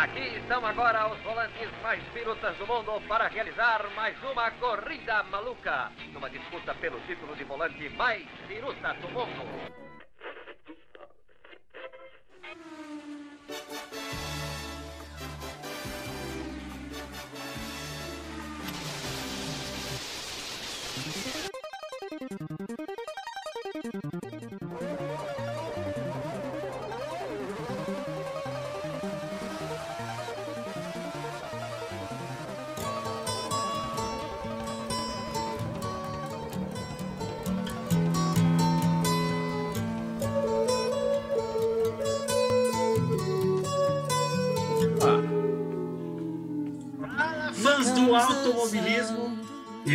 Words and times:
Aqui 0.00 0.34
estão 0.34 0.64
agora 0.64 1.12
os 1.12 1.20
volantes 1.20 1.68
mais 1.82 2.02
pirutas 2.14 2.56
do 2.56 2.66
mundo 2.66 3.02
para 3.06 3.28
realizar 3.28 3.86
mais 3.94 4.16
uma 4.22 4.50
corrida 4.52 5.22
maluca. 5.24 5.92
Numa 6.14 6.30
disputa 6.30 6.74
pelo 6.76 6.98
título 7.00 7.36
de 7.36 7.44
volante 7.44 7.86
mais 7.90 8.26
piruta 8.48 8.94
do 8.94 9.10
mundo. 9.10 9.89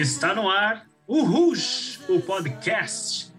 Está 0.01 0.33
no 0.33 0.49
ar 0.49 0.85
o 1.07 1.23
Rouge, 1.23 1.99
o 2.09 2.19
podcast 2.19 3.31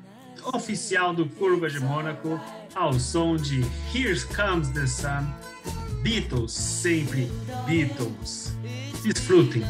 oficial 0.54 1.12
do 1.12 1.26
Curva 1.26 1.68
de 1.68 1.80
Mônaco, 1.80 2.40
ao 2.74 2.98
som 2.98 3.36
de 3.36 3.62
Here 3.92 4.18
Comes 4.34 4.68
the 4.70 4.86
Sun, 4.86 5.26
Beatles, 6.02 6.52
sempre 6.52 7.30
Beatles. 7.66 8.52
Desfrutem. 9.02 9.62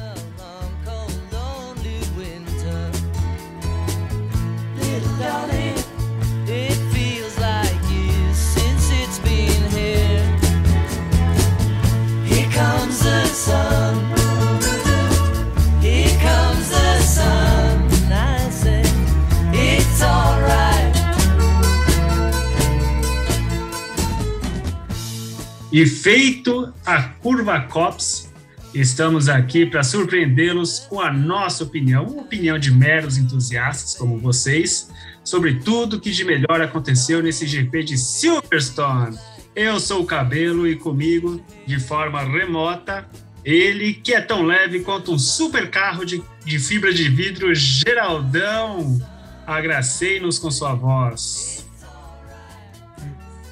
E 25.76 25.84
feito 25.84 26.72
a 26.86 27.02
curva 27.02 27.60
COPS, 27.60 28.32
estamos 28.72 29.28
aqui 29.28 29.66
para 29.66 29.84
surpreendê-los 29.84 30.78
com 30.88 31.02
a 31.02 31.12
nossa 31.12 31.64
opinião, 31.64 32.06
uma 32.06 32.22
opinião 32.22 32.58
de 32.58 32.70
meros 32.70 33.18
entusiastas 33.18 33.94
como 33.94 34.18
vocês, 34.18 34.90
sobre 35.22 35.56
tudo 35.56 36.00
que 36.00 36.10
de 36.10 36.24
melhor 36.24 36.62
aconteceu 36.62 37.22
nesse 37.22 37.46
GP 37.46 37.82
de 37.82 37.98
Silverstone. 37.98 39.18
Eu 39.54 39.78
sou 39.78 40.00
o 40.00 40.06
Cabelo 40.06 40.66
e 40.66 40.76
comigo, 40.76 41.44
de 41.66 41.78
forma 41.78 42.22
remota, 42.22 43.06
ele 43.44 43.92
que 43.92 44.14
é 44.14 44.20
tão 44.22 44.44
leve 44.44 44.80
quanto 44.80 45.12
um 45.12 45.18
super 45.18 45.68
carro 45.68 46.06
de, 46.06 46.22
de 46.42 46.58
fibra 46.58 46.90
de 46.90 47.06
vidro, 47.10 47.54
Geraldão. 47.54 48.98
Agracei-nos 49.46 50.38
com 50.38 50.50
sua 50.50 50.72
voz. 50.72 51.55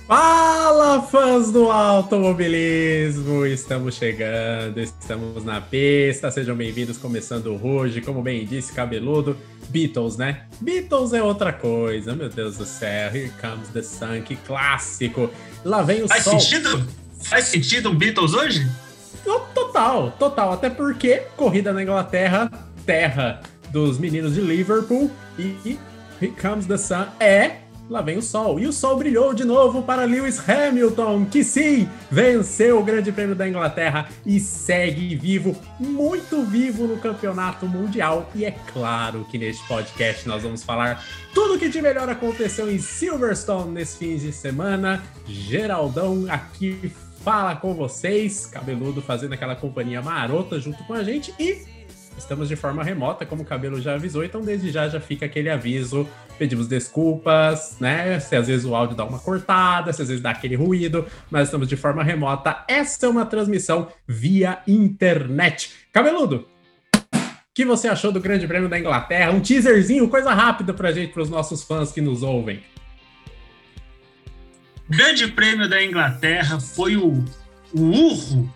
Fala, 0.07 1.01
fãs 1.01 1.51
do 1.51 1.71
automobilismo! 1.71 3.47
Estamos 3.47 3.95
chegando, 3.95 4.79
estamos 4.79 5.43
na 5.43 5.63
pista, 5.63 6.31
sejam 6.31 6.55
bem-vindos, 6.55 6.99
começando 6.99 7.59
hoje, 7.65 8.03
como 8.03 8.21
bem 8.21 8.45
disse, 8.45 8.71
cabeludo, 8.71 9.35
Beatles, 9.71 10.19
né? 10.19 10.43
Beatles 10.61 11.15
é 11.15 11.23
outra 11.23 11.55
coisa, 11.55 12.15
meu 12.15 12.29
Deus 12.29 12.59
do 12.59 12.67
céu, 12.67 13.17
Here 13.17 13.33
Comes 13.41 13.69
the 13.71 13.81
Sun, 13.81 14.21
que 14.23 14.37
clássico! 14.37 15.31
Lá 15.65 15.81
vem 15.81 16.03
o 16.03 16.09
Faz 16.09 16.23
sol. 16.23 16.39
sentido? 16.39 16.87
Faz 17.23 17.47
sentido 17.47 17.89
um 17.89 17.95
Beatles 17.95 18.35
hoje? 18.35 18.71
Total, 19.55 20.11
total, 20.19 20.53
até 20.53 20.69
porque 20.69 21.23
corrida 21.35 21.73
na 21.73 21.83
Inglaterra, 21.83 22.51
terra 22.85 23.41
dos 23.71 23.97
meninos 23.99 24.35
de 24.35 24.43
Liverpool, 24.43 25.11
e 25.39 25.79
Here 26.21 26.35
Comes 26.41 26.67
the 26.67 26.77
Sun 26.77 27.07
é 27.19 27.64
Lá 27.89 28.01
vem 28.01 28.17
o 28.17 28.23
sol. 28.23 28.59
E 28.59 28.67
o 28.67 28.73
sol 28.73 28.97
brilhou 28.97 29.35
de 29.35 29.45
novo 29.45 29.83
para 29.83 30.05
Lewis 30.05 30.43
Hamilton, 30.49 31.27
que 31.27 31.45
sim, 31.45 31.89
venceu 32.11 32.81
o 32.81 32.85
Grande 32.85 33.13
Prêmio 33.13 33.35
da 33.35 33.47
Inglaterra 33.47 34.09
e 34.25 34.41
segue 34.41 35.15
vivo, 35.15 35.55
muito 35.79 36.43
vivo 36.45 36.87
no 36.87 36.97
campeonato 36.97 37.67
mundial. 37.67 38.31
E 38.35 38.45
é 38.45 38.53
claro 38.73 39.27
que 39.31 39.37
neste 39.37 39.67
podcast 39.69 40.27
nós 40.27 40.43
vamos 40.43 40.63
falar 40.63 41.05
tudo 41.35 41.55
o 41.55 41.59
que 41.59 41.69
de 41.69 41.83
melhor 41.83 42.09
aconteceu 42.09 42.71
em 42.71 42.79
Silverstone 42.79 43.73
nesse 43.73 43.99
fim 43.99 44.17
de 44.17 44.33
semana. 44.33 45.03
Geraldão 45.27 46.25
aqui 46.31 46.91
fala 47.23 47.57
com 47.57 47.75
vocês, 47.75 48.47
cabeludo 48.47 49.03
fazendo 49.03 49.33
aquela 49.35 49.57
companhia 49.57 50.01
marota 50.01 50.59
junto 50.59 50.85
com 50.85 50.95
a 50.95 51.03
gente 51.03 51.35
e 51.39 51.74
Estamos 52.17 52.49
de 52.49 52.57
forma 52.57 52.83
remota, 52.83 53.27
como 53.27 53.43
o 53.43 53.45
cabelo 53.45 53.81
já 53.81 53.95
avisou, 53.95 54.25
então 54.25 54.41
desde 54.41 54.71
já 54.71 54.89
já 54.89 55.01
fica 55.01 55.27
aquele 55.27 55.51
aviso. 55.51 56.09
Pedimos 56.39 56.67
desculpas, 56.67 57.77
né? 57.81 58.19
Se 58.21 58.35
às 58.37 58.47
vezes 58.47 58.65
o 58.65 58.75
áudio 58.75 58.97
dá 58.97 59.05
uma 59.05 59.19
cortada, 59.19 59.93
se 59.93 60.03
às 60.03 60.09
vezes 60.09 60.23
dá 60.23 60.31
aquele 60.31 60.57
ruído, 60.57 61.07
mas 61.31 61.49
estamos 61.49 61.69
de 61.69 61.77
forma 61.77 62.03
remota. 62.03 62.65
Essa 62.69 63.07
é 63.07 63.09
uma 63.09 63.27
transmissão 63.27 63.89
via 64.07 64.61
internet. 64.67 65.73
Cabeludo, 65.93 66.49
o 66.95 67.55
que 67.55 67.65
você 67.65 67.89
achou 67.89 68.11
do 68.11 68.21
Grande 68.21 68.47
Prêmio 68.47 68.69
da 68.69 68.79
Inglaterra? 68.79 69.31
Um 69.31 69.41
teaserzinho, 69.41 70.09
coisa 70.09 70.33
rápida 70.33 70.73
pra 70.73 70.93
gente, 70.93 71.13
para 71.13 71.23
os 71.23 71.31
nossos 71.31 71.63
fãs 71.63 71.93
que 71.93 72.01
nos 72.01 72.23
ouvem. 72.23 72.63
Grande 74.89 75.29
Prêmio 75.29 75.69
da 75.69 75.83
Inglaterra 75.83 76.61
foi 76.61 76.97
o, 76.97 77.25
o 77.73 77.81
urro 77.81 78.53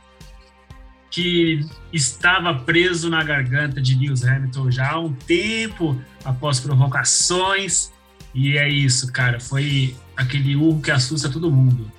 que 1.10 1.60
estava 1.92 2.54
preso 2.54 3.08
na 3.08 3.22
garganta 3.22 3.80
de 3.80 3.94
Lewis 3.94 4.24
Hamilton 4.24 4.70
já 4.70 4.92
há 4.92 5.00
um 5.00 5.12
tempo, 5.12 6.00
após 6.24 6.60
provocações. 6.60 7.90
E 8.34 8.58
é 8.58 8.68
isso, 8.68 9.10
cara. 9.12 9.40
Foi 9.40 9.96
aquele 10.16 10.54
urro 10.54 10.80
que 10.80 10.90
assusta 10.90 11.28
todo 11.28 11.50
mundo. 11.50 11.90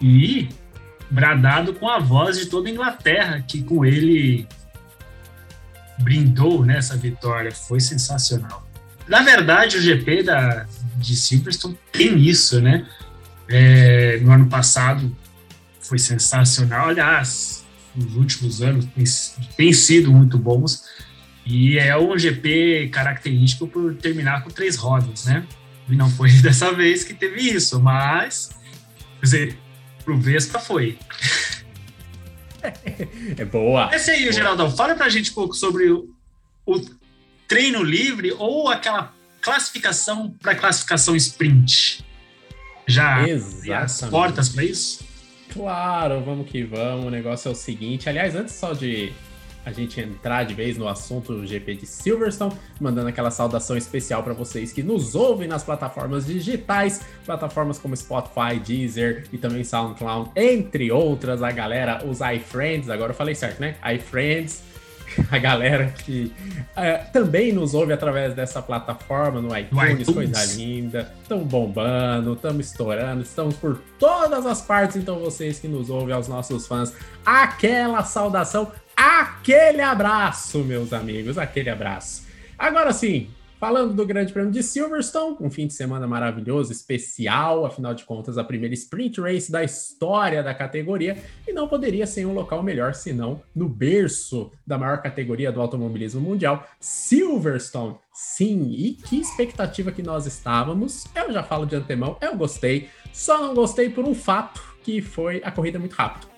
E 0.00 0.48
bradado 1.10 1.74
com 1.74 1.88
a 1.88 1.98
voz 1.98 2.38
de 2.38 2.46
toda 2.46 2.68
a 2.68 2.72
Inglaterra, 2.72 3.40
que 3.40 3.62
com 3.62 3.84
ele 3.84 4.46
brindou 5.98 6.64
nessa 6.64 6.96
vitória. 6.96 7.50
Foi 7.50 7.80
sensacional. 7.80 8.66
Na 9.08 9.22
verdade, 9.22 9.78
o 9.78 9.80
GP 9.80 10.22
da, 10.22 10.66
de 10.96 11.16
Silverstone 11.16 11.78
tem 11.90 12.18
isso, 12.18 12.60
né? 12.60 12.86
É, 13.48 14.18
no 14.18 14.30
ano 14.30 14.46
passado 14.46 15.14
foi 15.80 15.98
sensacional. 15.98 16.90
Aliás, 16.90 17.66
nos 17.94 18.16
últimos 18.16 18.62
anos 18.62 18.86
têm, 19.56 19.72
sido 19.72 20.12
muito 20.12 20.38
bons. 20.38 20.84
E 21.44 21.78
é 21.78 21.96
um 21.96 22.18
GP 22.18 22.90
característico 22.92 23.66
por 23.66 23.94
terminar 23.94 24.44
com 24.44 24.50
três 24.50 24.76
rodas, 24.76 25.24
né? 25.24 25.46
E 25.88 25.96
não 25.96 26.10
foi 26.10 26.30
dessa 26.42 26.72
vez 26.72 27.04
que 27.04 27.14
teve 27.14 27.40
isso, 27.40 27.80
mas. 27.80 28.50
Quer 29.20 29.24
dizer, 29.24 29.58
pro 30.04 30.18
Vespa 30.18 30.58
foi. 30.58 30.98
É 33.36 33.44
boa. 33.44 33.88
Esse 33.94 34.10
aí, 34.10 34.22
boa. 34.22 34.32
Geraldão, 34.32 34.70
fala 34.70 34.94
pra 34.94 35.08
gente 35.08 35.30
um 35.30 35.34
pouco 35.34 35.54
sobre 35.54 35.90
o, 35.90 36.14
o 36.66 36.80
treino 37.46 37.82
livre 37.82 38.34
ou 38.38 38.68
aquela 38.68 39.14
classificação 39.40 40.34
para 40.42 40.54
classificação 40.54 41.16
sprint. 41.16 42.04
Já 42.86 43.16
abre 43.16 43.32
as 43.32 43.64
Exatamente. 43.64 44.10
portas 44.10 44.48
para 44.48 44.64
isso? 44.64 45.07
Claro, 45.52 46.20
vamos 46.22 46.48
que 46.48 46.62
vamos. 46.62 47.06
O 47.06 47.10
negócio 47.10 47.48
é 47.48 47.52
o 47.52 47.54
seguinte. 47.54 48.08
Aliás, 48.08 48.34
antes 48.34 48.54
só 48.54 48.72
de 48.72 49.12
a 49.68 49.72
gente 49.72 50.00
entrar 50.00 50.44
de 50.44 50.54
vez 50.54 50.78
no 50.78 50.88
assunto 50.88 51.34
do 51.34 51.46
GP 51.46 51.74
de 51.74 51.86
Silverstone, 51.86 52.52
mandando 52.80 53.08
aquela 53.08 53.30
saudação 53.30 53.76
especial 53.76 54.22
para 54.22 54.32
vocês 54.32 54.72
que 54.72 54.82
nos 54.82 55.14
ouvem 55.14 55.46
nas 55.46 55.62
plataformas 55.62 56.26
digitais, 56.26 57.02
plataformas 57.24 57.78
como 57.78 57.94
Spotify, 57.94 58.58
Deezer 58.64 59.26
e 59.30 59.36
também 59.36 59.62
SoundCloud, 59.62 60.30
entre 60.34 60.90
outras, 60.90 61.42
a 61.42 61.50
galera, 61.50 62.02
os 62.06 62.20
iFriends, 62.20 62.88
agora 62.88 63.12
eu 63.12 63.16
falei 63.16 63.34
certo, 63.34 63.60
né? 63.60 63.76
iFriends, 63.94 64.62
a 65.30 65.38
galera 65.38 65.86
que 66.04 66.32
eh, 66.76 66.98
também 67.12 67.52
nos 67.52 67.74
ouve 67.74 67.92
através 67.92 68.34
dessa 68.34 68.62
plataforma 68.62 69.40
no 69.40 69.56
iTunes, 69.56 70.00
iTunes. 70.00 70.10
coisa 70.10 70.44
linda. 70.54 71.12
Estamos 71.22 71.46
bombando, 71.46 72.34
estamos 72.34 72.66
estourando, 72.66 73.22
estamos 73.22 73.56
por 73.56 73.80
todas 73.98 74.46
as 74.46 74.62
partes. 74.62 74.96
Então, 74.96 75.18
vocês 75.18 75.58
que 75.58 75.68
nos 75.68 75.90
ouvem, 75.90 76.14
aos 76.14 76.28
nossos 76.28 76.66
fãs, 76.66 76.92
aquela 77.24 78.04
saudação, 78.04 78.70
aquele 78.96 79.80
abraço, 79.80 80.58
meus 80.60 80.92
amigos, 80.92 81.38
aquele 81.38 81.70
abraço. 81.70 82.26
Agora 82.58 82.92
sim, 82.92 83.30
Falando 83.58 83.92
do 83.92 84.06
Grande 84.06 84.32
Prêmio 84.32 84.52
de 84.52 84.62
Silverstone, 84.62 85.36
um 85.40 85.50
fim 85.50 85.66
de 85.66 85.74
semana 85.74 86.06
maravilhoso, 86.06 86.70
especial, 86.70 87.66
afinal 87.66 87.92
de 87.92 88.04
contas, 88.04 88.38
a 88.38 88.44
primeira 88.44 88.72
sprint 88.72 89.20
race 89.20 89.50
da 89.50 89.64
história 89.64 90.44
da 90.44 90.54
categoria, 90.54 91.18
e 91.44 91.52
não 91.52 91.66
poderia 91.66 92.06
ser 92.06 92.24
um 92.24 92.32
local 92.32 92.62
melhor 92.62 92.94
senão 92.94 93.42
no 93.52 93.68
berço 93.68 94.52
da 94.64 94.78
maior 94.78 95.02
categoria 95.02 95.50
do 95.50 95.60
automobilismo 95.60 96.20
mundial, 96.20 96.68
Silverstone. 96.78 97.96
Sim, 98.12 98.70
e 98.70 98.92
que 98.92 99.18
expectativa 99.18 99.90
que 99.90 100.04
nós 100.04 100.24
estávamos. 100.24 101.06
Eu 101.12 101.32
já 101.32 101.42
falo 101.42 101.66
de 101.66 101.74
antemão, 101.74 102.16
eu 102.20 102.36
gostei, 102.36 102.88
só 103.12 103.42
não 103.42 103.54
gostei 103.54 103.90
por 103.90 104.04
um 104.04 104.14
fato 104.14 104.62
que 104.84 105.02
foi 105.02 105.42
a 105.44 105.50
corrida 105.50 105.80
muito 105.80 105.94
rápido. 105.94 106.28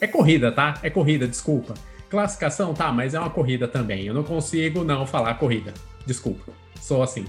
É 0.00 0.06
corrida, 0.06 0.52
tá? 0.52 0.78
É 0.84 0.88
corrida, 0.88 1.26
desculpa. 1.26 1.74
Classificação, 2.08 2.72
tá, 2.72 2.92
mas 2.92 3.14
é 3.14 3.18
uma 3.18 3.30
corrida 3.30 3.66
também. 3.66 4.06
Eu 4.06 4.14
não 4.14 4.22
consigo 4.22 4.84
não 4.84 5.04
falar 5.04 5.34
corrida. 5.34 5.74
Desculpa. 6.06 6.52
Sou 6.80 7.02
assim. 7.02 7.26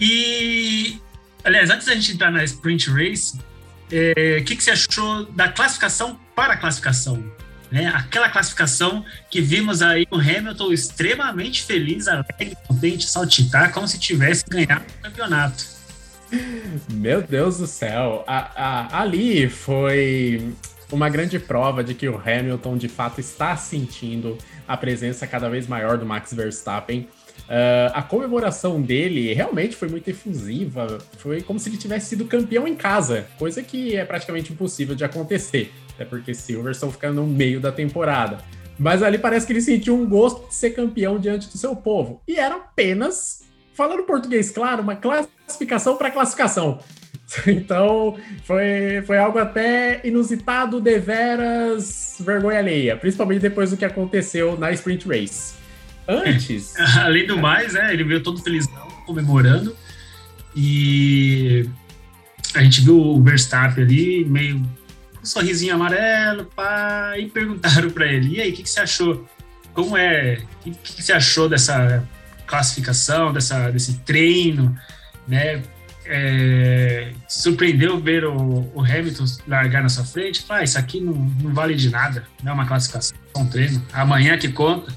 E, 0.00 1.00
aliás, 1.44 1.70
antes 1.70 1.86
da 1.86 1.94
gente 1.94 2.12
entrar 2.12 2.30
na 2.30 2.42
Sprint 2.44 2.90
Race, 2.90 3.38
é, 3.90 4.38
o 4.40 4.44
que, 4.44 4.56
que 4.56 4.64
você 4.64 4.72
achou 4.72 5.24
da 5.26 5.48
classificação 5.48 6.18
para 6.34 6.54
a 6.54 6.56
classificação? 6.56 7.22
Né? 7.70 7.86
Aquela 7.86 8.28
classificação 8.28 9.04
que 9.30 9.40
vimos 9.40 9.80
aí 9.80 10.06
o 10.10 10.16
Hamilton 10.16 10.72
extremamente 10.72 11.62
feliz, 11.62 12.08
alegre, 12.08 12.56
contente, 12.66 13.08
saltitar, 13.08 13.72
como 13.72 13.88
se 13.88 13.98
tivesse 13.98 14.44
ganhado 14.48 14.84
o 14.98 15.02
campeonato. 15.02 15.64
Meu 16.92 17.22
Deus 17.22 17.58
do 17.58 17.66
céu. 17.66 18.24
A, 18.26 18.50
a, 18.54 19.02
ali 19.02 19.48
foi 19.48 20.52
uma 20.90 21.08
grande 21.08 21.38
prova 21.38 21.82
de 21.82 21.94
que 21.94 22.08
o 22.08 22.16
Hamilton 22.16 22.76
de 22.76 22.88
fato 22.88 23.20
está 23.20 23.56
sentindo 23.56 24.36
a 24.68 24.76
presença 24.76 25.26
cada 25.26 25.48
vez 25.48 25.66
maior 25.66 25.96
do 25.96 26.04
Max 26.04 26.32
Verstappen. 26.32 27.08
Uh, 27.52 27.92
a 27.92 28.02
comemoração 28.02 28.80
dele 28.80 29.34
realmente 29.34 29.76
foi 29.76 29.86
muito 29.86 30.08
efusiva. 30.08 30.96
Foi 31.18 31.42
como 31.42 31.58
se 31.58 31.68
ele 31.68 31.76
tivesse 31.76 32.06
sido 32.06 32.24
campeão 32.24 32.66
em 32.66 32.74
casa, 32.74 33.26
coisa 33.38 33.62
que 33.62 33.94
é 33.94 34.06
praticamente 34.06 34.54
impossível 34.54 34.94
de 34.94 35.04
acontecer, 35.04 35.70
até 35.94 36.06
porque 36.06 36.32
Silverstone 36.32 36.92
fica 36.92 37.12
no 37.12 37.26
meio 37.26 37.60
da 37.60 37.70
temporada. 37.70 38.38
Mas 38.78 39.02
ali 39.02 39.18
parece 39.18 39.46
que 39.46 39.52
ele 39.52 39.60
sentiu 39.60 39.94
um 39.94 40.08
gosto 40.08 40.48
de 40.48 40.54
ser 40.54 40.70
campeão 40.70 41.18
diante 41.18 41.46
do 41.46 41.58
seu 41.58 41.76
povo. 41.76 42.22
E 42.26 42.36
era 42.36 42.54
apenas, 42.54 43.42
falando 43.74 44.04
português 44.04 44.50
claro, 44.50 44.82
uma 44.82 44.96
classificação 44.96 45.98
para 45.98 46.10
classificação. 46.10 46.78
Então 47.46 48.16
foi, 48.44 49.02
foi 49.06 49.16
algo 49.16 49.38
até 49.38 50.02
inusitado, 50.04 50.80
deveras 50.80 52.16
vergonha 52.20 52.58
alheia, 52.58 52.94
principalmente 52.94 53.40
depois 53.40 53.70
do 53.70 53.76
que 53.76 53.86
aconteceu 53.86 54.58
na 54.58 54.70
Sprint 54.72 55.08
Race. 55.08 55.61
Antes. 56.08 56.74
Além 56.98 57.26
do 57.26 57.38
mais, 57.38 57.74
né, 57.74 57.92
ele 57.92 58.04
veio 58.04 58.22
todo 58.22 58.42
felizão, 58.42 58.88
comemorando. 59.06 59.76
E 60.54 61.68
a 62.54 62.62
gente 62.62 62.80
viu 62.82 62.98
o 62.98 63.22
Verstappen 63.22 63.84
ali, 63.84 64.24
meio 64.24 64.56
um 65.22 65.24
sorrisinho 65.24 65.74
amarelo, 65.74 66.44
pá, 66.44 67.14
e 67.16 67.26
perguntaram 67.26 67.90
para 67.90 68.06
ele: 68.06 68.36
e 68.36 68.40
aí, 68.40 68.50
o 68.50 68.54
que, 68.54 68.62
que, 68.62 68.70
você 68.70 68.80
achou? 68.80 69.26
Como 69.72 69.96
é? 69.96 70.40
O 70.66 70.70
que, 70.70 70.70
que, 70.94 71.02
você 71.02 71.12
achou 71.12 71.48
dessa 71.48 72.06
classificação, 72.46 73.32
dessa, 73.32 73.70
desse 73.70 73.98
treino, 74.00 74.76
né? 75.26 75.62
É, 76.04 77.12
surpreendeu 77.28 77.98
ver 78.00 78.24
o, 78.24 78.70
o, 78.74 78.80
Hamilton 78.80 79.24
largar 79.46 79.82
na 79.82 79.88
sua 79.88 80.04
frente? 80.04 80.44
Ah, 80.48 80.62
isso 80.62 80.76
aqui 80.76 81.00
não, 81.00 81.14
não 81.14 81.54
vale 81.54 81.76
de 81.76 81.88
nada, 81.90 82.26
não 82.42 82.52
é 82.52 82.54
uma 82.56 82.66
classificação, 82.66 83.16
é 83.34 83.38
um 83.38 83.46
treino. 83.46 83.80
Amanhã 83.92 84.36
que 84.36 84.48
conta. 84.48 84.92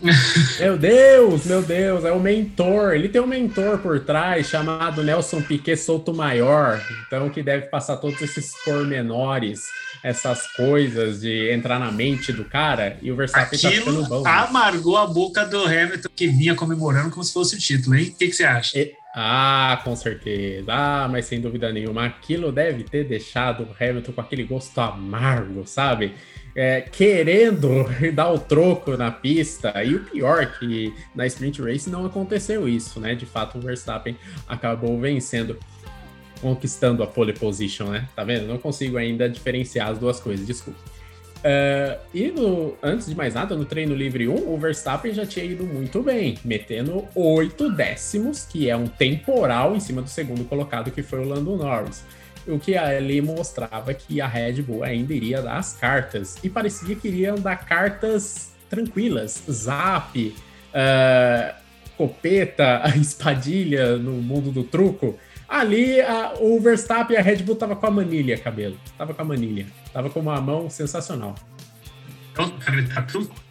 Meu 0.58 0.76
Deus, 0.76 1.44
meu 1.46 1.62
Deus, 1.62 2.04
é 2.04 2.12
o 2.12 2.20
mentor. 2.20 2.94
Ele 2.94 3.08
tem 3.08 3.20
um 3.20 3.26
mentor 3.26 3.78
por 3.78 4.00
trás 4.00 4.46
chamado 4.48 5.02
Nelson 5.02 5.40
Piquet 5.40 5.76
Souto 5.76 6.12
Maior, 6.12 6.80
então 7.06 7.30
que 7.30 7.42
deve 7.42 7.66
passar 7.66 7.96
todos 7.96 8.20
esses 8.20 8.52
pormenores, 8.64 9.62
essas 10.02 10.46
coisas 10.52 11.20
de 11.20 11.50
entrar 11.50 11.78
na 11.78 11.90
mente 11.90 12.32
do 12.32 12.44
cara. 12.44 12.98
E 13.02 13.10
o 13.10 13.16
Verstappen 13.16 13.58
tá 13.58 13.68
Aquilo 13.68 13.84
tá 13.84 13.90
ficando 13.90 14.08
bom. 14.08 14.26
Amargou 14.26 14.96
a 14.96 15.06
boca 15.06 15.44
do 15.44 15.64
Hamilton 15.64 16.08
que 16.14 16.26
vinha 16.26 16.54
comemorando 16.54 17.10
como 17.10 17.24
se 17.24 17.32
fosse 17.32 17.56
o 17.56 17.58
título, 17.58 17.96
hein? 17.96 18.10
O 18.14 18.18
que, 18.18 18.28
que 18.28 18.34
você 18.34 18.44
acha? 18.44 18.78
E... 18.78 18.92
Ah, 19.16 19.80
com 19.84 19.94
certeza. 19.94 20.72
Ah, 20.72 21.08
mas 21.08 21.26
sem 21.26 21.40
dúvida 21.40 21.72
nenhuma, 21.72 22.04
aquilo 22.04 22.50
deve 22.50 22.82
ter 22.82 23.04
deixado 23.04 23.62
o 23.62 23.68
Hamilton 23.78 24.12
com 24.12 24.20
aquele 24.20 24.42
gosto 24.42 24.76
amargo, 24.80 25.64
sabe? 25.64 26.14
É, 26.54 26.80
querendo 26.80 27.84
dar 28.14 28.30
o 28.32 28.38
troco 28.38 28.96
na 28.96 29.10
pista. 29.10 29.72
E 29.82 29.94
o 29.94 30.04
pior 30.04 30.58
que 30.58 30.94
na 31.14 31.26
Sprint 31.26 31.60
Race 31.62 31.90
não 31.90 32.06
aconteceu 32.06 32.68
isso, 32.68 33.00
né? 33.00 33.14
De 33.14 33.26
fato, 33.26 33.58
o 33.58 33.60
Verstappen 33.60 34.16
acabou 34.46 34.98
vencendo, 35.00 35.58
conquistando 36.40 37.02
a 37.02 37.06
pole 37.06 37.32
position, 37.32 37.88
né? 37.88 38.08
Tá 38.14 38.22
vendo? 38.24 38.46
Não 38.46 38.58
consigo 38.58 38.96
ainda 38.96 39.28
diferenciar 39.28 39.88
as 39.88 39.98
duas 39.98 40.20
coisas, 40.20 40.46
desculpa. 40.46 40.78
Uh, 41.44 42.00
e 42.14 42.30
no, 42.30 42.74
antes 42.82 43.06
de 43.06 43.14
mais 43.14 43.34
nada, 43.34 43.54
no 43.54 43.66
treino 43.66 43.94
livre 43.94 44.26
1, 44.26 44.50
o 44.50 44.56
Verstappen 44.56 45.12
já 45.12 45.26
tinha 45.26 45.44
ido 45.44 45.64
muito 45.64 46.02
bem, 46.02 46.38
metendo 46.42 47.04
8 47.14 47.70
décimos, 47.70 48.46
que 48.46 48.70
é 48.70 48.74
um 48.74 48.86
temporal 48.86 49.76
em 49.76 49.80
cima 49.80 50.00
do 50.00 50.08
segundo 50.08 50.42
colocado, 50.44 50.90
que 50.90 51.02
foi 51.02 51.18
o 51.18 51.28
Lando 51.28 51.54
Norris 51.54 52.02
o 52.46 52.58
que 52.58 52.76
ali 52.76 53.20
mostrava 53.20 53.92
que 53.94 54.20
a 54.20 54.26
Red 54.26 54.62
Bull 54.62 54.82
ainda 54.82 55.12
iria 55.14 55.40
dar 55.40 55.58
as 55.58 55.74
cartas. 55.74 56.36
E 56.42 56.48
parecia 56.48 56.94
que 56.94 57.08
iriam 57.08 57.36
dar 57.36 57.56
cartas 57.56 58.52
tranquilas. 58.68 59.42
Zap, 59.50 60.16
uh, 60.18 61.54
copeta, 61.96 62.82
espadilha 62.96 63.96
no 63.96 64.12
mundo 64.12 64.50
do 64.50 64.64
truco. 64.64 65.18
Ali 65.48 66.00
a, 66.00 66.34
o 66.40 66.58
Verstappen 66.60 67.16
e 67.16 67.18
a 67.18 67.22
Red 67.22 67.36
Bull 67.36 67.56
tava 67.56 67.76
com 67.76 67.86
a 67.86 67.90
manilha, 67.90 68.36
cabelo. 68.38 68.76
Tava 68.96 69.14
com 69.14 69.22
a 69.22 69.24
manilha. 69.24 69.66
Tava 69.92 70.10
com 70.10 70.20
uma 70.20 70.40
mão 70.40 70.68
sensacional. 70.68 71.34
Pronto 72.32 72.58
gritar 72.70 73.06
truco? 73.06 73.43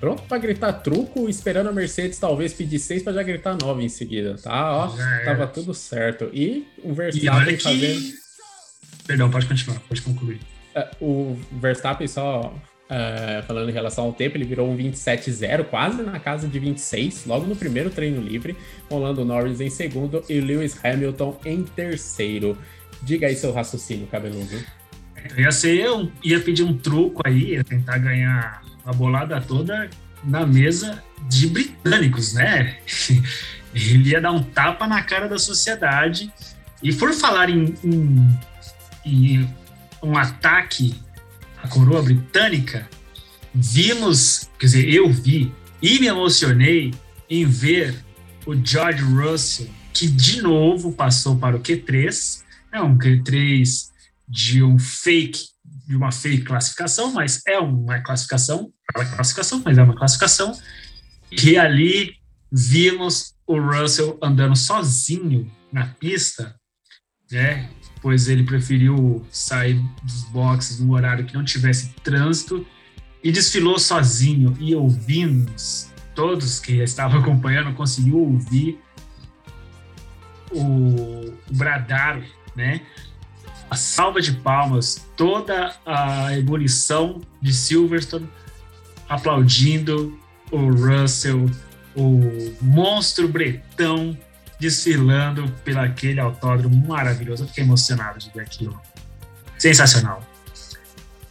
Pronto 0.00 0.22
pra 0.22 0.38
gritar 0.38 0.72
truco, 0.72 1.28
esperando 1.28 1.68
a 1.68 1.72
Mercedes 1.72 2.18
talvez 2.18 2.54
pedir 2.54 2.78
seis 2.78 3.02
pra 3.02 3.12
já 3.12 3.22
gritar 3.22 3.56
nove 3.60 3.84
em 3.84 3.88
seguida, 3.88 4.36
tá? 4.42 4.76
Ó, 4.76 4.96
Já 4.96 5.24
tava 5.24 5.46
tudo 5.46 5.74
certo. 5.74 6.30
E 6.32 6.66
o 6.82 6.90
E 6.90 6.94
Verstappen 6.94 7.56
que. 7.56 7.62
fazendo. 7.62 8.12
Perdão, 9.06 9.30
pode 9.30 9.46
continuar, 9.46 9.78
pode 9.80 10.00
concluir. 10.02 10.40
Uh, 10.74 11.04
o 11.04 11.38
Verstappen 11.60 12.06
só 12.08 12.54
uh, 12.90 13.42
falando 13.46 13.68
em 13.68 13.72
relação 13.72 14.04
ao 14.04 14.12
tempo, 14.12 14.36
ele 14.36 14.44
virou 14.44 14.70
um 14.70 14.76
27-0, 14.76 15.64
quase 15.64 16.02
na 16.02 16.18
casa 16.18 16.48
de 16.48 16.58
26, 16.58 17.26
logo 17.26 17.46
no 17.46 17.54
primeiro 17.54 17.90
treino 17.90 18.20
livre, 18.22 18.56
com 18.88 18.96
o 18.96 18.98
Lando 19.00 19.24
Norris 19.24 19.60
em 19.60 19.70
segundo 19.70 20.24
e 20.28 20.40
Lewis 20.40 20.82
Hamilton 20.82 21.38
em 21.44 21.62
terceiro. 21.62 22.56
Diga 23.02 23.26
aí 23.26 23.36
seu 23.36 23.52
raciocínio, 23.52 24.06
cabeludo. 24.06 24.56
Eu 25.36 25.44
ia 25.44 25.52
ser, 25.52 25.78
eu 25.78 26.10
ia 26.24 26.40
pedir 26.40 26.62
um 26.62 26.76
truco 26.76 27.20
aí, 27.26 27.52
ia 27.54 27.64
tentar 27.64 27.98
ganhar 27.98 28.62
a 28.84 28.92
bolada 28.92 29.40
toda 29.40 29.88
na 30.24 30.44
mesa 30.46 31.02
de 31.28 31.46
britânicos, 31.48 32.34
né? 32.34 32.78
Ele 33.74 34.10
ia 34.10 34.20
dar 34.20 34.32
um 34.32 34.42
tapa 34.42 34.86
na 34.86 35.02
cara 35.02 35.28
da 35.28 35.38
sociedade. 35.38 36.32
E 36.82 36.92
por 36.92 37.12
falar 37.12 37.48
em, 37.50 37.74
em- 37.84 38.38
em 39.04 39.54
um 40.02 40.16
ataque 40.16 40.94
à 41.62 41.68
coroa 41.68 42.02
britânica, 42.02 42.88
vimos, 43.54 44.48
quer 44.58 44.66
dizer, 44.66 44.88
eu 44.92 45.10
vi 45.10 45.52
e 45.82 45.98
me 45.98 46.06
emocionei 46.06 46.92
em 47.28 47.44
ver 47.46 47.94
o 48.46 48.54
George 48.54 49.02
Russell, 49.02 49.68
que 49.92 50.08
de 50.08 50.40
novo 50.42 50.92
passou 50.92 51.36
para 51.36 51.56
o 51.56 51.60
Q3, 51.60 52.42
é 52.72 52.80
um 52.80 52.96
Q3 52.96 53.90
de 54.28 54.62
um 54.62 54.78
fake, 54.78 55.48
de 55.90 55.96
uma 55.96 56.12
fake 56.12 56.44
classificação, 56.44 57.12
mas 57.12 57.42
é 57.48 57.58
uma 57.58 57.98
classificação, 57.98 58.72
é 58.94 59.00
uma 59.00 59.10
classificação, 59.10 59.60
mas 59.64 59.76
é 59.76 59.82
uma 59.82 59.96
classificação. 59.96 60.56
E 61.32 61.58
ali 61.58 62.14
vimos 62.50 63.34
o 63.44 63.58
Russell 63.58 64.16
andando 64.22 64.54
sozinho 64.54 65.50
na 65.72 65.86
pista, 65.86 66.54
né? 67.28 67.68
Pois 68.00 68.28
ele 68.28 68.44
preferiu 68.44 69.26
sair 69.32 69.82
dos 70.04 70.22
boxes 70.30 70.78
num 70.78 70.92
horário 70.92 71.24
que 71.24 71.34
não 71.34 71.44
tivesse 71.44 71.88
trânsito 72.04 72.64
e 73.22 73.32
desfilou 73.32 73.76
sozinho. 73.76 74.56
E 74.60 74.72
ouvimos, 74.76 75.90
todos 76.14 76.60
que 76.60 76.74
estavam 76.74 77.20
acompanhando 77.20 77.74
conseguiu 77.74 78.16
ouvir 78.16 78.80
o, 80.52 81.32
o 81.50 81.54
bradar, 81.56 82.22
né? 82.54 82.80
A 83.70 83.76
salva 83.76 84.20
de 84.20 84.32
palmas, 84.32 85.06
toda 85.16 85.72
a 85.86 86.36
ebulição 86.36 87.20
de 87.40 87.52
Silverstone 87.52 88.28
aplaudindo 89.08 90.18
o 90.50 90.70
Russell, 90.70 91.48
o 91.96 92.54
monstro 92.60 93.28
bretão 93.28 94.16
desfilando 94.58 95.48
pelo 95.64 95.80
aquele 95.80 96.20
autódromo 96.20 96.86
maravilhoso. 96.86 97.44
Eu 97.44 97.48
fiquei 97.48 97.64
emocionado 97.64 98.18
de 98.18 98.30
ver 98.30 98.40
aquilo. 98.40 98.80
Sensacional. 99.58 100.22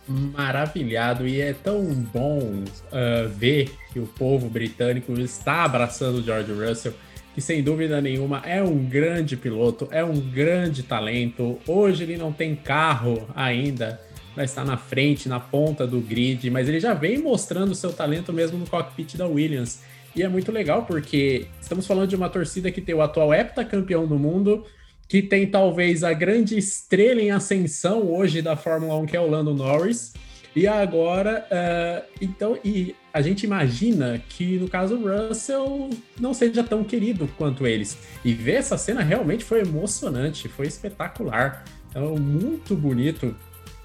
maravilhado 0.08 1.28
e 1.28 1.40
é 1.40 1.54
tão 1.54 1.84
bom 1.86 2.64
uh, 2.64 3.30
ver 3.36 3.76
que 3.94 4.00
o 4.00 4.08
povo 4.08 4.50
britânico 4.50 5.14
está 5.20 5.64
abraçando 5.64 6.20
o 6.20 6.24
George 6.24 6.52
Russell, 6.52 6.94
que 7.34 7.42
sem 7.42 7.64
dúvida 7.64 8.02
nenhuma 8.02 8.42
é 8.46 8.62
um 8.62 8.86
grande 8.86 9.38
piloto, 9.38 9.88
é 9.92 10.04
um 10.04 10.20
grande 10.20 10.84
talento. 10.84 11.60
Hoje 11.68 12.04
ele 12.04 12.18
não 12.18 12.32
tem 12.32 12.56
carro 12.56 13.28
ainda, 13.36 14.00
vai 14.36 14.46
estar 14.46 14.66
na 14.66 14.78
frente, 14.78 15.30
na 15.30 15.40
ponta 15.40 15.86
do 15.86 16.00
grid, 16.02 16.50
mas 16.50 16.68
ele 16.68 16.80
já 16.80 16.94
vem 16.94 17.18
mostrando 17.18 17.76
seu 17.76 17.94
talento 17.94 18.34
mesmo 18.34 18.58
no 18.58 18.68
cockpit 18.68 19.16
da 19.16 19.28
Williams. 19.28 19.82
E 20.16 20.24
é 20.24 20.28
muito 20.28 20.52
legal 20.52 20.86
porque 20.86 21.48
estamos 21.62 21.86
falando 21.86 22.10
de 22.10 22.16
uma 22.16 22.30
torcida 22.30 22.72
que 22.72 22.82
tem 22.82 22.96
o 22.96 23.02
atual 23.02 23.34
heptacampeão 23.34 24.08
do 24.08 24.18
mundo, 24.18 24.66
que 25.08 25.22
tem 25.22 25.48
talvez 25.48 26.04
a 26.04 26.14
grande 26.14 26.58
estrela 26.58 27.22
em 27.22 27.32
ascensão 27.32 28.12
hoje 28.12 28.42
da 28.42 28.56
Fórmula 28.56 28.96
1, 28.98 29.06
que 29.06 29.18
é 29.18 29.20
o 29.20 29.30
Lando 29.30 29.54
Norris. 29.54 30.14
E 30.56 30.68
agora, 30.68 31.46
uh, 31.52 32.10
então, 32.20 32.58
e 32.64 32.96
a 33.14 33.22
gente 33.22 33.44
imagina 33.44 34.22
que 34.30 34.58
no 34.58 34.68
caso 34.68 34.96
o 34.96 35.28
Russell 35.28 35.90
não 36.20 36.34
seja 36.34 36.64
tão 36.64 36.84
querido 36.84 37.30
quanto 37.38 37.68
eles. 37.68 37.98
E 38.24 38.34
ver 38.34 38.56
essa 38.56 38.78
cena 38.78 39.02
realmente 39.02 39.44
foi 39.44 39.62
emocionante, 39.62 40.48
foi 40.48 40.68
espetacular. 40.68 41.64
Então, 41.90 42.16
muito 42.16 42.76
bonito 42.76 43.36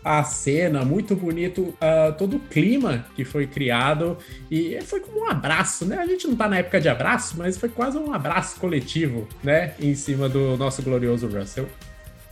a 0.04 0.22
cena, 0.22 0.84
muito 0.84 1.16
bonito 1.16 1.62
uh, 1.62 2.12
todo 2.18 2.36
o 2.36 2.40
clima 2.40 3.06
que 3.16 3.24
foi 3.24 3.46
criado 3.46 4.18
e 4.50 4.78
foi 4.82 5.00
como 5.00 5.20
um 5.20 5.30
abraço, 5.30 5.86
né? 5.86 5.96
A 5.96 6.06
gente 6.06 6.28
não 6.28 6.36
tá 6.36 6.46
na 6.46 6.58
época 6.58 6.78
de 6.78 6.90
abraço, 6.90 7.36
mas 7.38 7.56
foi 7.56 7.70
quase 7.70 7.96
um 7.96 8.12
abraço 8.12 8.60
coletivo, 8.60 9.26
né? 9.42 9.72
Em 9.80 9.94
cima 9.94 10.28
do 10.28 10.58
nosso 10.58 10.82
glorioso 10.82 11.26
Russell. 11.26 11.66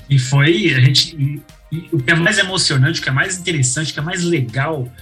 E 0.08 0.18
foi, 0.18 0.74
a 0.74 0.80
gente. 0.80 1.16
E, 1.16 1.42
e, 1.70 1.88
o 1.92 2.02
que 2.02 2.10
é 2.10 2.14
mais 2.14 2.38
emocionante, 2.38 3.00
o 3.00 3.02
que 3.02 3.08
é 3.08 3.12
mais 3.12 3.38
interessante, 3.38 3.90
o 3.90 3.94
que 3.94 4.00
é 4.00 4.02
mais 4.02 4.22
legal, 4.22 4.92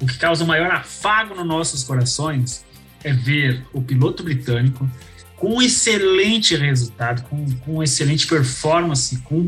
o 0.00 0.06
que 0.06 0.16
causa 0.18 0.44
o 0.44 0.46
maior 0.46 0.70
afago 0.70 1.34
nos 1.34 1.46
nossos 1.46 1.84
corações 1.84 2.64
é 3.02 3.12
ver 3.12 3.62
o 3.72 3.82
piloto 3.82 4.22
britânico 4.22 4.88
com 5.36 5.56
um 5.56 5.62
excelente 5.62 6.56
resultado, 6.56 7.22
com, 7.28 7.50
com 7.60 7.82
excelente 7.82 8.26
performance, 8.26 9.18
com, 9.18 9.46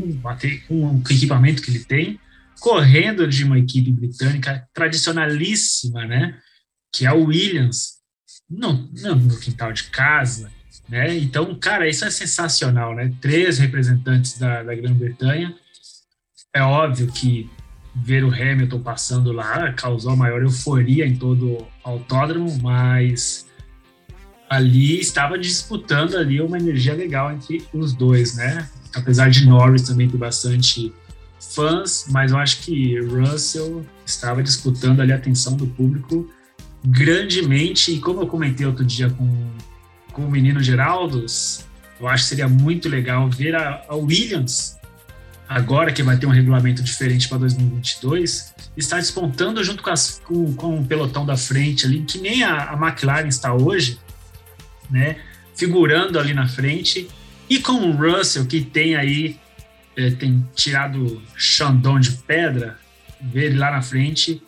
com 0.67 0.95
o 0.95 1.03
equipamento 1.09 1.61
que 1.61 1.71
ele 1.71 1.83
tem, 1.83 2.19
correndo 2.59 3.27
de 3.27 3.43
uma 3.43 3.57
equipe 3.57 3.91
britânica 3.91 4.67
tradicionalíssima, 4.73 6.05
né? 6.05 6.37
Que 6.93 7.05
é 7.05 7.09
a 7.09 7.13
Williams, 7.13 7.97
não, 8.49 8.89
não 9.01 9.15
no 9.15 9.39
quintal 9.39 9.73
de 9.73 9.83
casa, 9.85 10.51
né? 10.89 11.17
Então, 11.17 11.53
cara, 11.55 11.87
isso 11.87 12.05
é 12.05 12.09
sensacional, 12.09 12.95
né? 12.95 13.11
Três 13.21 13.59
representantes 13.59 14.37
da, 14.37 14.63
da 14.63 14.73
Grã-Bretanha. 14.73 15.55
É 16.53 16.61
óbvio 16.61 17.07
que 17.07 17.49
ver 17.95 18.23
o 18.23 18.33
Hamilton 18.33 18.79
passando 18.79 19.31
lá 19.31 19.73
causou 19.73 20.15
maior 20.15 20.41
euforia 20.41 21.05
em 21.05 21.15
todo 21.15 21.53
o 21.53 21.67
autódromo, 21.83 22.57
mas 22.61 23.47
ali 24.49 24.99
estava 24.99 25.37
disputando 25.37 26.15
ali 26.15 26.39
uma 26.39 26.57
energia 26.57 26.93
legal 26.93 27.31
entre 27.31 27.65
os 27.73 27.93
dois, 27.93 28.35
né? 28.35 28.69
Apesar 28.95 29.29
de 29.29 29.45
Norris 29.45 29.81
também 29.83 30.07
ter 30.07 30.17
bastante 30.17 30.93
fãs, 31.39 32.05
mas 32.09 32.31
eu 32.31 32.37
acho 32.37 32.61
que 32.61 32.99
Russell 33.01 33.85
estava 34.05 34.41
disputando 34.41 35.01
ali 35.01 35.11
a 35.11 35.15
atenção 35.15 35.55
do 35.55 35.67
público 35.67 36.29
grandemente. 36.85 37.91
E 37.91 37.99
como 37.99 38.21
eu 38.21 38.27
comentei 38.27 38.65
outro 38.65 38.85
dia 38.85 39.09
com, 39.09 39.27
com 40.17 40.23
o 40.23 40.31
menino 40.31 40.63
Geraldos, 40.63 41.63
eu 41.99 42.07
acho 42.07 42.23
que 42.23 42.29
seria 42.29 42.47
muito 42.47 42.89
legal 42.89 43.29
ver 43.29 43.53
a, 43.53 43.83
a 43.87 43.95
Williams, 43.95 44.75
agora 45.47 45.93
que 45.93 46.01
vai 46.01 46.17
ter 46.17 46.25
um 46.25 46.31
regulamento 46.31 46.81
diferente 46.81 47.29
para 47.29 47.37
2022, 47.37 48.51
estar 48.75 48.97
despontando 48.97 49.63
junto 49.63 49.83
com, 49.83 49.91
as, 49.91 50.19
com, 50.25 50.55
com, 50.55 50.79
o 50.79 50.83
pelotão 50.83 51.23
da 51.23 51.37
frente 51.37 51.85
ali, 51.85 52.01
que 52.01 52.17
nem 52.17 52.41
a, 52.41 52.71
a 52.71 52.73
McLaren 52.73 53.27
está 53.27 53.53
hoje, 53.53 53.99
né? 54.89 55.17
Figurando 55.55 56.19
ali 56.19 56.33
na 56.33 56.47
frente. 56.47 57.07
E 57.47 57.59
com 57.59 57.73
o 57.73 57.91
Russell, 57.91 58.47
que 58.47 58.61
tem 58.61 58.95
aí 58.95 59.39
é, 59.95 60.09
tem 60.09 60.47
tirado 60.55 61.21
Xandão 61.35 61.99
de 61.99 62.11
pedra, 62.11 62.79
ver 63.21 63.45
ele 63.45 63.57
lá 63.59 63.69
na 63.69 63.83
frente 63.83 64.41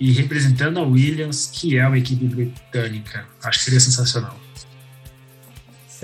e 0.00 0.10
representando 0.10 0.80
a 0.80 0.82
Williams, 0.82 1.48
que 1.52 1.78
é 1.78 1.86
uma 1.86 1.98
equipe 1.98 2.26
britânica. 2.26 3.26
Acho 3.44 3.58
que 3.60 3.64
seria 3.64 3.80
sensacional. 3.80 4.43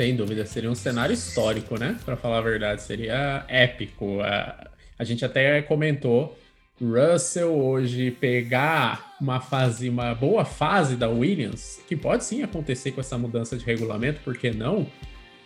Sem 0.01 0.17
dúvida, 0.17 0.47
seria 0.47 0.71
um 0.71 0.75
cenário 0.75 1.13
histórico, 1.13 1.79
né? 1.79 1.95
Para 2.07 2.17
falar 2.17 2.39
a 2.39 2.41
verdade, 2.41 2.81
seria 2.81 3.45
épico. 3.49 4.19
A, 4.23 5.05
gente 5.05 5.27
até 5.27 5.61
comentou 5.61 6.39
Russell 6.81 7.53
hoje 7.53 8.11
pegar 8.11 9.15
uma 9.21 9.43
fase, 9.43 9.91
uma 9.91 10.15
boa 10.15 10.43
fase 10.43 10.97
da 10.97 11.11
Williams, 11.11 11.83
que 11.87 11.95
pode 11.95 12.25
sim 12.25 12.43
acontecer 12.43 12.93
com 12.93 13.03
essa 13.03 13.19
mudança 13.19 13.59
de 13.59 13.65
regulamento, 13.67 14.23
porque 14.25 14.51
não? 14.51 14.87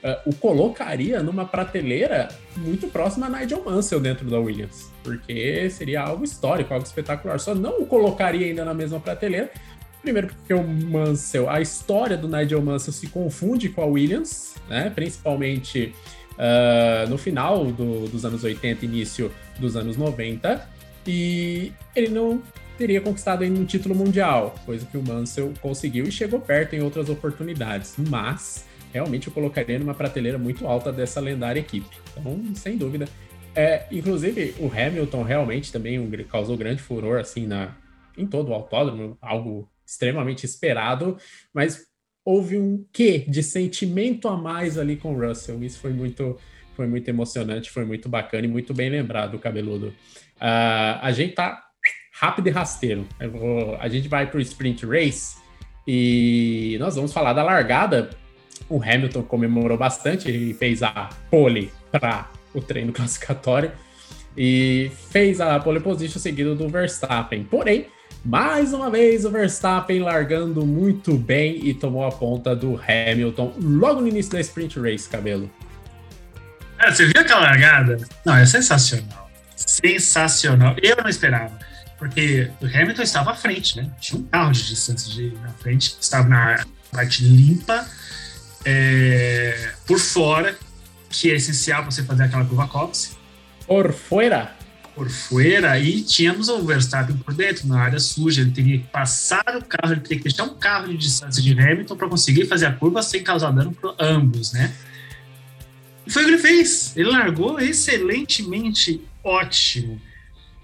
uh, 0.04 0.28
o 0.28 0.34
colocaria 0.34 1.22
numa 1.22 1.46
prateleira 1.46 2.28
muito 2.56 2.86
próxima 2.88 3.26
a 3.26 3.30
Nigel 3.30 3.64
Mansell 3.64 3.98
dentro 3.98 4.28
da 4.28 4.38
Williams, 4.38 4.92
porque 5.02 5.68
seria 5.70 6.02
algo 6.02 6.22
histórico, 6.22 6.74
algo 6.74 6.86
espetacular. 6.86 7.40
Só 7.40 7.54
não 7.54 7.80
o 7.80 7.86
colocaria 7.86 8.46
ainda 8.46 8.64
na 8.64 8.74
mesma 8.74 9.00
prateleira, 9.00 9.50
primeiro 10.04 10.28
porque 10.28 10.52
o 10.52 10.62
Mansell, 10.62 11.48
a 11.48 11.60
história 11.60 12.16
do 12.16 12.28
Nigel 12.28 12.62
Mansell 12.62 12.92
se 12.92 13.08
confunde 13.08 13.70
com 13.70 13.80
a 13.80 13.86
Williams, 13.86 14.54
né? 14.68 14.90
Principalmente 14.90 15.94
uh, 16.32 17.08
no 17.08 17.16
final 17.16 17.64
do, 17.72 18.06
dos 18.06 18.24
anos 18.24 18.44
80, 18.44 18.84
início 18.84 19.32
dos 19.58 19.76
anos 19.76 19.96
90, 19.96 20.68
e 21.06 21.72
ele 21.96 22.08
não 22.08 22.42
teria 22.76 23.00
conquistado 23.00 23.42
ainda 23.42 23.58
um 23.58 23.64
título 23.64 23.94
mundial, 23.94 24.54
coisa 24.66 24.84
que 24.84 24.98
o 24.98 25.02
Mansell 25.02 25.52
conseguiu 25.60 26.04
e 26.04 26.12
chegou 26.12 26.40
perto 26.40 26.74
em 26.74 26.82
outras 26.82 27.08
oportunidades. 27.08 27.94
Mas 28.08 28.66
realmente 28.92 29.28
eu 29.28 29.32
colocaria 29.32 29.78
numa 29.78 29.94
prateleira 29.94 30.38
muito 30.38 30.66
alta 30.66 30.92
dessa 30.92 31.20
lendária 31.20 31.60
equipe. 31.60 31.96
Então, 32.16 32.54
sem 32.54 32.76
dúvida. 32.76 33.08
É, 33.56 33.86
inclusive, 33.90 34.54
o 34.58 34.66
Hamilton 34.66 35.22
realmente 35.22 35.72
também 35.72 36.10
causou 36.28 36.56
grande 36.56 36.82
furor 36.82 37.20
assim 37.20 37.46
na, 37.46 37.76
em 38.18 38.26
todo 38.26 38.50
o 38.50 38.54
autódromo, 38.54 39.16
algo 39.22 39.68
extremamente 39.86 40.44
esperado, 40.44 41.16
mas 41.52 41.86
houve 42.24 42.56
um 42.56 42.86
quê 42.92 43.24
de 43.28 43.42
sentimento 43.42 44.28
a 44.28 44.36
mais 44.36 44.78
ali 44.78 44.96
com 44.96 45.14
o 45.14 45.28
Russell. 45.28 45.62
Isso 45.62 45.78
foi 45.78 45.92
muito, 45.92 46.38
foi 46.74 46.86
muito 46.86 47.08
emocionante, 47.08 47.70
foi 47.70 47.84
muito 47.84 48.08
bacana 48.08 48.46
e 48.46 48.48
muito 48.48 48.72
bem 48.72 48.88
lembrado, 48.88 49.38
cabeludo. 49.38 49.88
Uh, 50.36 50.98
a 51.00 51.12
gente 51.12 51.34
tá 51.34 51.62
rápido 52.12 52.48
e 52.48 52.50
rasteiro. 52.50 53.06
Vou, 53.30 53.76
a 53.76 53.88
gente 53.88 54.08
vai 54.08 54.30
para 54.30 54.38
o 54.38 54.40
sprint 54.40 54.86
race 54.86 55.36
e 55.86 56.76
nós 56.80 56.96
vamos 56.96 57.12
falar 57.12 57.32
da 57.32 57.42
largada 57.42 58.10
o 58.68 58.80
Hamilton 58.82 59.22
comemorou 59.22 59.76
bastante, 59.76 60.28
ele 60.28 60.54
fez 60.54 60.82
a 60.82 61.10
pole 61.30 61.70
para 61.90 62.30
o 62.54 62.60
treino 62.60 62.92
classificatório 62.94 63.72
e 64.36 64.90
fez 65.10 65.40
a 65.40 65.58
pole 65.60 65.80
position 65.80 66.18
seguido 66.18 66.54
do 66.54 66.68
Verstappen. 66.68 67.44
Porém, 67.44 67.86
mais 68.24 68.72
uma 68.72 68.90
vez 68.90 69.24
o 69.24 69.30
Verstappen 69.30 70.00
largando 70.00 70.64
muito 70.64 71.18
bem 71.18 71.60
e 71.62 71.74
tomou 71.74 72.06
a 72.06 72.10
ponta 72.10 72.56
do 72.56 72.80
Hamilton 72.80 73.54
logo 73.60 74.00
no 74.00 74.08
início 74.08 74.32
da 74.32 74.40
sprint 74.40 74.80
race, 74.80 75.08
cabelo. 75.08 75.50
É, 76.78 76.90
você 76.90 77.04
viu 77.06 77.20
aquela 77.20 77.40
largada? 77.40 77.98
Não, 78.24 78.34
é 78.36 78.46
sensacional. 78.46 79.30
Sensacional. 79.54 80.74
Eu 80.82 80.96
não 80.96 81.08
esperava, 81.08 81.58
porque 81.98 82.50
o 82.60 82.66
Hamilton 82.66 83.02
estava 83.02 83.32
à 83.32 83.34
frente, 83.34 83.76
né? 83.76 83.90
Tinha 84.00 84.20
um 84.20 84.24
carro 84.24 84.52
de 84.52 84.66
distância 84.66 85.12
de, 85.12 85.34
na 85.42 85.50
frente, 85.50 85.96
estava 86.00 86.26
na 86.26 86.64
parte 86.90 87.24
limpa 87.24 87.86
é, 88.64 89.70
por 89.86 89.98
fora, 89.98 90.56
que 91.10 91.30
é 91.30 91.34
essencial 91.34 91.82
para 91.82 91.90
você 91.90 92.02
fazer 92.02 92.24
aquela 92.24 92.44
curva 92.44 92.66
Cox. 92.68 93.16
Por 93.66 93.92
fora? 93.92 94.63
Por 94.94 95.10
fora, 95.10 95.78
e 95.80 96.02
tínhamos 96.02 96.48
o 96.48 96.62
Verstappen 96.62 97.16
por 97.16 97.34
dentro, 97.34 97.66
na 97.66 97.80
área 97.80 97.98
suja. 97.98 98.42
Ele 98.42 98.52
teria 98.52 98.78
que 98.78 98.86
passar 98.86 99.44
o 99.56 99.64
carro, 99.64 99.92
ele 99.92 100.00
teria 100.00 100.18
que 100.18 100.24
deixar 100.24 100.44
um 100.44 100.54
carro 100.54 100.88
de 100.88 100.96
distância 100.96 101.42
de 101.42 101.52
Hamilton 101.58 101.96
para 101.96 102.08
conseguir 102.08 102.46
fazer 102.46 102.66
a 102.66 102.72
curva 102.72 103.02
sem 103.02 103.22
causar 103.22 103.50
dano 103.50 103.72
para 103.72 103.94
ambos, 103.98 104.52
né? 104.52 104.72
E 106.06 106.10
foi 106.10 106.22
o 106.22 106.26
que 106.26 106.32
ele 106.32 106.42
fez. 106.42 106.96
Ele 106.96 107.10
largou 107.10 107.58
excelentemente 107.58 109.00
ótimo. 109.22 110.00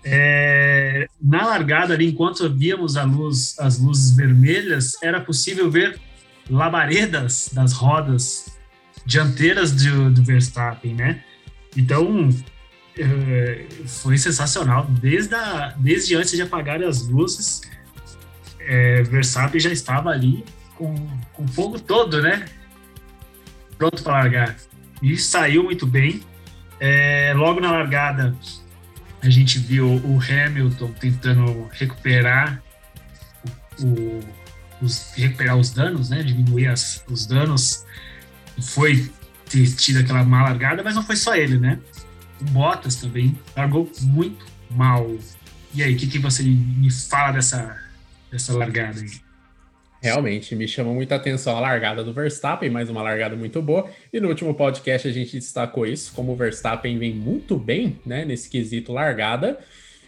É, 0.05 1.09
na 1.21 1.47
largada 1.47 1.95
ali, 1.95 2.07
enquanto 2.07 2.49
víamos 2.49 2.95
luz, 2.95 3.59
as 3.59 3.79
luzes 3.79 4.17
vermelhas, 4.17 4.95
era 5.03 5.21
possível 5.21 5.71
ver 5.71 5.99
labaredas 6.49 7.51
das 7.53 7.73
rodas 7.73 8.47
dianteiras 9.05 9.73
do, 9.73 10.11
do 10.11 10.23
Verstappen, 10.23 10.95
né? 10.95 11.23
Então, 11.77 12.31
foi 13.87 14.19
sensacional. 14.19 14.87
Desde, 14.87 15.35
a, 15.35 15.75
desde 15.79 16.15
antes 16.15 16.33
de 16.33 16.43
apagar 16.43 16.83
as 16.83 17.07
luzes, 17.09 17.63
é, 18.61 19.03
Verstappen 19.03 19.61
já 19.61 19.71
estava 19.71 20.11
ali 20.11 20.45
com, 20.77 20.95
com 21.33 21.45
o 21.45 21.49
fogo 21.49 21.79
todo, 21.79 22.23
né? 22.23 22.47
Pronto 23.77 24.03
para 24.03 24.13
largar. 24.13 24.57
E 25.03 25.17
saiu 25.17 25.65
muito 25.65 25.87
bem. 25.87 26.23
É, 26.79 27.33
logo 27.35 27.61
na 27.61 27.71
largada, 27.71 28.35
A 29.23 29.29
gente 29.29 29.59
viu 29.59 29.87
o 29.87 30.19
Hamilton 30.19 30.93
tentando 30.93 31.69
recuperar 31.73 32.63
o, 33.81 34.21
os, 34.81 35.13
recuperar 35.15 35.57
os 35.57 35.71
danos, 35.71 36.09
né? 36.11 36.23
Diminuir 36.23 36.69
as, 36.69 37.05
os 37.09 37.27
danos. 37.27 37.85
Foi 38.61 39.11
ter 39.49 39.67
tido 39.75 40.01
aquela 40.01 40.25
má 40.25 40.43
largada, 40.43 40.83
mas 40.83 40.95
não 40.95 41.03
foi 41.03 41.17
só 41.17 41.35
ele, 41.35 41.59
né? 41.59 41.79
O 42.41 42.45
Bottas 42.51 42.97
também 42.97 43.39
largou 43.57 43.91
muito 44.03 44.45
mal. 44.71 45.07
E 45.75 45.83
aí, 45.83 45.95
o 45.95 45.97
que, 45.97 46.07
que 46.07 46.19
você 46.19 46.43
me 46.43 46.91
fala 46.91 47.33
dessa, 47.33 47.79
dessa 48.31 48.57
largada 48.57 49.01
aí? 49.01 49.31
Realmente, 50.03 50.57
me 50.57 50.67
chamou 50.67 50.95
muita 50.95 51.17
atenção 51.17 51.57
a 51.57 51.61
largada 51.61 52.03
do 52.03 52.13
Verstappen, 52.13 52.71
mais 52.71 52.89
uma 52.89 53.03
largada 53.03 53.37
muito 53.37 53.61
boa. 53.61 53.87
E 54.11 54.19
no 54.19 54.29
último 54.29 54.55
podcast 54.55 55.07
a 55.07 55.13
gente 55.13 55.39
destacou 55.39 55.87
isso, 55.87 56.13
como 56.15 56.33
o 56.33 56.37
Verstappen 56.37 56.99
vem 56.99 57.15
muito 57.15 57.59
bem, 57.59 57.99
né, 58.07 58.25
nesse 58.25 58.49
quesito 58.49 58.93
largada. 58.93 59.59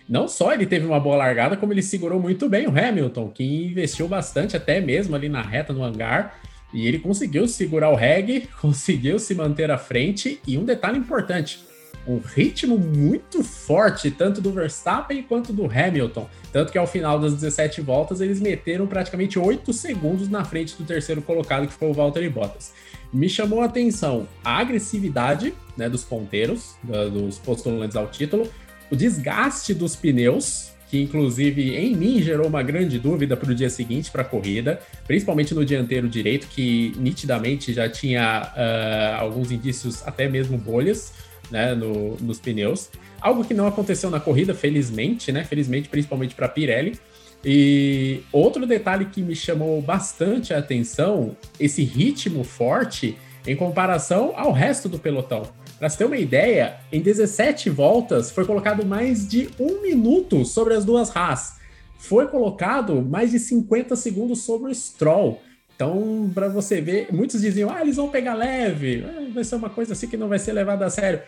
Não 0.08 0.26
só 0.26 0.52
ele 0.54 0.66
teve 0.66 0.86
uma 0.86 0.98
boa 0.98 1.16
largada, 1.16 1.58
como 1.58 1.74
ele 1.74 1.82
segurou 1.82 2.18
muito 2.18 2.48
bem 2.48 2.66
o 2.66 2.70
Hamilton, 2.70 3.28
que 3.28 3.44
investiu 3.66 4.08
bastante 4.08 4.56
até 4.56 4.80
mesmo 4.80 5.14
ali 5.14 5.28
na 5.28 5.42
reta 5.42 5.74
no 5.74 5.84
hangar. 5.84 6.40
E 6.72 6.86
ele 6.86 6.98
conseguiu 6.98 7.46
segurar 7.46 7.90
o 7.90 7.94
reg, 7.94 8.48
conseguiu 8.60 9.18
se 9.18 9.34
manter 9.34 9.70
à 9.70 9.76
frente. 9.76 10.40
E 10.46 10.56
um 10.56 10.64
detalhe 10.64 10.98
importante: 10.98 11.60
um 12.06 12.18
ritmo 12.18 12.76
muito 12.76 13.44
forte, 13.44 14.10
tanto 14.10 14.40
do 14.40 14.50
Verstappen 14.50 15.22
quanto 15.22 15.52
do 15.52 15.66
Hamilton. 15.66 16.28
Tanto 16.52 16.72
que 16.72 16.78
ao 16.78 16.86
final 16.86 17.18
das 17.18 17.34
17 17.34 17.80
voltas 17.80 18.20
eles 18.20 18.40
meteram 18.40 18.86
praticamente 18.86 19.38
8 19.38 19.72
segundos 19.72 20.28
na 20.28 20.44
frente 20.44 20.76
do 20.76 20.84
terceiro 20.84 21.22
colocado, 21.22 21.66
que 21.66 21.72
foi 21.72 21.88
o 21.88 21.94
Valtteri 21.94 22.28
Bottas. 22.28 22.72
Me 23.12 23.28
chamou 23.28 23.60
a 23.60 23.66
atenção 23.66 24.26
a 24.44 24.58
agressividade 24.58 25.54
né, 25.76 25.88
dos 25.88 26.02
ponteiros, 26.02 26.76
dos 27.12 27.38
postulantes 27.38 27.96
ao 27.96 28.08
título, 28.08 28.50
o 28.90 28.96
desgaste 28.96 29.72
dos 29.72 29.94
pneus, 29.94 30.72
que 30.88 31.00
inclusive 31.00 31.74
em 31.74 31.96
mim 31.96 32.20
gerou 32.20 32.46
uma 32.46 32.62
grande 32.62 32.98
dúvida 32.98 33.34
para 33.36 33.50
o 33.50 33.54
dia 33.54 33.70
seguinte, 33.70 34.10
para 34.10 34.20
a 34.20 34.24
corrida, 34.24 34.80
principalmente 35.06 35.54
no 35.54 35.64
dianteiro 35.64 36.08
direito, 36.08 36.46
que 36.48 36.92
nitidamente 36.98 37.72
já 37.72 37.88
tinha 37.88 38.52
uh, 38.54 39.22
alguns 39.22 39.50
indícios, 39.50 40.06
até 40.06 40.28
mesmo 40.28 40.58
bolhas 40.58 41.12
né, 41.52 41.74
no, 41.74 42.16
nos 42.16 42.40
pneus. 42.40 42.90
Algo 43.20 43.44
que 43.44 43.54
não 43.54 43.66
aconteceu 43.66 44.10
na 44.10 44.18
corrida, 44.18 44.54
felizmente, 44.54 45.30
né? 45.30 45.44
Felizmente, 45.44 45.88
principalmente 45.88 46.34
para 46.34 46.48
Pirelli. 46.48 46.98
E 47.44 48.22
outro 48.32 48.66
detalhe 48.66 49.04
que 49.06 49.20
me 49.20 49.36
chamou 49.36 49.80
bastante 49.82 50.54
a 50.54 50.58
atenção, 50.58 51.36
esse 51.60 51.84
ritmo 51.84 52.42
forte 52.42 53.16
em 53.46 53.54
comparação 53.54 54.32
ao 54.34 54.52
resto 54.52 54.88
do 54.88 54.98
pelotão. 54.98 55.42
Para 55.78 55.88
você 55.88 55.98
ter 55.98 56.04
uma 56.04 56.16
ideia, 56.16 56.76
em 56.92 57.00
17 57.00 57.68
voltas 57.68 58.30
foi 58.30 58.44
colocado 58.44 58.86
mais 58.86 59.28
de 59.28 59.50
um 59.58 59.82
minuto 59.82 60.44
sobre 60.44 60.74
as 60.74 60.84
duas 60.84 61.14
Haas. 61.14 61.56
Foi 61.98 62.28
colocado 62.28 63.02
mais 63.02 63.32
de 63.32 63.40
50 63.40 63.96
segundos 63.96 64.42
sobre 64.42 64.70
o 64.70 64.74
Stroll. 64.74 65.40
Então, 65.82 66.30
para 66.32 66.48
você 66.48 66.80
ver, 66.80 67.08
muitos 67.12 67.40
diziam: 67.40 67.68
ah, 67.68 67.80
eles 67.80 67.96
vão 67.96 68.08
pegar 68.08 68.34
leve, 68.34 69.04
vai 69.34 69.42
ser 69.42 69.56
uma 69.56 69.68
coisa 69.68 69.94
assim 69.94 70.06
que 70.06 70.16
não 70.16 70.28
vai 70.28 70.38
ser 70.38 70.52
levada 70.52 70.86
a 70.86 70.90
sério. 70.90 71.20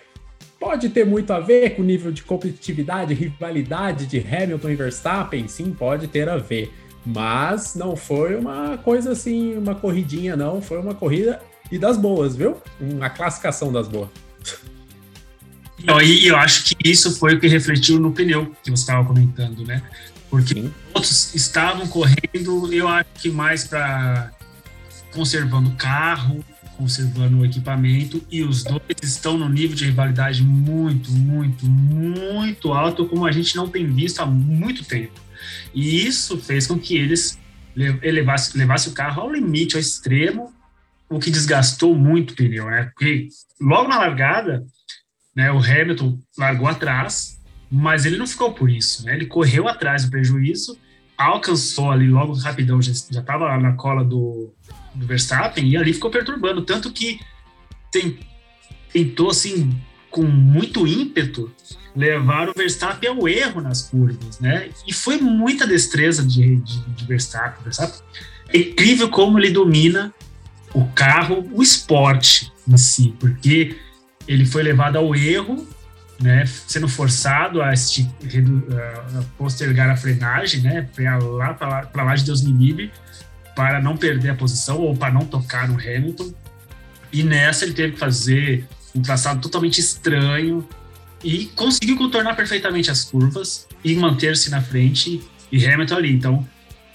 Pode 0.60 0.90
ter 0.90 1.04
muito 1.04 1.32
a 1.32 1.40
ver 1.40 1.70
com 1.70 1.82
o 1.82 1.84
nível 1.84 2.12
de 2.12 2.22
competitividade, 2.22 3.12
rivalidade 3.12 4.06
de 4.06 4.18
Hamilton 4.18 4.70
e 4.70 4.76
Verstappen, 4.76 5.48
sim, 5.48 5.72
pode 5.72 6.06
ter 6.06 6.28
a 6.28 6.36
ver. 6.36 6.72
Mas 7.04 7.74
não 7.74 7.96
foi 7.96 8.36
uma 8.36 8.78
coisa 8.78 9.10
assim, 9.10 9.58
uma 9.58 9.74
corridinha, 9.74 10.36
não. 10.36 10.62
Foi 10.62 10.78
uma 10.78 10.94
corrida 10.94 11.42
e 11.70 11.76
das 11.76 11.96
boas, 11.96 12.36
viu? 12.36 12.56
Uma 12.80 13.10
classificação 13.10 13.72
das 13.72 13.88
boas. 13.88 14.08
E 15.82 16.28
eu 16.28 16.36
acho 16.36 16.64
que 16.64 16.88
isso 16.88 17.18
foi 17.18 17.34
o 17.34 17.40
que 17.40 17.48
refletiu 17.48 17.98
no 17.98 18.12
pneu 18.12 18.54
que 18.62 18.70
você 18.70 18.82
estava 18.82 19.04
comentando, 19.04 19.66
né? 19.66 19.82
Porque 20.30 20.54
sim. 20.54 20.72
outros 20.94 21.34
estavam 21.34 21.86
correndo, 21.88 22.72
eu 22.72 22.88
acho 22.88 23.10
que 23.20 23.30
mais 23.30 23.64
para 23.64 24.33
conservando 25.14 25.70
o 25.70 25.76
carro, 25.76 26.44
conservando 26.76 27.38
o 27.38 27.44
equipamento 27.44 28.22
e 28.30 28.42
os 28.42 28.64
dois 28.64 28.82
estão 29.02 29.38
no 29.38 29.48
nível 29.48 29.76
de 29.76 29.86
rivalidade 29.86 30.42
muito, 30.42 31.10
muito, 31.12 31.64
muito 31.66 32.72
alto, 32.72 33.06
como 33.06 33.24
a 33.24 33.32
gente 33.32 33.56
não 33.56 33.68
tem 33.68 33.86
visto 33.86 34.20
há 34.20 34.26
muito 34.26 34.84
tempo. 34.84 35.20
E 35.72 36.04
isso 36.04 36.38
fez 36.38 36.66
com 36.66 36.78
que 36.78 36.96
eles 36.96 37.38
levassem 37.76 38.58
levasse 38.60 38.88
o 38.88 38.92
carro 38.92 39.22
ao 39.22 39.32
limite, 39.32 39.74
ao 39.74 39.80
extremo, 39.80 40.52
o 41.08 41.18
que 41.18 41.30
desgastou 41.30 41.94
muito 41.94 42.32
o 42.32 42.36
pneu, 42.36 42.66
né? 42.70 42.84
Porque 42.84 43.28
logo 43.60 43.88
na 43.88 43.98
largada, 43.98 44.64
né, 45.34 45.50
o 45.50 45.58
Hamilton 45.58 46.18
largou 46.38 46.68
atrás, 46.68 47.40
mas 47.70 48.04
ele 48.04 48.16
não 48.16 48.26
ficou 48.26 48.52
por 48.52 48.70
isso, 48.70 49.04
né? 49.04 49.14
Ele 49.14 49.26
correu 49.26 49.68
atrás 49.68 50.04
do 50.04 50.10
prejuízo, 50.10 50.78
alcançou 51.16 51.90
ali 51.90 52.08
logo 52.08 52.34
rapidão, 52.34 52.80
já 52.80 52.92
estava 52.92 53.56
na 53.58 53.72
cola 53.72 54.04
do, 54.04 54.54
do 54.94 55.06
Verstappen 55.06 55.68
e 55.68 55.76
ali 55.76 55.92
ficou 55.92 56.10
perturbando. 56.10 56.62
Tanto 56.62 56.92
que 56.92 57.20
tem, 57.90 58.18
tentou, 58.92 59.30
assim, 59.30 59.76
com 60.10 60.22
muito 60.22 60.86
ímpeto, 60.86 61.52
levar 61.94 62.48
o 62.48 62.54
Verstappen 62.54 63.10
ao 63.10 63.28
erro 63.28 63.60
nas 63.60 63.82
curvas, 63.82 64.40
né? 64.40 64.70
E 64.86 64.92
foi 64.92 65.18
muita 65.18 65.66
destreza 65.66 66.24
de, 66.24 66.56
de, 66.56 66.80
de 66.86 67.04
Verstappen, 67.04 67.62
Verstappen. 67.62 68.00
É 68.48 68.58
incrível 68.58 69.08
como 69.08 69.38
ele 69.38 69.50
domina 69.50 70.12
o 70.72 70.84
carro, 70.88 71.48
o 71.52 71.62
esporte 71.62 72.52
em 72.66 72.76
si, 72.76 73.14
porque 73.18 73.76
ele 74.26 74.44
foi 74.44 74.62
levado 74.62 74.96
ao 74.96 75.14
erro, 75.14 75.66
né, 76.20 76.44
sendo 76.46 76.88
forçado 76.88 77.62
a, 77.62 77.70
a 77.70 79.22
postergar 79.36 79.90
a 79.90 79.96
frenagem, 79.96 80.62
né, 80.62 80.88
para 80.94 81.18
lá, 81.18 81.54
para 81.54 81.68
lá, 81.68 82.02
lá 82.04 82.14
de 82.14 82.24
Deus 82.24 82.42
me 82.42 82.52
livre, 82.52 82.90
para 83.54 83.80
não 83.80 83.96
perder 83.96 84.30
a 84.30 84.34
posição 84.34 84.78
ou 84.78 84.96
para 84.96 85.12
não 85.12 85.24
tocar 85.24 85.68
no 85.68 85.74
Hamilton. 85.74 86.32
E 87.12 87.22
nessa 87.22 87.64
ele 87.64 87.74
teve 87.74 87.92
que 87.92 87.98
fazer 87.98 88.66
um 88.94 89.02
traçado 89.02 89.40
totalmente 89.40 89.78
estranho 89.80 90.66
e 91.22 91.46
conseguiu 91.56 91.96
contornar 91.96 92.34
perfeitamente 92.34 92.90
as 92.90 93.04
curvas 93.04 93.66
e 93.82 93.94
manter-se 93.94 94.50
na 94.50 94.60
frente 94.60 95.22
e 95.50 95.66
Hamilton 95.66 95.96
ali. 95.96 96.12
Então, 96.12 96.46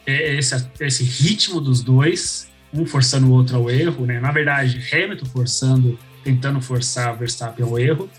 é 0.06 0.36
esse, 0.36 0.56
esse 0.80 1.04
ritmo 1.04 1.62
dos 1.62 1.82
dois, 1.82 2.48
um 2.74 2.86
forçando 2.86 3.28
o 3.28 3.32
outro 3.32 3.58
ao 3.58 3.70
erro, 3.70 4.06
né? 4.06 4.20
Na 4.20 4.32
verdade, 4.32 4.84
Hamilton 4.92 5.26
forçando, 5.26 6.00
tentando 6.24 6.62
forçar 6.62 7.18
Verstappen 7.18 7.66
ao 7.66 7.78
erro, 7.80 8.10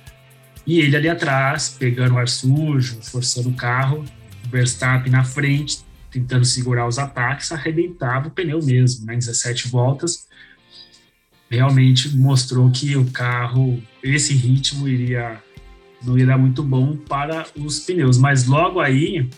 e 0.66 0.80
ele 0.80 0.96
ali 0.96 1.08
atrás, 1.08 1.74
pegando 1.78 2.14
o 2.14 2.18
ar 2.18 2.28
sujo, 2.28 3.00
forçando 3.02 3.48
o 3.48 3.54
carro, 3.54 4.04
Verstappen 4.50 5.10
na 5.10 5.24
frente, 5.24 5.78
tentando 6.10 6.44
segurar 6.44 6.86
os 6.86 6.98
ataques, 6.98 7.52
arrebentava 7.52 8.28
o 8.28 8.30
pneu 8.30 8.60
mesmo, 8.62 9.06
né? 9.06 9.14
em 9.14 9.18
17 9.18 9.68
voltas. 9.68 10.28
Realmente 11.48 12.16
mostrou 12.16 12.70
que 12.70 12.96
o 12.96 13.10
carro, 13.10 13.82
esse 14.02 14.34
ritmo 14.34 14.88
iria 14.88 15.42
não 16.02 16.16
ia 16.16 16.26
dar 16.26 16.38
muito 16.38 16.62
bom 16.62 16.96
para 16.96 17.46
os 17.56 17.80
pneus. 17.80 18.16
Mas 18.18 18.46
logo 18.46 18.80
aí, 18.80 19.28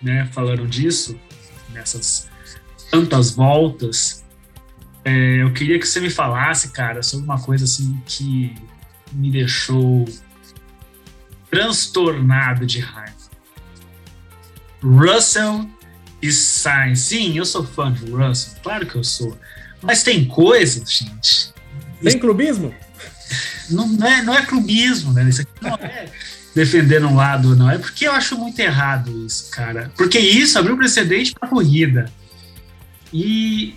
né, 0.00 0.26
falando 0.32 0.66
disso, 0.66 1.18
nessas 1.72 2.28
tantas 2.90 3.30
voltas, 3.30 4.24
é, 5.04 5.42
eu 5.42 5.52
queria 5.52 5.78
que 5.78 5.86
você 5.86 6.00
me 6.00 6.10
falasse, 6.10 6.72
cara, 6.72 7.02
sobre 7.02 7.24
uma 7.24 7.40
coisa 7.40 7.64
assim 7.64 8.00
que 8.06 8.54
me 9.12 9.30
deixou 9.30 10.04
transtornado 11.50 12.64
de 12.64 12.80
raiva. 12.80 13.14
Russell 14.82 15.68
e 16.22 16.30
Sainz. 16.30 17.00
Sim, 17.00 17.36
eu 17.36 17.44
sou 17.44 17.64
fã 17.64 17.92
de 17.92 18.10
Russell, 18.10 18.54
claro 18.62 18.86
que 18.86 18.96
eu 18.96 19.04
sou. 19.04 19.38
Mas 19.82 20.02
tem 20.02 20.24
coisas, 20.26 20.90
gente. 20.92 21.52
Tem 22.02 22.18
clubismo? 22.18 22.74
Não, 23.70 23.88
não, 23.88 24.06
é, 24.06 24.22
não 24.22 24.34
é 24.34 24.44
clubismo, 24.44 25.12
né? 25.12 25.28
Isso 25.28 25.42
aqui 25.42 25.52
não 25.60 25.74
é 25.74 26.10
defender 26.54 27.04
um 27.04 27.14
lado, 27.14 27.56
não. 27.56 27.70
É 27.70 27.78
porque 27.78 28.06
eu 28.06 28.12
acho 28.12 28.36
muito 28.36 28.58
errado 28.58 29.24
isso, 29.24 29.50
cara. 29.50 29.90
Porque 29.96 30.18
isso 30.18 30.58
abriu 30.58 30.76
precedente 30.76 31.32
para 31.32 31.48
corrida. 31.48 32.10
E, 33.12 33.74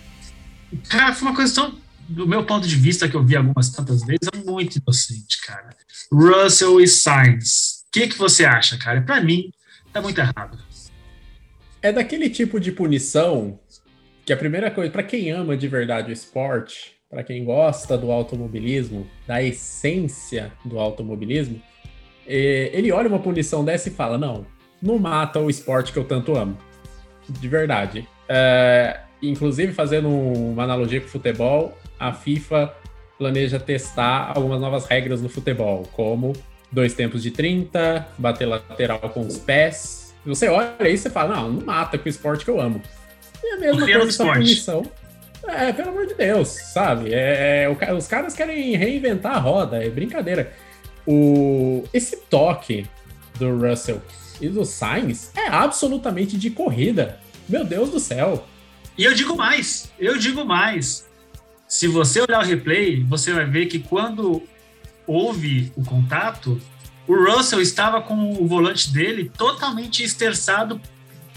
cara, 0.89 1.13
foi 1.13 1.27
uma 1.27 1.35
coisa 1.35 1.53
tão, 1.53 1.77
do 2.09 2.27
meu 2.27 2.45
ponto 2.45 2.67
de 2.67 2.75
vista, 2.75 3.07
que 3.07 3.15
eu 3.15 3.23
vi 3.23 3.35
algumas 3.35 3.69
tantas 3.69 4.01
vezes, 4.03 4.27
é 4.33 4.37
muito 4.49 4.77
inocente, 4.77 5.41
cara. 5.41 5.69
Russell 6.11 6.81
e 6.81 6.87
Sainz. 6.87 7.83
O 7.87 7.91
que, 7.91 8.07
que 8.07 8.17
você 8.17 8.43
acha, 8.43 8.77
cara? 8.77 9.01
Para 9.01 9.21
mim, 9.21 9.51
tá 9.91 10.01
muito 10.01 10.19
errado 10.19 10.57
é 11.83 11.91
daquele 11.91 12.29
tipo 12.29 12.59
de 12.59 12.71
punição 12.71 13.59
que 14.25 14.31
a 14.31 14.37
primeira 14.37 14.71
coisa, 14.71 14.89
para 14.89 15.03
quem 15.03 15.31
ama 15.31 15.57
de 15.57 15.67
verdade 15.67 16.09
o 16.09 16.13
esporte, 16.13 16.93
para 17.09 17.23
quem 17.23 17.43
gosta 17.43 17.97
do 17.97 18.09
automobilismo, 18.09 19.05
da 19.27 19.43
essência 19.43 20.51
do 20.63 20.79
automobilismo, 20.79 21.61
é, 22.25 22.71
ele 22.73 22.89
olha 22.91 23.09
uma 23.09 23.19
punição 23.19 23.65
dessa 23.65 23.89
e 23.89 23.91
fala: 23.91 24.17
não, 24.17 24.47
não 24.81 24.97
mata 24.97 25.39
o 25.39 25.49
esporte 25.49 25.91
que 25.91 25.99
eu 25.99 26.05
tanto 26.05 26.35
amo. 26.35 26.57
De 27.27 27.47
verdade. 27.49 28.07
É, 28.29 29.01
inclusive, 29.21 29.73
fazendo 29.73 30.09
uma 30.09 30.63
analogia 30.63 31.01
com 31.01 31.07
o 31.07 31.09
futebol, 31.09 31.77
a 31.99 32.13
FIFA 32.13 32.73
planeja 33.17 33.59
testar 33.59 34.31
algumas 34.35 34.59
novas 34.59 34.85
regras 34.85 35.21
no 35.21 35.29
futebol, 35.29 35.83
como 35.91 36.33
dois 36.71 36.93
tempos 36.93 37.21
de 37.21 37.31
30, 37.31 38.07
bater 38.17 38.45
lateral 38.45 38.99
com 38.99 39.21
os 39.21 39.37
pés. 39.37 40.02
Você 40.25 40.47
olha 40.47 40.73
aí 40.79 40.93
e 40.93 40.97
você 40.97 41.09
fala, 41.09 41.35
não, 41.35 41.51
não 41.51 41.65
mata 41.65 41.97
com 41.97 42.05
o 42.05 42.09
esporte 42.09 42.45
que 42.45 42.51
eu 42.51 42.59
amo. 42.59 42.81
E 43.43 43.47
a 43.53 43.57
mesma 43.57 43.85
coisa 43.85 44.07
essa 44.07 44.25
punição. 44.25 44.85
É, 45.45 45.73
pelo 45.73 45.89
amor 45.89 46.07
de 46.07 46.13
Deus, 46.13 46.47
sabe? 46.47 47.13
É, 47.13 47.63
é, 47.63 47.69
o 47.69 47.97
os 47.97 48.07
caras 48.07 48.33
querem 48.33 48.75
reinventar 48.77 49.35
a 49.35 49.39
roda, 49.39 49.83
é 49.83 49.89
brincadeira. 49.89 50.53
O, 51.05 51.83
esse 51.93 52.15
toque 52.29 52.87
do 53.37 53.57
Russell 53.57 54.01
e 54.39 54.47
do 54.47 54.63
Sainz 54.63 55.31
é 55.35 55.47
absolutamente 55.47 56.37
de 56.37 56.49
corrida. 56.49 57.19
Meu 57.47 57.65
Deus 57.65 57.89
do 57.89 57.99
céu. 57.99 58.47
E 58.97 59.03
eu 59.03 59.13
digo 59.13 59.35
mais, 59.35 59.91
eu 59.99 60.17
digo 60.17 60.45
mais. 60.45 61.09
Se 61.67 61.87
você 61.87 62.21
olhar 62.21 62.39
o 62.39 62.45
replay, 62.45 63.03
você 63.03 63.33
vai 63.33 63.45
ver 63.45 63.65
que 63.65 63.79
quando 63.79 64.43
houve 65.05 65.73
o 65.75 65.83
contato, 65.83 66.61
o 67.07 67.15
Russell 67.15 67.61
estava 67.61 68.01
com 68.01 68.33
o 68.33 68.47
volante 68.47 68.91
dele 68.91 69.31
totalmente 69.37 70.03
esterçado 70.03 70.79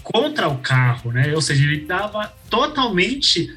contra 0.03 0.47
o 0.47 0.57
carro, 0.59 1.11
né? 1.11 1.33
Ou 1.35 1.41
seja, 1.41 1.63
ele 1.63 1.81
estava 1.81 2.33
totalmente 2.49 3.53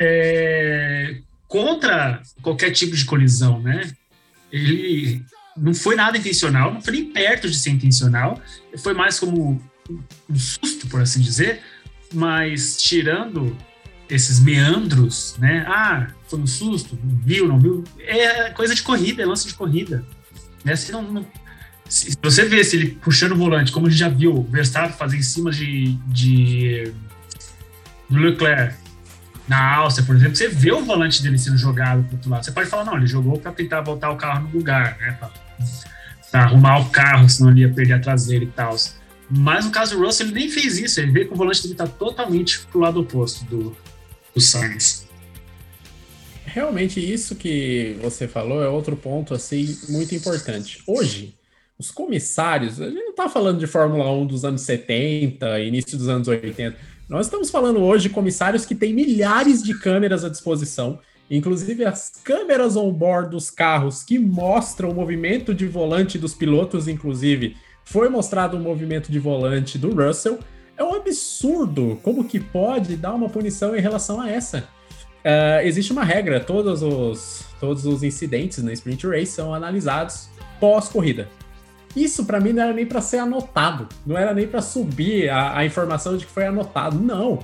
é, 0.00 1.18
contra 1.46 2.20
qualquer 2.42 2.70
tipo 2.72 2.96
de 2.96 3.04
colisão, 3.04 3.60
né? 3.60 3.92
Ele 4.50 5.24
não 5.56 5.72
foi 5.72 5.94
nada 5.94 6.18
intencional, 6.18 6.72
não 6.74 6.82
foi 6.82 6.94
nem 6.94 7.04
perto 7.12 7.48
de 7.48 7.56
ser 7.56 7.70
intencional, 7.70 8.40
foi 8.78 8.92
mais 8.92 9.20
como 9.20 9.62
um 10.28 10.36
susto, 10.36 10.88
por 10.88 11.00
assim 11.00 11.20
dizer, 11.20 11.60
mas 12.12 12.76
tirando 12.82 13.56
esses 14.08 14.40
meandros, 14.40 15.36
né? 15.38 15.64
Ah, 15.68 16.08
foi 16.28 16.40
um 16.40 16.46
susto, 16.46 16.98
viu, 17.02 17.46
não 17.46 17.58
viu? 17.58 17.84
É 18.00 18.50
coisa 18.50 18.74
de 18.74 18.82
corrida, 18.82 19.22
é 19.22 19.26
lance 19.26 19.46
de 19.46 19.54
corrida. 19.54 20.04
Né? 20.64 20.74
Se, 20.76 20.90
não, 20.92 21.02
não- 21.02 21.26
se 21.94 22.18
você 22.20 22.44
vê 22.44 22.64
se 22.64 22.74
ele 22.74 22.88
puxando 22.88 23.32
o 23.32 23.36
volante, 23.36 23.70
como 23.70 23.86
a 23.86 23.90
gente 23.90 24.00
já 24.00 24.08
viu 24.08 24.34
o 24.34 24.42
Verstappen 24.42 24.96
fazer 24.96 25.16
em 25.16 25.22
cima 25.22 25.52
de, 25.52 25.92
de 26.08 26.92
do 28.10 28.18
Leclerc 28.18 28.74
na 29.46 29.76
Áustria, 29.76 30.04
por 30.04 30.16
exemplo, 30.16 30.34
você 30.34 30.48
vê 30.48 30.72
o 30.72 30.84
volante 30.84 31.22
dele 31.22 31.38
sendo 31.38 31.56
jogado 31.56 32.02
para 32.02 32.14
outro 32.14 32.30
lado. 32.30 32.44
Você 32.44 32.50
pode 32.50 32.68
falar, 32.68 32.84
não, 32.84 32.96
ele 32.96 33.06
jogou 33.06 33.38
para 33.38 33.52
tentar 33.52 33.80
voltar 33.82 34.10
o 34.10 34.16
carro 34.16 34.48
no 34.48 34.58
lugar, 34.58 34.98
né? 34.98 35.16
Para 36.32 36.42
arrumar 36.42 36.78
o 36.78 36.90
carro, 36.90 37.28
senão 37.28 37.52
ele 37.52 37.60
ia 37.60 37.72
perder 37.72 37.92
a 37.92 38.00
traseira 38.00 38.44
e 38.44 38.48
tal. 38.48 38.74
Mas 39.30 39.64
no 39.64 39.70
caso 39.70 39.96
do 39.96 40.04
Russell, 40.04 40.26
ele 40.26 40.34
nem 40.34 40.50
fez 40.50 40.76
isso. 40.78 40.98
Ele 40.98 41.12
vê 41.12 41.24
que 41.26 41.32
o 41.32 41.36
volante 41.36 41.62
dele 41.62 41.76
tá 41.76 41.86
totalmente 41.86 42.66
pro 42.72 42.80
lado 42.80 42.98
oposto 42.98 43.44
do, 43.44 43.76
do 44.34 44.40
Sainz. 44.40 45.06
Realmente, 46.44 46.98
isso 46.98 47.36
que 47.36 47.96
você 48.02 48.26
falou 48.26 48.64
é 48.64 48.68
outro 48.68 48.96
ponto 48.96 49.32
assim 49.32 49.78
muito 49.88 50.12
importante. 50.12 50.82
Hoje, 50.88 51.36
os 51.78 51.90
comissários, 51.90 52.80
a 52.80 52.86
gente 52.86 53.02
não 53.02 53.10
está 53.10 53.28
falando 53.28 53.58
de 53.58 53.66
Fórmula 53.66 54.10
1 54.10 54.26
dos 54.26 54.44
anos 54.44 54.62
70, 54.62 55.60
início 55.60 55.98
dos 55.98 56.08
anos 56.08 56.28
80. 56.28 56.76
Nós 57.08 57.26
estamos 57.26 57.50
falando 57.50 57.80
hoje 57.80 58.08
de 58.08 58.14
comissários 58.14 58.64
que 58.64 58.74
têm 58.74 58.94
milhares 58.94 59.62
de 59.62 59.78
câmeras 59.78 60.24
à 60.24 60.28
disposição, 60.28 60.98
inclusive 61.30 61.84
as 61.84 62.12
câmeras 62.22 62.76
on-board 62.76 63.30
dos 63.30 63.50
carros 63.50 64.02
que 64.02 64.18
mostram 64.18 64.90
o 64.90 64.94
movimento 64.94 65.52
de 65.52 65.66
volante 65.66 66.18
dos 66.18 66.34
pilotos, 66.34 66.86
inclusive 66.86 67.56
foi 67.84 68.08
mostrado 68.08 68.56
o 68.56 68.60
movimento 68.60 69.10
de 69.10 69.18
volante 69.18 69.76
do 69.76 69.94
Russell. 69.94 70.38
É 70.76 70.82
um 70.82 70.94
absurdo 70.94 71.98
como 72.02 72.24
que 72.24 72.40
pode 72.40 72.96
dar 72.96 73.14
uma 73.14 73.28
punição 73.28 73.76
em 73.76 73.80
relação 73.80 74.20
a 74.20 74.30
essa. 74.30 74.68
Uh, 75.24 75.60
existe 75.64 75.92
uma 75.92 76.04
regra, 76.04 76.38
todos 76.38 76.82
os, 76.82 77.44
todos 77.58 77.84
os 77.84 78.02
incidentes 78.02 78.62
na 78.62 78.72
Sprint 78.72 79.06
Race 79.06 79.32
são 79.32 79.54
analisados 79.54 80.28
pós-corrida. 80.60 81.28
Isso 81.94 82.24
para 82.24 82.40
mim 82.40 82.52
não 82.52 82.62
era 82.62 82.72
nem 82.72 82.86
para 82.86 83.00
ser 83.00 83.18
anotado, 83.18 83.88
não 84.04 84.16
era 84.18 84.34
nem 84.34 84.48
para 84.48 84.60
subir 84.60 85.28
a, 85.28 85.58
a, 85.58 85.64
informação 85.64 86.16
de 86.16 86.26
que 86.26 86.32
foi 86.32 86.46
anotado. 86.46 86.98
Não, 86.98 87.38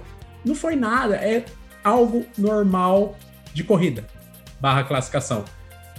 não 0.45 0.55
foi 0.55 0.75
nada. 0.75 1.15
É 1.17 1.45
algo 1.85 2.27
normal 2.37 3.17
de 3.55 3.63
corrida 3.63 4.05
barra 4.61 4.85
classificação. 4.85 5.45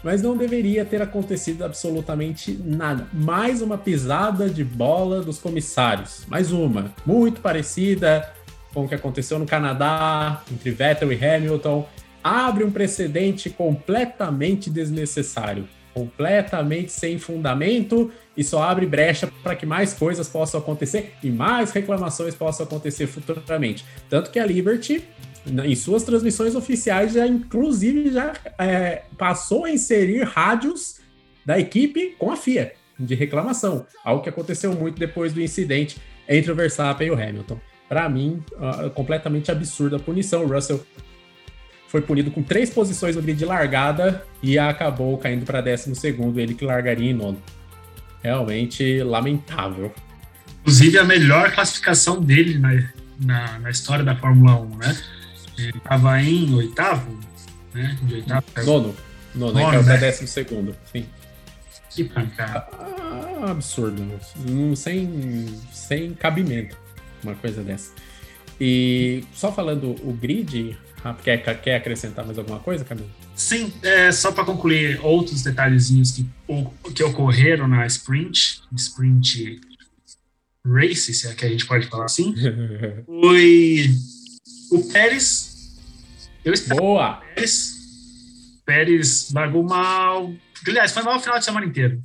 Mas 0.04 0.22
não 0.22 0.36
deveria 0.36 0.84
ter 0.84 1.02
acontecido 1.02 1.64
absolutamente 1.64 2.60
nada. 2.64 3.08
Mais 3.14 3.62
uma 3.62 3.78
pisada 3.78 4.50
de 4.50 4.64
bola 4.64 5.22
dos 5.22 5.38
comissários. 5.38 6.26
Mais 6.28 6.52
uma, 6.52 6.92
muito 7.06 7.40
parecida 7.40 8.32
com 8.74 8.86
o 8.86 8.88
que 8.88 8.96
aconteceu 8.96 9.38
no 9.38 9.46
Canadá, 9.46 10.42
entre 10.52 10.72
Vettel 10.72 11.12
e 11.12 11.24
Hamilton, 11.24 11.88
abre 12.24 12.64
um 12.64 12.72
precedente 12.72 13.50
completamente 13.50 14.70
desnecessário, 14.70 15.68
completamente 15.94 16.92
sem 16.92 17.20
fundamento 17.20 18.12
e 18.36 18.44
só 18.44 18.64
abre 18.64 18.86
brecha 18.86 19.30
para 19.44 19.56
que 19.56 19.66
mais 19.66 19.94
coisas 19.94 20.28
possam 20.28 20.60
acontecer 20.60 21.14
e 21.24 21.30
mais 21.30 21.72
reclamações 21.72 22.34
possam 22.34 22.66
acontecer 22.66 23.08
futuramente. 23.08 23.86
Tanto 24.10 24.32
que 24.32 24.40
a 24.40 24.46
Liberty, 24.46 25.04
em 25.46 25.76
suas 25.76 26.04
transmissões 26.04 26.56
oficiais, 26.56 27.14
já 27.14 27.28
inclusive 27.28 28.12
já 28.12 28.34
é, 28.58 29.04
passou 29.18 29.66
a 29.66 29.72
inserir 29.72 30.24
rádios 30.24 31.00
da 31.46 31.60
equipe 31.60 32.16
com 32.18 32.32
a 32.32 32.38
FIA 32.38 32.74
de 32.98 33.16
reclamação, 33.16 33.86
algo 34.04 34.22
que 34.22 34.30
aconteceu 34.30 34.74
muito 34.74 35.00
depois 35.00 35.34
do 35.34 35.42
incidente 35.42 36.00
entre 36.30 36.52
o 36.52 36.56
Verstappen 36.56 37.08
e 37.08 37.12
o 37.12 37.16
Hamilton 37.16 37.60
para 37.92 38.08
mim, 38.08 38.42
uh, 38.54 38.90
completamente 38.92 39.52
absurda 39.52 39.98
a 39.98 40.00
punição. 40.00 40.46
O 40.46 40.48
Russell 40.48 40.80
foi 41.90 42.00
punido 42.00 42.32
com 42.32 42.42
três 42.42 42.70
posições 42.70 43.18
no 43.18 43.22
grid 43.22 43.38
de 43.38 43.44
largada 43.44 44.26
e 44.42 44.58
acabou 44.58 45.18
caindo 45.18 45.46
para 45.46 45.60
12 45.60 45.94
segundo, 45.96 46.40
ele 46.40 46.54
que 46.54 46.64
largaria 46.64 47.12
em 47.12 47.14
nono. 47.14 47.44
Realmente 48.24 49.02
lamentável. 49.04 49.94
Inclusive, 50.62 51.00
a 51.00 51.04
melhor 51.04 51.52
classificação 51.52 52.22
dele 52.22 52.58
na, 52.60 52.84
na, 53.20 53.60
na 53.60 53.70
história 53.70 54.04
da 54.04 54.16
Fórmula 54.16 54.60
1, 54.60 54.78
né? 54.78 54.98
Ele 55.58 55.78
estava 55.78 56.22
em 56.22 56.54
oitavo, 56.54 57.20
né? 57.74 57.98
De 58.04 58.16
oitavo. 58.16 58.46
Nono. 58.58 58.96
Nono, 59.34 59.54
Nono 59.54 59.66
caiu 59.66 59.84
né? 59.84 59.86
para 59.86 59.98
décimo 59.98 60.28
segundo, 60.28 60.76
sim. 60.92 61.06
Que 61.90 62.04
pancada. 62.04 62.68
Ah, 62.74 63.52
absurdo. 63.52 64.08
Sem, 64.76 65.48
sem 65.72 66.14
cabimento 66.14 66.78
uma 67.24 67.36
coisa 67.36 67.64
dessa. 67.64 67.92
E 68.60 69.24
só 69.34 69.52
falando 69.52 69.96
o 70.08 70.14
grid, 70.14 70.78
quer, 71.24 71.62
quer 71.62 71.76
acrescentar 71.76 72.26
mais 72.26 72.38
alguma 72.38 72.60
coisa, 72.60 72.86
Camilo? 72.86 73.10
Sim, 73.42 73.74
é, 73.82 74.12
só 74.12 74.32
para 74.32 74.46
concluir 74.46 75.00
outros 75.04 75.42
detalhezinhos 75.42 76.12
que, 76.12 76.30
que 76.94 77.04
ocorreram 77.04 77.68
na 77.68 77.88
sprint, 77.88 78.62
sprint 78.76 79.60
race, 80.64 81.12
se 81.12 81.28
é 81.28 81.34
que 81.34 81.44
a 81.44 81.50
gente 81.50 81.66
pode 81.66 81.88
falar 81.88 82.06
assim, 82.06 82.36
foi 83.06 83.90
o 84.72 84.84
Pérez. 84.94 85.76
Eu 86.46 86.54
Boa! 86.78 87.16
Pérez, 87.36 87.74
Pérez 88.64 89.32
largou 89.34 89.64
mal. 89.64 90.32
Aliás, 90.68 90.92
foi 90.92 91.02
mal 91.02 91.18
o 91.18 91.20
final 91.20 91.40
de 91.40 91.46
semana 91.46 91.66
inteiro. 91.66 92.00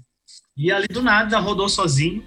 E 0.56 0.72
ali 0.72 0.88
do 0.88 1.02
nada 1.02 1.38
rodou 1.38 1.68
sozinho. 1.68 2.24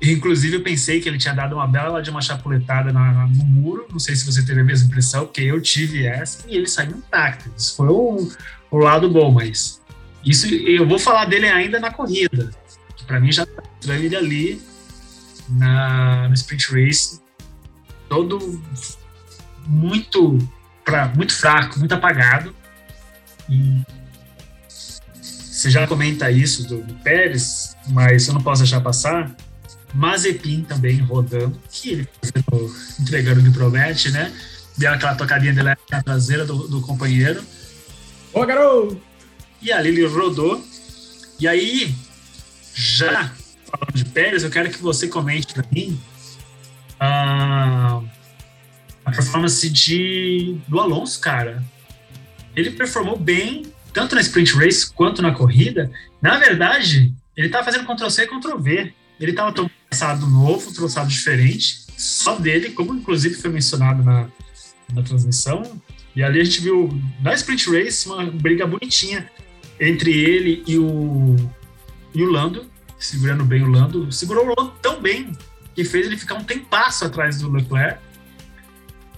Inclusive, 0.00 0.56
eu 0.56 0.62
pensei 0.62 1.00
que 1.00 1.08
ele 1.08 1.18
tinha 1.18 1.34
dado 1.34 1.54
uma 1.54 1.66
bela 1.66 2.00
de 2.00 2.08
uma 2.08 2.20
chapuletada 2.20 2.92
na, 2.92 3.26
no 3.26 3.44
muro. 3.44 3.86
Não 3.90 3.98
sei 3.98 4.14
se 4.14 4.24
você 4.24 4.44
teve 4.44 4.60
a 4.60 4.64
mesma 4.64 4.86
impressão, 4.86 5.24
porque 5.24 5.40
eu 5.40 5.60
tive 5.60 6.06
essa, 6.06 6.48
e 6.48 6.56
ele 6.56 6.68
saiu 6.68 6.96
intacto. 6.96 7.50
Isso 7.56 7.76
foi 7.76 7.88
o, 7.88 8.28
o 8.70 8.78
lado 8.78 9.10
bom, 9.10 9.32
mas 9.32 9.82
isso 10.24 10.46
eu 10.46 10.86
vou 10.86 10.98
falar 10.98 11.24
dele 11.24 11.48
ainda 11.48 11.80
na 11.80 11.92
corrida. 11.92 12.50
Para 13.06 13.18
mim 13.18 13.32
já 13.32 13.46
tá 13.46 13.62
ele 13.88 14.14
ali 14.14 14.62
na, 15.48 16.28
no 16.28 16.34
sprint 16.34 16.70
race, 16.72 17.20
todo 18.08 18.62
muito, 19.66 20.38
pra, 20.84 21.08
muito 21.08 21.34
fraco, 21.34 21.78
muito 21.78 21.94
apagado. 21.94 22.54
E 23.48 23.82
você 25.18 25.70
já 25.70 25.86
comenta 25.86 26.30
isso 26.30 26.68
do, 26.68 26.82
do 26.82 26.94
Pérez, 26.94 27.76
mas 27.88 28.28
eu 28.28 28.34
não 28.34 28.42
posso 28.42 28.62
deixar 28.62 28.80
passar. 28.80 29.34
Mazepin 29.94 30.62
também 30.62 30.98
rodando, 30.98 31.58
que 31.70 31.90
ele 31.90 32.08
fazendo, 32.20 32.74
entregando 33.00 33.40
o 33.40 33.44
que 33.44 33.50
promete, 33.50 34.10
né? 34.10 34.32
Deu 34.76 34.92
aquela 34.92 35.14
tocadinha 35.14 35.52
de 35.52 35.62
leve 35.62 35.80
na 35.90 36.02
traseira 36.02 36.44
do, 36.44 36.68
do 36.68 36.80
companheiro. 36.80 37.42
Ô, 38.32 38.44
garoto! 38.44 39.00
E 39.60 39.72
ali 39.72 39.88
ele 39.88 40.06
rodou. 40.06 40.64
E 41.40 41.48
aí, 41.48 41.94
já 42.74 43.32
falando 43.70 43.94
de 43.94 44.04
Pérez, 44.04 44.42
eu 44.42 44.50
quero 44.50 44.70
que 44.70 44.78
você 44.78 45.08
comente 45.08 45.52
para 45.52 45.64
mim 45.70 46.00
a, 46.98 48.00
a 49.04 49.10
performance 49.10 49.68
de, 49.68 50.58
do 50.66 50.80
Alonso, 50.80 51.20
cara. 51.20 51.62
Ele 52.56 52.70
performou 52.70 53.16
bem, 53.16 53.66
tanto 53.92 54.14
na 54.14 54.20
sprint 54.20 54.54
race 54.54 54.92
quanto 54.92 55.22
na 55.22 55.32
corrida. 55.32 55.90
Na 56.20 56.38
verdade, 56.38 57.14
ele 57.36 57.48
tá 57.48 57.62
fazendo 57.62 57.86
Ctrl-C 57.86 58.24
e 58.24 58.26
Ctrl-V. 58.26 58.94
Ele 59.20 59.32
estava 59.32 59.52
tomando 59.52 59.72
traçado 59.90 60.26
novo, 60.26 60.72
traçado 60.72 61.08
diferente, 61.08 61.86
só 61.96 62.36
dele, 62.36 62.70
como 62.70 62.94
inclusive 62.94 63.34
foi 63.34 63.50
mencionado 63.50 64.02
na, 64.02 64.28
na 64.92 65.02
transmissão. 65.02 65.80
E 66.14 66.22
ali 66.22 66.40
a 66.40 66.44
gente 66.44 66.60
viu 66.60 66.88
na 67.20 67.34
sprint 67.34 67.70
race 67.70 68.08
uma 68.08 68.30
briga 68.30 68.66
bonitinha 68.66 69.28
entre 69.80 70.12
ele 70.12 70.62
e 70.66 70.78
o 70.78 71.36
e 72.14 72.22
o 72.22 72.30
Lando, 72.30 72.66
segurando 72.98 73.44
bem 73.44 73.62
o 73.62 73.68
Lando, 73.68 74.10
segurou 74.10 74.44
o 74.44 74.48
Lando 74.48 74.72
tão 74.80 75.00
bem 75.00 75.32
que 75.74 75.84
fez 75.84 76.06
ele 76.06 76.16
ficar 76.16 76.34
um 76.34 76.44
tempasso 76.44 77.04
atrás 77.04 77.38
do 77.38 77.50
Leclerc 77.50 78.00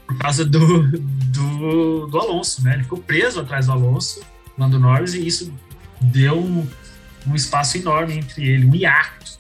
por 0.07 0.19
causa 0.19 0.45
do, 0.45 0.89
do, 0.99 2.07
do 2.09 2.19
Alonso, 2.19 2.63
né? 2.63 2.75
Ele 2.75 2.83
ficou 2.83 2.99
preso 2.99 3.41
atrás 3.41 3.67
do 3.67 3.73
Alonso, 3.73 4.23
Lando 4.59 4.79
Norris, 4.79 5.15
e 5.15 5.27
isso 5.27 5.55
deu 6.01 6.39
um, 6.39 6.67
um 7.27 7.35
espaço 7.35 7.79
enorme 7.79 8.19
entre 8.19 8.47
ele, 8.47 8.67
um 8.67 8.75
hiato 8.75 9.40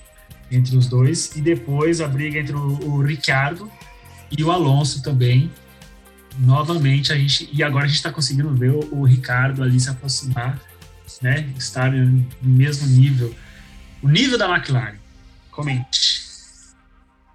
entre 0.51 0.77
os 0.77 0.87
dois, 0.87 1.35
e 1.37 1.41
depois 1.41 2.01
a 2.01 2.09
briga 2.09 2.39
entre 2.39 2.55
o, 2.55 2.79
o 2.89 3.03
Ricciardo 3.03 3.71
e 4.31 4.43
o 4.43 4.51
Alonso 4.51 5.03
também. 5.03 5.51
Novamente, 6.39 7.13
a 7.13 7.17
gente, 7.17 7.49
e 7.53 7.63
agora 7.63 7.85
a 7.85 7.89
gente 7.89 7.97
está 7.97 8.13
conseguindo 8.13 8.51
ver 8.55 8.71
o, 8.71 9.01
o 9.01 9.05
Ricardo 9.05 9.63
ali 9.63 9.79
se 9.79 9.91
aproximar, 9.91 10.61
né? 11.21 11.49
Estar 11.59 11.93
no 11.93 12.27
mesmo 12.41 12.87
nível. 12.87 13.35
O 14.03 14.09
nível 14.09 14.39
da 14.39 14.49
McLaren. 14.49 14.97
Comente. 15.51 16.31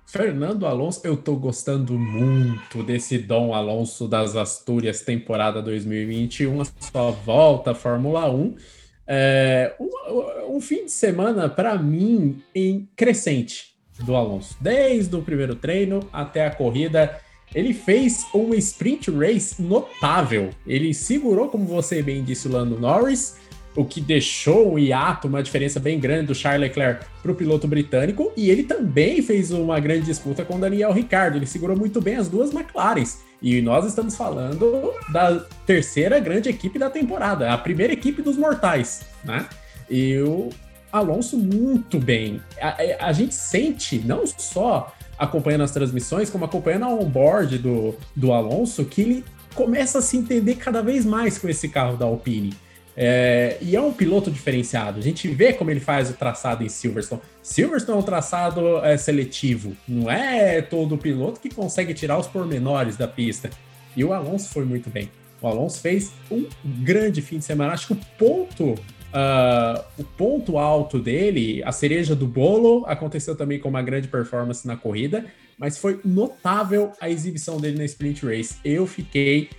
Fernando 0.07 0.65
Alonso, 0.65 1.01
eu 1.03 1.17
tô 1.17 1.35
gostando 1.35 1.99
muito 1.99 2.81
desse 2.81 3.17
Dom 3.17 3.53
Alonso 3.53 4.07
das 4.07 4.37
Astúrias, 4.37 5.01
temporada 5.01 5.61
2021, 5.61 6.61
a 6.61 6.65
sua 6.65 7.11
volta 7.11 7.71
à 7.71 7.75
Fórmula 7.75 8.31
1. 8.31 8.55
É, 9.07 9.73
um, 9.79 10.55
um 10.55 10.61
fim 10.61 10.85
de 10.85 10.91
semana, 10.91 11.47
para 11.47 11.77
mim, 11.77 12.41
em 12.53 12.87
crescente 12.95 13.75
do 14.03 14.15
Alonso. 14.15 14.57
Desde 14.59 15.15
o 15.15 15.21
primeiro 15.21 15.55
treino 15.55 16.07
até 16.11 16.45
a 16.45 16.51
corrida, 16.51 17.19
ele 17.53 17.73
fez 17.73 18.25
uma 18.33 18.55
sprint 18.55 19.11
race 19.11 19.61
notável. 19.61 20.49
Ele 20.67 20.93
segurou, 20.93 21.49
como 21.49 21.65
você 21.65 22.01
bem 22.01 22.23
disse, 22.23 22.47
o 22.47 22.51
Lando 22.51 22.79
Norris, 22.79 23.37
o 23.75 23.83
que 23.83 23.99
deixou 23.99 24.73
um 24.73 24.79
hiato, 24.79 25.27
uma 25.27 25.43
diferença 25.43 25.79
bem 25.79 25.99
grande 25.99 26.27
do 26.27 26.35
Charles 26.35 26.61
Leclerc 26.61 27.05
para 27.21 27.31
o 27.31 27.35
piloto 27.35 27.67
britânico, 27.67 28.31
e 28.35 28.49
ele 28.49 28.63
também 28.63 29.21
fez 29.21 29.51
uma 29.51 29.79
grande 29.79 30.05
disputa 30.05 30.45
com 30.45 30.59
Daniel 30.59 30.93
Ricciardo. 30.93 31.37
Ele 31.37 31.45
segurou 31.45 31.75
muito 31.75 31.99
bem 31.99 32.15
as 32.15 32.29
duas 32.29 32.53
McLarens. 32.53 33.19
E 33.41 33.61
nós 33.61 33.85
estamos 33.85 34.15
falando 34.15 34.93
da 35.11 35.39
terceira 35.65 36.19
grande 36.19 36.49
equipe 36.49 36.79
da 36.79 36.89
temporada, 36.89 37.51
a 37.51 37.57
primeira 37.57 37.91
equipe 37.91 38.21
dos 38.21 38.37
mortais, 38.37 39.05
né? 39.23 39.45
E 39.89 40.17
o 40.19 40.49
Alonso 40.91 41.37
muito 41.37 41.99
bem. 41.99 42.41
A, 42.59 43.07
a 43.07 43.11
gente 43.11 43.35
sente, 43.35 43.99
não 43.99 44.25
só 44.25 44.93
acompanhando 45.17 45.63
as 45.63 45.71
transmissões, 45.71 46.29
como 46.29 46.45
acompanhando 46.45 46.85
a 46.85 46.89
onboard 46.89 47.57
do, 47.57 47.95
do 48.15 48.31
Alonso, 48.31 48.85
que 48.85 49.01
ele 49.01 49.25
começa 49.53 49.99
a 49.99 50.01
se 50.01 50.17
entender 50.17 50.55
cada 50.55 50.81
vez 50.81 51.05
mais 51.05 51.37
com 51.37 51.47
esse 51.47 51.69
carro 51.69 51.97
da 51.97 52.05
Alpine. 52.05 52.53
É, 52.97 53.57
e 53.61 53.75
é 53.75 53.81
um 53.81 53.91
piloto 53.91 54.31
diferenciado. 54.31 54.99
A 54.99 55.01
gente 55.01 55.27
vê 55.27 55.51
como 55.51 55.69
ele 55.69 55.79
faz 55.79 56.09
o 56.09 56.13
traçado 56.13 56.63
em 56.63 56.69
Silverstone. 56.69 57.21
Silverstone 57.43 57.97
é 57.97 58.01
um 58.01 58.03
traçado 58.03 58.77
é, 58.85 58.95
seletivo. 58.97 59.75
Não 59.87 60.09
é 60.09 60.61
todo 60.61 60.97
piloto 60.97 61.39
que 61.39 61.53
consegue 61.53 61.93
tirar 61.93 62.17
os 62.17 62.27
pormenores 62.27 62.95
da 62.95 63.07
pista. 63.07 63.49
E 63.95 64.03
o 64.03 64.13
Alonso 64.13 64.49
foi 64.49 64.63
muito 64.63 64.89
bem. 64.89 65.09
O 65.41 65.47
Alonso 65.47 65.79
fez 65.81 66.13
um 66.31 66.47
grande 66.63 67.21
fim 67.21 67.39
de 67.39 67.45
semana. 67.45 67.73
Acho 67.73 67.87
que 67.87 67.93
o 67.93 67.99
ponto, 68.17 68.63
uh, 68.71 69.83
o 69.97 70.03
ponto 70.03 70.57
alto 70.57 70.97
dele, 70.97 71.61
a 71.63 71.71
cereja 71.71 72.15
do 72.15 72.25
bolo, 72.25 72.85
aconteceu 72.87 73.35
também 73.35 73.59
com 73.59 73.67
uma 73.67 73.81
grande 73.81 74.07
performance 74.07 74.65
na 74.65 74.77
corrida. 74.77 75.25
Mas 75.57 75.77
foi 75.77 75.99
notável 76.03 76.91
a 76.99 77.09
exibição 77.09 77.57
dele 77.57 77.77
na 77.77 77.85
sprint 77.85 78.25
race. 78.25 78.55
Eu 78.63 78.87
fiquei 78.87 79.49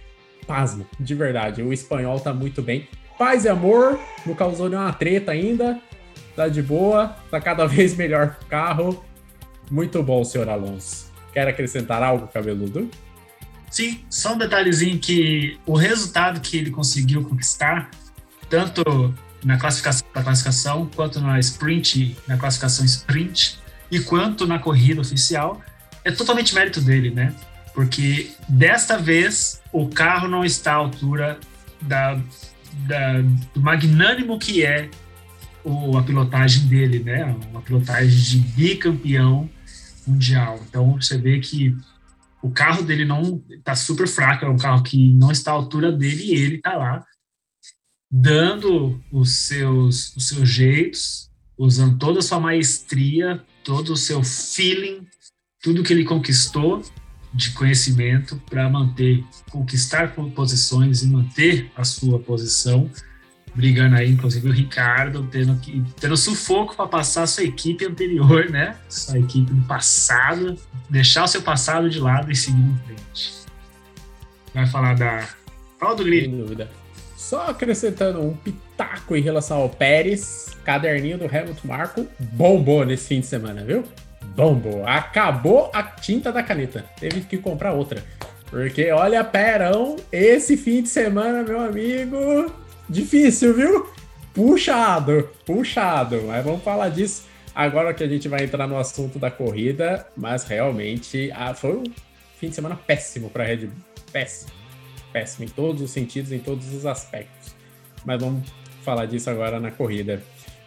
pasmo, 0.46 0.86
de 0.98 1.14
verdade. 1.14 1.62
O 1.62 1.72
espanhol 1.72 2.18
tá 2.20 2.32
muito 2.32 2.62
bem 2.62 2.86
paz 3.18 3.44
e 3.44 3.48
amor, 3.48 3.98
não 4.24 4.34
causou 4.34 4.68
nenhuma 4.68 4.92
treta 4.92 5.32
ainda, 5.32 5.80
tá 6.34 6.48
de 6.48 6.62
boa, 6.62 7.16
tá 7.30 7.40
cada 7.40 7.66
vez 7.68 7.96
melhor 7.96 8.36
carro. 8.48 9.04
Muito 9.70 10.02
bom, 10.02 10.24
senhor 10.24 10.48
Alonso. 10.48 11.12
Quer 11.32 11.48
acrescentar 11.48 12.02
algo, 12.02 12.28
cabeludo? 12.28 12.90
Sim, 13.70 14.00
só 14.08 14.34
um 14.34 14.38
detalhezinho 14.38 14.98
que 14.98 15.58
o 15.66 15.74
resultado 15.76 16.40
que 16.40 16.56
ele 16.56 16.70
conseguiu 16.70 17.24
conquistar, 17.24 17.90
tanto 18.48 18.82
na 19.44 19.58
classificação, 19.58 20.06
na 20.14 20.22
classificação 20.22 20.90
quanto 20.94 21.20
na 21.20 21.38
sprint, 21.40 22.16
na 22.26 22.36
classificação 22.36 22.84
sprint, 22.84 23.58
e 23.90 24.00
quanto 24.00 24.46
na 24.46 24.58
corrida 24.58 25.00
oficial, 25.00 25.60
é 26.04 26.10
totalmente 26.10 26.54
mérito 26.54 26.80
dele, 26.80 27.10
né? 27.10 27.34
Porque 27.74 28.30
desta 28.48 28.96
vez 28.96 29.60
o 29.72 29.88
carro 29.88 30.28
não 30.28 30.44
está 30.44 30.72
à 30.72 30.76
altura 30.76 31.38
da, 31.82 32.18
da, 32.86 33.20
do 33.54 33.60
magnânimo 33.60 34.38
que 34.38 34.64
é 34.64 34.90
o, 35.64 35.96
a 35.96 36.02
pilotagem 36.02 36.66
dele, 36.66 37.00
né? 37.00 37.24
Uma 37.50 37.62
pilotagem 37.62 38.18
de 38.18 38.38
bicampeão 38.38 39.48
mundial. 40.06 40.60
Então 40.68 41.00
você 41.00 41.18
vê 41.18 41.40
que 41.40 41.76
o 42.42 42.50
carro 42.50 42.82
dele 42.82 43.04
não 43.04 43.42
está 43.50 43.74
super 43.74 44.06
fraco, 44.06 44.44
é 44.44 44.48
um 44.48 44.56
carro 44.56 44.82
que 44.82 45.12
não 45.14 45.32
está 45.32 45.50
à 45.50 45.54
altura 45.54 45.90
dele 45.90 46.24
e 46.24 46.34
ele 46.34 46.56
está 46.56 46.76
lá 46.76 47.04
dando 48.10 49.02
os 49.10 49.32
seus, 49.32 50.14
os 50.16 50.28
seus 50.28 50.48
jeitos, 50.48 51.30
usando 51.58 51.98
toda 51.98 52.20
a 52.20 52.22
sua 52.22 52.38
maestria, 52.38 53.44
todo 53.64 53.92
o 53.92 53.96
seu 53.96 54.22
feeling, 54.22 55.06
tudo 55.60 55.82
que 55.82 55.92
ele 55.92 56.04
conquistou 56.04 56.82
de 57.36 57.50
conhecimento 57.50 58.40
para 58.48 58.68
manter, 58.68 59.22
conquistar 59.50 60.14
posições 60.34 61.02
e 61.02 61.06
manter 61.06 61.70
a 61.76 61.84
sua 61.84 62.18
posição, 62.18 62.90
brigando 63.54 63.94
aí, 63.94 64.10
inclusive 64.10 64.48
o 64.48 64.52
Ricardo 64.52 65.28
tendo 65.30 65.54
que 65.60 65.84
tendo 66.00 66.16
sufoco 66.16 66.74
para 66.74 66.86
passar 66.86 67.24
a 67.24 67.26
sua 67.26 67.44
equipe 67.44 67.84
anterior, 67.84 68.48
né? 68.50 68.76
Sua 68.88 69.18
equipe 69.18 69.52
do 69.52 69.62
passado, 69.66 70.56
deixar 70.88 71.24
o 71.24 71.28
seu 71.28 71.42
passado 71.42 71.90
de 71.90 72.00
lado 72.00 72.32
e 72.32 72.34
seguir 72.34 72.58
em 72.58 72.78
frente. 72.86 73.32
Vai 74.54 74.66
falar 74.66 74.94
da 74.94 75.28
fala 75.78 75.94
do 75.94 76.04
grid. 76.04 76.30
Sem 76.30 76.38
dúvida. 76.38 76.70
Só 77.16 77.50
acrescentando 77.50 78.22
um 78.22 78.34
pitaco 78.34 79.14
em 79.14 79.20
relação 79.20 79.58
ao 79.58 79.68
Pérez, 79.68 80.56
caderninho 80.64 81.18
do 81.18 81.24
Hamilton 81.24 81.68
Marco 81.68 82.06
bombou 82.18 82.84
nesse 82.84 83.08
fim 83.08 83.20
de 83.20 83.26
semana, 83.26 83.62
viu? 83.62 83.84
Bombo. 84.36 84.82
Acabou 84.84 85.70
a 85.72 85.82
tinta 85.82 86.30
da 86.30 86.42
caneta. 86.42 86.84
Teve 87.00 87.22
que 87.22 87.38
comprar 87.38 87.72
outra. 87.72 88.04
Porque, 88.50 88.90
olha, 88.90 89.24
Perão, 89.24 89.96
esse 90.12 90.58
fim 90.58 90.82
de 90.82 90.90
semana, 90.90 91.42
meu 91.42 91.58
amigo, 91.58 92.52
difícil, 92.88 93.54
viu? 93.54 93.88
Puxado, 94.34 95.30
puxado. 95.46 96.22
Mas 96.26 96.44
vamos 96.44 96.62
falar 96.62 96.90
disso 96.90 97.24
agora 97.54 97.94
que 97.94 98.04
a 98.04 98.06
gente 98.06 98.28
vai 98.28 98.44
entrar 98.44 98.66
no 98.66 98.78
assunto 98.78 99.18
da 99.18 99.30
corrida. 99.30 100.06
Mas 100.14 100.44
realmente 100.44 101.32
ah, 101.34 101.54
foi 101.54 101.78
um 101.78 101.84
fim 102.38 102.50
de 102.50 102.54
semana 102.54 102.76
péssimo 102.76 103.30
para 103.30 103.44
Red 103.44 103.68
Bull. 103.68 103.84
Péssimo. 104.12 104.52
Péssimo 105.14 105.46
em 105.46 105.48
todos 105.48 105.80
os 105.80 105.90
sentidos, 105.90 106.30
em 106.30 106.38
todos 106.38 106.74
os 106.74 106.84
aspectos. 106.84 107.54
Mas 108.04 108.20
vamos 108.20 108.46
falar 108.84 109.06
disso 109.06 109.30
agora 109.30 109.58
na 109.58 109.70
corrida. 109.70 110.22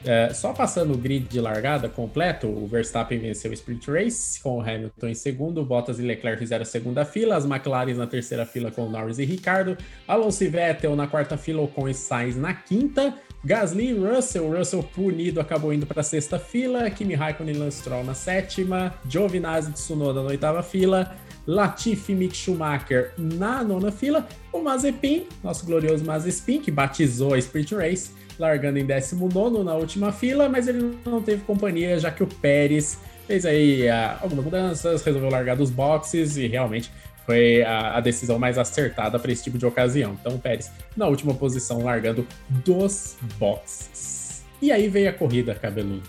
É, 0.06 0.34
só 0.34 0.54
passando 0.54 0.94
o 0.94 0.98
grid 0.98 1.28
de 1.28 1.42
largada 1.42 1.90
completo, 1.90 2.48
o 2.48 2.66
Verstappen 2.66 3.20
venceu 3.20 3.52
o 3.52 3.54
Sprint 3.54 3.92
Race 3.92 4.42
com 4.42 4.58
o 4.58 4.62
Hamilton 4.62 5.08
em 5.08 5.14
segundo, 5.14 5.64
Bottas 5.66 6.00
e 6.00 6.02
Leclerc 6.02 6.40
fizeram 6.40 6.62
a 6.64 6.66
segunda 6.66 7.04
fila, 7.04 7.36
as 7.36 7.44
McLaren 7.44 7.96
na 7.96 8.08
terceira 8.08 8.46
fila 8.46 8.72
com 8.72 8.88
Norris 8.88 9.20
e 9.20 9.26
Ricardo, 9.26 9.78
Alonso 10.08 10.44
e 10.44 10.48
Vettel 10.48 10.96
na 10.96 11.06
quarta 11.06 11.36
fila, 11.36 11.68
com 11.68 11.92
Sainz 11.94 12.38
na 12.38 12.54
quinta, 12.54 13.14
Gasly 13.44 13.90
e 13.90 13.94
Russell, 13.94 14.50
Russell 14.50 14.84
punido 14.84 15.42
acabou 15.42 15.74
indo 15.74 15.86
para 15.86 16.00
a 16.00 16.04
sexta 16.04 16.40
fila, 16.40 16.90
Kimi 16.90 17.16
Raikkonen 17.16 17.56
e 17.56 17.58
Lance 17.58 17.80
Stroll 17.80 18.04
na 18.04 18.14
sétima, 18.14 18.94
Giovinazzi 19.06 19.72
e 19.72 19.74
Tsunoda 19.74 20.22
na 20.22 20.30
oitava 20.30 20.64
fila, 20.64 21.14
Latifi 21.46 22.14
e 22.14 22.16
Mick 22.16 22.36
Schumacher 22.36 23.12
na 23.18 23.64
nona 23.64 23.92
fila, 23.92 24.28
o 24.54 24.62
Mazepin, 24.62 25.28
nosso 25.44 25.66
glorioso 25.66 26.06
Mazepin, 26.06 26.62
que 26.62 26.72
batizou 26.72 27.34
a 27.34 27.38
Sprint 27.38 27.76
Race, 27.76 28.12
largando 28.39 28.80
em 28.80 28.86
19 28.86 29.63
na 29.63 29.75
última 29.75 30.12
fila, 30.12 30.47
mas 30.47 30.67
ele 30.67 30.97
não 31.06 31.21
teve 31.21 31.43
companhia, 31.43 31.99
já 31.99 32.10
que 32.10 32.23
o 32.23 32.28
Pérez 32.28 32.97
fez 33.28 33.45
aí 33.45 33.88
uh, 33.88 34.17
algumas 34.21 34.45
mudanças, 34.45 35.04
resolveu 35.04 35.30
largar 35.30 35.56
dos 35.56 35.69
boxes 35.69 36.38
e 36.38 36.47
realmente 36.47 36.89
foi 37.25 37.62
a, 37.62 37.97
a 37.97 37.99
decisão 37.99 38.39
mais 38.39 38.58
acertada 38.58 39.19
para 39.19 39.32
esse 39.32 39.43
tipo 39.43 39.58
de 39.58 39.65
ocasião. 39.65 40.17
Então 40.19 40.36
o 40.36 40.39
Pérez 40.39 40.71
na 40.97 41.08
última 41.08 41.34
posição, 41.34 41.84
largando 41.84 42.25
dos 42.49 43.17
boxes. 43.38 44.43
E 44.62 44.71
aí 44.71 44.88
veio 44.88 45.10
a 45.10 45.13
corrida, 45.13 45.54
cabeludo. 45.54 46.02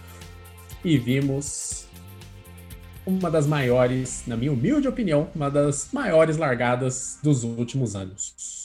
E 0.83 0.97
vimos 0.97 1.87
uma 3.05 3.31
das 3.31 3.47
maiores, 3.47 4.23
na 4.27 4.37
minha 4.37 4.53
humilde 4.53 4.89
opinião, 4.89 5.29
uma 5.35 5.51
das 5.51 5.89
maiores 5.93 6.37
largadas 6.37 7.19
dos 7.23 7.45
últimos 7.45 7.95
anos. 7.95 8.60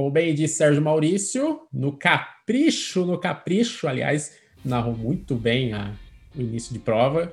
Como 0.00 0.10
bem 0.10 0.34
disse 0.34 0.54
Sérgio 0.54 0.80
Maurício, 0.80 1.68
no 1.70 1.92
capricho, 1.92 3.04
no 3.04 3.18
capricho, 3.18 3.86
aliás, 3.86 4.34
narrou 4.64 4.96
muito 4.96 5.34
bem 5.34 5.74
a, 5.74 5.92
o 6.34 6.40
início 6.40 6.72
de 6.72 6.78
prova, 6.78 7.30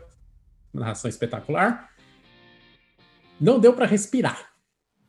narração 0.73 1.07
espetacular. 1.07 1.89
Não 3.39 3.57
deu 3.57 3.71
para 3.71 3.85
respirar. 3.85 4.49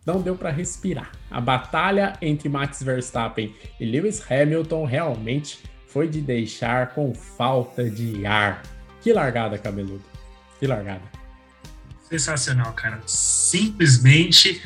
Não 0.07 0.23
deu 0.23 0.37
para 0.37 0.53
respirar. 0.53 1.11
A 1.29 1.41
batalha 1.41 2.17
entre 2.23 2.49
Max 2.49 2.81
Verstappen 2.81 3.53
e 3.81 3.85
Lewis 3.85 4.23
Hamilton 4.31 4.85
realmente 4.85 5.59
foi 5.89 6.07
de 6.07 6.21
deixar 6.21 6.95
com 6.95 7.13
falta 7.13 7.91
de 7.91 8.25
ar. 8.25 8.63
Que 9.03 9.13
largada, 9.13 9.59
cabeludo. 9.59 10.05
Que 10.61 10.67
largada. 10.69 11.03
Sensacional, 12.09 12.73
cara. 12.75 13.03
Simplesmente 13.05 14.63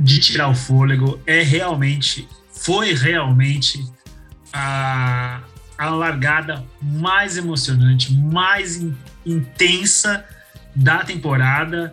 de 0.00 0.18
tirar 0.18 0.48
o 0.48 0.54
fôlego. 0.54 1.20
É 1.26 1.42
realmente, 1.42 2.26
foi 2.52 2.92
realmente 2.94 3.84
a, 4.52 5.40
a 5.78 5.90
largada 5.90 6.64
mais 6.82 7.36
emocionante, 7.36 8.12
mais 8.14 8.76
in- 8.76 8.96
intensa 9.24 10.24
da 10.74 11.04
temporada 11.04 11.92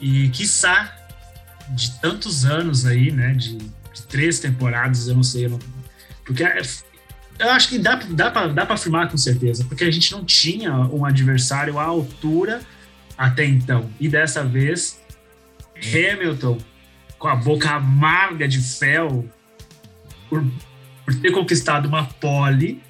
e, 0.00 0.28
quiçá, 0.30 0.94
de 1.70 1.98
tantos 2.00 2.44
anos 2.44 2.84
aí, 2.84 3.10
né? 3.10 3.32
De, 3.32 3.56
de 3.56 4.02
três 4.08 4.38
temporadas, 4.40 5.06
eu 5.08 5.14
não 5.14 5.22
sei. 5.22 5.46
eu 5.46 5.50
não- 5.50 5.58
porque 6.24 6.42
é- 6.44 6.60
eu 7.38 7.50
acho 7.50 7.68
que 7.68 7.78
dá, 7.78 7.94
dá 7.96 8.30
para 8.30 8.74
afirmar 8.74 9.08
com 9.08 9.16
certeza, 9.16 9.64
porque 9.64 9.84
a 9.84 9.90
gente 9.90 10.10
não 10.12 10.24
tinha 10.24 10.72
um 10.72 11.04
adversário 11.04 11.78
à 11.78 11.84
altura 11.84 12.60
até 13.16 13.44
então. 13.44 13.90
E 13.98 14.08
dessa 14.08 14.44
vez, 14.44 15.00
Hamilton, 15.76 16.58
com 17.24 17.28
a 17.28 17.34
boca 17.36 17.70
amarga 17.70 18.46
de 18.46 18.60
fel, 18.60 19.26
por, 20.28 20.44
por 21.06 21.14
ter 21.14 21.30
conquistado 21.32 21.86
uma 21.88 22.04
pole, 22.04 22.82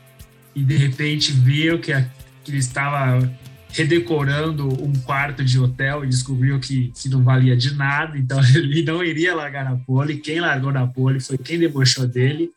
e 0.53 0.61
de 0.64 0.77
repente 0.77 1.31
viu 1.31 1.79
que, 1.79 1.92
a- 1.92 2.05
que 2.42 2.51
ele 2.51 2.59
estava 2.59 3.33
redecorando 3.70 4.66
um 4.83 4.92
quarto 5.03 5.44
de 5.44 5.57
hotel 5.61 6.05
e 6.05 6.09
descobriu 6.09 6.59
que, 6.59 6.90
que 7.01 7.09
não 7.09 7.23
valia 7.23 7.57
de 7.57 7.75
nada, 7.75 8.18
então 8.18 8.40
ele 8.53 8.83
não 8.83 9.05
iria 9.05 9.37
largar 9.37 9.64
na 9.64 9.77
pole. 9.77 10.16
Quem 10.16 10.40
largou 10.40 10.73
na 10.73 10.85
pole 10.85 11.20
foi 11.20 11.38
quem 11.38 11.57
debochou 11.57 12.09
dele, 12.09 12.51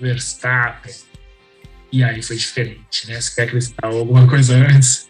Verstappen. 0.00 0.94
E 1.90 2.04
aí 2.04 2.22
foi 2.22 2.36
diferente, 2.36 3.08
né? 3.08 3.20
Você 3.20 3.34
quer 3.34 3.42
acrescentar 3.48 3.90
alguma 3.90 4.28
coisa 4.28 4.54
antes? 4.54 5.08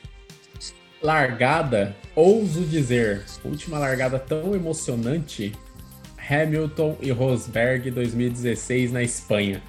Largada, 1.02 1.94
ouso 2.18 2.62
dizer, 2.62 3.22
última 3.44 3.78
largada 3.78 4.18
tão 4.18 4.54
emocionante, 4.54 5.52
Hamilton 6.28 6.96
e 7.00 7.10
Rosberg 7.10 7.90
2016 7.90 8.92
na 8.92 9.02
Espanha. 9.02 9.62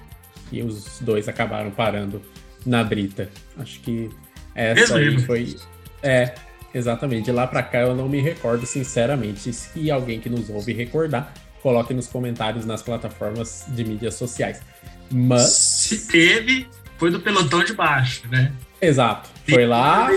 E 0.50 0.62
os 0.62 0.98
dois 1.00 1.28
acabaram 1.28 1.70
parando 1.70 2.20
na 2.66 2.82
brita. 2.82 3.30
Acho 3.56 3.80
que 3.80 4.10
essa 4.54 4.96
aí 4.96 5.18
foi. 5.20 5.56
É, 6.02 6.34
exatamente. 6.74 7.26
De 7.26 7.32
lá 7.32 7.46
pra 7.46 7.62
cá 7.62 7.80
eu 7.80 7.94
não 7.94 8.08
me 8.08 8.20
recordo, 8.20 8.66
sinceramente. 8.66 9.52
Se 9.52 9.90
alguém 9.90 10.20
que 10.20 10.28
nos 10.28 10.50
ouve 10.50 10.72
recordar, 10.72 11.32
coloque 11.62 11.94
nos 11.94 12.08
comentários 12.08 12.66
nas 12.66 12.82
plataformas 12.82 13.64
de 13.68 13.84
mídias 13.84 14.14
sociais. 14.14 14.60
Mas, 15.08 15.52
Se 15.52 16.08
teve, 16.08 16.68
foi 16.98 17.10
do 17.10 17.20
pelotão 17.20 17.62
de 17.62 17.74
baixo, 17.74 18.28
né? 18.28 18.52
exato, 18.80 19.28
foi 19.48 19.66
lá. 19.66 20.08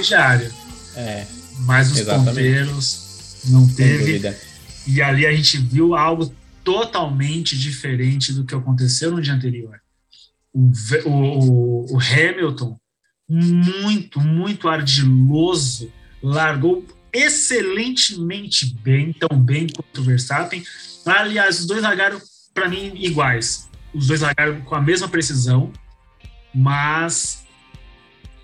É, 0.96 1.26
Mas 1.59 1.91
os 1.91 1.99
Exatamente. 1.99 2.27
ponteiros 2.29 3.37
não 3.45 3.67
teve. 3.67 4.35
E 4.87 5.01
ali 5.01 5.25
a 5.25 5.33
gente 5.33 5.57
viu 5.57 5.95
algo 5.95 6.33
totalmente 6.63 7.57
diferente 7.57 8.33
do 8.33 8.43
que 8.45 8.55
aconteceu 8.55 9.11
no 9.11 9.21
dia 9.21 9.33
anterior. 9.33 9.79
O- 10.53 10.71
o- 11.05 11.95
o 11.95 11.99
Hamilton, 11.99 12.77
muito, 13.27 14.19
muito 14.19 14.67
ardiloso, 14.67 15.91
largou 16.21 16.85
excelentemente 17.11 18.73
bem, 18.81 19.13
tão 19.13 19.37
bem 19.39 19.67
quanto 19.67 20.01
o 20.01 20.03
Verstappen. 20.03 20.63
Aliás, 21.05 21.59
os 21.61 21.65
dois 21.67 21.81
largaram, 21.83 22.19
para 22.53 22.67
mim, 22.69 22.91
iguais. 22.95 23.69
Os 23.93 24.07
dois 24.07 24.21
largaram 24.21 24.61
com 24.61 24.75
a 24.75 24.81
mesma 24.81 25.07
precisão, 25.07 25.71
mas 26.53 27.43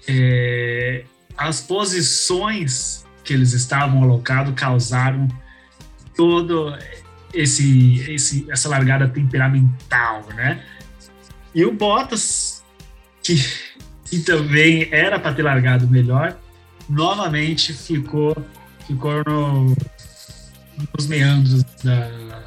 é, 0.07 1.05
as 1.39 1.61
posições 1.61 3.05
que 3.23 3.33
eles 3.33 3.53
estavam 3.53 4.03
alocados 4.03 4.53
causaram 4.55 5.27
todo 6.15 6.77
esse, 7.33 8.01
esse 8.11 8.45
essa 8.49 8.67
largada 8.67 9.07
temperamental, 9.07 10.27
né? 10.35 10.63
E 11.55 11.63
o 11.65 11.71
Bottas, 11.71 12.63
que, 13.23 13.35
que 14.05 14.19
também 14.19 14.89
era 14.91 15.19
para 15.19 15.33
ter 15.33 15.43
largado 15.43 15.87
melhor, 15.87 16.37
novamente 16.89 17.73
ficou 17.73 18.35
ficou 18.85 19.23
no- 19.25 19.75
nos 20.97 21.07
meandros 21.07 21.63
da- 21.83 22.43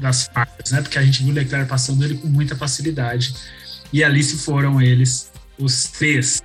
das 0.00 0.26
faixas, 0.26 0.70
né? 0.72 0.82
Porque 0.82 0.98
a 0.98 1.02
gente 1.02 1.22
viu 1.22 1.32
o 1.32 1.34
Leclerc 1.34 1.68
passando 1.68 2.04
ele 2.04 2.16
com 2.18 2.26
muita 2.28 2.56
facilidade. 2.56 3.34
E 3.92 4.02
ali 4.02 4.22
se 4.22 4.38
foram 4.38 4.80
eles, 4.82 5.30
os 5.58 5.84
três: 5.84 6.42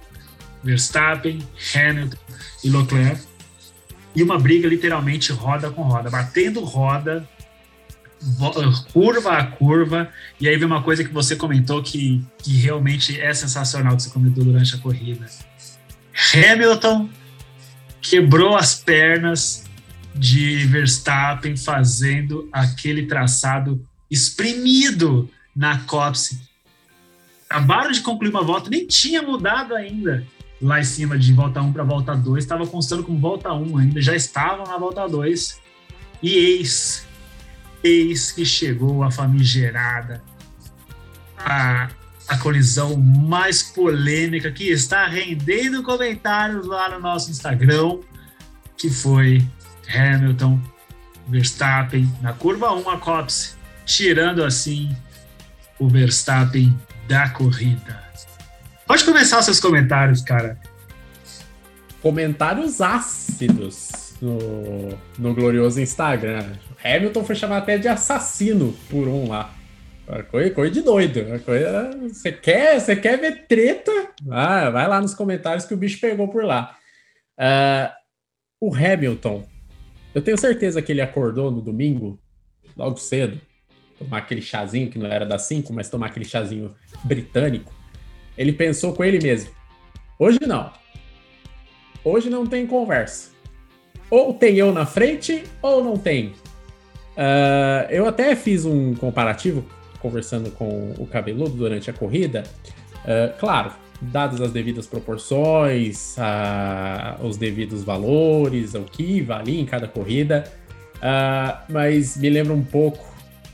Verstappen, 0.63 1.39
Hamilton 1.73 2.17
e 2.63 2.69
Leclerc 2.69 3.21
e 4.15 4.23
uma 4.23 4.39
briga 4.39 4.67
literalmente 4.67 5.31
roda 5.31 5.69
com 5.69 5.83
roda, 5.83 6.09
batendo 6.09 6.61
roda, 6.61 7.27
vo- 8.19 8.53
curva 8.91 9.37
a 9.37 9.45
curva. 9.45 10.09
E 10.39 10.49
aí 10.49 10.57
vem 10.57 10.65
uma 10.65 10.81
coisa 10.83 11.03
que 11.03 11.13
você 11.13 11.35
comentou 11.35 11.81
que, 11.81 12.23
que 12.39 12.57
realmente 12.57 13.19
é 13.19 13.33
sensacional 13.33 13.95
que 13.95 14.03
você 14.03 14.09
comentou 14.09 14.43
durante 14.43 14.75
a 14.75 14.79
corrida. 14.79 15.25
Hamilton 16.33 17.09
quebrou 18.01 18.57
as 18.57 18.75
pernas 18.75 19.63
de 20.13 20.65
Verstappen 20.65 21.55
fazendo 21.55 22.49
aquele 22.51 23.05
traçado 23.05 23.85
espremido 24.09 25.29
na 25.55 25.77
Copse. 25.79 26.41
Acabaram 27.49 27.91
de 27.91 28.01
concluir 28.01 28.29
uma 28.29 28.43
volta, 28.43 28.69
nem 28.69 28.85
tinha 28.85 29.21
mudado 29.21 29.75
ainda 29.75 30.25
lá 30.61 30.79
em 30.79 30.83
cima 30.83 31.17
de 31.17 31.33
volta 31.33 31.61
1 31.61 31.71
para 31.71 31.83
volta 31.83 32.15
2, 32.15 32.43
estava 32.43 32.67
constando 32.67 33.03
como 33.03 33.19
volta 33.19 33.53
1 33.53 33.77
ainda, 33.77 34.01
já 34.01 34.15
estavam 34.15 34.65
na 34.65 34.77
volta 34.77 35.07
2. 35.07 35.59
E 36.21 36.33
eis, 36.33 37.07
eis 37.83 38.31
que 38.31 38.45
chegou 38.45 39.03
a 39.03 39.11
famigerada, 39.11 40.21
a, 41.37 41.89
a 42.27 42.37
colisão 42.37 42.97
mais 42.97 43.63
polêmica 43.63 44.51
que 44.51 44.69
está 44.69 45.07
rendendo 45.07 45.81
comentários 45.81 46.65
lá 46.67 46.89
no 46.89 46.99
nosso 46.99 47.31
Instagram, 47.31 47.99
que 48.77 48.89
foi 48.89 49.45
Hamilton, 49.87 50.59
Verstappen 51.27 52.11
na 52.21 52.33
curva 52.33 52.73
1 52.73 52.89
a 52.89 52.97
Copse, 52.97 53.55
tirando 53.85 54.43
assim 54.43 54.95
o 55.79 55.87
Verstappen 55.87 56.77
da 57.07 57.29
corrida. 57.29 58.08
Pode 58.89 59.05
começar 59.05 59.39
seus 59.43 59.59
comentários, 59.59 60.23
cara. 60.23 60.59
comentários 62.01 62.81
ácidos 62.81 64.15
no, 64.19 64.97
no 65.15 65.35
glorioso 65.35 65.79
Instagram. 65.79 66.53
Hamilton 66.83 67.23
foi 67.23 67.35
chamado 67.35 67.61
até 67.61 67.77
de 67.77 67.87
assassino 67.87 68.75
por 68.89 69.07
um 69.07 69.29
lá. 69.29 69.53
Coisa, 70.31 70.49
coisa 70.49 70.73
de 70.73 70.81
doido. 70.81 71.19
Coisa, 71.45 71.91
você, 72.01 72.31
quer, 72.31 72.81
você 72.81 72.95
quer 72.95 73.19
ver 73.19 73.45
treta? 73.47 73.91
Ah, 74.27 74.71
vai 74.71 74.87
lá 74.87 74.99
nos 74.99 75.13
comentários 75.13 75.65
que 75.65 75.73
o 75.75 75.77
bicho 75.77 76.01
pegou 76.01 76.27
por 76.27 76.43
lá. 76.43 76.75
Ah, 77.37 77.93
o 78.59 78.73
Hamilton, 78.73 79.47
eu 80.15 80.21
tenho 80.23 80.35
certeza 80.35 80.81
que 80.81 80.91
ele 80.91 81.01
acordou 81.01 81.51
no 81.51 81.61
domingo, 81.61 82.19
logo 82.75 82.97
cedo, 82.97 83.39
tomar 83.99 84.17
aquele 84.17 84.41
chazinho 84.41 84.89
que 84.89 84.97
não 84.97 85.05
era 85.05 85.27
das 85.27 85.43
5, 85.43 85.71
mas 85.71 85.91
tomar 85.91 86.07
aquele 86.07 86.25
chazinho 86.25 86.73
britânico. 87.03 87.77
Ele 88.39 88.53
pensou 88.53 88.93
com 88.93 89.03
ele 89.03 89.19
mesmo: 89.21 89.51
hoje 90.17 90.39
não. 90.47 90.71
Hoje 92.03 92.29
não 92.29 92.47
tem 92.47 92.65
conversa. 92.65 93.31
Ou 94.09 94.33
tem 94.33 94.55
eu 94.55 94.73
na 94.73 94.85
frente, 94.85 95.43
ou 95.61 95.83
não 95.83 95.97
tem. 95.97 96.33
Ah, 97.17 97.85
eu 97.89 98.07
até 98.07 98.33
fiz 98.37 98.63
um 98.63 98.95
comparativo 98.95 99.65
conversando 99.99 100.49
com 100.51 100.93
o 100.97 101.05
cabeludo 101.05 101.51
durante 101.51 101.89
a 101.89 101.93
corrida. 101.93 102.43
Ah, 103.05 103.35
claro, 103.37 103.73
dadas 104.01 104.39
as 104.39 104.53
devidas 104.53 104.87
proporções, 104.87 106.15
ah, 106.17 107.17
os 107.21 107.35
devidos 107.35 107.83
valores, 107.83 108.73
o 108.73 108.83
que 108.83 109.21
valia 109.21 109.59
em 109.59 109.65
cada 109.65 109.87
corrida. 109.87 110.45
Ah, 111.01 111.65
mas 111.69 112.15
me 112.15 112.29
lembra 112.29 112.53
um 112.53 112.63
pouco 112.63 113.05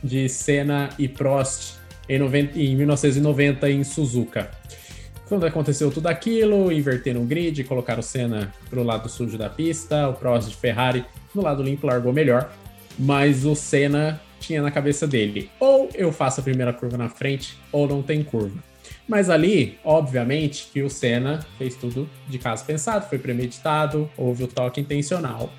de 0.04 0.30
Senna 0.30 0.89
e 1.00 1.08
Prost 1.08 1.85
em, 2.08 2.20
90 2.20 2.60
em 2.60 2.76
1990 2.76 3.70
em 3.70 3.84
Suzuka. 3.84 4.49
Quando 5.28 5.45
aconteceu 5.45 5.91
tudo 5.91 6.08
aquilo, 6.08 6.72
inverteram 6.72 7.24
o 7.24 7.26
grid, 7.26 7.64
colocaram 7.64 7.99
o 7.99 8.03
Senna 8.03 8.53
pro 8.70 8.84
lado 8.84 9.10
sujo 9.10 9.38
da 9.38 9.49
pista, 9.49 10.08
o 10.08 10.14
Prost 10.14 10.49
de 10.49 10.56
Ferrari 10.56 11.03
no 11.34 11.41
lado 11.41 11.64
limpo 11.64 11.88
largou 11.88 12.14
melhor, 12.14 12.53
mas 12.97 13.43
o 13.43 13.56
Senna 13.56 14.22
tinha 14.39 14.62
na 14.62 14.70
cabeça 14.70 15.08
dele, 15.08 15.49
ou 15.60 15.89
eu 15.95 16.12
faço 16.12 16.39
a 16.39 16.43
primeira 16.43 16.72
curva 16.72 16.97
na 16.97 17.10
frente, 17.10 17.58
ou 17.72 17.88
não 17.88 18.03
tem 18.03 18.24
curva. 18.24 18.64
Mas 19.08 19.30
ali, 19.30 19.78
obviamente, 19.84 20.70
que 20.72 20.84
o 20.84 20.89
Senna 20.89 21.45
fez 21.58 21.76
tudo 21.76 22.08
de 22.28 22.38
caso 22.38 22.64
pensado, 22.64 23.10
foi 23.10 23.18
premeditado, 23.18 24.10
houve 24.16 24.43
o 24.43 24.47
toque 24.47 24.80
intencional, 24.80 25.51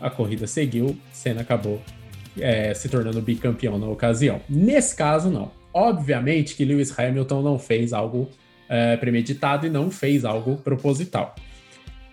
a 0.00 0.10
corrida 0.10 0.46
seguiu, 0.48 0.96
Senna 1.12 1.42
acabou 1.42 1.80
é, 2.38 2.74
se 2.74 2.88
tornando 2.88 3.20
bicampeão 3.22 3.78
na 3.78 3.86
ocasião. 3.86 4.40
Nesse 4.48 4.96
caso, 4.96 5.30
não. 5.30 5.50
Obviamente 5.72 6.54
que 6.54 6.64
Lewis 6.64 6.96
Hamilton 6.98 7.42
não 7.42 7.58
fez 7.58 7.92
algo 7.92 8.28
é, 8.68 8.96
premeditado 8.96 9.66
e 9.66 9.70
não 9.70 9.90
fez 9.90 10.24
algo 10.24 10.56
proposital. 10.56 11.34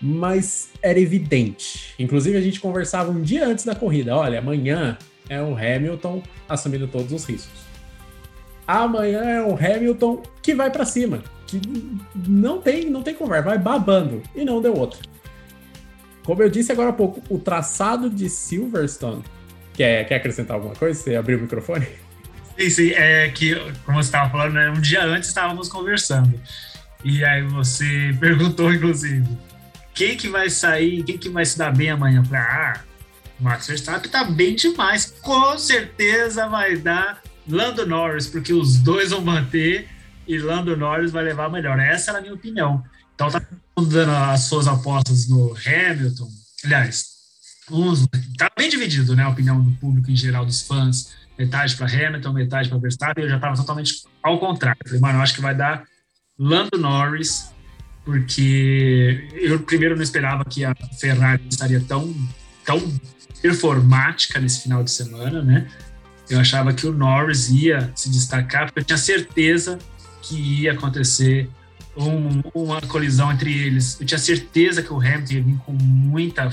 Mas 0.01 0.71
era 0.81 0.99
evidente. 0.99 1.93
Inclusive, 1.99 2.37
a 2.37 2.41
gente 2.41 2.59
conversava 2.59 3.11
um 3.11 3.21
dia 3.21 3.45
antes 3.45 3.65
da 3.65 3.75
corrida: 3.75 4.15
olha, 4.15 4.39
amanhã 4.39 4.97
é 5.29 5.41
o 5.41 5.55
Hamilton 5.55 6.23
assumindo 6.47 6.87
todos 6.87 7.11
os 7.11 7.25
riscos. 7.25 7.69
Amanhã 8.65 9.21
é 9.21 9.41
o 9.41 9.55
Hamilton 9.55 10.21
que 10.41 10.53
vai 10.53 10.69
para 10.69 10.85
cima, 10.85 11.23
que 11.47 11.59
não 12.27 12.61
tem, 12.61 12.89
não 12.89 13.01
tem 13.01 13.15
conversa, 13.15 13.49
vai 13.49 13.57
babando 13.57 14.21
e 14.35 14.45
não 14.45 14.61
deu 14.61 14.75
outro. 14.75 14.99
Como 16.23 16.43
eu 16.43 16.49
disse 16.49 16.71
agora 16.71 16.89
há 16.89 16.93
pouco, 16.93 17.21
o 17.33 17.39
traçado 17.39 18.09
de 18.09 18.29
Silverstone. 18.29 19.23
Quer, 19.73 20.07
quer 20.07 20.15
acrescentar 20.15 20.55
alguma 20.55 20.75
coisa? 20.75 20.99
Você 20.99 21.15
abriu 21.15 21.39
o 21.39 21.41
microfone? 21.41 21.87
Sim, 22.67 22.89
é 22.89 23.29
que, 23.29 23.55
como 23.85 24.01
você 24.01 24.07
estava 24.07 24.29
falando, 24.29 24.53
né, 24.53 24.69
um 24.69 24.81
dia 24.81 25.03
antes 25.05 25.29
estávamos 25.29 25.69
conversando. 25.69 26.39
E 27.03 27.23
aí 27.23 27.43
você 27.43 28.15
perguntou, 28.19 28.73
inclusive, 28.73 29.27
quem 29.93 30.17
que 30.17 30.27
vai 30.27 30.49
sair, 30.49 31.03
quem 31.03 31.17
que 31.17 31.29
vai 31.29 31.45
se 31.45 31.57
dar 31.57 31.71
bem 31.71 31.89
amanhã? 31.89 32.19
Eu 32.19 32.25
falei, 32.25 32.41
ah, 32.41 32.81
o 33.39 33.43
Max 33.43 33.67
Verstappen 33.67 34.11
tá 34.11 34.23
bem 34.25 34.55
demais. 34.55 35.13
Com 35.21 35.57
certeza 35.57 36.47
vai 36.47 36.75
dar 36.75 37.21
Lando 37.47 37.85
Norris, 37.85 38.27
porque 38.27 38.53
os 38.53 38.77
dois 38.77 39.11
vão 39.11 39.21
manter 39.21 39.87
e 40.27 40.37
Lando 40.37 40.75
Norris 40.75 41.11
vai 41.11 41.23
levar 41.23 41.49
melhor. 41.49 41.79
Essa 41.79 42.11
era 42.11 42.19
a 42.19 42.21
minha 42.21 42.33
opinião. 42.33 42.83
Então 43.15 43.29
tá 43.29 43.41
dando 43.77 44.11
as 44.11 44.41
suas 44.41 44.67
apostas 44.67 45.27
no 45.27 45.55
Hamilton. 45.65 46.29
Aliás, 46.63 47.05
uns, 47.71 48.05
tá 48.37 48.51
bem 48.57 48.69
dividido, 48.69 49.15
né? 49.15 49.23
A 49.23 49.29
opinião 49.29 49.61
do 49.61 49.71
público 49.77 50.11
em 50.11 50.15
geral, 50.15 50.45
dos 50.45 50.61
fãs 50.61 51.13
metade 51.39 51.77
para 51.77 51.87
Hamilton, 51.87 52.33
metade 52.33 52.67
para 52.67 52.77
Verstappen, 52.77 53.23
eu 53.23 53.29
já 53.29 53.37
estava 53.37 53.55
totalmente 53.55 54.03
ao 54.21 54.37
contrário. 54.37 54.77
Falei, 54.85 54.99
mano, 54.99 55.19
eu 55.19 55.23
acho 55.23 55.33
que 55.33 55.41
vai 55.41 55.55
dar 55.55 55.85
Lando 56.37 56.77
Norris, 56.77 57.53
porque 58.03 59.29
eu 59.33 59.57
primeiro 59.61 59.95
não 59.95 60.03
esperava 60.03 60.43
que 60.43 60.65
a 60.65 60.75
Ferrari 60.99 61.41
estaria 61.49 61.79
tão, 61.79 62.13
tão 62.65 62.79
performática 63.41 64.39
nesse 64.39 64.63
final 64.63 64.83
de 64.83 64.91
semana, 64.91 65.41
né? 65.41 65.65
Eu 66.29 66.39
achava 66.39 66.73
que 66.73 66.85
o 66.85 66.91
Norris 66.91 67.49
ia 67.49 67.91
se 67.95 68.09
destacar, 68.09 68.65
porque 68.65 68.81
eu 68.81 68.83
tinha 68.83 68.97
certeza 68.97 69.79
que 70.21 70.61
ia 70.61 70.73
acontecer 70.73 71.49
um, 71.95 72.41
uma 72.53 72.81
colisão 72.81 73.31
entre 73.31 73.51
eles. 73.51 73.99
Eu 73.99 74.05
tinha 74.05 74.19
certeza 74.19 74.83
que 74.83 74.91
o 74.91 74.97
Hamilton 74.97 75.33
ia 75.33 75.43
vir 75.43 75.57
com 75.59 75.71
muita 75.71 76.49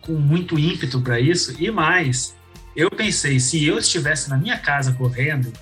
com 0.00 0.12
muito 0.12 0.58
ímpeto 0.58 1.00
para 1.00 1.18
isso 1.18 1.56
e 1.58 1.70
mais 1.70 2.36
eu 2.76 2.90
pensei, 2.90 3.38
se 3.38 3.64
eu 3.64 3.78
estivesse 3.78 4.28
na 4.28 4.36
minha 4.36 4.58
casa 4.58 4.92
correndo, 4.92 5.52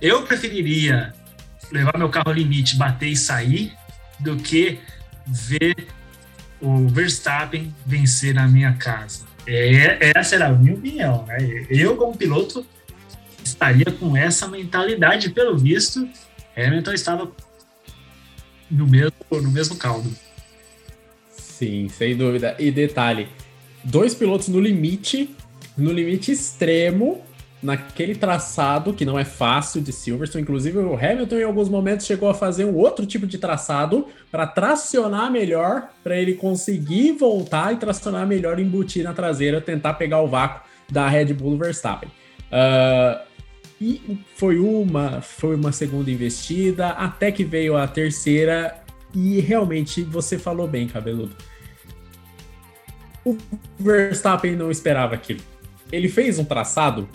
eu 0.00 0.22
preferiria 0.22 1.14
levar 1.70 1.96
meu 1.96 2.08
carro 2.08 2.28
ao 2.28 2.34
limite, 2.34 2.76
bater 2.76 3.08
e 3.08 3.16
sair, 3.16 3.72
do 4.18 4.36
que 4.36 4.80
ver 5.26 5.88
o 6.60 6.88
Verstappen 6.88 7.74
vencer 7.86 8.34
na 8.34 8.48
minha 8.48 8.72
casa. 8.74 9.24
É, 9.46 10.12
essa 10.16 10.34
era 10.34 10.48
a 10.48 10.52
minha 10.52 10.74
opinião. 10.74 11.24
Né? 11.26 11.66
Eu, 11.70 11.96
como 11.96 12.16
piloto, 12.16 12.66
estaria 13.44 13.86
com 13.86 14.16
essa 14.16 14.48
mentalidade. 14.48 15.30
Pelo 15.30 15.56
visto, 15.56 16.08
Hamilton 16.56 16.92
estava 16.92 17.32
no 18.70 18.86
mesmo, 18.86 19.12
no 19.30 19.50
mesmo 19.50 19.76
caldo. 19.76 20.12
Sim, 21.30 21.88
sem 21.88 22.16
dúvida. 22.16 22.56
E 22.58 22.70
detalhe: 22.70 23.28
dois 23.84 24.14
pilotos 24.14 24.48
no 24.48 24.60
limite 24.60 25.34
no 25.78 25.92
limite 25.92 26.32
extremo, 26.32 27.22
naquele 27.62 28.14
traçado 28.14 28.92
que 28.92 29.04
não 29.04 29.18
é 29.18 29.24
fácil 29.24 29.80
de 29.80 29.92
Silverstone. 29.92 30.42
Inclusive, 30.42 30.78
o 30.78 30.94
Hamilton, 30.94 31.36
em 31.36 31.44
alguns 31.44 31.68
momentos, 31.68 32.06
chegou 32.06 32.28
a 32.28 32.34
fazer 32.34 32.64
um 32.64 32.74
outro 32.74 33.06
tipo 33.06 33.26
de 33.26 33.38
traçado 33.38 34.06
para 34.30 34.46
tracionar 34.46 35.30
melhor, 35.30 35.88
para 36.02 36.16
ele 36.16 36.34
conseguir 36.34 37.12
voltar 37.12 37.72
e 37.72 37.76
tracionar 37.76 38.26
melhor, 38.26 38.58
embutir 38.58 39.04
na 39.04 39.12
traseira, 39.12 39.60
tentar 39.60 39.94
pegar 39.94 40.20
o 40.20 40.28
vácuo 40.28 40.68
da 40.90 41.08
Red 41.08 41.32
Bull 41.34 41.56
Verstappen. 41.58 42.10
Uh, 42.50 43.28
e 43.80 44.20
foi 44.34 44.58
uma, 44.58 45.20
foi 45.20 45.54
uma 45.54 45.70
segunda 45.70 46.10
investida, 46.10 46.90
até 46.90 47.30
que 47.30 47.44
veio 47.44 47.76
a 47.76 47.86
terceira, 47.86 48.82
e 49.14 49.40
realmente 49.40 50.02
você 50.02 50.38
falou 50.38 50.66
bem, 50.66 50.88
cabeludo. 50.88 51.36
O 53.24 53.36
Verstappen 53.78 54.56
não 54.56 54.70
esperava 54.70 55.14
aquilo 55.14 55.40
ele 55.90 56.08
fez 56.08 56.38
um 56.38 56.44
traçado, 56.44 57.08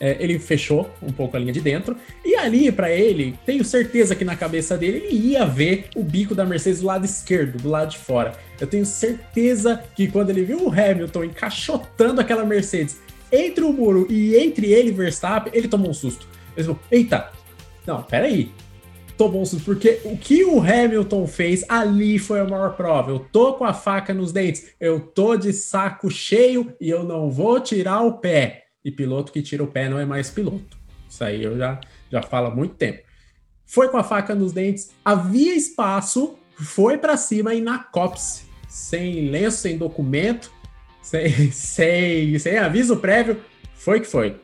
é, 0.00 0.16
ele 0.20 0.38
fechou 0.38 0.88
um 1.02 1.10
pouco 1.10 1.36
a 1.36 1.40
linha 1.40 1.52
de 1.52 1.60
dentro, 1.60 1.96
e 2.24 2.36
ali, 2.36 2.70
para 2.70 2.90
ele, 2.90 3.34
tenho 3.44 3.64
certeza 3.64 4.14
que 4.14 4.24
na 4.24 4.36
cabeça 4.36 4.76
dele, 4.76 4.98
ele 4.98 5.28
ia 5.30 5.44
ver 5.44 5.88
o 5.96 6.02
bico 6.02 6.34
da 6.34 6.44
Mercedes 6.44 6.80
do 6.80 6.86
lado 6.86 7.04
esquerdo, 7.04 7.60
do 7.60 7.68
lado 7.68 7.90
de 7.90 7.98
fora. 7.98 8.32
Eu 8.60 8.66
tenho 8.66 8.86
certeza 8.86 9.82
que 9.96 10.08
quando 10.08 10.30
ele 10.30 10.44
viu 10.44 10.66
o 10.66 10.70
Hamilton 10.70 11.24
encaixotando 11.24 12.20
aquela 12.20 12.44
Mercedes 12.44 13.00
entre 13.30 13.64
o 13.64 13.72
muro 13.72 14.06
e 14.08 14.36
entre 14.36 14.72
ele 14.72 14.88
e 14.88 14.92
Verstappen, 14.92 15.52
ele 15.54 15.68
tomou 15.68 15.90
um 15.90 15.94
susto. 15.94 16.26
Ele 16.56 16.64
falou, 16.64 16.80
eita, 16.90 17.30
não, 17.86 18.02
peraí, 18.02 18.50
um 19.26 19.44
susto, 19.44 19.64
porque 19.64 20.00
o 20.04 20.16
que 20.16 20.44
o 20.44 20.60
Hamilton 20.60 21.26
fez 21.26 21.64
ali 21.68 22.18
foi 22.18 22.40
a 22.40 22.44
maior 22.44 22.76
prova. 22.76 23.10
Eu 23.10 23.18
tô 23.18 23.54
com 23.54 23.64
a 23.64 23.74
faca 23.74 24.14
nos 24.14 24.32
dentes, 24.32 24.74
eu 24.80 25.00
tô 25.00 25.36
de 25.36 25.52
saco 25.52 26.10
cheio 26.10 26.72
e 26.80 26.88
eu 26.88 27.02
não 27.02 27.30
vou 27.30 27.60
tirar 27.60 28.02
o 28.02 28.18
pé. 28.18 28.66
E 28.84 28.90
piloto 28.90 29.32
que 29.32 29.42
tira 29.42 29.62
o 29.62 29.66
pé 29.66 29.88
não 29.88 29.98
é 29.98 30.04
mais 30.04 30.30
piloto. 30.30 30.78
Isso 31.08 31.24
aí 31.24 31.42
eu 31.42 31.56
já, 31.58 31.80
já 32.10 32.22
falo 32.22 32.48
há 32.48 32.54
muito 32.54 32.74
tempo. 32.74 33.02
Foi 33.66 33.88
com 33.88 33.96
a 33.96 34.04
faca 34.04 34.34
nos 34.34 34.52
dentes, 34.52 34.92
havia 35.04 35.54
espaço, 35.54 36.38
foi 36.54 36.96
para 36.96 37.16
cima 37.16 37.54
e 37.54 37.60
na 37.60 37.78
COPS, 37.78 38.46
sem 38.68 39.28
lenço, 39.30 39.58
sem 39.58 39.76
documento, 39.76 40.50
sem, 41.02 41.50
sem, 41.52 42.38
sem 42.38 42.58
aviso 42.58 42.96
prévio, 42.96 43.40
foi 43.74 44.00
que 44.00 44.06
foi. 44.06 44.40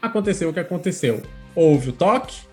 Aconteceu 0.00 0.50
o 0.50 0.52
que 0.52 0.60
aconteceu. 0.60 1.22
Houve 1.54 1.90
o 1.90 1.92
toque, 1.92 2.47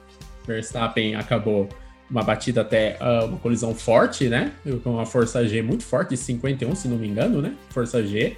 Verstappen 0.45 1.15
acabou 1.15 1.69
uma 2.09 2.23
batida 2.23 2.61
até 2.61 2.97
uh, 3.01 3.25
uma 3.25 3.37
colisão 3.37 3.73
forte, 3.73 4.29
né? 4.29 4.51
Com 4.83 4.91
uma 4.91 5.05
força 5.05 5.47
G 5.47 5.61
muito 5.61 5.83
forte, 5.83 6.15
51, 6.15 6.75
se 6.75 6.87
não 6.87 6.97
me 6.97 7.07
engano, 7.07 7.41
né? 7.41 7.55
Força 7.69 8.05
G. 8.05 8.37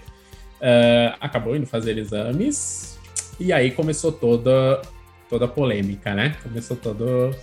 Uh, 0.56 1.16
acabou 1.20 1.56
indo 1.56 1.66
fazer 1.66 1.98
exames. 1.98 2.98
E 3.40 3.52
aí 3.52 3.72
começou 3.72 4.12
toda, 4.12 4.82
toda 5.30 5.46
a 5.46 5.48
polêmica, 5.48 6.14
né? 6.14 6.36
Começou 6.42 6.78
todo, 6.78 7.36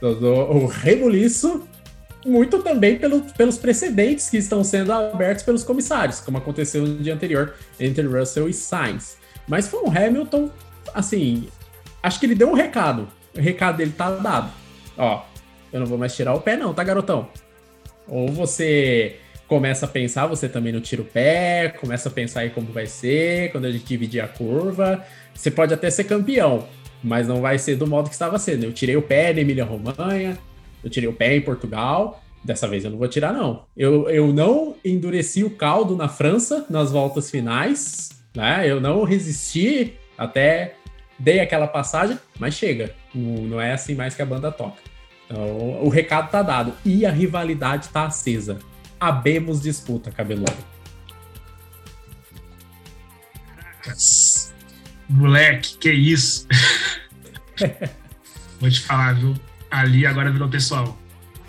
todo 0.00 0.26
o 0.26 0.66
rebuliço. 0.66 1.66
Muito 2.26 2.62
também 2.62 2.98
pelo, 2.98 3.22
pelos 3.32 3.56
precedentes 3.56 4.28
que 4.28 4.36
estão 4.36 4.62
sendo 4.62 4.92
abertos 4.92 5.42
pelos 5.42 5.64
comissários, 5.64 6.20
como 6.20 6.36
aconteceu 6.36 6.82
no 6.86 6.98
dia 6.98 7.14
anterior 7.14 7.54
entre 7.78 8.06
Russell 8.06 8.46
e 8.46 8.52
Sainz. 8.52 9.16
Mas 9.48 9.68
foi 9.68 9.80
um 9.80 9.88
Hamilton, 9.88 10.50
assim, 10.92 11.48
acho 12.02 12.20
que 12.20 12.26
ele 12.26 12.34
deu 12.34 12.50
um 12.50 12.54
recado 12.54 13.08
o 13.36 13.40
recado 13.40 13.76
dele 13.76 13.92
tá 13.96 14.10
dado. 14.10 14.50
Ó, 14.96 15.22
eu 15.72 15.80
não 15.80 15.86
vou 15.86 15.98
mais 15.98 16.14
tirar 16.14 16.34
o 16.34 16.40
pé, 16.40 16.56
não, 16.56 16.74
tá, 16.74 16.82
garotão? 16.82 17.28
Ou 18.06 18.28
você 18.28 19.16
começa 19.46 19.86
a 19.86 19.88
pensar, 19.88 20.26
você 20.26 20.48
também 20.48 20.72
não 20.72 20.80
tira 20.80 21.02
o 21.02 21.04
pé, 21.04 21.74
começa 21.80 22.08
a 22.08 22.12
pensar 22.12 22.40
aí 22.40 22.50
como 22.50 22.72
vai 22.72 22.86
ser, 22.86 23.50
quando 23.50 23.64
a 23.64 23.70
gente 23.72 23.84
dividir 23.84 24.20
a 24.20 24.28
curva. 24.28 25.04
Você 25.34 25.50
pode 25.50 25.74
até 25.74 25.90
ser 25.90 26.04
campeão, 26.04 26.68
mas 27.02 27.26
não 27.26 27.40
vai 27.40 27.58
ser 27.58 27.76
do 27.76 27.86
modo 27.86 28.08
que 28.08 28.14
estava 28.14 28.38
sendo. 28.38 28.64
Eu 28.64 28.72
tirei 28.72 28.96
o 28.96 29.02
pé 29.02 29.32
na 29.32 29.40
Emília-Romanha, 29.40 30.38
eu 30.82 30.90
tirei 30.90 31.08
o 31.08 31.12
pé 31.12 31.36
em 31.36 31.40
Portugal. 31.40 32.22
Dessa 32.44 32.66
vez 32.66 32.84
eu 32.84 32.90
não 32.90 32.98
vou 32.98 33.08
tirar, 33.08 33.32
não. 33.32 33.64
Eu, 33.76 34.08
eu 34.08 34.32
não 34.32 34.76
endureci 34.84 35.44
o 35.44 35.50
caldo 35.50 35.96
na 35.96 36.08
França 36.08 36.64
nas 36.70 36.90
voltas 36.90 37.30
finais, 37.30 38.10
né? 38.34 38.62
Eu 38.66 38.80
não 38.80 39.04
resisti 39.04 39.94
até 40.16 40.74
dei 41.18 41.40
aquela 41.40 41.66
passagem, 41.66 42.18
mas 42.38 42.54
chega. 42.54 42.94
Não, 43.14 43.42
não 43.42 43.60
é 43.60 43.72
assim 43.72 43.94
mais 43.94 44.14
que 44.14 44.22
a 44.22 44.26
banda 44.26 44.50
toca. 44.52 44.80
Então, 45.26 45.82
o 45.82 45.88
recado 45.88 46.30
tá 46.30 46.42
dado. 46.42 46.74
E 46.84 47.06
a 47.06 47.10
rivalidade 47.10 47.88
tá 47.88 48.06
acesa. 48.06 48.58
Abemos 48.98 49.60
disputa, 49.60 50.10
cabeludo. 50.10 50.52
Caracas. 53.56 54.52
Moleque, 55.08 55.76
que 55.78 55.92
isso? 55.92 56.46
Vou 58.60 58.70
te 58.70 58.80
falar, 58.80 59.14
viu? 59.14 59.34
Ali 59.70 60.06
agora 60.06 60.30
virou 60.30 60.48
pessoal. 60.48 60.98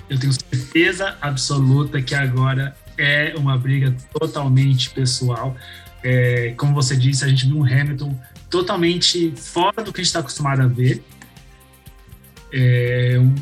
Eu 0.10 0.20
tenho 0.20 0.34
certeza 0.34 1.18
absoluta 1.22 2.02
que 2.02 2.16
agora 2.16 2.76
é 2.98 3.34
uma 3.38 3.58
briga 3.58 3.96
totalmente 4.14 4.90
pessoal. 4.90 5.56
É, 6.04 6.54
como 6.58 6.74
você 6.74 6.96
disse, 6.96 7.24
a 7.24 7.28
gente 7.28 7.46
viu 7.46 7.58
um 7.58 7.66
Hamilton 7.66 8.18
totalmente 8.50 9.32
fora 9.36 9.84
do 9.84 9.94
que 9.94 10.02
a 10.02 10.04
gente 10.04 10.08
está 10.08 10.20
acostumado 10.20 10.62
a 10.62 10.68
ver. 10.68 11.04
É, 12.52 13.18
um, 13.20 13.34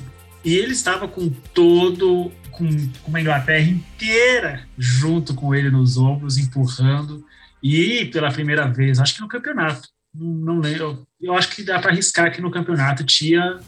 e 0.44 0.56
ele 0.56 0.72
estava 0.72 1.08
com 1.08 1.30
todo, 1.30 2.32
com, 2.52 2.68
com 2.68 3.10
uma 3.10 3.22
Inglaterra 3.22 3.68
inteira 3.68 4.68
junto 4.78 5.34
com 5.34 5.54
ele 5.54 5.70
nos 5.70 5.98
ombros, 5.98 6.38
empurrando. 6.38 7.26
E 7.62 8.06
pela 8.06 8.32
primeira 8.32 8.68
vez, 8.68 9.00
acho 9.00 9.16
que 9.16 9.22
no 9.22 9.28
campeonato, 9.28 9.90
não, 10.14 10.28
não 10.28 10.60
lembro, 10.60 11.06
eu 11.22 11.34
acho 11.34 11.50
que 11.50 11.64
dá 11.64 11.80
para 11.80 11.92
arriscar 11.92 12.32
que 12.32 12.42
no 12.42 12.52
campeonato 12.52 13.04
tinha, 13.04 13.60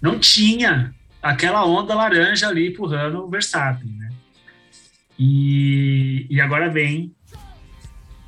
não 0.00 0.18
tinha 0.18 0.94
aquela 1.22 1.64
onda 1.66 1.94
laranja 1.94 2.48
ali 2.48 2.68
empurrando 2.68 3.18
o 3.18 3.28
Verstappen, 3.28 3.90
né? 3.90 4.10
E, 5.18 6.26
e 6.28 6.40
agora 6.40 6.68
vem 6.70 7.14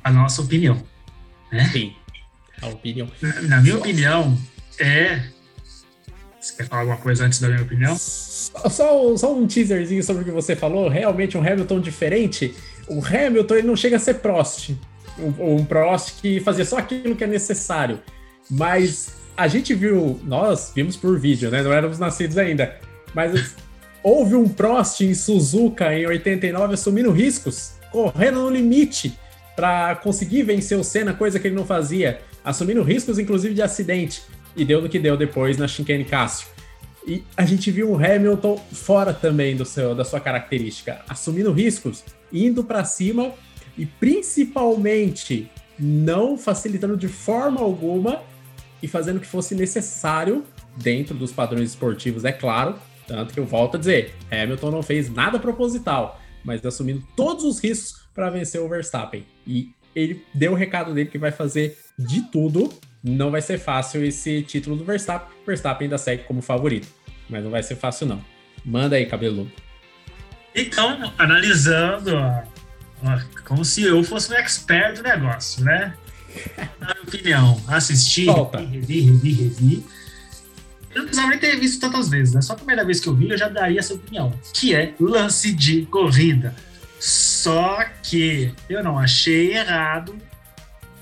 a 0.03 0.11
nossa 0.11 0.41
opinião, 0.41 0.81
né? 1.51 1.65
Sim. 1.69 1.93
A 2.61 2.67
opinião. 2.67 3.09
Na, 3.21 3.41
na 3.41 3.61
minha 3.61 3.77
opinião, 3.77 4.37
é. 4.79 5.29
Você 6.47 6.55
quer 6.55 6.67
falar 6.67 6.81
alguma 6.83 6.97
coisa 6.97 7.25
antes 7.25 7.41
da 7.41 7.49
minha 7.49 7.61
opinião? 7.61 7.95
Só, 7.97 9.17
só, 9.17 9.35
um 9.35 9.45
teaserzinho 9.45 10.01
sobre 10.01 10.21
o 10.21 10.25
que 10.25 10.31
você 10.31 10.55
falou. 10.55 10.87
Realmente 10.87 11.37
um 11.37 11.41
Hamilton 11.41 11.81
diferente. 11.81 12.55
O 12.87 13.03
Hamilton 13.05 13.55
ele 13.55 13.67
não 13.67 13.75
chega 13.75 13.97
a 13.97 13.99
ser 13.99 14.15
Prost. 14.15 14.71
Um, 15.19 15.55
um 15.55 15.65
Prost 15.65 16.21
que 16.21 16.39
fazia 16.39 16.63
só 16.63 16.77
aquilo 16.77 17.17
que 17.17 17.23
é 17.25 17.27
necessário. 17.27 17.99
Mas 18.49 19.09
a 19.35 19.49
gente 19.49 19.73
viu, 19.73 20.21
nós 20.23 20.71
vimos 20.73 20.95
por 20.95 21.19
vídeo, 21.19 21.51
né? 21.51 21.61
Não 21.61 21.73
éramos 21.73 21.99
nascidos 21.99 22.37
ainda. 22.37 22.77
Mas 23.13 23.55
houve 24.01 24.35
um 24.35 24.47
Prost 24.47 25.01
em 25.01 25.13
Suzuka 25.13 25.93
em 25.93 26.07
89 26.07 26.75
assumindo 26.75 27.11
riscos, 27.11 27.73
correndo 27.91 28.39
no 28.39 28.49
limite 28.49 29.19
para 29.53 29.97
conseguir 29.97 30.43
vencer 30.43 30.77
o 30.77 30.83
Senna, 30.83 31.13
coisa 31.13 31.39
que 31.39 31.47
ele 31.47 31.55
não 31.55 31.65
fazia, 31.65 32.21
assumindo 32.45 32.81
riscos 32.83 33.19
inclusive 33.19 33.53
de 33.53 33.61
acidente. 33.61 34.21
E 34.57 34.65
deu 34.65 34.81
no 34.81 34.89
que 34.89 34.99
deu 34.99 35.15
depois 35.15 35.57
na 35.57 35.67
Chicane 35.67 36.03
Cássio. 36.03 36.47
E 37.07 37.23
a 37.37 37.45
gente 37.45 37.71
viu 37.71 37.91
o 37.91 37.95
Hamilton 37.95 38.57
fora 38.73 39.13
também 39.13 39.55
do 39.55 39.63
seu, 39.63 39.95
da 39.95 40.03
sua 40.03 40.19
característica, 40.19 41.01
assumindo 41.07 41.53
riscos, 41.53 42.03
indo 42.33 42.63
para 42.63 42.83
cima 42.83 43.31
e 43.77 43.85
principalmente 43.85 45.49
não 45.79 46.37
facilitando 46.37 46.97
de 46.97 47.07
forma 47.07 47.61
alguma 47.61 48.21
e 48.81 48.87
fazendo 48.87 49.17
o 49.17 49.19
que 49.19 49.27
fosse 49.27 49.55
necessário 49.55 50.43
dentro 50.75 51.15
dos 51.15 51.31
padrões 51.31 51.69
esportivos, 51.69 52.25
é 52.25 52.31
claro. 52.31 52.75
Tanto 53.07 53.33
que 53.33 53.39
eu 53.39 53.45
volto 53.45 53.75
a 53.75 53.79
dizer, 53.79 54.13
Hamilton 54.29 54.71
não 54.71 54.83
fez 54.83 55.09
nada 55.09 55.39
proposital, 55.39 56.19
mas 56.43 56.65
assumindo 56.65 57.01
todos 57.15 57.45
os 57.45 57.59
riscos 57.59 58.01
para 58.13 58.29
vencer 58.29 58.59
o 58.59 58.67
Verstappen. 58.67 59.25
E 59.45 59.71
ele 59.95 60.25
deu 60.33 60.51
o 60.51 60.55
recado 60.55 60.93
dele 60.93 61.09
que 61.09 61.17
vai 61.17 61.31
fazer 61.31 61.77
de 61.97 62.21
tudo. 62.29 62.69
Não 63.03 63.31
vai 63.31 63.41
ser 63.41 63.57
fácil 63.57 64.03
esse 64.03 64.41
título 64.41 64.75
do 64.75 64.83
Verstappen. 64.83 65.29
O 65.43 65.45
Verstappen 65.45 65.85
ainda 65.85 65.97
segue 65.97 66.23
como 66.23 66.41
favorito, 66.41 66.87
mas 67.29 67.43
não 67.43 67.51
vai 67.51 67.63
ser 67.63 67.75
fácil 67.75 68.07
não. 68.07 68.23
Manda 68.65 68.95
aí, 68.95 69.05
cabeludo. 69.05 69.51
Então, 70.53 71.13
analisando, 71.17 72.15
ó, 72.15 72.43
ó, 73.03 73.19
como 73.45 73.63
se 73.63 73.83
eu 73.83 74.03
fosse 74.03 74.31
um 74.31 74.35
expert 74.35 74.95
do 74.97 75.03
negócio, 75.03 75.63
né? 75.63 75.93
Na 76.79 76.93
minha 76.93 77.03
opinião, 77.03 77.63
assisti, 77.67 78.25
Volta. 78.25 78.59
revi, 78.59 79.01
revi, 79.01 79.31
revi. 79.33 79.85
Eu 80.93 81.01
não 81.01 81.05
precisava 81.05 81.29
nem 81.29 81.39
ter 81.39 81.59
visto 81.59 81.79
tantas 81.79 82.09
vezes, 82.09 82.33
né? 82.33 82.41
Só 82.41 82.53
a 82.53 82.55
primeira 82.55 82.83
vez 82.83 82.99
que 82.99 83.07
eu 83.07 83.13
vi, 83.13 83.29
eu 83.29 83.37
já 83.37 83.47
daria 83.47 83.79
essa 83.79 83.93
opinião, 83.93 84.33
que 84.53 84.73
é 84.73 84.95
lance 84.99 85.53
de 85.53 85.85
corrida. 85.85 86.55
Só 86.99 87.83
que 88.01 88.51
eu 88.67 88.83
não 88.83 88.97
achei 88.97 89.53
errado 89.53 90.17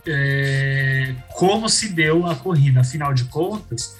é, 0.08 1.16
como 1.34 1.70
se 1.70 1.93
deu 1.93 2.26
a 2.26 2.36
corrida. 2.36 2.82
Afinal 2.82 3.14
de 3.14 3.26
contas, 3.26 3.97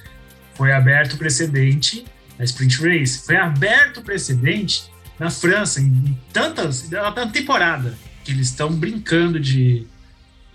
foi 0.53 0.72
aberto 0.72 1.18
precedente 1.18 2.06
na 2.38 2.45
Sprint 2.45 2.82
Race. 2.82 3.26
Foi 3.26 3.36
aberto 3.36 4.01
precedente 4.01 4.89
na 5.20 5.30
França, 5.30 5.82
em, 5.82 6.18
tantas. 6.32 6.89
Na 6.89 7.12
temporada, 7.28 7.97
que 8.24 8.32
eles 8.32 8.49
estão 8.49 8.72
brincando 8.72 9.39
de, 9.39 9.86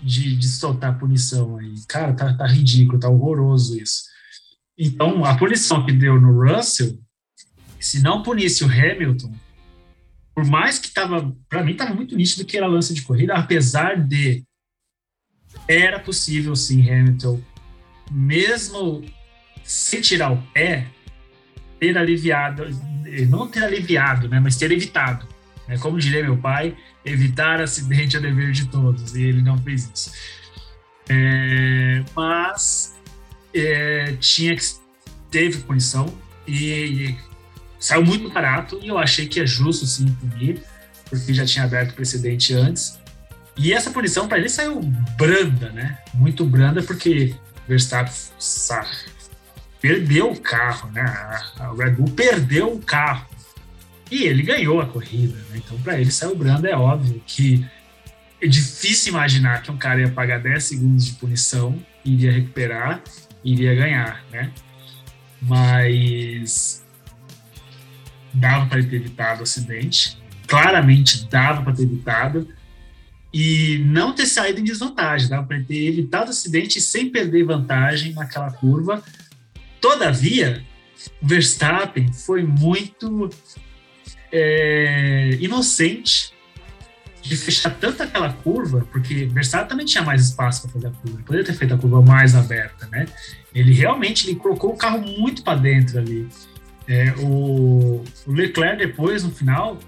de, 0.01 0.35
de 0.35 0.47
soltar 0.47 0.97
punição 0.97 1.57
aí. 1.57 1.73
Cara, 1.87 2.13
tá, 2.13 2.33
tá 2.33 2.47
ridículo, 2.47 2.99
tá 2.99 3.09
horroroso 3.09 3.79
isso. 3.79 4.03
Então, 4.77 5.23
a 5.25 5.37
punição 5.37 5.85
que 5.85 5.91
deu 5.91 6.19
no 6.19 6.43
Russell, 6.43 6.97
se 7.79 8.01
não 8.01 8.23
punisse 8.23 8.63
o 8.63 8.67
Hamilton, 8.67 9.33
por 10.33 10.45
mais 10.45 10.79
que 10.79 10.89
tava, 10.89 11.35
para 11.49 11.63
mim 11.63 11.75
tava 11.75 11.93
muito 11.93 12.15
nítido 12.15 12.45
que 12.45 12.57
era 12.57 12.65
lance 12.67 12.93
de 12.93 13.01
corrida, 13.01 13.33
apesar 13.33 13.95
de 13.95 14.43
era 15.67 15.99
possível 15.99 16.55
sim 16.55 16.89
Hamilton, 16.89 17.39
mesmo 18.09 19.03
sem 19.63 20.01
tirar 20.01 20.31
o 20.31 20.37
pé, 20.53 20.87
ter 21.79 21.97
aliviado, 21.97 22.67
não 23.29 23.47
ter 23.47 23.63
aliviado, 23.63 24.27
né, 24.27 24.39
mas 24.39 24.55
ter 24.55 24.71
evitado. 24.71 25.27
Né, 25.67 25.77
como 25.77 25.99
diria 25.99 26.23
meu 26.23 26.37
pai, 26.37 26.75
evitar 27.05 27.61
acidente 27.61 28.17
é 28.17 28.19
dever 28.19 28.51
de 28.51 28.67
todos, 28.67 29.15
e 29.15 29.23
ele 29.23 29.41
não 29.41 29.57
fez 29.57 29.89
isso. 29.93 30.11
É, 31.09 32.03
mas 32.15 32.99
é, 33.53 34.15
tinha 34.19 34.55
que 34.55 34.63
teve 35.29 35.59
punição 35.59 36.13
e, 36.45 36.55
e 36.55 37.17
saiu 37.79 38.05
muito 38.05 38.29
barato 38.29 38.79
e 38.81 38.89
eu 38.89 38.97
achei 38.97 39.27
que 39.27 39.39
é 39.39 39.45
justo 39.45 39.85
sim 39.85 40.05
punir, 40.05 40.61
porque 41.09 41.33
já 41.33 41.45
tinha 41.45 41.63
aberto 41.65 41.95
precedente 41.95 42.53
antes. 42.53 42.99
E 43.57 43.73
essa 43.73 43.91
punição 43.91 44.27
para 44.27 44.37
ele 44.37 44.49
saiu 44.49 44.79
branda, 45.17 45.69
né? 45.71 45.97
Muito 46.13 46.45
branda, 46.45 46.81
porque 46.81 47.35
Verstappen 47.67 48.13
perdeu 49.81 50.31
o 50.31 50.39
carro, 50.39 50.89
né? 50.91 51.01
A, 51.01 51.73
Red 51.77 51.91
Bull 51.91 52.09
perdeu 52.11 52.73
o 52.73 52.79
carro 52.79 53.25
e 54.09 54.23
ele 54.23 54.43
ganhou 54.43 54.79
a 54.79 54.85
corrida, 54.85 55.37
né? 55.49 55.57
Então 55.65 55.77
para 55.79 55.99
ele 55.99 56.11
saiu 56.11 56.35
branda, 56.35 56.69
é 56.69 56.75
óbvio 56.75 57.21
que 57.25 57.65
é 58.41 58.47
difícil 58.47 59.13
imaginar 59.13 59.61
que 59.61 59.71
um 59.71 59.77
cara 59.77 60.01
ia 60.01 60.11
pagar 60.11 60.39
10 60.39 60.63
segundos 60.63 61.05
de 61.05 61.13
punição, 61.13 61.79
iria 62.03 62.31
recuperar, 62.31 63.01
iria 63.43 63.75
ganhar, 63.75 64.23
né? 64.31 64.51
Mas 65.41 66.85
dava 68.33 68.65
para 68.67 68.83
ter 68.83 68.95
evitado 68.95 69.41
o 69.41 69.43
acidente, 69.43 70.17
claramente 70.47 71.27
dava 71.27 71.61
para 71.63 71.73
ter 71.73 71.83
evitado 71.83 72.47
e 73.33 73.77
não 73.85 74.13
ter 74.13 74.25
saído 74.25 74.59
em 74.59 74.63
desvantagem, 74.63 75.29
dava 75.29 75.47
para 75.47 75.61
ter 75.63 75.87
evitado 75.87 76.27
o 76.27 76.29
acidente 76.31 76.81
sem 76.81 77.09
perder 77.09 77.45
vantagem 77.45 78.13
naquela 78.13 78.51
curva. 78.51 79.01
Todavia, 79.79 80.63
Verstappen 81.21 82.11
foi 82.11 82.43
muito 82.43 83.29
é, 84.31 85.37
inocente 85.39 86.33
de 87.21 87.37
fechar 87.37 87.69
tanto 87.79 88.03
aquela 88.03 88.33
curva, 88.33 88.85
porque 88.91 89.25
Verstappen 89.25 89.69
também 89.69 89.85
tinha 89.85 90.03
mais 90.03 90.25
espaço 90.25 90.63
para 90.63 90.71
fazer 90.71 90.87
a 90.87 90.91
curva, 90.91 91.23
poderia 91.23 91.45
ter 91.45 91.53
feito 91.53 91.73
a 91.73 91.77
curva 91.77 92.01
mais 92.01 92.35
aberta, 92.35 92.87
né? 92.91 93.05
Ele 93.53 93.73
realmente 93.73 94.27
ele 94.27 94.35
colocou 94.35 94.71
o 94.71 94.77
carro 94.77 94.99
muito 94.99 95.43
para 95.43 95.57
dentro 95.57 95.99
ali. 95.99 96.27
É, 96.87 97.13
o, 97.19 98.03
o 98.25 98.31
Leclerc 98.31 98.77
depois, 98.77 99.23
no 99.23 99.31
final, 99.31 99.79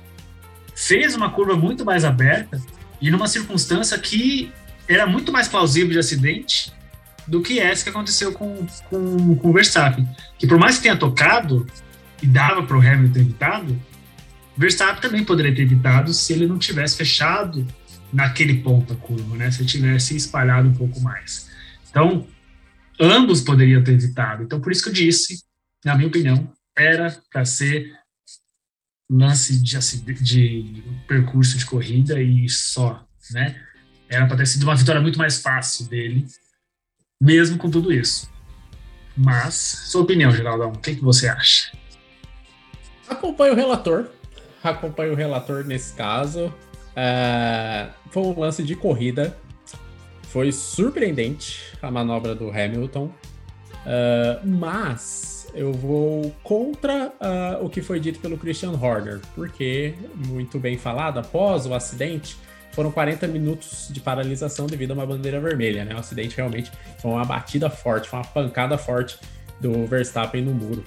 fez 0.76 1.16
uma 1.16 1.30
curva 1.32 1.56
muito 1.56 1.84
mais 1.84 2.06
aberta 2.06 2.62
e 3.04 3.12
numa 3.12 3.28
circunstância 3.28 4.00
que 4.00 4.50
era 4.88 5.06
muito 5.06 5.30
mais 5.30 5.50
plausível 5.50 5.92
de 5.92 6.00
acidente 6.00 6.72
do 7.28 7.42
que 7.42 7.60
essa 7.60 7.84
que 7.84 7.90
aconteceu 7.90 8.32
com, 8.32 8.66
com, 8.90 9.36
com 9.36 9.50
o 9.50 9.54
Verstappen. 9.54 10.08
Que 10.40 10.48
por 10.48 10.58
mais 10.58 10.78
que 10.78 10.84
tenha 10.84 10.96
tocado 10.96 11.68
e 12.22 12.28
dava 12.28 12.64
para 12.64 12.78
o 12.78 12.80
Hamilton 12.80 13.14
ter 13.14 13.20
evitado, 13.20 13.82
Verstappen 14.56 15.02
também 15.02 15.26
poderia 15.26 15.54
ter 15.54 15.64
evitado 15.64 16.14
se 16.14 16.32
ele 16.32 16.48
não 16.48 16.58
tivesse 16.58 16.96
fechado 16.96 17.68
naquele 18.14 18.62
ponto 18.62 18.94
a 18.94 18.96
curva, 18.96 19.36
né? 19.36 19.52
Se 19.52 19.62
ele 19.62 19.68
tivesse 19.68 20.16
espalhado 20.16 20.70
um 20.70 20.74
pouco 20.74 21.02
mais. 21.02 21.50
Então, 21.90 22.26
ambos 22.98 23.42
poderiam 23.42 23.84
ter 23.84 23.92
evitado. 23.92 24.44
Então, 24.44 24.62
por 24.62 24.72
isso 24.72 24.82
que 24.82 24.90
eu 24.90 24.94
disse, 24.94 25.44
na 25.84 25.94
minha 25.96 26.08
opinião, 26.08 26.50
era 26.78 27.18
para 27.30 27.44
ser 27.44 27.92
lance 29.10 29.62
de, 29.62 29.78
acide- 29.78 30.14
de 30.14 30.84
percurso 31.08 31.58
de 31.58 31.66
corrida 31.66 32.22
e 32.22 32.48
só, 32.50 33.06
né? 33.32 33.62
Era 34.10 34.26
para 34.28 34.38
ter 34.38 34.48
sido 34.48 34.64
uma 34.64 34.76
vitória 34.76 35.02
muito 35.02 35.18
mais 35.18 35.42
fácil 35.42 35.88
dele, 35.88 36.26
mesmo 37.22 37.58
com 37.58 37.70
tudo 37.70 37.92
isso. 37.92 38.32
Mas, 39.16 39.54
sua 39.54 40.02
opinião, 40.02 40.32
Geraldão, 40.32 40.70
o 40.72 40.80
que, 40.80 40.96
que 40.96 41.04
você 41.04 41.28
acha? 41.28 41.72
Acompanho 43.08 43.54
o 43.54 43.56
relator. 43.56 44.10
Acompanho 44.64 45.14
o 45.14 45.16
relator 45.16 45.64
nesse 45.66 45.94
caso. 45.94 46.54
É, 46.96 47.90
foi 48.10 48.24
um 48.24 48.40
lance 48.40 48.64
de 48.64 48.76
corrida. 48.76 49.38
Foi 50.24 50.52
surpreendente 50.52 51.60
a 51.82 51.92
manobra 51.92 52.34
do 52.34 52.50
Hamilton. 52.50 53.14
É, 53.86 54.40
mas 54.44 55.33
eu 55.54 55.72
vou 55.72 56.34
contra 56.44 57.14
ah, 57.20 57.60
o 57.62 57.70
que 57.70 57.82
foi 57.82 58.00
dito 58.00 58.20
pelo 58.20 58.38
Christian 58.38 58.72
Horner. 58.72 59.20
Porque, 59.36 59.94
muito 60.28 60.60
bem 60.60 60.78
falado, 60.78 61.20
após 61.20 61.66
o 61.66 61.74
acidente, 61.74 62.38
foram 62.72 62.92
40 62.92 63.28
minutos 63.28 63.88
de 63.90 64.00
paralisação 64.00 64.66
devido 64.66 64.92
a 64.92 64.94
uma 64.96 65.06
bandeira 65.06 65.40
vermelha. 65.40 65.86
Né? 65.86 65.94
O 65.94 66.00
acidente 66.00 66.36
realmente 66.36 66.72
foi 67.00 67.12
uma 67.12 67.26
batida 67.26 67.70
forte, 67.70 68.10
foi 68.10 68.20
uma 68.20 68.26
pancada 68.26 68.78
forte 68.78 69.18
do 69.60 69.86
Verstappen 69.86 70.42
no 70.42 70.54
muro. 70.54 70.84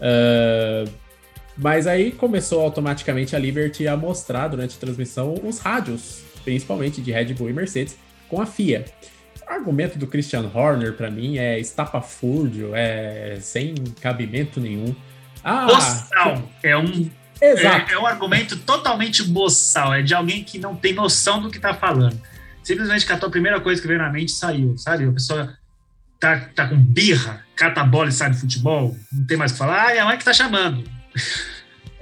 É, 0.00 0.84
mas 1.56 1.86
aí 1.86 2.12
começou 2.12 2.60
automaticamente 2.62 3.34
a 3.34 3.38
Liberty 3.38 3.86
a 3.86 3.96
mostrar 3.96 4.48
durante 4.48 4.76
a 4.76 4.80
transmissão 4.80 5.34
os 5.42 5.58
rádios, 5.58 6.22
principalmente 6.44 7.00
de 7.00 7.12
Red 7.12 7.32
Bull 7.34 7.50
e 7.50 7.52
Mercedes, 7.52 7.96
com 8.28 8.40
a 8.40 8.46
FIA. 8.46 8.84
Argumento 9.46 9.98
do 9.98 10.06
Christian 10.06 10.50
Horner, 10.52 10.94
para 10.94 11.10
mim, 11.10 11.38
é 11.38 11.58
estapafúrdio, 11.58 12.74
é 12.74 13.38
sem 13.40 13.74
cabimento 14.00 14.60
nenhum. 14.60 14.94
Ah, 15.42 15.66
Boçal. 15.66 16.50
É 16.62 16.76
um, 16.76 17.10
exato. 17.40 17.92
é, 17.92 17.94
é 17.94 17.98
um 17.98 18.06
argumento 18.06 18.56
totalmente 18.56 19.22
boçal. 19.22 19.94
É 19.94 20.02
de 20.02 20.14
alguém 20.14 20.42
que 20.42 20.58
não 20.58 20.74
tem 20.74 20.92
noção 20.92 21.40
do 21.40 21.50
que 21.50 21.60
tá 21.60 21.72
falando. 21.72 22.20
Simplesmente 22.62 23.06
catou 23.06 23.28
a 23.28 23.30
primeira 23.30 23.60
coisa 23.60 23.80
que 23.80 23.86
veio 23.86 24.00
na 24.00 24.10
mente 24.10 24.30
e 24.30 24.32
saiu, 24.32 24.76
sabe? 24.76 25.04
A 25.04 25.12
pessoa 25.12 25.56
tá, 26.18 26.48
tá 26.52 26.66
com 26.66 26.76
birra, 26.76 27.44
cata 27.54 27.80
a 27.80 27.84
bola 27.84 28.08
e 28.08 28.12
sai 28.12 28.30
do 28.30 28.36
futebol, 28.36 28.96
não 29.12 29.24
tem 29.24 29.36
mais 29.36 29.52
o 29.52 29.54
que 29.54 29.58
falar. 29.58 29.86
Ah, 29.86 29.94
é 29.94 30.00
a 30.00 30.04
mãe 30.04 30.18
que 30.18 30.24
tá 30.24 30.32
chamando. 30.32 30.82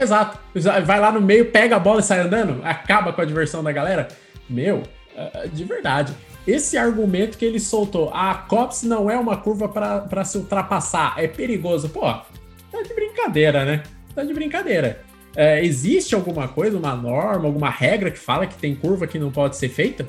Exato. 0.01 0.39
Vai 0.85 0.99
lá 0.99 1.13
no 1.13 1.21
meio, 1.21 1.51
pega 1.51 1.77
a 1.77 1.79
bola 1.79 2.01
e 2.01 2.03
sai 2.03 2.21
andando, 2.21 2.63
acaba 2.65 3.13
com 3.13 3.21
a 3.21 3.25
diversão 3.25 3.63
da 3.63 3.71
galera. 3.71 4.09
Meu, 4.49 4.83
ah, 5.17 5.47
de 5.53 5.65
verdade. 5.65 6.15
Esse 6.47 6.77
argumento 6.77 7.39
que 7.39 7.45
ele 7.45 7.59
soltou, 7.59 8.11
a 8.13 8.35
COPS 8.35 8.83
não 8.83 9.11
é 9.11 9.17
uma 9.19 9.37
curva 9.37 9.69
para 9.69 10.25
se 10.25 10.37
ultrapassar, 10.39 11.15
é 11.17 11.27
perigoso. 11.27 11.89
Pô, 11.89 12.01
tá 12.03 12.83
de 12.87 12.95
brincadeira, 12.95 13.65
né? 13.65 13.83
Tá 14.15 14.23
de 14.25 14.35
brincadeira. 14.35 15.03
É, 15.37 15.65
existe 15.65 16.15
alguma 16.15 16.47
coisa, 16.47 16.77
uma 16.79 16.95
norma, 16.95 17.47
alguma 17.47 17.71
regra 17.71 18.11
que 18.11 18.19
fala 18.19 18.47
que 18.47 18.55
tem 18.57 18.75
curva 18.75 19.07
que 19.07 19.19
não 19.19 19.33
pode 19.33 19.57
ser 19.57 19.69
feita? 19.69 20.07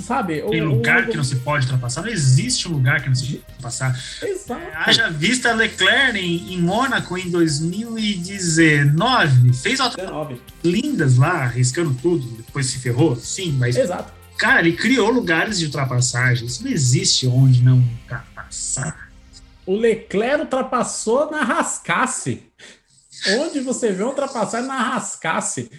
Sabe? 0.00 0.40
Tem 0.42 0.62
o- 0.62 0.66
lugar 0.66 1.04
o- 1.04 1.08
que 1.10 1.16
não 1.16 1.24
se 1.24 1.36
pode 1.36 1.64
ultrapassar. 1.64 2.02
Não 2.02 2.08
existe 2.08 2.68
um 2.68 2.72
lugar 2.72 3.02
que 3.02 3.08
não 3.08 3.14
se 3.16 3.24
pode 3.26 3.38
ultrapassar. 3.48 3.98
Exato. 4.22 4.60
Haja 4.76 5.10
vista 5.10 5.52
Leclerc 5.52 6.16
em, 6.18 6.54
em 6.54 6.60
Mônaco 6.62 7.18
em 7.18 7.28
2019. 7.30 9.52
Fez 9.54 9.80
19. 9.80 10.40
lindas 10.62 11.16
lá, 11.16 11.42
arriscando 11.44 11.94
tudo, 12.00 12.24
depois 12.36 12.66
se 12.66 12.78
ferrou. 12.78 13.16
Sim, 13.16 13.56
mas, 13.58 13.76
Exato. 13.76 14.12
Cara, 14.38 14.60
ele 14.60 14.76
criou 14.76 15.10
lugares 15.10 15.58
de 15.58 15.66
ultrapassagem. 15.66 16.46
Isso 16.46 16.64
não 16.64 16.70
existe 16.70 17.26
onde 17.26 17.62
não 17.62 17.78
ultrapassar. 17.78 19.10
O 19.66 19.74
Leclerc 19.76 20.42
ultrapassou 20.42 21.30
na 21.30 21.42
rascasse. 21.42 22.44
Onde 23.40 23.60
você 23.60 23.92
vê 23.92 24.04
ultrapassar 24.04 24.62
na 24.62 24.78
rascasse? 24.78 25.70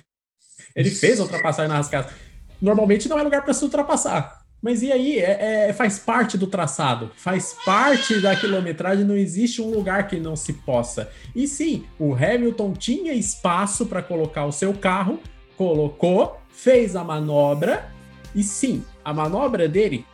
Ele 0.76 0.92
fez 0.92 1.20
a 1.20 1.24
ultrapassagem 1.24 1.70
na 1.70 1.78
rascasse. 1.78 2.14
Normalmente 2.62 3.08
não 3.08 3.18
é 3.18 3.24
lugar 3.24 3.44
para 3.44 3.54
se 3.54 3.64
ultrapassar. 3.64 4.40
Mas 4.62 4.82
e 4.82 4.92
aí? 4.92 5.20
É- 5.20 5.70
é- 5.70 5.74
faz 5.74 5.98
parte 5.98 6.38
do 6.38 6.46
traçado, 6.46 7.12
faz 7.16 7.56
parte 7.66 8.20
da 8.20 8.36
quilometragem, 8.36 9.06
não 9.06 9.16
existe 9.16 9.62
um 9.62 9.72
lugar 9.72 10.08
que 10.08 10.20
não 10.20 10.36
se 10.36 10.52
possa. 10.52 11.10
E 11.34 11.48
sim, 11.48 11.86
o 11.98 12.14
Hamilton 12.14 12.74
tinha 12.74 13.14
espaço 13.14 13.86
para 13.86 14.04
colocar 14.04 14.46
o 14.46 14.52
seu 14.52 14.74
carro, 14.74 15.22
colocou, 15.56 16.38
fez 16.50 16.96
a 16.96 17.04
manobra, 17.06 17.90
e 18.36 18.44
sim, 18.44 18.84
a 19.04 19.14
manobra 19.14 19.68
dele 19.68 20.06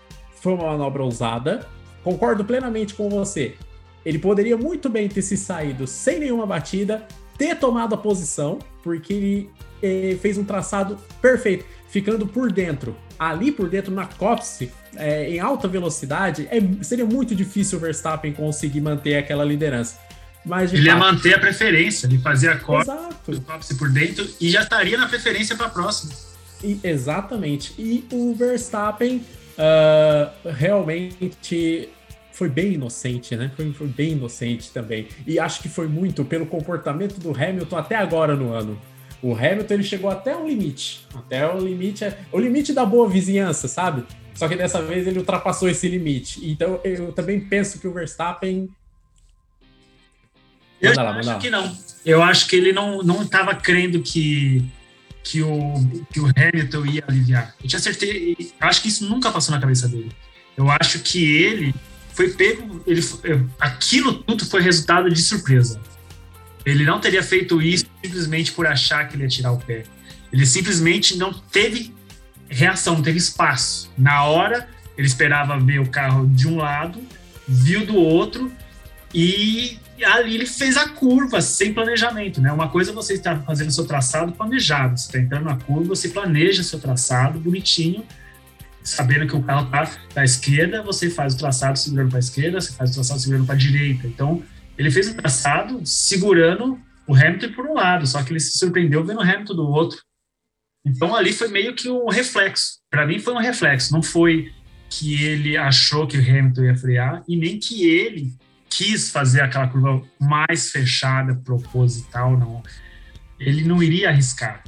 foi 0.42 0.54
uma 0.54 0.66
manobra 0.72 1.04
ousada. 1.04 1.68
Concordo 2.04 2.46
plenamente 2.46 2.94
com 2.94 3.10
você. 3.10 3.56
Ele 4.06 4.20
poderia 4.20 4.56
muito 4.56 4.90
bem 4.90 5.08
ter 5.10 5.22
se 5.24 5.36
saído 5.36 5.88
sem 5.88 6.20
nenhuma 6.20 6.46
batida, 6.46 7.08
ter 7.38 7.56
tomado 7.56 7.96
a 7.96 7.98
posição, 7.98 8.60
porque 8.84 9.12
ele 9.14 9.50
eh, 9.82 10.18
fez 10.22 10.38
um 10.38 10.44
traçado 10.44 10.98
perfeito, 11.22 11.66
ficando 11.90 12.28
por 12.28 12.52
dentro. 12.52 12.96
Ali 13.18 13.52
por 13.52 13.68
dentro, 13.70 13.92
na 13.94 14.06
Copse, 14.06 14.72
eh, 14.96 15.32
em 15.32 15.40
alta 15.40 15.68
velocidade, 15.68 16.48
é- 16.52 16.84
seria 16.84 17.06
muito 17.06 17.34
difícil 17.34 17.78
o 17.78 17.82
Verstappen 17.82 18.32
conseguir 18.34 18.82
manter 18.82 19.16
aquela 19.18 19.44
liderança. 19.44 20.00
Mas 20.46 20.72
Ele 20.72 20.84
ia 20.86 20.94
fato- 20.98 21.14
manter 21.14 21.34
a 21.34 21.40
preferência, 21.40 22.06
ele 22.06 22.20
fazia 22.20 22.52
a 22.54 22.58
top 22.60 22.86
por 23.80 23.90
dentro 23.90 24.28
e 24.40 24.50
já 24.52 24.62
estaria 24.62 24.96
na 24.98 25.08
preferência 25.08 25.56
para 25.56 25.66
a 25.66 25.70
próxima. 25.70 26.14
E- 26.66 26.80
exatamente. 26.84 27.74
E 27.78 28.06
o 28.12 28.34
Verstappen 28.34 29.22
ah, 29.58 30.32
realmente 30.46 31.90
foi 32.32 32.50
bem 32.50 32.74
inocente, 32.74 33.36
né? 33.36 33.52
Foi, 33.56 33.72
foi 33.72 33.88
bem 33.88 34.12
inocente 34.12 34.72
também. 34.72 35.08
E 35.26 35.40
acho 35.40 35.62
que 35.62 35.70
foi 35.70 35.88
muito 35.88 36.26
pelo 36.26 36.46
comportamento 36.46 37.20
do 37.20 37.32
Hamilton 37.32 37.78
até 37.78 37.96
agora 37.96 38.36
no 38.36 38.52
ano. 38.52 38.80
O 39.22 39.34
Hamilton 39.34 39.74
ele 39.74 39.84
chegou 39.84 40.10
até 40.10 40.36
um 40.36 40.48
limite. 40.48 41.08
Até 41.16 41.50
o 41.52 41.58
limite 41.58 42.04
é 42.04 42.18
o 42.32 42.40
limite 42.40 42.74
da 42.74 42.86
boa 42.86 43.08
vizinhança, 43.08 43.68
sabe? 43.68 44.04
Só 44.34 44.50
que 44.50 44.56
dessa 44.56 44.82
vez 44.82 45.08
ele 45.08 45.20
ultrapassou 45.20 45.70
esse 45.70 45.88
limite. 45.88 46.48
Então 46.50 46.82
eu 46.84 47.14
também 47.14 47.40
penso 47.40 47.80
que 47.80 47.88
o 47.88 47.94
Verstappen 47.94 48.70
Eu 50.82 50.94
lá, 50.94 51.18
acho 51.18 51.40
que 51.40 51.50
não. 51.50 51.76
Eu 52.06 52.22
acho 52.22 52.48
que 52.48 52.58
ele 52.58 52.74
não 52.74 53.02
não 53.02 53.24
estava 53.24 53.56
crendo 53.56 54.02
que 54.02 54.64
que 55.26 55.42
o 55.42 55.74
que 56.12 56.20
o 56.20 56.28
Hamilton 56.28 56.86
ia 56.86 57.04
aliviar. 57.08 57.56
Eu 57.62 57.68
tinha 57.68 57.80
certeza, 57.80 58.14
acho 58.62 58.82
que 58.82 58.88
isso 58.88 59.10
nunca 59.10 59.32
passou 59.32 59.54
na 59.54 59.60
cabeça 59.60 59.88
dele. 59.88 60.12
Eu 60.56 60.70
acho 60.70 61.00
que 61.00 61.26
ele 61.26 61.74
foi 62.14 62.30
pego, 62.30 62.82
ele 62.86 63.02
aquilo 63.60 64.14
tudo 64.14 64.46
foi 64.46 64.62
resultado 64.62 65.10
de 65.10 65.20
surpresa. 65.20 65.82
Ele 66.64 66.86
não 66.86 67.00
teria 67.00 67.24
feito 67.24 67.62
isso 67.62 67.86
simplesmente 68.04 68.52
por 68.52 68.68
achar 68.68 69.08
que 69.08 69.16
ele 69.16 69.24
ia 69.24 69.30
tirar 69.30 69.52
o 69.52 69.58
pé. 69.58 69.84
Ele 70.32 70.46
simplesmente 70.46 71.18
não 71.18 71.34
teve 71.34 71.94
reação, 72.48 72.96
não 72.96 73.02
teve 73.02 73.18
espaço. 73.18 73.92
Na 73.98 74.24
hora, 74.26 74.70
ele 74.96 75.08
esperava 75.08 75.60
ver 75.60 75.80
o 75.80 75.90
carro 75.90 76.28
de 76.28 76.48
um 76.48 76.58
lado, 76.58 77.02
viu 77.48 77.86
do 77.86 77.96
outro 77.96 78.52
e 79.18 79.80
ali 80.04 80.36
ele 80.36 80.46
fez 80.46 80.76
a 80.76 80.90
curva 80.90 81.40
sem 81.40 81.74
planejamento, 81.74 82.42
né? 82.42 82.52
Uma 82.52 82.68
coisa 82.68 82.92
é 82.92 82.94
você 82.94 83.14
está 83.14 83.40
fazendo 83.40 83.72
seu 83.72 83.86
traçado 83.88 84.34
planejado, 84.34 85.00
você 85.00 85.06
está 85.06 85.20
entrando 85.20 85.46
na 85.46 85.56
curva, 85.56 85.96
você 85.96 86.10
planeja 86.10 86.64
seu 86.64 86.82
traçado 86.82 87.40
bonitinho, 87.40 88.06
sabendo 88.84 89.26
que 89.26 89.34
o 89.34 89.42
carro 89.42 89.68
está 89.68 89.90
da 90.14 90.22
esquerda, 90.26 90.84
você 90.84 91.10
faz 91.10 91.34
o 91.34 91.38
traçado 91.38 91.80
segurando 91.80 92.10
para 92.10 92.18
a 92.18 92.20
esquerda, 92.20 92.60
você 92.60 92.74
faz 92.74 92.92
o 92.92 92.94
traçado 92.96 93.22
segurando 93.22 93.46
para 93.46 93.56
a 93.56 93.58
direita. 93.58 94.06
Então, 94.06 94.44
ele 94.78 94.92
fez 94.92 95.10
o 95.10 95.16
traçado 95.16 95.80
segurando 95.86 96.78
o 97.08 97.16
Hamilton 97.16 97.54
por 97.54 97.68
um 97.68 97.74
lado, 97.74 98.06
só 98.06 98.22
que 98.22 98.34
ele 98.34 98.40
se 98.42 98.58
surpreendeu 98.58 99.02
vendo 99.06 99.20
o 99.20 99.24
Hamilton 99.24 99.56
do 99.56 99.66
outro. 99.66 99.98
Então, 100.86 101.16
ali 101.16 101.32
foi 101.32 101.48
meio 101.48 101.74
que 101.74 101.90
um 101.90 102.10
reflexo. 102.10 102.80
Para 102.90 103.08
mim, 103.08 103.18
foi 103.18 103.34
um 103.34 103.40
reflexo. 103.40 103.94
Não 103.94 104.04
foi 104.04 104.52
que 104.90 105.24
ele 105.24 105.56
achou 105.56 106.06
que 106.06 106.18
o 106.18 106.22
Hamilton 106.22 106.64
ia 106.64 106.76
frear 106.76 107.24
e 107.30 107.38
nem 107.38 107.58
que 107.58 107.90
ele 107.90 108.34
quis 108.76 109.10
fazer 109.10 109.42
aquela 109.42 109.68
curva 109.68 110.02
mais 110.20 110.72
fechada, 110.72 111.36
proposital, 111.36 112.38
não. 112.38 112.62
Ele 113.40 113.64
não 113.64 113.82
iria 113.82 114.10
arriscar. 114.10 114.64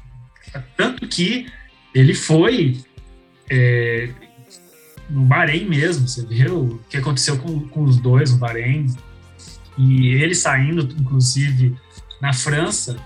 Tanto 0.76 1.08
que 1.08 1.48
ele 1.94 2.14
foi 2.14 2.82
é, 3.50 4.10
no 5.10 5.22
Bahrein 5.26 5.68
mesmo, 5.68 6.08
você 6.08 6.26
viu 6.26 6.60
o 6.60 6.80
que 6.90 6.98
aconteceu 6.98 7.38
com, 7.38 7.68
com 7.68 7.84
os 7.84 7.98
dois 7.98 8.32
no 8.32 8.38
Bahrein, 8.38 8.88
e 9.78 10.08
ele 10.08 10.34
saindo, 10.34 10.84
inclusive, 11.00 11.76
na 12.22 12.34
França, 12.34 12.98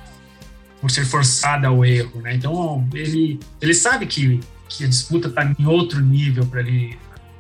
por 0.80 0.90
ser 0.90 1.06
forçado 1.06 1.68
ao 1.68 1.86
erro, 1.86 2.22
né? 2.22 2.36
Então, 2.36 2.88
ele, 2.94 3.40
ele 3.60 3.74
sabe 3.74 4.06
que, 4.08 4.40
que 4.70 4.84
a 4.84 4.88
disputa 4.88 5.28
está 5.28 5.44
em 5.44 5.66
outro 5.66 6.00
nível 6.00 6.46
para 6.46 6.62
ele 6.62 6.98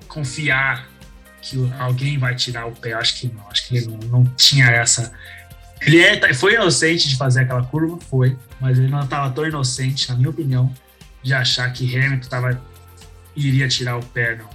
confiar 0.07 0.88
que 1.41 1.57
alguém 1.79 2.17
vai 2.17 2.35
tirar 2.35 2.65
o 2.67 2.71
pé. 2.71 2.93
Acho 2.93 3.19
que 3.19 3.27
não, 3.27 3.47
acho 3.49 3.67
que 3.67 3.77
ele 3.77 3.87
não, 3.87 3.97
não 4.19 4.25
tinha 4.35 4.65
essa. 4.67 5.11
Ele 5.81 5.99
é, 5.99 6.33
foi 6.33 6.53
inocente 6.53 7.09
de 7.09 7.17
fazer 7.17 7.41
aquela 7.41 7.63
curva, 7.63 7.97
foi, 8.09 8.37
mas 8.59 8.77
ele 8.77 8.87
não 8.89 9.01
estava 9.01 9.29
tão 9.31 9.45
inocente, 9.47 10.07
na 10.09 10.15
minha 10.15 10.29
opinião, 10.29 10.71
de 11.23 11.33
achar 11.33 11.71
que 11.73 11.97
Hamilton 11.97 12.29
tava, 12.29 12.61
iria 13.35 13.67
tirar 13.67 13.97
o 13.97 14.05
pé, 14.05 14.35
não. 14.35 14.49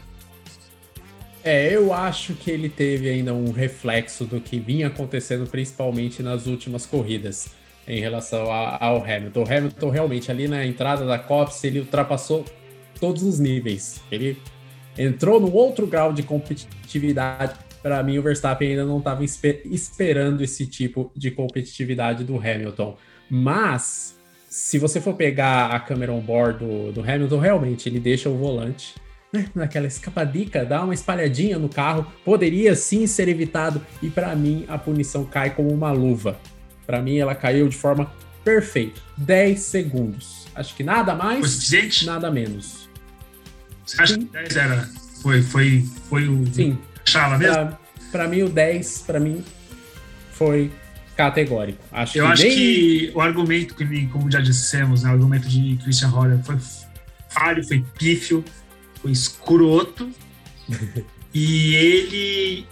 É, 1.42 1.72
eu 1.74 1.92
acho 1.92 2.34
que 2.34 2.50
ele 2.50 2.68
teve 2.68 3.08
ainda 3.08 3.32
um 3.32 3.52
reflexo 3.52 4.24
do 4.24 4.40
que 4.40 4.58
vinha 4.58 4.88
acontecendo, 4.88 5.46
principalmente 5.46 6.22
nas 6.22 6.46
últimas 6.46 6.84
corridas, 6.86 7.48
em 7.86 8.00
relação 8.00 8.50
a- 8.50 8.78
ao 8.84 9.02
Hamilton. 9.02 9.42
O 9.42 9.44
Hamilton 9.44 9.90
realmente 9.90 10.30
ali 10.30 10.48
na 10.48 10.64
entrada 10.66 11.06
da 11.06 11.18
Copse, 11.18 11.66
ele 11.66 11.80
ultrapassou 11.80 12.44
todos 13.00 13.22
os 13.22 13.38
níveis. 13.38 14.00
Ele 14.10 14.36
entrou 14.98 15.40
num 15.40 15.52
outro 15.52 15.86
grau 15.86 16.12
de 16.12 16.22
competitividade. 16.22 17.54
Para 17.82 18.02
mim, 18.02 18.18
o 18.18 18.22
Verstappen 18.22 18.70
ainda 18.70 18.84
não 18.84 18.98
estava 18.98 19.24
esperando 19.24 20.42
esse 20.42 20.66
tipo 20.66 21.10
de 21.14 21.30
competitividade 21.30 22.24
do 22.24 22.36
Hamilton. 22.36 22.96
Mas, 23.30 24.18
se 24.48 24.78
você 24.78 25.00
for 25.00 25.14
pegar 25.14 25.66
a 25.66 25.78
câmera 25.80 26.12
on-board 26.12 26.64
do, 26.64 26.92
do 26.92 27.00
Hamilton, 27.00 27.38
realmente 27.38 27.88
ele 27.88 28.00
deixa 28.00 28.28
o 28.28 28.36
volante 28.36 28.94
né, 29.32 29.48
naquela 29.54 29.86
escapadica, 29.86 30.64
dá 30.64 30.82
uma 30.82 30.94
espalhadinha 30.94 31.58
no 31.58 31.68
carro, 31.68 32.06
poderia 32.24 32.74
sim 32.74 33.06
ser 33.06 33.28
evitado 33.28 33.84
e 34.02 34.08
para 34.08 34.34
mim 34.34 34.64
a 34.68 34.78
punição 34.78 35.24
cai 35.24 35.50
como 35.50 35.70
uma 35.70 35.92
luva. 35.92 36.38
Para 36.86 37.02
mim 37.02 37.18
ela 37.18 37.34
caiu 37.34 37.68
de 37.68 37.76
forma 37.76 38.10
perfeita, 38.44 39.00
10 39.16 39.60
segundos. 39.60 40.46
Acho 40.54 40.74
que 40.74 40.82
nada 40.82 41.14
mais, 41.14 41.50
suficiente? 41.50 42.06
nada 42.06 42.30
menos. 42.30 42.75
Você 43.86 44.02
acha 44.02 44.18
que 44.18 44.24
10 44.24 44.56
era. 44.56 44.88
Foi, 45.22 45.42
foi, 45.42 45.84
foi 46.08 46.28
o. 46.28 46.44
Sim, 46.52 46.78
mesmo? 47.38 47.78
pra 48.12 48.28
mim 48.28 48.42
o 48.42 48.48
10 48.48 49.04
para 49.06 49.20
mim 49.20 49.44
foi 50.32 50.70
categórico. 51.16 51.82
Acho 51.90 52.18
Eu 52.18 52.26
que 52.26 52.32
acho 52.32 52.42
nem- 52.42 52.54
que 52.54 53.12
o 53.14 53.20
argumento, 53.20 53.74
que, 53.74 54.06
como 54.08 54.30
já 54.30 54.40
dissemos, 54.40 55.02
né, 55.02 55.10
o 55.10 55.12
argumento 55.12 55.48
de 55.48 55.76
Christian 55.82 56.10
Horner 56.10 56.42
foi 56.44 56.56
falho, 57.30 57.66
foi 57.66 57.84
pífio, 57.98 58.44
foi 59.00 59.12
escroto. 59.12 60.10
e 61.32 61.74
ele 61.74 62.66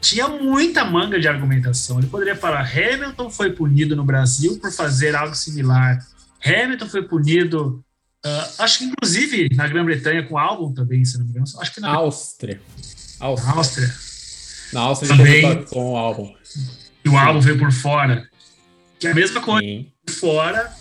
tinha 0.00 0.28
muita 0.28 0.84
manga 0.84 1.18
de 1.20 1.28
argumentação. 1.28 1.98
Ele 1.98 2.08
poderia 2.08 2.36
falar: 2.36 2.60
Hamilton 2.68 3.30
foi 3.30 3.52
punido 3.52 3.94
no 3.96 4.04
Brasil 4.04 4.58
por 4.58 4.70
fazer 4.72 5.14
algo 5.14 5.34
similar. 5.34 5.98
Hamilton 6.44 6.88
foi 6.88 7.02
punido, 7.02 7.82
uh, 8.26 8.62
acho 8.62 8.78
que 8.78 8.84
inclusive 8.84 9.48
na 9.54 9.66
Grã-Bretanha 9.68 10.22
com 10.24 10.34
o 10.34 10.38
álbum 10.38 10.72
também, 10.72 11.04
se 11.04 11.18
não 11.18 11.24
me 11.24 11.30
engano. 11.30 11.46
Acho 11.58 11.74
que 11.74 11.80
na 11.80 11.90
Áustria. 11.94 12.60
Áustria. 13.20 13.52
Áustria. 13.54 13.94
Na 14.72 14.80
Áustria 14.80 15.16
Também. 15.16 15.64
com 15.66 15.92
o 15.92 15.96
álbum. 15.96 16.34
E 17.04 17.08
o 17.08 17.16
álbum 17.16 17.40
veio 17.40 17.58
por 17.58 17.70
fora. 17.72 18.26
Que 18.98 19.06
é 19.08 19.10
a 19.10 19.14
mesma 19.14 19.40
coisa. 19.40 19.60
Sim. 19.66 19.86
Por 20.06 20.14
fora, 20.14 20.72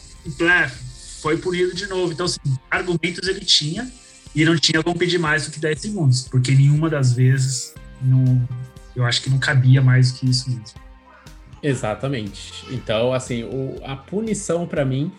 foi 1.21 1.37
punido 1.37 1.75
de 1.75 1.87
novo. 1.87 2.13
Então, 2.13 2.25
assim, 2.25 2.39
argumentos 2.69 3.27
ele 3.27 3.41
tinha 3.41 3.91
e 4.33 4.45
não 4.45 4.55
tinha 4.57 4.81
como 4.81 4.97
pedir 4.97 5.17
mais 5.19 5.45
do 5.45 5.51
que 5.51 5.59
10 5.59 5.79
segundos, 5.81 6.21
porque 6.29 6.51
nenhuma 6.53 6.89
das 6.89 7.11
vezes 7.13 7.73
não, 8.01 8.47
eu 8.95 9.03
acho 9.05 9.21
que 9.21 9.29
não 9.29 9.37
cabia 9.37 9.81
mais 9.81 10.11
do 10.11 10.19
que 10.19 10.29
isso 10.29 10.49
mesmo. 10.49 10.65
Exatamente. 11.61 12.53
Então, 12.71 13.13
assim, 13.13 13.43
o- 13.43 13.79
a 13.83 13.95
punição 13.95 14.65
pra 14.67 14.83
mim, 14.85 15.11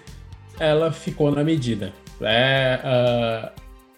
ela 0.59 0.93
ficou 0.93 1.31
na 1.31 1.45
medida. 1.45 1.93
É, 2.25 2.81
ah, 2.85 3.53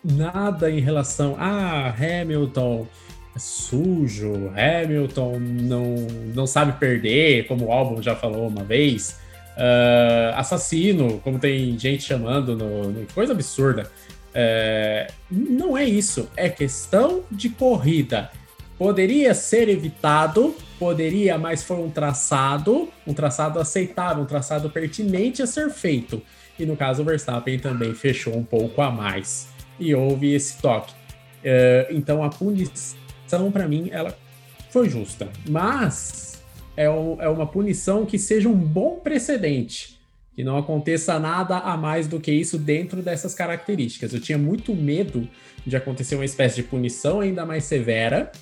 nada 0.04 0.70
em 0.70 0.80
relação 0.80 1.36
a 1.38 1.88
Hamilton 1.88 2.86
é 3.34 3.38
sujo, 3.38 4.52
Hamilton 4.56 5.38
não, 5.40 5.84
não 6.34 6.46
sabe 6.46 6.72
perder, 6.78 7.46
como 7.46 7.66
o 7.66 7.72
álbum 7.72 8.00
já 8.02 8.14
falou 8.14 8.46
uma 8.48 8.62
vez. 8.64 9.18
Ah, 9.56 10.34
assassino, 10.36 11.20
como 11.20 11.38
tem 11.38 11.78
gente 11.78 12.02
chamando, 12.02 12.56
no, 12.56 12.90
no- 12.90 13.06
coisa 13.14 13.32
absurda. 13.32 13.90
É, 14.36 15.06
não 15.30 15.78
é 15.78 15.84
isso, 15.84 16.28
é 16.36 16.48
questão 16.48 17.22
de 17.30 17.48
corrida. 17.48 18.30
Poderia 18.76 19.32
ser 19.34 19.68
evitado, 19.68 20.56
poderia, 20.80 21.38
mas 21.38 21.62
foi 21.62 21.76
um 21.76 21.88
traçado, 21.88 22.88
um 23.06 23.14
traçado 23.14 23.60
aceitável, 23.60 24.24
um 24.24 24.26
traçado 24.26 24.68
pertinente 24.68 25.40
a 25.40 25.46
ser 25.46 25.70
feito. 25.70 26.20
E 26.58 26.64
no 26.64 26.76
caso, 26.76 27.02
o 27.02 27.04
Verstappen 27.04 27.58
também 27.58 27.94
fechou 27.94 28.36
um 28.36 28.44
pouco 28.44 28.80
a 28.80 28.90
mais. 28.90 29.48
E 29.78 29.94
houve 29.94 30.32
esse 30.32 30.60
toque. 30.60 30.94
É, 31.42 31.88
então 31.90 32.22
a 32.22 32.30
punição, 32.30 32.96
para 33.52 33.66
mim, 33.66 33.88
ela 33.90 34.16
foi 34.70 34.88
justa. 34.88 35.28
Mas 35.48 36.42
é, 36.76 36.84
é 36.84 37.28
uma 37.28 37.46
punição 37.46 38.06
que 38.06 38.18
seja 38.18 38.48
um 38.48 38.54
bom 38.54 39.00
precedente. 39.00 39.98
Que 40.34 40.42
não 40.42 40.58
aconteça 40.58 41.18
nada 41.18 41.58
a 41.58 41.76
mais 41.76 42.08
do 42.08 42.18
que 42.18 42.32
isso 42.32 42.58
dentro 42.58 43.02
dessas 43.02 43.34
características. 43.34 44.12
Eu 44.12 44.20
tinha 44.20 44.38
muito 44.38 44.74
medo 44.74 45.28
de 45.64 45.76
acontecer 45.76 46.16
uma 46.16 46.24
espécie 46.24 46.56
de 46.56 46.64
punição 46.64 47.20
ainda 47.20 47.46
mais 47.46 47.64
severa 47.64 48.32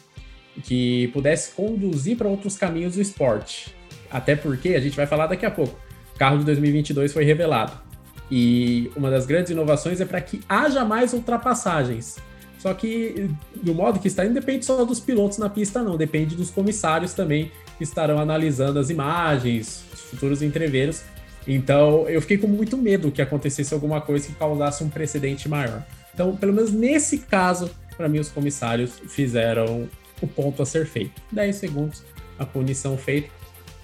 que 0.65 1.09
pudesse 1.09 1.53
conduzir 1.53 2.17
para 2.17 2.29
outros 2.29 2.57
caminhos 2.57 2.95
do 2.95 3.01
esporte. 3.01 3.75
Até 4.11 4.37
porque 4.37 4.71
a 4.71 4.81
gente 4.81 4.97
vai 4.97 5.07
falar 5.07 5.27
daqui 5.27 5.47
a 5.47 5.51
pouco. 5.51 5.79
O 6.15 6.19
carro 6.19 6.39
de 6.39 6.45
2022 6.45 7.13
foi 7.13 7.25
revelado. 7.25 7.92
E 8.31 8.91
uma 8.97 9.11
das 9.11 9.27
grandes 9.27 9.51
inovações 9.51 10.01
é 10.01 10.05
para 10.05 10.21
que 10.21 10.41
haja 10.49 10.85
mais 10.85 11.13
ultrapassagens. 11.13 12.17
Só 12.59 12.73
que 12.73 13.29
do 13.61 13.75
modo 13.75 13.99
que 13.99 14.09
está, 14.09 14.25
não 14.25 14.33
depende 14.33 14.65
só 14.65 14.85
dos 14.85 15.01
pilotos 15.01 15.39
na 15.39 15.49
pista, 15.49 15.83
não. 15.83 15.97
Depende 15.97 16.37
dos 16.37 16.51
comissários 16.51 17.13
também 17.13 17.51
que 17.77 17.85
estarão 17.85 18.19
analisando 18.19 18.79
as 18.79 18.89
imagens, 18.89 19.85
os 19.93 20.01
futuros 20.01 20.43
entreveros. 20.43 21.03
Então 21.47 22.09
eu 22.09 22.21
fiquei 22.21 22.39
com 22.39 22.47
muito 22.47 22.77
medo 22.77 23.11
que 23.11 23.21
acontecesse 23.21 23.75
alguma 23.75 24.01
coisa 24.01 24.29
que 24.29 24.35
causasse 24.35 24.85
um 24.85 24.89
precedente 24.89 25.49
maior. 25.49 25.83
Então, 26.15 26.37
pelo 26.37 26.53
menos 26.53 26.73
nesse 26.73 27.19
caso, 27.19 27.71
para 27.97 28.09
mim, 28.09 28.19
os 28.19 28.29
comissários 28.29 29.01
fizeram 29.09 29.89
o 30.21 30.27
ponto 30.27 30.63
a 30.63 30.67
ser 30.67 30.87
feito. 30.87 31.21
10 31.31 31.57
segundos, 31.57 32.03
a 32.39 32.47
punição 32.47 32.97
feita. 32.97 33.29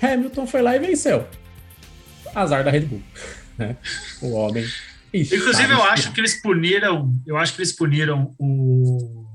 Hamilton 0.01 0.47
foi 0.47 0.63
lá 0.63 0.77
e 0.77 0.79
venceu. 0.79 1.25
Azar 2.35 2.65
da 2.65 2.71
Red 2.71 2.83
Bull. 2.83 3.03
né? 3.59 3.77
O 4.23 4.33
homem. 4.33 4.65
Inclusive, 5.13 5.73
eu 5.73 5.83
acho 5.83 6.13
que 6.13 6.21
eles 6.21 6.41
puniram, 6.41 7.13
eu 7.27 7.37
acho 7.37 7.55
que 7.55 7.61
eles 7.61 7.73
puniram 7.73 8.35
o 8.39 9.27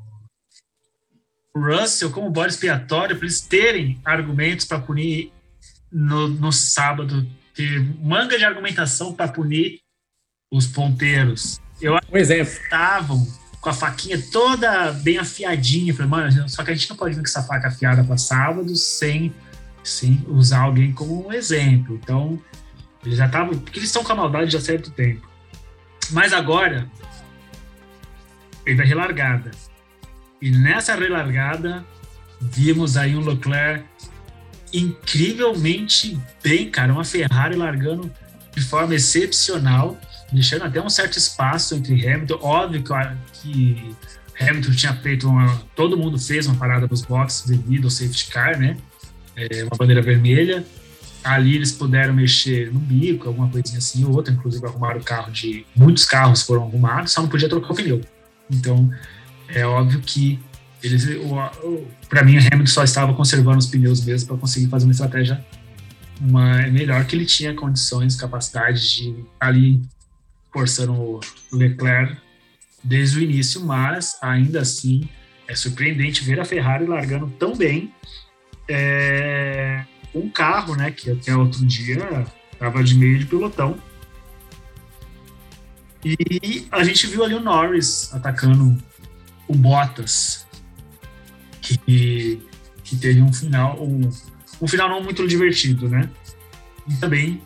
o 1.56 1.60
Russell 1.60 2.10
como 2.10 2.30
bode 2.32 2.54
expiatório 2.54 3.16
para 3.16 3.26
eles 3.26 3.42
terem 3.42 4.00
argumentos 4.04 4.66
para 4.66 4.80
punir 4.80 5.32
no, 5.92 6.28
no 6.28 6.52
sábado, 6.52 7.28
ter 7.54 7.80
manga 8.02 8.38
de 8.38 8.44
argumentação 8.44 9.14
para 9.14 9.28
punir 9.28 9.80
os 10.52 10.66
ponteiros. 10.66 11.60
Eu 11.80 12.00
Um 12.12 12.18
exemplo. 12.18 12.52
estavam 12.52 13.28
com 13.62 13.70
a 13.70 13.74
faquinha 13.74 14.22
toda 14.32 14.92
bem 14.92 15.18
afiadinha. 15.20 15.94
Falei, 15.94 16.10
mano, 16.10 16.50
só 16.50 16.64
que 16.64 16.72
a 16.72 16.74
gente 16.74 16.90
não 16.90 16.98
pode 16.98 17.14
vir 17.14 17.22
com 17.22 17.28
essa 17.28 17.44
faca 17.44 17.68
afiada 17.68 18.04
para 18.04 18.18
sábado 18.18 18.76
sem, 18.76 19.34
sem 19.84 20.24
usar 20.28 20.62
alguém 20.62 20.92
como 20.92 21.28
um 21.28 21.32
exemplo. 21.32 22.00
Então, 22.02 22.42
eles 23.06 23.18
já 23.18 23.26
estavam. 23.26 23.58
Porque 23.58 23.80
eles 23.80 23.90
estão 23.90 24.04
com 24.04 24.14
a 24.14 24.16
maldade 24.16 24.52
já 24.52 24.60
há 24.60 24.62
certo 24.62 24.92
tempo. 24.92 25.28
Mas 26.12 26.34
agora, 26.34 26.90
teve 28.64 28.82
a 28.82 28.86
relargada. 28.86 29.52
E 30.42 30.52
nessa 30.52 30.96
relargada, 30.96 31.86
vimos 32.40 32.98
aí 32.98 33.16
um 33.16 33.26
Leclerc 33.26 33.86
incrivelmente 34.74 36.20
bem, 36.44 36.70
cara. 36.70 36.92
Uma 36.92 37.06
Ferrari 37.06 37.56
largando 37.56 38.12
de 38.56 38.62
forma 38.62 38.94
excepcional 38.96 39.98
deixando 40.34 40.64
até 40.64 40.82
um 40.82 40.90
certo 40.90 41.18
espaço 41.18 41.76
entre 41.76 42.08
Hamilton. 42.08 42.40
Óbvio 42.42 42.84
que, 43.34 43.96
Hamilton 44.40 44.72
tinha 44.72 44.94
feito 44.96 45.30
uma. 45.30 45.62
Todo 45.76 45.96
mundo 45.96 46.18
fez 46.18 46.48
uma 46.48 46.56
parada 46.56 46.88
nos 46.88 47.04
boxes 47.04 47.46
devido 47.46 47.86
ao 47.86 47.92
safety 47.92 48.28
car, 48.32 48.60
né? 48.60 48.78
É, 49.36 49.64
uma 49.64 49.78
bandeira 49.78 50.02
vermelha. 50.02 50.66
Ali 51.24 51.56
eles 51.56 51.72
puderam 51.72 52.14
mexer 52.14 52.72
no 52.72 52.80
bico, 52.80 53.28
alguma 53.28 53.50
coisinha 53.50 53.78
assim 53.78 54.04
ou 54.04 54.14
outra. 54.14 54.34
Inclusive 54.34 54.66
arrumaram 54.66 55.00
o 55.00 55.04
carro 55.04 55.32
de. 55.32 55.66
Muitos 55.76 56.06
carros 56.06 56.42
foram 56.42 56.64
arrumados, 56.64 57.12
só 57.12 57.22
não 57.22 57.30
podia 57.30 57.48
trocar 57.48 57.72
o 57.72 57.76
pneu. 57.76 58.02
Então 58.52 58.92
é 59.48 59.66
óbvio 59.66 60.02
que 60.02 60.40
eles. 60.82 61.08
Para 62.10 62.24
mim, 62.24 62.38
o 62.38 62.40
Hamilton 62.40 62.68
só 62.68 62.84
estava 62.84 63.14
conservando 63.14 63.58
os 63.58 63.68
pneus 63.68 64.04
mesmo 64.04 64.28
para 64.28 64.38
conseguir 64.38 64.68
fazer 64.68 64.86
uma 64.86 64.92
estratégia 64.92 65.44
uma, 66.20 66.68
melhor 66.68 67.06
que 67.06 67.16
ele 67.16 67.26
tinha 67.26 67.54
condições, 67.54 68.16
capacidade 68.16 68.96
de 68.96 69.26
ali 69.40 69.82
forçando 70.52 70.94
o 70.94 71.20
Leclerc 71.52 72.16
desde 72.84 73.20
o 73.20 73.22
início, 73.22 73.62
mas 73.62 74.18
ainda 74.22 74.62
assim 74.62 75.08
é 75.48 75.56
surpreendente 75.56 76.24
ver 76.24 76.40
a 76.40 76.46
Ferrari 76.46 76.86
largando 76.86 77.30
tão 77.40 77.56
bem 77.56 77.94
é, 78.68 79.53
um 80.14 80.30
carro, 80.30 80.76
né, 80.76 80.92
que 80.92 81.12
até 81.12 81.36
outro 81.36 81.66
dia 81.66 82.26
estava 82.52 82.84
de 82.84 82.96
meio 82.96 83.20
de 83.20 83.26
pelotão. 83.26 83.78
E 86.06 86.68
a 86.72 86.84
gente 86.84 87.08
viu 87.08 87.24
ali 87.24 87.34
o 87.34 87.40
Norris 87.40 88.14
atacando 88.14 88.78
o 89.48 89.56
Bottas, 89.56 90.46
que, 91.62 92.42
que 92.84 92.98
teve 92.98 93.22
um 93.22 93.32
final, 93.32 93.82
um, 93.82 94.10
um 94.62 94.68
final 94.68 94.90
não 94.90 95.02
muito 95.02 95.26
divertido, 95.28 95.88
né? 95.88 96.10
E 96.88 96.96
também 96.96 97.42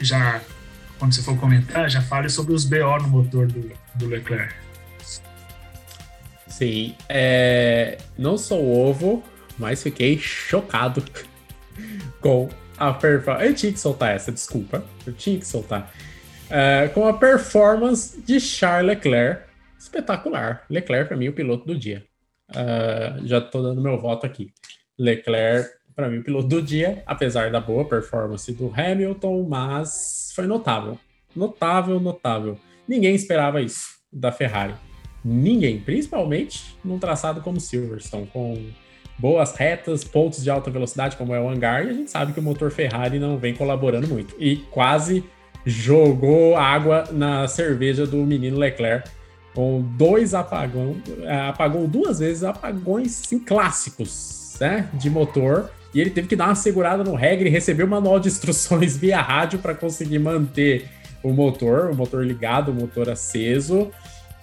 já 0.00 0.40
quando 1.00 1.14
você 1.14 1.22
for 1.22 1.36
comentar, 1.38 1.88
já 1.88 2.02
fale 2.02 2.28
sobre 2.28 2.52
os 2.52 2.66
BO 2.66 2.98
no 3.00 3.08
motor 3.08 3.46
do, 3.46 3.72
do 3.94 4.06
Leclerc. 4.06 4.54
Sim, 6.46 6.94
é... 7.08 7.96
não 8.18 8.36
sou 8.36 8.62
ovo, 8.62 9.24
mas 9.58 9.82
fiquei 9.82 10.18
chocado 10.18 11.02
com 12.20 12.48
a 12.76 12.92
performance. 12.92 13.46
Eu 13.46 13.54
tinha 13.54 13.72
que 13.72 13.80
soltar 13.80 14.14
essa, 14.14 14.32
desculpa. 14.32 14.84
Eu 15.06 15.12
tinha 15.12 15.38
que 15.38 15.46
soltar. 15.46 15.92
É, 16.48 16.88
com 16.88 17.06
a 17.06 17.12
performance 17.12 18.20
de 18.22 18.40
Charles 18.40 18.96
Leclerc, 18.96 19.44
espetacular. 19.78 20.64
Leclerc, 20.68 21.08
para 21.08 21.16
mim, 21.16 21.28
o 21.28 21.32
piloto 21.32 21.66
do 21.66 21.78
dia. 21.78 22.04
Uh, 22.50 23.26
já 23.26 23.40
tô 23.40 23.62
dando 23.62 23.80
meu 23.80 23.98
voto 23.98 24.26
aqui. 24.26 24.52
Leclerc, 24.98 25.70
para 25.94 26.08
mim, 26.08 26.18
o 26.18 26.24
piloto 26.24 26.48
do 26.48 26.62
dia, 26.62 27.02
apesar 27.06 27.50
da 27.50 27.60
boa 27.60 27.88
performance 27.88 28.52
do 28.52 28.72
Hamilton, 28.74 29.46
mas 29.48 30.32
foi 30.34 30.46
notável. 30.46 30.98
Notável, 31.34 32.00
notável. 32.00 32.58
Ninguém 32.88 33.14
esperava 33.14 33.62
isso 33.62 34.00
da 34.12 34.32
Ferrari. 34.32 34.74
Ninguém, 35.24 35.78
principalmente 35.78 36.76
num 36.84 36.98
traçado 36.98 37.40
como 37.40 37.60
Silverstone, 37.60 38.26
com 38.26 38.70
boas 39.20 39.54
retas, 39.54 40.02
pontos 40.02 40.42
de 40.42 40.50
alta 40.50 40.70
velocidade, 40.70 41.16
como 41.16 41.34
é 41.34 41.40
o 41.40 41.48
hangar, 41.48 41.86
e 41.86 41.90
a 41.90 41.92
gente 41.92 42.10
sabe 42.10 42.32
que 42.32 42.40
o 42.40 42.42
motor 42.42 42.70
Ferrari 42.70 43.18
não 43.18 43.36
vem 43.36 43.54
colaborando 43.54 44.08
muito. 44.08 44.34
E 44.38 44.56
quase 44.70 45.24
jogou 45.64 46.56
água 46.56 47.04
na 47.12 47.46
cerveja 47.46 48.06
do 48.06 48.16
menino 48.18 48.58
Leclerc, 48.58 49.10
com 49.54 49.82
dois 49.96 50.32
apagões, 50.32 50.96
apagou 51.48 51.86
duas 51.86 52.20
vezes 52.20 52.44
apagões 52.44 53.10
sim, 53.26 53.38
clássicos 53.38 54.56
né, 54.60 54.88
de 54.94 55.10
motor, 55.10 55.70
e 55.92 56.00
ele 56.00 56.10
teve 56.10 56.28
que 56.28 56.36
dar 56.36 56.46
uma 56.46 56.54
segurada 56.54 57.02
no 57.02 57.14
regra 57.14 57.48
e 57.48 57.50
receber 57.50 57.82
o 57.82 57.88
manual 57.88 58.18
de 58.18 58.28
instruções 58.28 58.96
via 58.98 59.20
rádio 59.20 59.58
para 59.58 59.74
conseguir 59.74 60.18
manter 60.18 60.88
o 61.22 61.32
motor, 61.32 61.90
o 61.90 61.94
motor 61.94 62.24
ligado, 62.24 62.70
o 62.70 62.74
motor 62.74 63.10
aceso. 63.10 63.90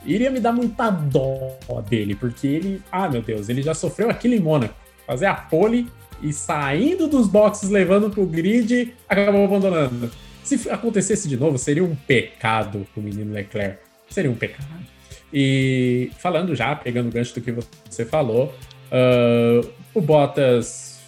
Iria 0.08 0.32
me 0.32 0.39
dar 0.39 0.53
muita 0.53 0.89
dó 0.89 1.58
dele, 1.88 2.16
porque 2.16 2.47
ele, 2.47 2.82
ah 2.89 3.10
meu 3.10 3.22
Deus, 3.22 3.49
ele 3.49 3.62
já 3.62 3.74
sofreu 3.74 4.10
aquilo 4.10 4.34
em 4.34 4.39
Mônaco. 4.39 4.74
fazer 5.05 5.26
a 5.26 5.34
pole 5.34 5.88
e 6.22 6.34
saindo 6.34 7.08
dos 7.08 7.28
boxes, 7.28 7.70
levando 7.70 8.10
pro 8.10 8.26
grid, 8.26 8.93
acabou 9.08 9.43
abandonando. 9.43 10.10
Se 10.43 10.70
acontecesse 10.70 11.28
de 11.28 11.36
novo, 11.36 11.58
seria 11.58 11.84
um 11.84 11.93
pecado 11.93 12.88
o 12.95 13.01
menino 13.01 13.34
Leclerc. 13.34 13.80
Seria 14.10 14.32
um 14.32 14.36
pecado. 14.36 14.66
E 15.34 16.10
falando 16.20 16.55
já, 16.55 16.74
pegando 16.74 17.10
o 17.10 17.12
gancho 17.12 17.36
do 17.36 17.41
que 17.41 17.51
você 17.51 18.05
falou, 18.05 18.53
uh, 18.89 19.70
o 19.93 19.99
Bottas. 19.99 21.01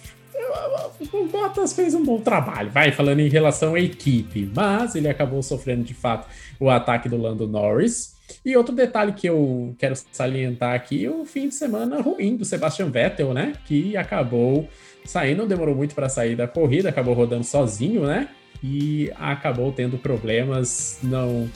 O 1.10 1.24
Bottas 1.24 1.72
fez 1.72 1.94
um 1.94 2.04
bom 2.04 2.20
trabalho, 2.20 2.70
vai 2.70 2.92
falando 2.92 3.20
em 3.20 3.28
relação 3.28 3.74
à 3.74 3.80
equipe, 3.80 4.50
mas 4.54 4.94
ele 4.94 5.08
acabou 5.08 5.42
sofrendo 5.42 5.84
de 5.84 5.94
fato 5.94 6.28
o 6.58 6.68
ataque 6.68 7.08
do 7.08 7.16
Lando 7.16 7.48
Norris. 7.48 8.19
E 8.44 8.56
outro 8.56 8.74
detalhe 8.74 9.12
que 9.12 9.26
eu 9.26 9.74
quero 9.78 9.94
salientar 10.12 10.74
aqui, 10.74 11.08
o 11.08 11.24
fim 11.24 11.48
de 11.48 11.54
semana 11.54 12.00
ruim 12.00 12.36
do 12.36 12.44
Sebastian 12.44 12.90
Vettel, 12.90 13.34
né? 13.34 13.54
Que 13.66 13.96
acabou 13.96 14.68
saindo, 15.04 15.38
não 15.38 15.48
demorou 15.48 15.74
muito 15.74 15.94
para 15.94 16.08
sair 16.08 16.36
da 16.36 16.46
corrida, 16.46 16.88
acabou 16.88 17.14
rodando 17.14 17.44
sozinho, 17.44 18.06
né? 18.06 18.28
E 18.62 19.10
acabou 19.16 19.72
tendo 19.72 19.98
problemas, 19.98 20.98
não 21.02 21.48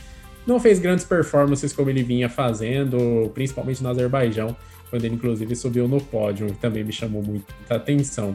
não 0.47 0.61
fez 0.61 0.79
grandes 0.79 1.05
performances 1.05 1.73
como 1.73 1.89
ele 1.89 2.03
vinha 2.03 2.29
fazendo, 2.29 3.31
principalmente 3.33 3.83
no 3.83 3.89
Azerbaijão, 3.89 4.55
quando 4.91 5.05
ele 5.05 5.15
inclusive 5.15 5.57
subiu 5.57 5.89
no 5.89 6.01
pódio, 6.01 6.55
também 6.61 6.85
me 6.85 6.93
chamou 6.93 7.23
muita 7.23 7.55
atenção. 7.71 8.31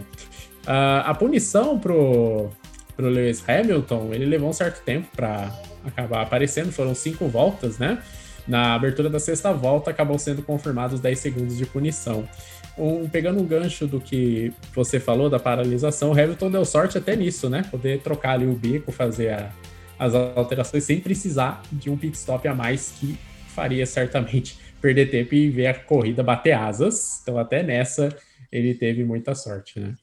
Uh, 0.66 1.06
a 1.06 1.14
punição 1.14 1.80
pro, 1.80 2.50
pro 2.96 3.08
Lewis 3.10 3.44
Hamilton, 3.48 4.10
ele 4.12 4.26
levou 4.26 4.50
um 4.50 4.54
certo 4.54 4.84
tempo 4.84 5.08
para 5.16 5.54
acabar 5.86 6.22
aparecendo, 6.22 6.72
foram 6.72 6.94
cinco 6.94 7.28
voltas, 7.28 7.78
né? 7.78 8.02
Na 8.50 8.74
abertura 8.74 9.12
da 9.12 9.20
sexta 9.20 9.54
volta, 9.54 9.92
acabou 9.92 10.18
sendo 10.18 10.42
confirmados 10.42 11.00
10 11.00 11.20
segundos 11.20 11.56
de 11.56 11.68
punição. 11.68 12.28
Um, 12.76 13.08
pegando 13.08 13.40
um 13.40 13.46
gancho 13.46 13.86
do 13.86 14.02
que 14.02 14.52
você 14.74 15.00
falou 15.00 15.30
da 15.30 15.40
paralisação, 15.40 16.10
o 16.10 16.14
Hamilton 16.14 16.50
deu 16.50 16.66
sorte 16.66 16.98
até 16.98 17.16
nisso, 17.16 17.48
né? 17.48 17.64
Poder 17.70 18.02
trocar 18.02 18.32
ali 18.32 18.48
o 18.48 18.54
bico, 18.54 18.92
fazer 18.92 19.34
a, 19.34 19.52
as 20.00 20.16
alterações 20.16 20.84
sem 20.84 21.00
precisar 21.00 21.62
de 21.72 21.92
um 21.92 21.98
pit 21.98 22.18
stop 22.18 22.48
a 22.48 22.56
mais 22.56 22.96
que 23.00 23.20
faria 23.50 23.86
certamente 23.86 24.58
perder 24.82 25.12
tempo 25.12 25.36
e 25.36 25.52
ver 25.52 25.68
a 25.68 25.74
corrida 25.76 26.24
bater 26.24 26.54
asas. 26.54 27.20
Então, 27.22 27.38
até 27.38 27.62
nessa, 27.62 28.10
ele 28.52 28.74
teve 28.74 29.04
muita 29.04 29.36
sorte, 29.36 29.80
né? 29.80 29.94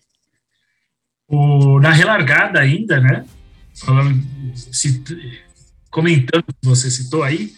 O, 1.27 1.81
na 1.81 1.91
relargada 1.91 2.61
ainda, 2.61 3.01
né? 3.01 3.25
Falando, 3.75 4.23
comentando 5.91 6.45
o 6.49 6.55
que 6.55 6.69
você 6.69 6.89
citou 6.89 7.25
aí, 7.25 7.53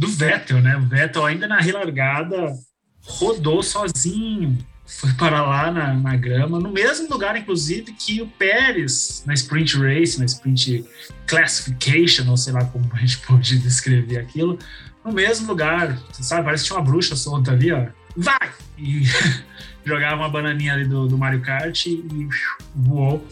do 0.00 0.08
Vettel, 0.08 0.62
né? 0.62 0.78
O 0.78 0.86
Vettel 0.86 1.26
ainda 1.26 1.46
na 1.46 1.60
relargada 1.60 2.54
rodou 3.02 3.62
sozinho, 3.62 4.56
foi 4.86 5.12
para 5.12 5.42
lá 5.42 5.70
na, 5.70 5.92
na, 5.92 6.16
grama, 6.16 6.58
no 6.58 6.70
mesmo 6.70 7.06
lugar, 7.10 7.36
inclusive, 7.36 7.92
que 7.92 8.22
o 8.22 8.26
Pérez 8.26 9.22
na 9.26 9.34
sprint 9.34 9.76
race, 9.76 10.18
na 10.18 10.24
sprint 10.24 10.86
classification, 11.26 12.30
ou 12.30 12.36
sei 12.38 12.54
lá 12.54 12.64
como 12.64 12.90
a 12.94 12.96
gente 12.96 13.18
pode 13.28 13.58
descrever 13.58 14.18
aquilo, 14.18 14.58
no 15.04 15.12
mesmo 15.12 15.46
lugar, 15.46 15.98
você 16.10 16.22
sabe, 16.22 16.44
parece 16.44 16.64
que 16.64 16.70
tinha 16.70 16.78
uma 16.78 16.84
bruxa 16.84 17.14
solta 17.14 17.52
ali, 17.52 17.70
ó, 17.70 17.86
vai! 18.16 18.50
E 18.78 19.02
jogava 19.84 20.16
uma 20.16 20.30
bananinha 20.30 20.72
ali 20.72 20.86
do, 20.86 21.08
do 21.08 21.18
Mario 21.18 21.42
Kart 21.42 21.84
e, 21.84 21.90
e 21.90 22.28
voou 22.74 23.22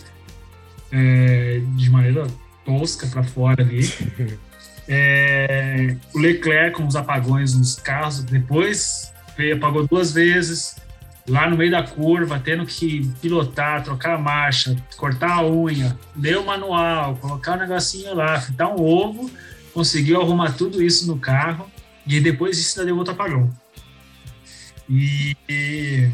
é, 0.93 1.63
de 1.77 1.89
maneira 1.89 2.27
tosca 2.67 3.07
para 3.07 3.23
fora 3.23 3.63
ali. 3.63 3.81
É, 4.89 5.95
o 6.15 6.19
Leclerc 6.19 6.77
com 6.77 6.87
os 6.87 6.97
apagões 6.97 7.55
nos 7.55 7.77
carros, 7.77 8.23
depois 8.25 9.13
apagou 9.55 9.87
duas 9.87 10.13
vezes, 10.13 10.77
lá 11.29 11.49
no 11.49 11.57
meio 11.57 11.71
da 11.71 11.83
curva, 11.83 12.41
tendo 12.43 12.65
que 12.67 13.09
pilotar, 13.21 13.85
trocar 13.85 14.15
a 14.15 14.19
marcha, 14.19 14.75
cortar 14.97 15.31
a 15.31 15.47
unha, 15.47 15.97
ler 16.17 16.39
o 16.39 16.47
manual, 16.47 17.17
colocar 17.17 17.57
o 17.57 17.61
negocinho 17.61 18.15
lá, 18.15 18.41
fritar 18.41 18.75
um 18.75 18.83
ovo, 18.83 19.31
conseguiu 19.73 20.21
arrumar 20.21 20.53
tudo 20.53 20.83
isso 20.83 21.07
no 21.07 21.19
carro 21.19 21.71
e 22.07 22.21
depois 22.21 22.57
disso 22.57 22.81
ainda 22.81 22.87
deu 22.87 22.97
outro 22.97 23.13
apagão. 23.13 23.53
E, 24.89 25.37
e 25.49 26.11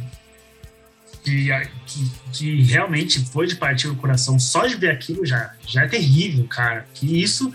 que, 1.22 1.48
que, 1.86 2.10
que, 2.32 2.62
realmente 2.62 3.24
foi 3.26 3.46
de 3.46 3.54
partir 3.56 3.88
o 3.88 3.94
coração 3.94 4.38
só 4.38 4.66
de 4.66 4.74
ver 4.74 4.90
aquilo 4.90 5.24
já, 5.24 5.54
já 5.66 5.84
é 5.84 5.88
terrível, 5.88 6.44
cara. 6.48 6.84
Que 6.92 7.22
isso, 7.22 7.54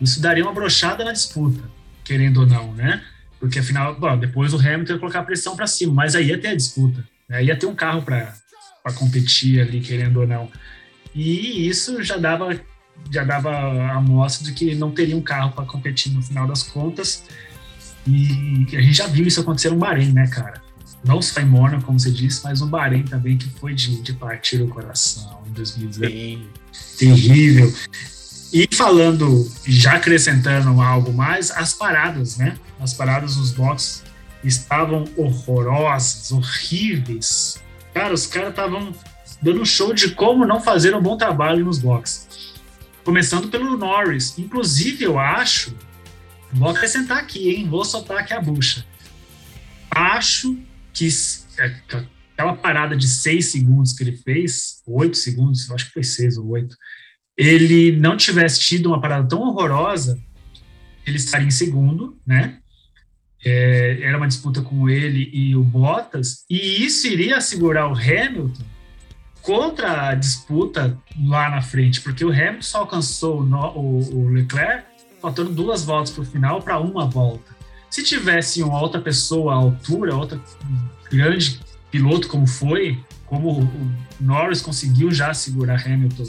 isso 0.00 0.20
daria 0.20 0.44
uma 0.44 0.52
brochada 0.52 1.04
na 1.04 1.12
disputa, 1.12 1.62
querendo 2.04 2.40
ou 2.40 2.46
não, 2.46 2.72
né? 2.72 3.02
Porque 3.38 3.58
afinal, 3.58 3.98
bom, 3.98 4.16
depois 4.18 4.52
o 4.52 4.58
Hamilton 4.58 4.94
ia 4.94 4.98
colocar 4.98 5.20
a 5.20 5.24
pressão 5.24 5.56
para 5.56 5.66
cima, 5.66 5.92
mas 5.92 6.14
aí 6.14 6.28
ia 6.28 6.38
ter 6.38 6.48
a 6.48 6.54
disputa, 6.54 7.06
né? 7.28 7.44
ia 7.44 7.56
ter 7.56 7.66
um 7.66 7.74
carro 7.74 8.02
para 8.02 8.32
competir 8.94 9.60
ali, 9.60 9.80
querendo 9.80 10.20
ou 10.20 10.26
não. 10.26 10.50
E 11.14 11.68
isso 11.68 12.02
já 12.02 12.16
dava 12.16 12.58
já 13.10 13.24
dava 13.24 13.50
a 13.92 14.00
mostra 14.00 14.44
de 14.44 14.52
que 14.52 14.74
não 14.74 14.90
teria 14.90 15.16
um 15.16 15.20
carro 15.20 15.52
para 15.52 15.64
competir 15.64 16.12
no 16.12 16.22
final 16.22 16.46
das 16.46 16.62
contas. 16.62 17.24
E 18.06 18.66
a 18.76 18.80
gente 18.80 18.94
já 18.94 19.06
viu 19.06 19.26
isso 19.26 19.40
acontecer 19.40 19.70
no 19.70 19.76
Bahrein, 19.76 20.12
né, 20.12 20.26
cara? 20.28 20.62
Não 21.04 21.20
só 21.20 21.40
em 21.40 21.44
Mônaco, 21.44 21.84
como 21.84 22.00
você 22.00 22.10
disse, 22.10 22.42
mas 22.42 22.60
no 22.60 22.66
Bahrein 22.66 23.04
também, 23.04 23.36
que 23.36 23.48
foi 23.50 23.74
de, 23.74 24.00
de 24.02 24.12
partir 24.12 24.62
o 24.62 24.68
coração 24.68 25.42
em 25.46 25.52
2019. 25.52 26.48
Terrível. 26.98 27.72
E 28.52 28.68
falando, 28.72 29.50
já 29.66 29.94
acrescentando 29.94 30.80
algo 30.80 31.12
mais, 31.12 31.50
as 31.50 31.74
paradas, 31.74 32.36
né? 32.36 32.56
As 32.80 32.94
paradas 32.94 33.36
nos 33.36 33.50
boxes 33.50 34.02
estavam 34.42 35.04
horrorosas, 35.16 36.30
horríveis. 36.30 37.60
Cara, 37.92 38.14
os 38.14 38.26
caras 38.26 38.50
estavam 38.50 38.94
dando 39.42 39.60
um 39.60 39.64
show 39.64 39.92
de 39.92 40.10
como 40.10 40.46
não 40.46 40.60
fazer 40.60 40.94
um 40.94 41.02
bom 41.02 41.16
trabalho 41.16 41.64
nos 41.64 41.78
boxes. 41.78 42.54
Começando 43.04 43.48
pelo 43.48 43.76
Norris. 43.76 44.38
Inclusive, 44.38 45.04
eu 45.04 45.18
acho. 45.18 45.74
Vou 46.52 46.68
acrescentar 46.68 47.18
aqui, 47.18 47.50
hein? 47.50 47.68
Vou 47.68 47.84
soltar 47.84 48.18
aqui 48.18 48.32
a 48.32 48.40
bucha. 48.40 48.84
Acho 49.90 50.56
que 50.92 51.08
é, 51.58 51.74
aquela 52.36 52.54
parada 52.54 52.96
de 52.96 53.08
seis 53.08 53.46
segundos 53.46 53.92
que 53.92 54.04
ele 54.04 54.16
fez, 54.16 54.82
oito 54.86 55.16
segundos, 55.16 55.70
acho 55.70 55.86
que 55.86 55.92
foi 55.92 56.04
seis 56.04 56.36
ou 56.36 56.48
oito, 56.48 56.76
ele 57.36 57.92
não 57.92 58.16
tivesse 58.16 58.60
tido 58.60 58.86
uma 58.86 59.00
parada 59.00 59.28
tão 59.28 59.40
horrorosa, 59.40 60.18
ele 61.06 61.16
estaria 61.16 61.46
em 61.46 61.50
segundo, 61.50 62.16
né? 62.26 62.58
É, 63.44 64.00
era 64.02 64.16
uma 64.16 64.26
disputa 64.26 64.62
com 64.62 64.88
ele 64.88 65.30
e 65.32 65.54
o 65.54 65.62
Bottas, 65.62 66.44
e 66.50 66.84
isso 66.84 67.06
iria 67.06 67.36
assegurar 67.36 67.88
o 67.90 67.94
Hamilton 67.94 68.64
contra 69.42 70.08
a 70.08 70.14
disputa 70.14 70.98
lá 71.24 71.48
na 71.50 71.62
frente, 71.62 72.00
porque 72.00 72.24
o 72.24 72.32
Hamilton 72.32 72.62
só 72.62 72.78
alcançou 72.78 73.42
o, 73.42 74.14
o 74.14 74.28
Leclerc 74.30 74.84
faltando 75.22 75.50
duas 75.50 75.84
voltas 75.84 76.10
para 76.10 76.22
o 76.22 76.26
final 76.26 76.60
para 76.60 76.80
uma 76.80 77.06
volta. 77.06 77.54
Se 77.88 78.02
tivesse 78.02 78.62
uma 78.62 78.80
outra 78.80 79.00
pessoa 79.00 79.52
à 79.52 79.56
altura, 79.56 80.16
outra 80.16 80.40
grande 81.10 81.60
piloto 81.90 82.26
como 82.26 82.46
foi, 82.46 82.98
como 83.24 83.60
o 83.60 83.92
Norris 84.20 84.60
conseguiu 84.60 85.12
já 85.12 85.32
segurar 85.32 85.86
Hamilton 85.86 86.26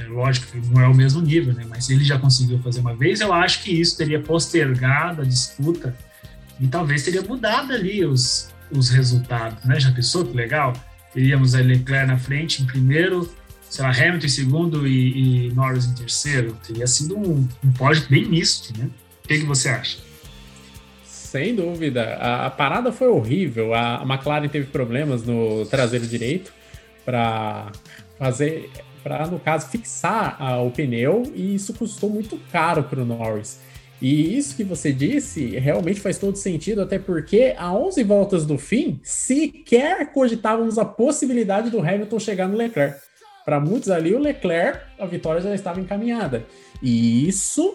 é, 0.00 0.08
lógico 0.08 0.46
que 0.46 0.68
não 0.68 0.80
é 0.80 0.88
o 0.88 0.94
mesmo 0.94 1.20
nível, 1.20 1.52
né? 1.52 1.64
Mas 1.68 1.90
ele 1.90 2.04
já 2.04 2.18
conseguiu 2.18 2.58
fazer 2.60 2.80
uma 2.80 2.94
vez. 2.94 3.20
Eu 3.20 3.32
acho 3.32 3.62
que 3.62 3.70
isso 3.70 3.96
teria 3.96 4.20
postergado 4.20 5.22
a 5.22 5.24
disputa 5.24 5.94
e 6.58 6.66
talvez 6.66 7.04
teria 7.04 7.22
mudado 7.22 7.72
ali 7.72 8.04
os, 8.04 8.50
os 8.70 8.88
resultados, 8.90 9.64
né? 9.64 9.78
Já 9.78 9.92
pensou 9.92 10.24
que 10.24 10.34
legal? 10.34 10.72
Teríamos 11.12 11.54
a 11.54 11.60
Leclerc 11.60 12.06
na 12.06 12.18
frente 12.18 12.62
em 12.62 12.66
primeiro, 12.66 13.30
sei 13.68 13.84
lá, 13.84 13.90
Hamilton 13.90 14.26
em 14.26 14.28
segundo 14.28 14.86
e, 14.86 15.48
e 15.48 15.52
Norris 15.52 15.86
em 15.86 15.94
terceiro. 15.94 16.56
Teria 16.66 16.86
sido 16.86 17.18
um, 17.18 17.46
um 17.64 17.72
pódio 17.72 18.04
bem 18.08 18.26
misto, 18.26 18.76
né? 18.78 18.88
O 19.24 19.28
que, 19.28 19.38
que 19.38 19.46
você 19.46 19.68
acha? 19.68 19.98
Sem 21.04 21.54
dúvida. 21.54 22.14
A, 22.14 22.46
a 22.46 22.50
parada 22.50 22.90
foi 22.90 23.08
horrível. 23.08 23.74
A, 23.74 23.98
a 23.98 24.02
McLaren 24.02 24.48
teve 24.48 24.66
problemas 24.66 25.24
no 25.24 25.66
traseiro 25.66 26.06
direito 26.06 26.52
para 27.04 27.70
fazer 28.18 28.70
para, 29.02 29.26
no 29.26 29.38
caso, 29.40 29.68
fixar 29.68 30.38
o 30.64 30.70
pneu, 30.70 31.22
e 31.34 31.54
isso 31.54 31.74
custou 31.74 32.10
muito 32.10 32.38
caro 32.52 32.82
para 32.84 33.00
o 33.00 33.04
Norris. 33.04 33.60
E 34.00 34.36
isso 34.36 34.56
que 34.56 34.64
você 34.64 34.92
disse 34.92 35.58
realmente 35.58 36.00
faz 36.00 36.16
todo 36.16 36.36
sentido, 36.36 36.80
até 36.80 36.98
porque 36.98 37.54
a 37.58 37.72
11 37.72 38.02
voltas 38.04 38.46
do 38.46 38.56
fim, 38.56 38.98
sequer 39.02 40.12
cogitávamos 40.12 40.78
a 40.78 40.84
possibilidade 40.84 41.68
do 41.68 41.80
Hamilton 41.80 42.18
chegar 42.18 42.48
no 42.48 42.56
Leclerc. 42.56 42.98
Para 43.44 43.60
muitos 43.60 43.90
ali, 43.90 44.14
o 44.14 44.18
Leclerc, 44.18 44.80
a 44.98 45.04
vitória 45.04 45.40
já 45.40 45.54
estava 45.54 45.80
encaminhada. 45.80 46.46
E 46.82 47.28
isso 47.28 47.74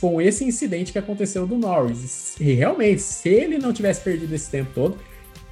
com 0.00 0.20
esse 0.20 0.44
incidente 0.44 0.92
que 0.92 0.98
aconteceu 0.98 1.46
do 1.46 1.56
Norris. 1.56 2.34
E 2.40 2.52
realmente, 2.52 3.00
se 3.00 3.28
ele 3.28 3.56
não 3.56 3.72
tivesse 3.72 4.00
perdido 4.00 4.34
esse 4.34 4.50
tempo 4.50 4.70
todo, 4.74 4.98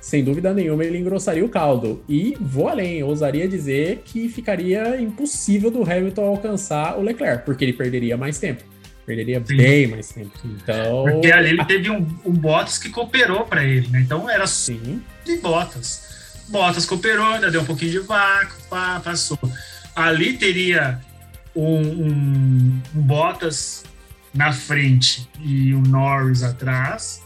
sem 0.01 0.25
dúvida 0.25 0.55
nenhuma, 0.55 0.85
ele 0.85 0.99
engrossaria 0.99 1.45
o 1.45 1.49
caldo. 1.49 2.03
E 2.09 2.37
vou 2.41 2.69
além, 2.69 3.03
ousaria 3.03 3.47
dizer 3.47 4.03
que 4.05 4.29
ficaria 4.29 5.01
impossível 5.01 5.71
do 5.71 5.83
Hamilton 5.83 6.25
alcançar 6.25 6.99
o 6.99 7.03
Leclerc, 7.03 7.45
porque 7.45 7.65
ele 7.65 7.73
perderia 7.73 8.17
mais 8.17 8.39
tempo. 8.39 8.65
Perderia 9.05 9.43
Sim. 9.45 9.57
bem 9.57 9.87
mais 9.89 10.09
tempo. 10.09 10.33
Então. 10.45 11.05
Porque 11.05 11.31
ali 11.31 11.51
ele 11.51 11.65
teve 11.65 11.91
um, 11.91 12.07
um 12.25 12.33
Bottas 12.33 12.79
que 12.79 12.89
cooperou 12.89 13.45
para 13.45 13.65
ele, 13.65 13.89
né? 13.89 14.01
Então 14.01 14.29
era 14.29 14.47
Sim. 14.47 15.03
de 15.25 15.37
Bottas. 15.37 16.09
Bottas 16.49 16.87
cooperou, 16.87 17.27
ainda 17.27 17.51
deu 17.51 17.61
um 17.61 17.65
pouquinho 17.65 17.91
de 17.91 17.99
vácuo, 18.01 18.57
pá, 18.69 19.01
passou. 19.05 19.39
Ali 19.95 20.35
teria 20.35 21.01
um, 21.55 21.81
um, 21.81 22.83
um 22.95 23.03
Bottas 23.03 23.85
na 24.33 24.53
frente 24.53 25.29
e 25.41 25.75
o 25.75 25.81
Norris 25.81 26.43
atrás, 26.43 27.23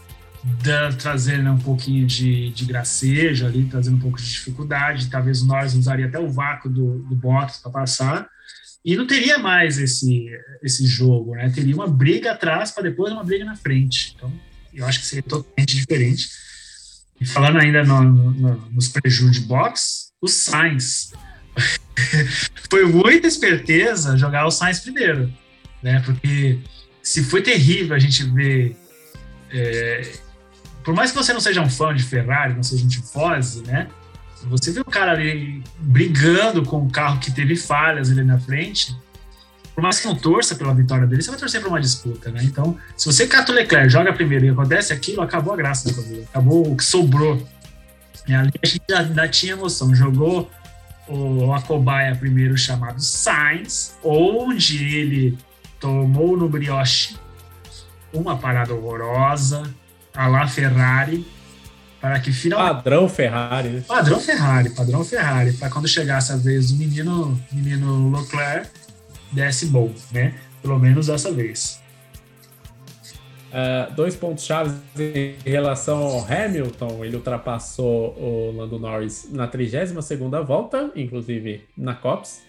trazendo 0.97 1.49
um 1.51 1.57
pouquinho 1.57 2.05
de, 2.05 2.51
de 2.51 2.65
gracejo 2.65 3.45
ali, 3.45 3.65
trazendo 3.65 3.97
um 3.97 3.99
pouco 3.99 4.17
de 4.17 4.29
dificuldade. 4.29 5.09
Talvez 5.09 5.41
o 5.41 5.47
Norris 5.47 5.73
usaria 5.73 6.05
até 6.05 6.19
o 6.19 6.29
vácuo 6.29 6.69
do, 6.69 6.99
do 6.99 7.15
Bottas 7.15 7.57
para 7.57 7.71
passar. 7.71 8.29
E 8.83 8.95
não 8.95 9.07
teria 9.07 9.39
mais 9.39 9.79
esse, 9.79 10.27
esse 10.61 10.85
jogo, 10.85 11.33
né? 11.35 11.49
Teria 11.49 11.73
uma 11.73 11.87
briga 11.87 12.33
atrás 12.33 12.71
para 12.71 12.83
depois 12.83 13.11
uma 13.11 13.23
briga 13.23 13.43
na 13.43 13.55
frente. 13.55 14.13
Então, 14.15 14.31
eu 14.71 14.85
acho 14.85 14.99
que 14.99 15.07
seria 15.07 15.23
totalmente 15.23 15.75
diferente. 15.75 16.29
E 17.19 17.25
falando 17.25 17.57
ainda 17.57 17.83
no, 17.83 18.03
no, 18.03 18.55
nos 18.71 18.89
prejuízos 18.89 19.41
de 19.41 19.47
box, 19.47 20.11
o 20.21 20.27
Sainz. 20.27 21.11
foi 22.69 22.85
muita 22.85 23.25
esperteza 23.25 24.17
jogar 24.17 24.45
o 24.45 24.51
Sainz 24.51 24.81
primeiro, 24.81 25.33
né? 25.81 26.01
Porque 26.05 26.59
se 27.01 27.23
foi 27.23 27.41
terrível 27.41 27.95
a 27.95 27.99
gente 27.99 28.23
ver. 28.23 28.75
É, 29.51 30.24
por 30.85 30.93
mais 30.93 31.11
que 31.11 31.17
você 31.17 31.33
não 31.33 31.41
seja 31.41 31.61
um 31.61 31.69
fã 31.69 31.93
de 31.93 32.03
Ferrari, 32.03 32.53
não 32.53 32.63
seja 32.63 32.85
um 32.85 32.87
tifose, 32.87 33.63
né? 33.65 33.87
Você 34.43 34.71
vê 34.71 34.79
o 34.79 34.85
cara 34.85 35.13
ali 35.13 35.63
brigando 35.79 36.63
com 36.63 36.77
o 36.77 36.89
carro 36.91 37.19
que 37.19 37.31
teve 37.31 37.55
falhas 37.55 38.11
ali 38.11 38.23
na 38.23 38.37
frente, 38.37 38.95
por 39.73 39.81
mais 39.81 39.99
que 39.99 40.07
não 40.07 40.15
torça 40.15 40.55
pela 40.55 40.73
vitória 40.73 41.07
dele, 41.07 41.21
você 41.21 41.31
vai 41.31 41.39
torcer 41.39 41.59
para 41.59 41.69
uma 41.69 41.81
disputa, 41.81 42.29
né? 42.29 42.41
Então, 42.43 42.77
se 42.95 43.07
você 43.07 43.25
cata 43.27 43.51
o 43.51 43.55
Leclerc, 43.55 43.89
joga 43.89 44.13
primeiro 44.13 44.45
e 44.45 44.49
acontece 44.49 44.93
aquilo, 44.93 45.21
acabou 45.21 45.53
a 45.53 45.57
graça 45.57 45.89
da 45.89 45.95
corrida, 45.95 46.23
acabou 46.29 46.71
o 46.71 46.77
que 46.77 46.83
sobrou. 46.83 47.45
E 48.27 48.33
ali 48.33 48.53
a 48.63 48.67
gente 48.67 48.83
já 48.87 49.27
tinha 49.27 49.53
emoção, 49.53 49.93
jogou 49.93 50.49
o, 51.07 51.51
a 51.51 51.61
cobaia 51.61 52.15
primeiro 52.15 52.57
chamado 52.57 53.01
Sainz, 53.01 53.97
onde 54.03 54.95
ele 54.95 55.37
tomou 55.79 56.37
no 56.37 56.47
brioche 56.47 57.17
uma 58.13 58.37
parada 58.37 58.73
horrorosa, 58.73 59.63
a 60.15 60.27
lá 60.27 60.47
Ferrari, 60.47 61.25
para 61.99 62.19
que 62.19 62.31
finalmente. 62.31 62.75
Padrão 62.75 63.09
Ferrari, 63.09 63.69
né? 63.69 63.83
Padrão 63.87 64.19
Ferrari, 64.19 64.69
padrão 64.69 65.03
Ferrari, 65.03 65.53
para 65.53 65.69
quando 65.69 65.87
chegasse 65.87 66.31
a 66.31 66.35
vez 66.35 66.71
do 66.71 66.77
menino, 66.77 67.41
menino 67.51 68.15
Leclerc, 68.15 68.69
desse 69.31 69.67
bom, 69.67 69.91
né? 70.11 70.35
Pelo 70.61 70.79
menos 70.79 71.07
dessa 71.07 71.31
vez. 71.31 71.83
Uh, 73.55 73.93
dois 73.95 74.15
pontos 74.17 74.43
chaves 74.43 74.73
em 74.99 75.35
relação 75.49 75.97
ao 75.97 76.25
Hamilton. 76.25 77.05
Ele 77.05 77.15
ultrapassou 77.15 78.13
o 78.19 78.53
Lando 78.55 78.77
Norris 78.77 79.29
na 79.31 79.47
32ª 79.47 80.43
volta, 80.43 80.91
inclusive 80.95 81.63
na 81.77 81.95
Cops. 81.95 82.43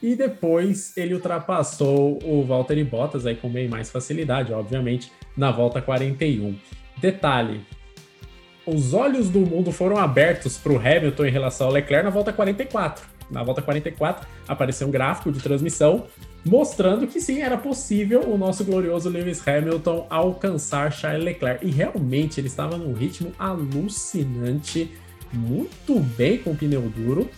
E 0.00 0.14
depois 0.14 0.96
ele 0.96 1.14
ultrapassou 1.14 2.18
o 2.24 2.44
Valtteri 2.44 2.84
Bottas 2.84 3.26
aí 3.26 3.34
com 3.34 3.48
bem 3.48 3.68
mais 3.68 3.90
facilidade, 3.90 4.52
obviamente, 4.52 5.10
na 5.36 5.50
volta 5.50 5.82
41. 5.82 6.56
Detalhe, 7.02 7.60
os 8.64 8.94
olhos 8.94 9.28
do 9.28 9.40
mundo 9.40 9.72
foram 9.72 9.98
abertos 9.98 10.56
para 10.56 10.72
o 10.72 10.78
Hamilton 10.78 11.24
em 11.24 11.30
relação 11.32 11.66
ao 11.66 11.72
Leclerc 11.72 12.04
na 12.04 12.10
volta 12.10 12.32
44. 12.32 13.04
Na 13.28 13.42
volta 13.42 13.60
44 13.60 14.24
apareceu 14.46 14.86
um 14.86 14.90
gráfico 14.92 15.32
de 15.32 15.40
transmissão 15.40 16.06
mostrando 16.44 17.08
que 17.08 17.20
sim, 17.20 17.40
era 17.40 17.58
possível 17.58 18.20
o 18.22 18.38
nosso 18.38 18.64
glorioso 18.64 19.08
Lewis 19.08 19.42
Hamilton 19.46 20.06
alcançar 20.08 20.92
Charles 20.92 21.24
Leclerc. 21.24 21.66
E 21.66 21.72
realmente 21.72 22.38
ele 22.38 22.46
estava 22.46 22.76
num 22.76 22.92
ritmo 22.92 23.32
alucinante, 23.36 24.88
muito 25.32 25.98
bem 25.98 26.38
com 26.38 26.50
o 26.50 26.56
pneu 26.56 26.82
duro. 26.82 27.28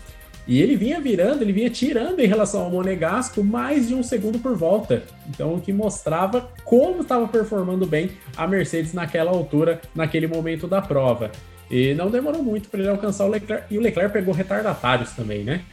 E 0.47 0.61
ele 0.61 0.77
vinha 0.77 1.01
virando, 1.01 1.43
ele 1.43 1.53
vinha 1.53 1.71
tirando 1.71 2.21
em 2.21 2.27
relação 2.27 2.63
ao 2.63 2.71
Monegasco 2.71 3.43
mais 3.43 3.89
de 3.89 3.95
um 3.95 4.03
segundo 4.03 4.39
por 4.39 4.55
volta. 4.55 5.03
Então, 5.29 5.55
o 5.55 5.61
que 5.61 5.73
mostrava 5.73 6.53
como 6.65 7.01
estava 7.01 7.27
performando 7.27 7.87
bem 7.87 8.11
a 8.37 8.47
Mercedes 8.47 8.93
naquela 8.93 9.31
altura, 9.31 9.81
naquele 9.95 10.27
momento 10.27 10.69
da 10.69 10.83
prova. 10.83 11.33
E 11.71 11.95
não 11.95 12.11
demorou 12.11 12.43
muito 12.43 12.69
para 12.69 12.81
ele 12.81 12.91
alcançar 12.91 13.25
o 13.25 13.29
Leclerc. 13.29 13.73
E 13.73 13.79
o 13.79 13.81
Leclerc 13.81 14.13
pegou 14.13 14.35
retardatários 14.35 15.13
também, 15.13 15.43
né? 15.45 15.65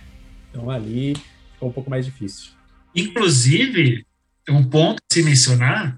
Então, 0.49 0.69
ali 0.69 1.15
ficou 1.53 1.67
um 1.67 1.73
pouco 1.73 1.89
mais 1.89 2.05
difícil. 2.05 2.51
Inclusive, 2.95 4.05
um 4.49 4.63
ponto 4.63 5.01
a 5.01 5.13
se 5.13 5.21
mencionar 5.21 5.97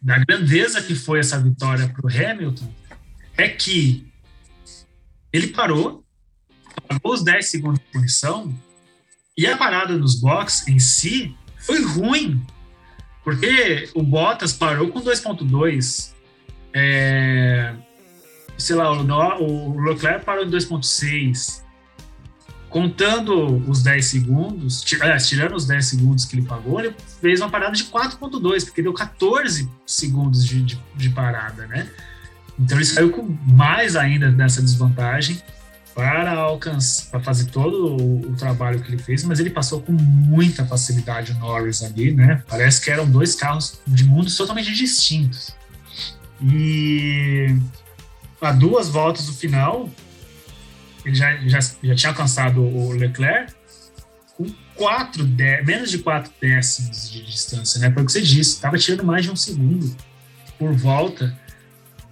da 0.00 0.18
grandeza 0.18 0.82
que 0.82 0.94
foi 0.94 1.20
essa 1.20 1.38
vitória 1.38 1.88
para 1.88 2.06
o 2.06 2.10
Hamilton 2.10 2.70
é 3.38 3.48
que 3.48 4.06
ele 5.32 5.48
parou, 5.48 6.03
pagou 6.88 7.14
os 7.14 7.22
10 7.22 7.48
segundos 7.48 7.78
de 7.80 7.86
punição 7.86 8.54
e 9.36 9.46
a 9.46 9.56
parada 9.56 9.96
nos 9.96 10.14
boxes 10.20 10.68
em 10.68 10.78
si 10.78 11.34
foi 11.58 11.82
ruim, 11.82 12.40
porque 13.24 13.88
o 13.94 14.02
Bottas 14.02 14.52
parou 14.52 14.88
com 14.88 15.00
2.2, 15.00 16.12
é, 16.72 17.74
sei 18.56 18.76
lá, 18.76 18.92
o, 18.92 19.76
o 19.76 19.80
Leclerc 19.80 20.24
parou 20.24 20.44
em 20.44 20.50
2.6, 20.50 21.62
contando 22.68 23.58
os 23.68 23.82
10 23.82 24.04
segundos, 24.04 24.82
tirando 24.82 25.54
os 25.54 25.66
10 25.66 25.86
segundos 25.86 26.24
que 26.24 26.36
ele 26.36 26.46
pagou, 26.46 26.80
ele 26.80 26.94
fez 27.20 27.40
uma 27.40 27.48
parada 27.48 27.72
de 27.72 27.84
4.2, 27.84 28.64
porque 28.64 28.82
deu 28.82 28.92
14 28.92 29.70
segundos 29.86 30.44
de, 30.44 30.62
de, 30.62 30.80
de, 30.94 31.10
parada, 31.10 31.66
né? 31.66 31.88
Então 32.58 32.76
ele 32.76 32.84
saiu 32.84 33.10
com 33.10 33.36
mais 33.46 33.96
ainda 33.96 34.30
dessa 34.30 34.60
desvantagem 34.60 35.40
para 35.94 36.32
alcançar, 36.32 37.10
para 37.10 37.20
fazer 37.20 37.46
todo 37.46 37.96
o, 37.96 38.32
o, 38.32 38.36
trabalho 38.36 38.80
que 38.80 38.90
ele 38.90 39.00
fez, 39.00 39.22
mas 39.22 39.38
ele 39.38 39.50
passou 39.50 39.80
com 39.80 39.92
muita 39.92 40.66
facilidade 40.66 41.32
o 41.32 41.38
Norris 41.38 41.84
ali, 41.84 42.12
né? 42.12 42.42
Parece 42.48 42.80
que 42.80 42.90
eram 42.90 43.08
dois 43.08 43.36
carros 43.36 43.80
de 43.86 44.04
mundos 44.04 44.36
totalmente 44.36 44.72
distintos. 44.72 45.54
E 46.42 47.54
a 48.40 48.50
duas 48.50 48.88
voltas 48.88 49.26
do 49.26 49.32
final, 49.32 49.88
ele 51.04 51.14
já, 51.14 51.36
já, 51.46 51.60
já 51.60 51.94
tinha 51.94 52.10
alcançado 52.10 52.60
o 52.60 52.90
Leclerc 52.92 53.54
com 54.36 54.46
quatro 54.74 55.24
menos 55.64 55.92
de 55.92 55.98
quatro 55.98 56.32
décimos 56.40 57.08
de 57.08 57.22
distância, 57.24 57.80
né? 57.80 57.92
Foi 57.92 58.02
o 58.02 58.06
que 58.06 58.12
você 58.12 58.20
disse, 58.20 58.54
estava 58.54 58.76
tirando 58.76 59.04
mais 59.04 59.24
de 59.24 59.30
um 59.30 59.36
segundo 59.36 59.96
por 60.58 60.72
volta 60.72 61.38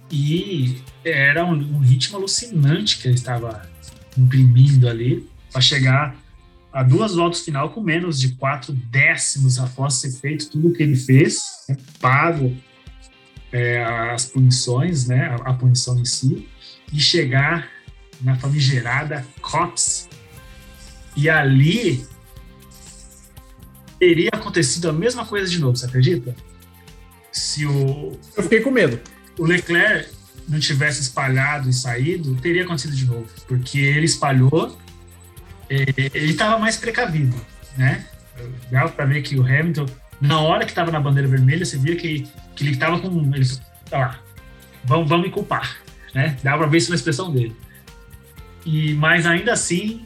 e 0.09 0.81
era 1.03 1.45
um, 1.45 1.53
um 1.53 1.79
ritmo 1.79 2.17
alucinante 2.17 2.99
que 2.99 3.09
ele 3.09 3.15
estava 3.15 3.72
imprimindo 4.17 4.87
ali 4.87 5.27
para 5.51 5.61
chegar 5.61 6.15
a 6.71 6.81
duas 6.81 7.13
voltas 7.13 7.41
final 7.41 7.69
com 7.69 7.81
menos 7.81 8.19
de 8.19 8.29
quatro 8.35 8.73
décimos 8.73 9.59
após 9.59 10.01
ter 10.01 10.11
feito 10.11 10.49
tudo 10.49 10.69
o 10.69 10.73
que 10.73 10.81
ele 10.81 10.95
fez, 10.95 11.65
né? 11.69 11.77
pago 11.99 12.55
é, 13.51 13.83
as 14.11 14.25
punições, 14.25 15.07
né? 15.07 15.27
A, 15.27 15.51
a 15.51 15.53
punição 15.53 15.99
em 15.99 16.05
si, 16.05 16.49
e 16.91 16.99
chegar 16.99 17.69
na 18.19 18.35
famigerada 18.35 19.25
COPS. 19.41 20.09
E 21.15 21.29
ali 21.29 22.05
teria 23.99 24.31
acontecido 24.33 24.89
a 24.89 24.93
mesma 24.93 25.25
coisa 25.25 25.47
de 25.47 25.59
novo, 25.59 25.77
você 25.77 25.85
acredita? 25.85 26.35
Se 27.31 27.65
o. 27.67 28.17
Eu 28.35 28.43
fiquei 28.43 28.61
com 28.61 28.71
medo. 28.71 28.99
O 29.37 29.45
Leclerc 29.45 30.09
não 30.47 30.59
tivesse 30.59 31.01
espalhado 31.01 31.69
e 31.69 31.73
saído, 31.73 32.35
teria 32.35 32.63
acontecido 32.63 32.95
de 32.95 33.05
novo, 33.05 33.27
porque 33.47 33.79
ele 33.79 34.05
espalhou, 34.05 34.77
ele 35.69 36.31
estava 36.31 36.57
mais 36.57 36.77
precavido, 36.77 37.35
né? 37.77 38.05
Dava 38.71 38.89
para 38.89 39.05
ver 39.05 39.21
que 39.21 39.37
o 39.37 39.45
Hamilton, 39.45 39.85
na 40.19 40.39
hora 40.39 40.65
que 40.65 40.71
estava 40.71 40.91
na 40.91 40.99
bandeira 40.99 41.27
vermelha, 41.27 41.65
você 41.65 41.77
via 41.77 41.95
que, 41.95 42.27
que 42.55 42.63
ele 42.63 42.71
estava 42.71 42.99
com. 42.99 43.09
Ele, 43.33 43.45
tá 43.89 43.97
lá, 43.97 44.19
vamos, 44.83 45.07
vamos 45.07 45.25
me 45.25 45.31
culpar, 45.31 45.77
né? 46.13 46.37
Dava 46.43 46.59
para 46.59 46.67
ver 46.67 46.77
isso 46.77 46.89
na 46.89 46.95
expressão 46.95 47.31
dele. 47.31 47.55
E, 48.65 48.93
mas 48.93 49.25
ainda 49.25 49.53
assim, 49.53 50.05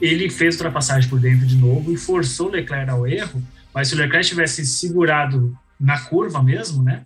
ele 0.00 0.30
fez 0.30 0.54
ultrapassagem 0.54 1.08
por 1.08 1.20
dentro 1.20 1.46
de 1.46 1.56
novo 1.56 1.92
e 1.92 1.96
forçou 1.96 2.48
o 2.48 2.50
Leclerc 2.50 2.90
ao 2.90 3.06
erro. 3.06 3.42
Mas 3.72 3.88
se 3.88 3.94
o 3.94 3.98
Leclerc 3.98 4.28
tivesse 4.28 4.64
segurado 4.64 5.56
na 5.78 6.00
curva 6.00 6.42
mesmo, 6.42 6.82
né? 6.82 7.04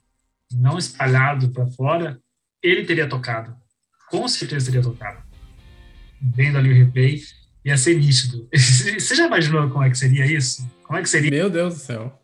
Não 0.52 0.78
espalhado 0.78 1.50
para 1.50 1.66
fora, 1.66 2.18
ele 2.62 2.84
teria 2.84 3.08
tocado. 3.08 3.54
Com 4.10 4.26
certeza 4.28 4.66
teria 4.66 4.82
tocado. 4.82 5.22
Vendo 6.20 6.58
ali 6.58 6.72
o 6.72 6.74
replay, 6.74 7.20
ia 7.64 7.76
ser 7.76 7.96
nítido. 7.98 8.48
Você 8.54 9.14
já 9.14 9.26
imaginou 9.26 9.68
como 9.70 9.84
é 9.84 9.90
que 9.90 9.98
seria 9.98 10.26
isso? 10.26 10.68
Como 10.82 10.98
é 10.98 11.02
que 11.02 11.08
seria? 11.08 11.30
Meu 11.30 11.50
Deus 11.50 11.74
do 11.74 11.80
céu. 11.80 12.22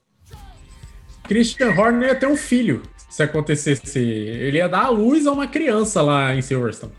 Christian 1.25 1.71
Horner 1.71 2.11
ia 2.11 2.15
ter 2.15 2.27
um 2.27 2.37
filho 2.37 2.83
se 3.09 3.23
acontecesse. 3.23 3.99
Ele 3.99 4.59
ia 4.59 4.69
dar 4.69 4.87
a 4.87 4.89
luz 4.89 5.27
a 5.27 5.33
uma 5.33 5.47
criança 5.47 6.03
lá 6.03 6.35
em 6.35 6.43
Silverstone. 6.43 6.93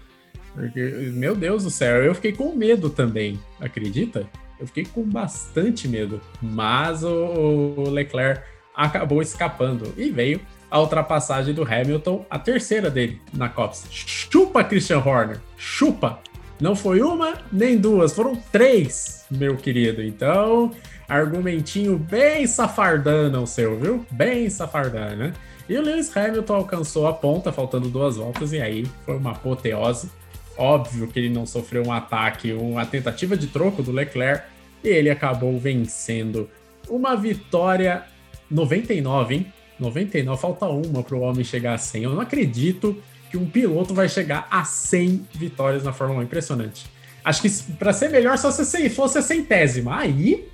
Porque, 0.53 0.79
meu 1.13 1.35
Deus 1.35 1.63
do 1.63 1.69
céu, 1.69 2.01
eu 2.01 2.15
fiquei 2.15 2.31
com 2.31 2.55
medo 2.55 2.89
também, 2.89 3.37
acredita? 3.59 4.25
Eu 4.57 4.65
fiquei 4.65 4.85
com 4.85 5.03
bastante 5.03 5.87
medo. 5.89 6.21
Mas 6.41 7.03
o 7.03 7.89
Leclerc 7.89 8.41
acabou 8.73 9.21
escapando 9.21 9.93
e 9.97 10.09
veio 10.09 10.39
a 10.75 10.79
ultrapassagem 10.81 11.53
do 11.53 11.63
Hamilton, 11.63 12.25
a 12.29 12.37
terceira 12.37 12.89
dele 12.89 13.21
na 13.31 13.47
Cops. 13.47 13.87
Chupa, 13.89 14.61
Christian 14.61 14.99
Horner! 14.99 15.39
Chupa! 15.55 16.19
Não 16.59 16.75
foi 16.75 17.01
uma 17.01 17.35
nem 17.49 17.77
duas, 17.77 18.11
foram 18.11 18.35
três, 18.51 19.25
meu 19.31 19.55
querido. 19.55 20.03
Então, 20.03 20.71
argumentinho 21.07 21.97
bem 21.97 22.45
safardana 22.45 23.39
o 23.39 23.47
seu, 23.47 23.79
viu? 23.79 24.05
Bem 24.11 24.49
safardana. 24.49 25.33
E 25.69 25.77
o 25.77 25.81
Lewis 25.81 26.15
Hamilton 26.15 26.55
alcançou 26.55 27.07
a 27.07 27.13
ponta, 27.13 27.53
faltando 27.53 27.87
duas 27.87 28.17
voltas, 28.17 28.51
e 28.51 28.59
aí 28.59 28.85
foi 29.05 29.15
uma 29.15 29.31
apoteose. 29.31 30.09
Óbvio 30.57 31.07
que 31.07 31.17
ele 31.17 31.29
não 31.29 31.45
sofreu 31.45 31.85
um 31.85 31.93
ataque, 31.93 32.51
uma 32.51 32.85
tentativa 32.85 33.37
de 33.37 33.47
troco 33.47 33.81
do 33.81 33.93
Leclerc, 33.93 34.43
e 34.83 34.89
ele 34.89 35.09
acabou 35.09 35.57
vencendo. 35.57 36.49
Uma 36.89 37.15
vitória 37.15 38.03
99, 38.51 39.35
hein? 39.35 39.53
99, 39.79 40.41
falta 40.41 40.65
uma 40.65 41.03
para 41.03 41.15
o 41.15 41.21
homem 41.21 41.43
chegar 41.43 41.73
a 41.73 41.77
100. 41.77 42.03
Eu 42.03 42.11
não 42.13 42.21
acredito 42.21 43.01
que 43.29 43.37
um 43.37 43.45
piloto 43.49 43.93
vai 43.93 44.07
chegar 44.07 44.47
a 44.49 44.63
100 44.63 45.27
vitórias 45.33 45.83
na 45.83 45.91
Fórmula 45.91 46.19
1. 46.21 46.23
Impressionante. 46.23 46.85
Acho 47.23 47.41
que 47.41 47.49
para 47.73 47.91
ser 47.91 48.09
melhor, 48.09 48.37
só 48.37 48.51
se 48.51 48.89
fosse 48.89 49.17
a 49.17 49.21
centésima. 49.21 49.97
Aí, 49.99 50.47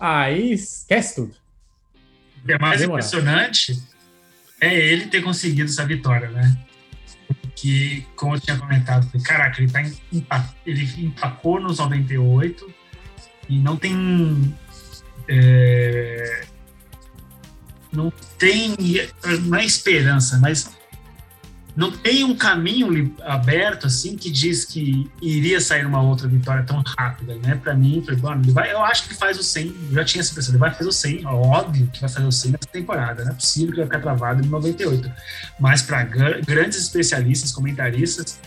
aí 0.00 0.52
esquece 0.52 1.14
tudo. 1.16 1.34
O 2.42 2.46
que 2.46 2.52
é 2.52 2.58
mais 2.58 2.80
Demorar. 2.80 3.00
impressionante 3.00 3.82
é 4.60 4.74
ele 4.74 5.06
ter 5.06 5.22
conseguido 5.22 5.68
essa 5.70 5.84
vitória, 5.84 6.28
né? 6.30 6.56
Que, 7.54 8.04
como 8.16 8.34
eu 8.34 8.40
tinha 8.40 8.56
comentado, 8.58 9.06
falei, 9.10 9.24
caraca, 9.26 9.62
ele, 9.62 9.70
tá 9.70 9.82
empa- 10.12 10.54
ele 10.66 10.88
empacou 11.06 11.60
nos 11.60 11.78
98 11.78 12.70
e 13.48 13.58
não 13.58 13.76
tem. 13.76 14.54
é, 15.28 16.44
não 17.94 18.12
tem. 18.38 18.74
Não 19.46 19.58
é 19.58 19.64
esperança, 19.64 20.38
mas 20.38 20.70
não 21.76 21.90
tem 21.90 22.22
um 22.22 22.36
caminho 22.36 23.14
aberto 23.22 23.86
assim 23.86 24.16
que 24.16 24.30
diz 24.30 24.64
que 24.64 25.10
iria 25.20 25.60
sair 25.60 25.84
uma 25.84 26.00
outra 26.00 26.28
vitória 26.28 26.62
tão 26.62 26.82
rápida, 26.96 27.34
né? 27.36 27.56
Para 27.56 27.74
mim, 27.74 28.02
falei, 28.04 28.20
mano, 28.20 28.42
ele 28.44 28.52
vai, 28.52 28.72
eu 28.72 28.84
acho 28.84 29.08
que 29.08 29.14
faz 29.14 29.38
o 29.38 29.42
100, 29.42 29.66
eu 29.88 29.94
já 29.94 30.04
tinha 30.04 30.20
essa 30.20 30.30
impressão, 30.30 30.52
ele 30.52 30.58
vai 30.58 30.72
fazer 30.72 30.88
o 30.88 30.92
100, 30.92 31.26
ó, 31.26 31.34
óbvio 31.34 31.88
que 31.92 32.00
vai 32.00 32.08
fazer 32.08 32.26
o 32.26 32.32
100 32.32 32.52
nessa 32.52 32.68
temporada, 32.70 33.24
não 33.24 33.32
é 33.32 33.34
possível 33.34 33.70
que 33.70 33.76
vai 33.78 33.86
ficar 33.86 34.00
travado 34.00 34.44
em 34.44 34.48
98. 34.48 35.10
Mas 35.58 35.82
para 35.82 36.04
grandes 36.04 36.78
especialistas, 36.78 37.50
comentaristas, 37.50 38.38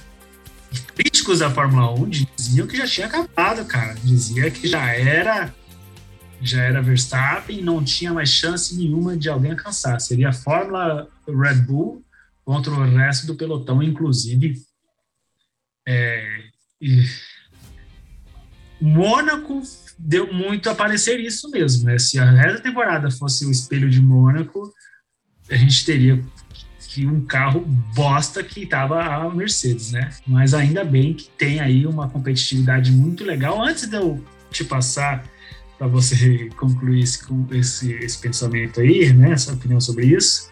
críticos 0.95 1.39
da 1.39 1.49
Fórmula 1.49 1.93
1 1.93 2.09
diziam 2.37 2.65
que 2.65 2.77
já 2.77 2.87
tinha 2.87 3.07
acabado, 3.07 3.65
cara. 3.65 3.95
Dizia 4.03 4.49
que 4.49 4.67
já 4.67 4.85
era 4.93 5.53
já 6.41 6.61
era 6.61 6.81
Verstappen, 6.81 7.61
não 7.61 7.83
tinha 7.83 8.13
mais 8.13 8.29
chance 8.29 8.75
nenhuma 8.75 9.17
de 9.17 9.29
alguém 9.29 9.51
alcançar. 9.51 9.99
Seria 9.99 10.29
a 10.29 10.33
Fórmula 10.33 11.07
Red 11.27 11.61
Bull 11.61 12.03
contra 12.45 12.71
o 12.71 12.83
resto 12.83 13.27
do 13.27 13.35
pelotão, 13.35 13.81
inclusive. 13.81 14.61
É, 15.87 16.43
e 16.81 17.03
Mônaco 18.79 19.61
deu 19.97 20.31
muito 20.31 20.69
a 20.69 20.75
parecer 20.75 21.19
isso 21.19 21.49
mesmo, 21.49 21.85
né? 21.85 21.97
Se 21.97 22.19
a 22.19 22.29
resto 22.29 22.57
da 22.57 22.63
temporada 22.63 23.09
fosse 23.09 23.45
o 23.45 23.51
espelho 23.51 23.89
de 23.89 24.01
Mônaco, 24.01 24.71
a 25.49 25.55
gente 25.55 25.85
teria 25.85 26.23
um 26.99 27.23
carro 27.25 27.61
bosta 27.93 28.43
que 28.43 28.63
estava 28.63 29.03
a 29.03 29.29
Mercedes, 29.29 29.91
né? 29.91 30.09
Mas 30.25 30.53
ainda 30.53 30.83
bem 30.83 31.13
que 31.13 31.29
tem 31.29 31.59
aí 31.59 31.85
uma 31.85 32.09
competitividade 32.09 32.91
muito 32.91 33.23
legal. 33.23 33.61
Antes 33.61 33.87
de 33.87 33.95
eu 33.95 34.23
te 34.49 34.63
passar 34.63 35.23
para 35.77 35.87
você 35.87 36.49
concluir 36.57 37.03
esse, 37.03 37.19
esse, 37.51 37.93
esse 37.93 38.17
pensamento 38.17 38.81
aí, 38.81 39.13
né? 39.13 39.31
Essa 39.31 39.53
opinião 39.53 39.79
sobre 39.79 40.07
isso, 40.07 40.49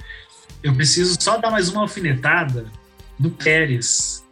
eu 0.62 0.74
preciso 0.74 1.18
só 1.20 1.38
dar 1.38 1.52
mais 1.52 1.70
uma 1.70 1.82
alfinetada 1.82 2.66
no 3.20 3.32
Pérez. 3.32 4.24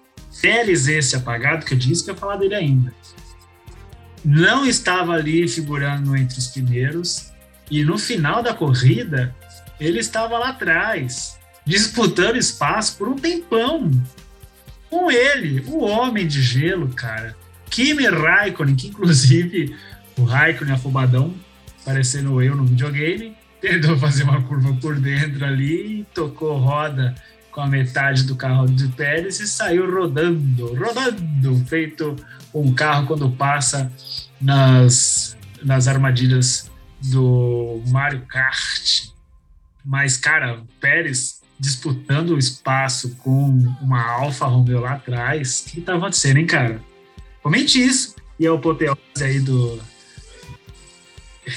Pérez, 0.42 0.88
esse 0.88 1.16
apagado 1.16 1.66
que 1.66 1.74
eu 1.74 1.78
disse 1.78 2.04
que 2.04 2.10
eu 2.10 2.14
ia 2.14 2.20
falar 2.20 2.38
dele 2.38 2.56
ainda. 2.56 2.94
Não 4.24 4.66
estava 4.66 5.14
ali 5.14 5.48
figurando 5.48 6.16
entre 6.16 6.38
os 6.38 6.48
primeiros, 6.48 7.32
e 7.70 7.84
no 7.84 7.98
final 7.98 8.44
da 8.44 8.54
corrida, 8.54 9.36
ele 9.80 10.00
estava 10.00 10.38
lá 10.38 10.50
atrás, 10.50 11.38
disputando 11.66 12.38
espaço 12.38 12.98
por 12.98 13.08
um 13.08 13.16
tempão. 13.16 13.90
Com 14.90 15.12
ele, 15.12 15.64
o 15.68 15.84
homem 15.84 16.28
de 16.28 16.42
gelo, 16.42 16.88
cara. 16.90 17.36
Kimi 17.70 18.06
Raikkonen, 18.06 18.76
que 18.76 18.88
inclusive 18.88 19.76
o 20.18 20.24
Raikkonen 20.24 20.74
afobadão, 20.74 21.34
parecendo 21.86 22.42
eu 22.42 22.56
no 22.56 22.66
videogame, 22.66 23.36
tentou 23.60 23.98
fazer 23.98 24.24
uma 24.24 24.42
curva 24.44 24.74
por 24.82 25.00
dentro 25.00 25.46
ali, 25.46 26.06
tocou 26.14 26.58
roda 26.58 27.16
com 27.52 27.62
a 27.62 27.68
metade 27.68 28.24
do 28.24 28.36
carro 28.36 28.66
de 28.66 28.88
Pérez 28.90 29.40
e 29.40 29.48
saiu 29.48 29.90
rodando, 29.90 30.74
rodando, 30.74 31.66
feito 31.68 32.16
um 32.54 32.74
carro 32.74 33.08
quando 33.08 33.30
passa 33.32 33.92
nas, 34.42 35.38
nas 35.64 35.88
armadilhas 35.88 36.70
do 37.00 37.82
Mario 37.88 38.22
Kart. 38.28 39.08
Mas, 39.86 40.18
cara, 40.18 40.62
Pérez 40.80 41.42
disputando 41.60 42.32
o 42.32 42.40
espaço 42.40 43.16
com 43.18 43.48
uma 43.82 44.02
Alfa 44.02 44.46
Romeo 44.46 44.82
lá 44.82 44.94
atrás, 44.94 45.64
o 45.66 45.72
que 45.72 45.82
tá 45.82 45.96
acontecendo, 45.96 46.38
hein, 46.38 46.48
cara? 46.48 46.82
Comente 47.42 47.82
isso. 47.82 48.16
E 48.40 48.46
é 48.46 48.52
o 48.52 48.56
apoteose 48.56 49.00
aí 49.22 49.40
do 49.40 49.80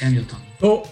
Hamilton. 0.03 0.37
Tô 0.59 0.82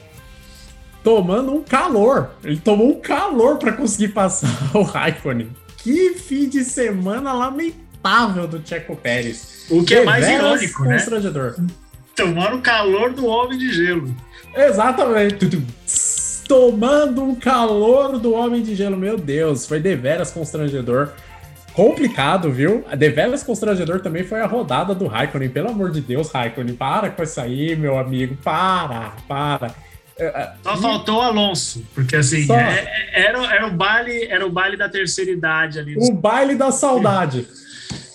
tomando 1.03 1.55
um 1.55 1.63
calor. 1.63 2.31
Ele 2.43 2.59
tomou 2.59 2.91
um 2.91 3.01
calor 3.01 3.59
para 3.59 3.73
conseguir 3.73 4.09
passar 4.09 4.49
o 4.75 4.83
Raikkonen. 4.83 5.51
Que 5.79 6.15
fim 6.15 6.49
de 6.49 6.65
semana 6.65 7.33
lamentável 7.33 8.47
do 8.47 8.67
Checo 8.67 8.97
Pérez. 8.97 9.67
O 9.71 9.85
que 9.85 9.95
é 9.95 10.05
mais 10.05 10.27
irônico, 10.27 10.85
né? 10.85 10.97
constrangedor. 10.97 11.57
Tomando 12.17 12.57
o 12.57 12.63
calor 12.63 13.13
do 13.13 13.27
homem 13.27 13.59
de 13.59 13.73
gelo. 13.73 14.15
Exatamente. 14.55 15.65
Tomando 16.47 17.23
um 17.23 17.35
calor 17.35 18.19
do 18.19 18.33
Homem 18.35 18.63
de 18.63 18.75
Gelo. 18.75 18.97
Meu 18.97 19.17
Deus, 19.17 19.67
foi 19.67 19.81
deveras 19.81 20.31
constrangedor. 20.31 21.11
Complicado, 21.75 22.53
viu? 22.53 22.85
A 22.89 22.95
deveras 22.95 23.43
constrangedor 23.43 24.01
também 24.01 24.23
foi 24.25 24.41
a 24.41 24.47
rodada 24.47 24.95
do 24.95 25.07
Raikkonen. 25.09 25.49
Pelo 25.49 25.71
amor 25.71 25.91
de 25.91 26.01
Deus, 26.01 26.31
Raikkonen, 26.31 26.75
para 26.77 27.11
com 27.11 27.23
isso 27.23 27.41
aí, 27.41 27.75
meu 27.75 27.99
amigo. 27.99 28.37
Para, 28.45 29.13
para. 29.27 29.75
É, 30.17 30.27
é, 30.27 30.53
Só 30.63 30.75
e- 30.75 30.81
faltou 30.81 31.17
o 31.19 31.21
Alonso, 31.21 31.85
porque 31.93 32.15
assim, 32.15 32.47
Só. 32.47 32.55
é- 32.57 32.79
é- 33.15 33.25
era, 33.27 33.45
era, 33.53 33.67
o 33.67 33.73
baile, 33.73 34.25
era 34.31 34.47
o 34.47 34.51
baile 34.51 34.77
da 34.77 34.89
terceira 34.89 35.33
idade 35.33 35.81
ali. 35.81 35.97
O 35.99 36.13
baile 36.13 36.55
da 36.55 36.71
saudade. 36.71 37.45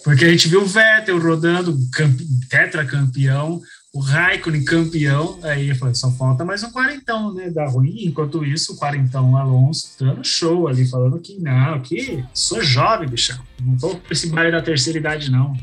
Porque 0.05 0.23
a 0.23 0.29
gente 0.29 0.47
viu 0.47 0.61
o 0.61 0.65
Vettel 0.65 1.19
rodando, 1.19 1.77
campe- 1.91 2.23
tetracampeão, 2.49 3.61
o 3.91 3.99
Raikkonen 3.99 4.63
campeão, 4.63 5.39
aí 5.41 5.73
falei, 5.73 5.95
só 5.95 6.11
falta 6.11 6.45
mais 6.45 6.63
um 6.63 6.71
quarentão, 6.71 7.33
né, 7.33 7.49
da 7.49 7.67
ruim. 7.67 8.05
Enquanto 8.05 8.45
isso, 8.45 8.73
o 8.73 8.77
quarentão 8.77 9.35
Alonso 9.35 9.95
dando 9.99 10.23
show 10.23 10.67
ali, 10.67 10.87
falando 10.87 11.19
que 11.19 11.39
não, 11.39 11.79
que 11.81 12.23
sou 12.33 12.61
jovem, 12.61 13.09
bichão. 13.09 13.39
Não 13.61 13.77
tô 13.77 13.89
com 13.89 14.11
esse 14.11 14.29
baile 14.29 14.51
da 14.51 14.61
terceira 14.61 14.99
idade, 14.99 15.31
não. 15.31 15.53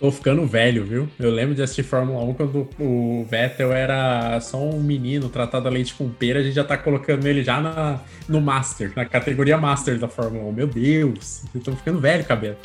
Tô 0.00 0.10
ficando 0.10 0.44
velho, 0.46 0.84
viu? 0.84 1.08
Eu 1.16 1.30
lembro 1.30 1.54
de 1.54 1.62
assistir 1.62 1.84
Fórmula 1.84 2.24
1 2.24 2.34
quando 2.34 2.68
o 2.80 3.24
Vettel 3.30 3.70
era 3.70 4.40
só 4.40 4.60
um 4.60 4.82
menino 4.82 5.28
tratado 5.28 5.68
a 5.68 5.70
leite 5.70 5.94
com 5.94 6.08
pera, 6.08 6.40
a 6.40 6.42
gente 6.42 6.54
já 6.54 6.64
tá 6.64 6.76
colocando 6.76 7.24
ele 7.26 7.44
já 7.44 7.60
na, 7.60 8.00
no 8.28 8.40
Master, 8.40 8.92
na 8.96 9.04
categoria 9.04 9.56
Master 9.56 9.98
da 10.00 10.08
Fórmula 10.08 10.44
1. 10.46 10.52
Meu 10.52 10.66
Deus, 10.66 11.44
eu 11.54 11.60
tô 11.60 11.76
ficando 11.76 12.00
velho, 12.00 12.24
cabelo. 12.24 12.56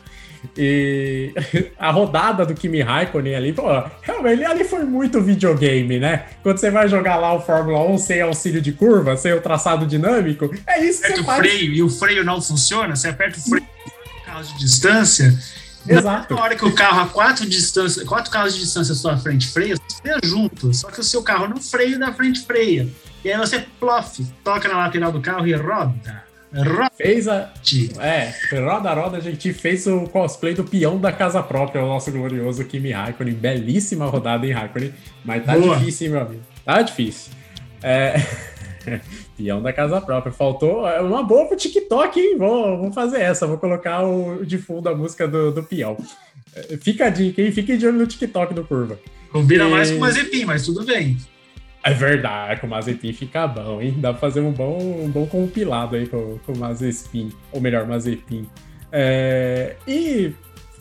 E 0.57 1.33
a 1.77 1.91
rodada 1.91 2.45
do 2.45 2.53
Kimi 2.53 2.81
Raikkonen 2.81 3.35
ali, 3.35 3.53
pô, 3.53 3.63
realmente 4.01 4.43
ali 4.45 4.63
foi 4.63 4.83
muito 4.83 5.21
videogame, 5.21 5.99
né? 5.99 6.25
Quando 6.43 6.57
você 6.57 6.69
vai 6.69 6.87
jogar 6.87 7.17
lá 7.17 7.33
o 7.33 7.41
Fórmula 7.41 7.79
1 7.91 7.97
sem 7.97 8.21
auxílio 8.21 8.61
de 8.61 8.71
curva, 8.71 9.17
sem 9.17 9.33
o 9.33 9.41
traçado 9.41 9.85
dinâmico, 9.85 10.49
é 10.67 10.83
isso 10.83 11.01
que 11.01 11.13
você 11.13 11.21
o 11.21 11.23
faz. 11.23 11.39
freio 11.39 11.73
e 11.73 11.83
o 11.83 11.89
freio 11.89 12.23
não 12.23 12.41
funciona, 12.41 12.95
você 12.95 13.09
aperta 13.09 13.39
o 13.39 13.41
freio 13.41 13.67
carro 14.25 14.43
de 14.43 14.57
distância, 14.59 15.37
Exato. 15.87 16.35
Na 16.35 16.41
hora 16.41 16.55
que 16.55 16.65
o 16.65 16.75
carro 16.75 17.01
a 17.01 17.07
quatro, 17.07 17.47
distância, 17.47 18.05
quatro 18.05 18.29
carros 18.29 18.53
de 18.53 18.59
distância 18.59 18.93
sua 18.93 19.17
frente 19.17 19.47
freia, 19.47 19.75
você 19.75 20.01
freia 20.01 20.19
junto. 20.21 20.73
Só 20.73 20.89
que 20.89 20.99
o 20.99 21.03
seu 21.03 21.23
carro 21.23 21.47
no 21.47 21.61
freio 21.61 21.97
da 21.97 22.13
frente 22.13 22.41
freia. 22.45 22.89
E 23.23 23.31
aí 23.31 23.37
você 23.37 23.65
plof, 23.79 24.19
toca 24.43 24.67
na 24.67 24.77
lateral 24.77 25.11
do 25.11 25.21
carro 25.21 25.47
e 25.47 25.53
roda. 25.53 26.26
Roda. 26.53 26.91
Fez 26.95 27.27
a, 27.27 27.51
É, 27.99 28.33
roda 28.61 28.93
roda, 28.93 29.17
a 29.17 29.19
gente 29.19 29.51
fez 29.53 29.85
o 29.85 30.01
cosplay 30.07 30.53
do 30.53 30.63
peão 30.63 30.97
da 30.99 31.11
casa 31.11 31.43
própria, 31.43 31.83
o 31.83 31.87
nosso 31.87 32.11
glorioso 32.11 32.63
Kimi 32.63 32.91
Raikkonen. 32.91 33.33
Belíssima 33.33 34.05
rodada 34.05 34.45
em 34.47 34.51
Raikkonen, 34.51 34.93
mas 35.25 35.45
tá 35.45 35.57
Boa. 35.57 35.75
difícil, 35.77 36.07
hein, 36.07 36.13
meu 36.13 36.21
amigo? 36.21 36.41
Tá 36.63 36.81
difícil. 36.81 37.31
É... 37.83 38.15
peão 39.37 39.61
da 39.61 39.73
casa 39.73 39.99
própria. 40.01 40.31
Faltou 40.31 40.87
é 40.87 41.01
uma 41.01 41.21
boa 41.23 41.45
pro 41.47 41.57
TikTok, 41.57 42.19
hein? 42.19 42.37
Vou, 42.37 42.77
vou 42.77 42.91
fazer 42.93 43.21
essa, 43.21 43.45
vou 43.45 43.57
colocar 43.57 44.03
o 44.05 44.45
de 44.45 44.57
fundo 44.57 44.87
a 44.89 44.95
música 44.95 45.27
do, 45.27 45.51
do 45.51 45.63
peão. 45.63 45.97
É, 46.55 46.77
Fica 46.77 47.05
a 47.05 47.09
dica, 47.09 47.41
hein? 47.41 47.51
Fique 47.51 47.75
de 47.77 47.85
olho 47.85 47.99
no 47.99 48.07
TikTok 48.07 48.53
do 48.53 48.63
Curva. 48.63 48.97
Combina 49.31 49.65
E- 49.67 49.69
mais 49.71 49.91
com 49.91 49.97
o 49.97 49.99
Mazepin, 49.99 50.45
mas 50.45 50.65
tudo 50.65 50.83
bem. 50.85 51.17
É 51.87 51.93
verdade, 51.93 52.59
com 52.59 52.67
o 52.67 52.69
Mazepin 52.69 53.13
fica 53.13 53.47
bom, 53.47 53.81
hein? 53.81 53.95
Dá 53.97 54.11
pra 54.11 54.19
fazer 54.19 54.41
um 54.41 54.51
bom, 54.51 54.77
um 54.77 55.09
bom 55.09 55.25
compilado 55.25 55.95
aí 55.95 56.05
com, 56.05 56.37
com 56.45 56.51
o 56.51 56.57
Mazepin, 56.57 57.29
ou 57.49 57.61
melhor, 57.61 57.87
Mazepin. 57.87 58.45
É, 58.91 59.77
e 59.87 60.33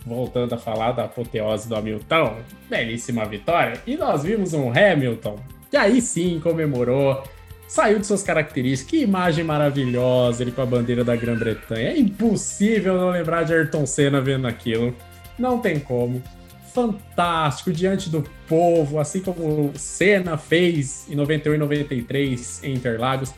voltando 0.04 0.56
a 0.56 0.58
falar 0.58 0.90
da 0.90 1.04
apoteose 1.04 1.68
do 1.68 1.76
Hamilton, 1.76 2.38
belíssima 2.68 3.24
vitória. 3.24 3.80
E 3.86 3.96
nós 3.96 4.24
vimos 4.24 4.52
um 4.52 4.72
Hamilton, 4.72 5.38
que 5.70 5.76
aí 5.76 6.00
sim 6.00 6.40
comemorou, 6.40 7.22
saiu 7.68 8.00
de 8.00 8.06
suas 8.08 8.24
características. 8.24 8.90
Que 8.90 9.02
imagem 9.02 9.44
maravilhosa 9.44 10.42
ele 10.42 10.50
com 10.50 10.62
a 10.62 10.66
bandeira 10.66 11.04
da 11.04 11.14
Grã-Bretanha. 11.14 11.90
É 11.90 11.96
impossível 11.96 12.96
não 12.96 13.10
lembrar 13.10 13.44
de 13.44 13.54
Ayrton 13.54 13.86
Senna 13.86 14.20
vendo 14.20 14.48
aquilo. 14.48 14.92
Não 15.38 15.60
tem 15.60 15.78
como. 15.78 16.20
Fantástico 16.76 17.72
diante 17.72 18.10
do 18.10 18.22
povo, 18.46 19.00
assim 19.00 19.20
como 19.20 19.72
Senna 19.78 20.36
fez 20.36 21.06
em 21.08 21.14
91 21.14 21.54
e 21.54 21.58
93 21.58 22.60
em 22.64 22.74
Interlagos. 22.74 23.32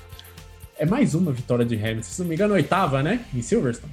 É 0.76 0.84
mais 0.84 1.14
uma 1.14 1.30
vitória 1.30 1.64
de 1.64 1.76
Hamilton, 1.76 2.02
se 2.02 2.20
não 2.20 2.26
me 2.28 2.34
engano, 2.34 2.54
oitava, 2.54 3.00
né? 3.00 3.20
Em 3.32 3.40
Silverstone. 3.40 3.92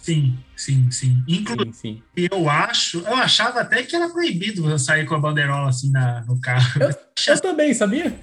Sim, 0.00 0.38
sim, 0.56 0.90
sim. 0.90 1.22
Inclusive, 1.28 1.72
Sim, 1.74 2.02
sim. 2.16 2.28
eu 2.32 2.48
acho, 2.48 3.00
eu 3.00 3.14
achava 3.14 3.60
até 3.60 3.82
que 3.82 3.94
era 3.94 4.08
proibido 4.08 4.78
sair 4.78 5.04
com 5.04 5.14
a 5.14 5.18
bandeirola 5.18 5.68
assim 5.68 5.90
na, 5.90 6.22
no 6.22 6.40
carro. 6.40 6.80
Eu 7.28 7.40
também, 7.42 7.74
sabia? 7.74 8.18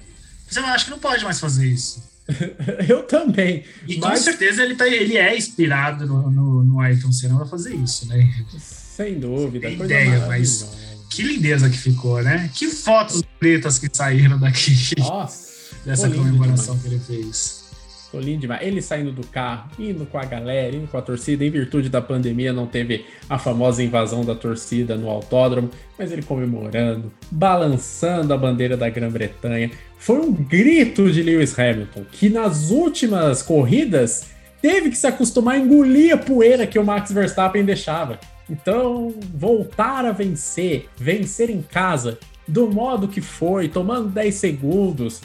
Mas 0.46 0.56
eu 0.56 0.66
acho 0.66 0.86
que 0.86 0.90
não 0.90 0.98
pode 0.98 1.22
mais 1.22 1.38
fazer 1.38 1.68
isso. 1.68 2.02
Eu 2.88 3.04
também. 3.04 3.62
E 3.86 3.94
com 3.98 4.08
Mas- 4.08 4.20
certeza 4.20 4.62
ele, 4.64 4.74
tá, 4.74 4.86
ele 4.88 5.16
é 5.16 5.36
inspirado 5.38 6.06
no, 6.06 6.28
no, 6.28 6.64
no 6.64 6.80
Ayrton 6.80 7.12
Senna 7.12 7.36
pra 7.36 7.46
fazer 7.46 7.74
isso, 7.76 8.06
né? 8.08 8.28
Sem 8.98 9.20
dúvida. 9.20 9.68
Coisa 9.68 9.84
ideia, 9.84 10.26
mas-. 10.26 10.76
Que 11.08 11.22
lindeza 11.22 11.70
que 11.70 11.78
ficou, 11.78 12.20
né? 12.20 12.50
Que 12.52 12.66
fotos 12.66 13.22
pretas 13.38 13.78
que 13.78 13.88
saíram 13.92 14.40
daqui 14.40 14.72
Nossa, 14.98 15.72
dessa 15.86 16.10
comemoração 16.10 16.76
demais. 16.76 17.06
que 17.06 17.12
ele 17.12 17.22
fez. 17.22 17.64
ficou 18.06 18.20
lindo 18.20 18.40
demais. 18.40 18.66
Ele 18.66 18.82
saindo 18.82 19.12
do 19.12 19.24
carro, 19.24 19.70
indo 19.78 20.04
com 20.04 20.18
a 20.18 20.24
galera, 20.24 20.74
indo 20.74 20.88
com 20.88 20.98
a 20.98 21.00
torcida. 21.00 21.44
Em 21.44 21.50
virtude 21.50 21.88
da 21.88 22.02
pandemia, 22.02 22.52
não 22.52 22.66
teve 22.66 23.06
a 23.30 23.38
famosa 23.38 23.84
invasão 23.84 24.24
da 24.24 24.34
torcida 24.34 24.96
no 24.96 25.08
autódromo, 25.08 25.70
mas 25.96 26.10
ele 26.10 26.22
comemorando, 26.22 27.12
balançando 27.30 28.34
a 28.34 28.36
bandeira 28.36 28.76
da 28.76 28.90
Grã-Bretanha. 28.90 29.70
Foi 29.96 30.18
um 30.18 30.32
grito 30.32 31.08
de 31.08 31.22
Lewis 31.22 31.56
Hamilton, 31.56 32.04
que 32.10 32.28
nas 32.28 32.70
últimas 32.70 33.42
corridas 33.42 34.26
teve 34.60 34.90
que 34.90 34.96
se 34.96 35.06
acostumar 35.06 35.54
a 35.54 35.58
engolir 35.58 36.12
a 36.12 36.18
poeira 36.18 36.66
que 36.66 36.80
o 36.80 36.84
Max 36.84 37.12
Verstappen 37.12 37.64
deixava. 37.64 38.18
Então, 38.48 39.14
voltar 39.34 40.04
a 40.04 40.12
vencer, 40.12 40.88
vencer 40.96 41.50
em 41.50 41.60
casa, 41.60 42.18
do 42.46 42.70
modo 42.70 43.08
que 43.08 43.20
foi, 43.20 43.68
tomando 43.68 44.08
10 44.08 44.34
segundos, 44.34 45.20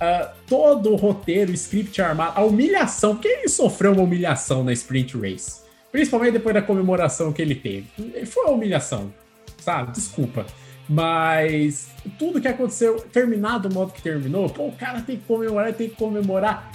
ah, 0.00 0.32
todo 0.48 0.90
o 0.90 0.96
roteiro, 0.96 1.52
o 1.52 1.54
script 1.54 2.02
armado, 2.02 2.38
a 2.38 2.44
humilhação, 2.44 3.14
porque 3.14 3.28
ele 3.28 3.48
sofreu 3.48 3.92
uma 3.92 4.02
humilhação 4.02 4.64
na 4.64 4.72
Sprint 4.72 5.16
Race. 5.16 5.62
Principalmente 5.92 6.32
depois 6.32 6.54
da 6.54 6.62
comemoração 6.62 7.32
que 7.32 7.40
ele 7.40 7.54
teve. 7.54 7.86
Foi 8.26 8.44
uma 8.44 8.54
humilhação, 8.54 9.14
sabe? 9.58 9.92
Desculpa. 9.92 10.44
Mas 10.88 11.88
tudo 12.18 12.40
que 12.40 12.48
aconteceu, 12.48 12.96
terminado 13.12 13.68
do 13.68 13.74
modo 13.74 13.92
que 13.92 14.02
terminou, 14.02 14.50
pô, 14.50 14.66
o 14.66 14.72
cara 14.72 15.00
tem 15.00 15.16
que 15.16 15.24
comemorar, 15.24 15.72
tem 15.72 15.88
que 15.88 15.96
comemorar. 15.96 16.72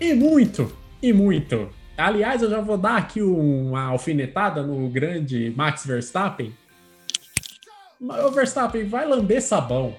E 0.00 0.12
muito, 0.12 0.76
e 1.00 1.12
muito. 1.12 1.70
Aliás, 1.96 2.42
eu 2.42 2.50
já 2.50 2.60
vou 2.60 2.76
dar 2.76 2.96
aqui 2.96 3.22
uma 3.22 3.84
alfinetada 3.84 4.62
no 4.62 4.88
grande 4.88 5.52
Max 5.56 5.86
Verstappen. 5.86 6.54
Ô 8.00 8.30
Verstappen, 8.30 8.86
vai 8.86 9.06
lamber 9.06 9.42
sabão. 9.42 9.96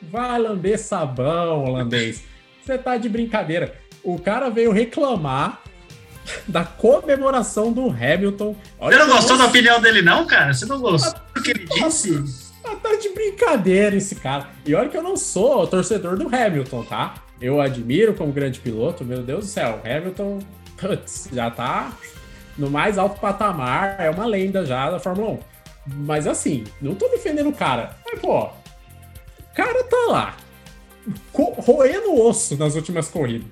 Vai 0.00 0.38
lamber 0.38 0.78
sabão, 0.78 1.64
holandês. 1.64 2.22
Você 2.64 2.78
tá 2.78 2.96
de 2.96 3.08
brincadeira. 3.08 3.76
O 4.04 4.18
cara 4.18 4.50
veio 4.50 4.70
reclamar 4.70 5.60
da 6.46 6.64
comemoração 6.64 7.72
do 7.72 7.90
Hamilton. 7.90 8.54
Olha 8.78 8.98
Você 8.98 9.04
não 9.04 9.16
gostou 9.16 9.38
da 9.38 9.46
opinião 9.46 9.80
dele, 9.80 10.02
não, 10.02 10.24
cara? 10.26 10.54
Você 10.54 10.66
não 10.66 10.80
gostou 10.80 11.20
do 11.34 11.42
que 11.42 11.50
ele 11.50 11.64
disse? 11.66 12.52
Tá 12.62 12.96
de 12.96 13.08
brincadeira 13.10 13.96
esse 13.96 14.14
cara. 14.14 14.48
E 14.64 14.74
olha 14.74 14.88
que 14.88 14.96
eu 14.96 15.02
não 15.02 15.16
sou 15.16 15.66
torcedor 15.66 16.16
do 16.16 16.34
Hamilton, 16.34 16.84
tá? 16.84 17.14
Eu 17.40 17.60
admiro 17.60 18.14
como 18.14 18.32
grande 18.32 18.60
piloto, 18.60 19.04
meu 19.04 19.22
Deus 19.22 19.46
do 19.46 19.50
céu. 19.50 19.80
Hamilton, 19.84 20.38
putz, 20.82 21.28
já 21.32 21.48
tá 21.50 21.96
no 22.58 22.68
mais 22.68 22.98
alto 22.98 23.20
patamar, 23.20 23.96
é 24.00 24.10
uma 24.10 24.26
lenda 24.26 24.66
já 24.66 24.90
da 24.90 24.98
Fórmula 24.98 25.30
1. 25.30 25.38
Mas 26.04 26.26
assim, 26.26 26.64
não 26.80 26.94
tô 26.94 27.08
defendendo 27.08 27.48
o 27.48 27.52
cara. 27.52 27.96
Mas, 28.04 28.20
pô, 28.20 28.44
o 28.44 29.54
cara 29.54 29.84
tá 29.84 30.06
lá, 30.08 30.36
roendo 31.32 32.20
osso 32.20 32.56
nas 32.56 32.74
últimas 32.74 33.08
corridas. 33.08 33.48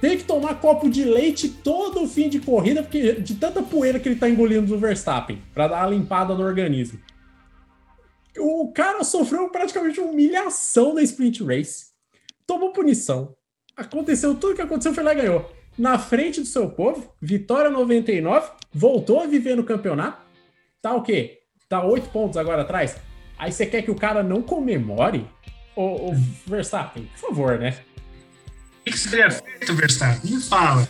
Tem 0.00 0.16
que 0.16 0.24
tomar 0.24 0.60
copo 0.60 0.88
de 0.88 1.04
leite 1.04 1.48
todo 1.48 2.02
o 2.02 2.08
fim 2.08 2.28
de 2.28 2.38
corrida, 2.38 2.82
porque 2.82 3.14
de 3.14 3.34
tanta 3.34 3.62
poeira 3.62 3.98
que 3.98 4.08
ele 4.08 4.18
tá 4.18 4.28
engolindo 4.28 4.66
do 4.66 4.78
Verstappen, 4.78 5.42
pra 5.54 5.66
dar 5.66 5.78
uma 5.78 5.90
limpada 5.90 6.34
no 6.34 6.44
organismo. 6.44 7.00
O 8.38 8.70
cara 8.72 9.02
sofreu 9.02 9.48
praticamente 9.48 9.98
humilhação 9.98 10.94
na 10.94 11.02
sprint 11.02 11.42
race. 11.42 11.86
Tomou 12.46 12.72
punição. 12.72 13.34
Aconteceu 13.76 14.36
tudo 14.36 14.54
que 14.54 14.62
aconteceu, 14.62 14.94
foi 14.94 15.02
lá 15.02 15.12
e 15.12 15.16
ganhou. 15.16 15.57
Na 15.78 15.96
frente 15.96 16.40
do 16.40 16.46
seu 16.46 16.68
povo, 16.68 17.14
vitória 17.22 17.70
99, 17.70 18.50
voltou 18.74 19.20
a 19.20 19.26
viver 19.26 19.54
no 19.54 19.62
campeonato. 19.62 20.20
Tá 20.82 20.92
o 20.92 21.02
quê? 21.02 21.38
Tá 21.68 21.84
oito 21.84 22.08
pontos 22.08 22.36
agora 22.36 22.62
atrás. 22.62 22.96
Aí 23.38 23.52
você 23.52 23.64
quer 23.64 23.82
que 23.82 23.90
o 23.90 23.94
cara 23.94 24.22
não 24.22 24.42
comemore? 24.42 25.24
Ô, 25.76 26.10
ô 26.10 26.14
Verstappen, 26.46 27.04
por 27.04 27.28
favor, 27.28 27.58
né? 27.58 27.78
O 28.80 28.90
que 28.90 29.08
teria 29.08 29.30
feito, 29.30 29.74
Verstappen? 29.74 30.32
Me 30.32 30.40
fala. 30.40 30.88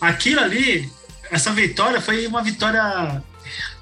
Aquilo 0.00 0.40
ali, 0.40 0.90
essa 1.30 1.52
vitória 1.52 2.00
foi 2.00 2.26
uma 2.26 2.42
vitória 2.42 3.22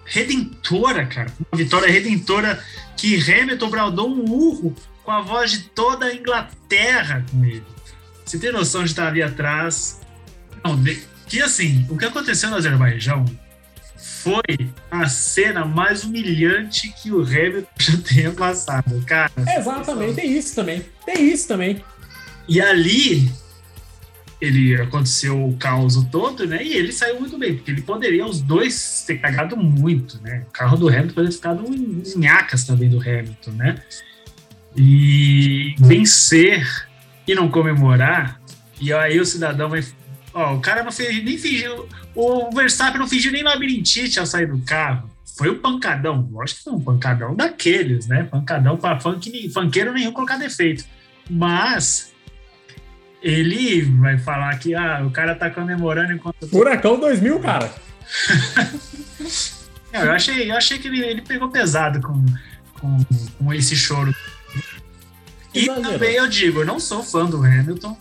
redentora, 0.05 1.07
cara. 1.07 1.33
Uma 1.53 1.59
vitória 1.59 1.89
redentora 1.89 2.61
que 2.97 3.15
Hamilton 3.15 3.71
bradou 3.71 4.09
um 4.09 4.29
urro 4.29 4.75
com 5.05 5.13
a 5.13 5.21
voz 5.21 5.53
de 5.53 5.61
toda 5.69 6.07
a 6.07 6.15
Inglaterra 6.15 7.25
com 7.31 7.45
ele. 7.45 7.65
Você 8.25 8.39
tem 8.41 8.51
noção 8.51 8.83
de 8.83 8.91
estar 8.91 9.07
ali 9.07 9.23
atrás? 9.23 9.98
Que 11.27 11.43
assim, 11.43 11.87
o 11.91 11.97
que 11.97 12.05
aconteceu 12.05 12.51
no 12.51 12.57
Azerbaijão 12.57 13.25
foi 13.97 14.71
a 14.91 15.09
cena 15.09 15.65
mais 15.65 16.05
humilhante 16.05 16.93
que 17.03 17.13
o 17.13 17.21
Hamilton 17.21 17.69
já 17.79 17.97
tenha 17.99 18.33
passado, 18.33 19.03
cara. 19.07 19.33
Exatamente, 19.57 20.15
tem 20.15 20.37
isso 20.37 20.55
também. 20.55 20.85
Tem 21.05 21.31
isso 21.31 21.47
também. 21.47 21.85
E 22.49 22.61
ali 22.61 23.31
ele 24.41 24.81
aconteceu 24.81 25.49
o 25.49 25.57
caos 25.57 26.03
todo, 26.11 26.47
né? 26.47 26.63
E 26.63 26.73
ele 26.75 26.93
saiu 26.93 27.19
muito 27.19 27.37
bem, 27.37 27.57
porque 27.57 27.71
ele 27.71 27.83
poderia 27.83 28.25
os 28.25 28.41
dois 28.41 29.05
ter 29.07 29.19
cagado 29.19 29.57
muito, 29.57 30.21
né? 30.23 30.45
O 30.49 30.53
carro 30.53 30.77
do 30.77 30.89
Hamilton 30.89 31.15
poderia 31.15 31.31
ter 31.31 31.37
ficado 31.37 31.75
em 31.75 32.03
nhacas 32.17 32.65
também 32.65 32.89
do 32.89 33.01
Hamilton, 33.01 33.51
né? 33.53 33.83
E 34.77 35.75
vencer 35.79 36.65
e 37.27 37.35
não 37.35 37.49
comemorar, 37.51 38.41
e 38.81 38.93
aí 38.93 39.19
o 39.19 39.27
cidadão 39.27 39.69
vai. 39.69 39.85
Ó, 40.39 40.55
o 40.55 40.61
cara 40.61 40.85
não 40.85 40.93
fez, 40.93 41.25
nem 41.25 41.37
fingiu. 41.37 41.89
O 42.15 42.49
Verstappen 42.53 43.01
não 43.01 43.09
fingiu 43.09 43.33
nem 43.33 43.43
labirintite 43.43 44.21
ao 44.21 44.27
sair 44.27 44.47
do 44.47 44.61
carro. 44.61 45.11
Foi 45.37 45.51
um 45.51 45.59
pancadão. 45.59 46.29
Lógico 46.31 46.59
que 46.59 46.65
foi 46.65 46.73
um 46.75 46.81
pancadão 46.81 47.35
daqueles, 47.35 48.07
né? 48.07 48.23
Pancadão 48.23 48.77
para 48.77 49.01
funk, 49.01 49.51
funkeiro 49.51 49.93
nenhum 49.93 50.13
colocar 50.13 50.37
defeito. 50.37 50.85
Mas 51.29 52.13
ele 53.21 53.83
vai 53.83 54.17
falar 54.17 54.57
que 54.61 54.77
ah, 54.77 55.03
o 55.05 55.11
cara 55.11 55.35
tá 55.35 55.51
comemorando 55.51 56.13
enquanto. 56.13 56.47
Furacão 56.49 57.01
2000, 57.01 57.41
cara. 57.41 57.75
Não, 59.93 60.05
eu 60.07 60.13
achei, 60.13 60.49
eu 60.49 60.57
achei 60.57 60.79
que 60.79 60.87
ele, 60.87 61.05
ele 61.05 61.23
pegou 61.23 61.49
pesado 61.49 62.01
com, 62.01 62.25
com, 62.75 63.05
com 63.39 63.53
esse 63.53 63.75
choro. 63.75 64.15
E 65.53 65.65
Exagerou. 65.65 65.93
também 65.93 66.15
eu 66.15 66.29
digo, 66.29 66.61
eu 66.61 66.67
não 66.67 66.79
sou 66.79 67.03
fã 67.03 67.27
do 67.27 67.39
Hamilton. 67.39 67.99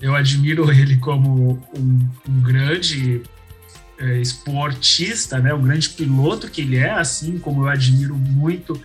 Eu 0.00 0.14
admiro 0.14 0.70
ele 0.70 0.96
como 0.96 1.62
um, 1.76 2.08
um 2.28 2.40
grande 2.42 3.22
é, 3.98 4.18
esportista, 4.18 5.38
né? 5.38 5.54
Um 5.54 5.62
grande 5.62 5.88
piloto 5.90 6.50
que 6.50 6.60
ele 6.60 6.76
é, 6.76 6.90
assim 6.90 7.38
como 7.38 7.62
eu 7.62 7.68
admiro 7.68 8.14
muito 8.14 8.80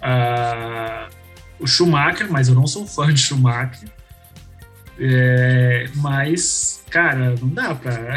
ah, 0.00 1.08
o 1.58 1.66
Schumacher, 1.66 2.30
mas 2.30 2.48
eu 2.48 2.54
não 2.54 2.66
sou 2.66 2.86
fã 2.86 3.12
de 3.12 3.20
Schumacher. 3.20 3.88
É, 4.98 5.88
mas, 5.94 6.82
cara, 6.90 7.34
não 7.40 7.48
dá 7.48 7.74
pra 7.74 8.16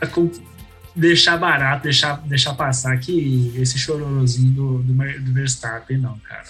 deixar 0.96 1.36
barato, 1.36 1.84
deixar, 1.84 2.20
deixar 2.22 2.54
passar 2.54 2.98
que 2.98 3.52
esse 3.56 3.78
chororozinho 3.78 4.52
do, 4.52 4.78
do, 4.82 4.92
do 4.92 5.32
Verstappen, 5.32 5.98
não, 5.98 6.18
cara. 6.18 6.44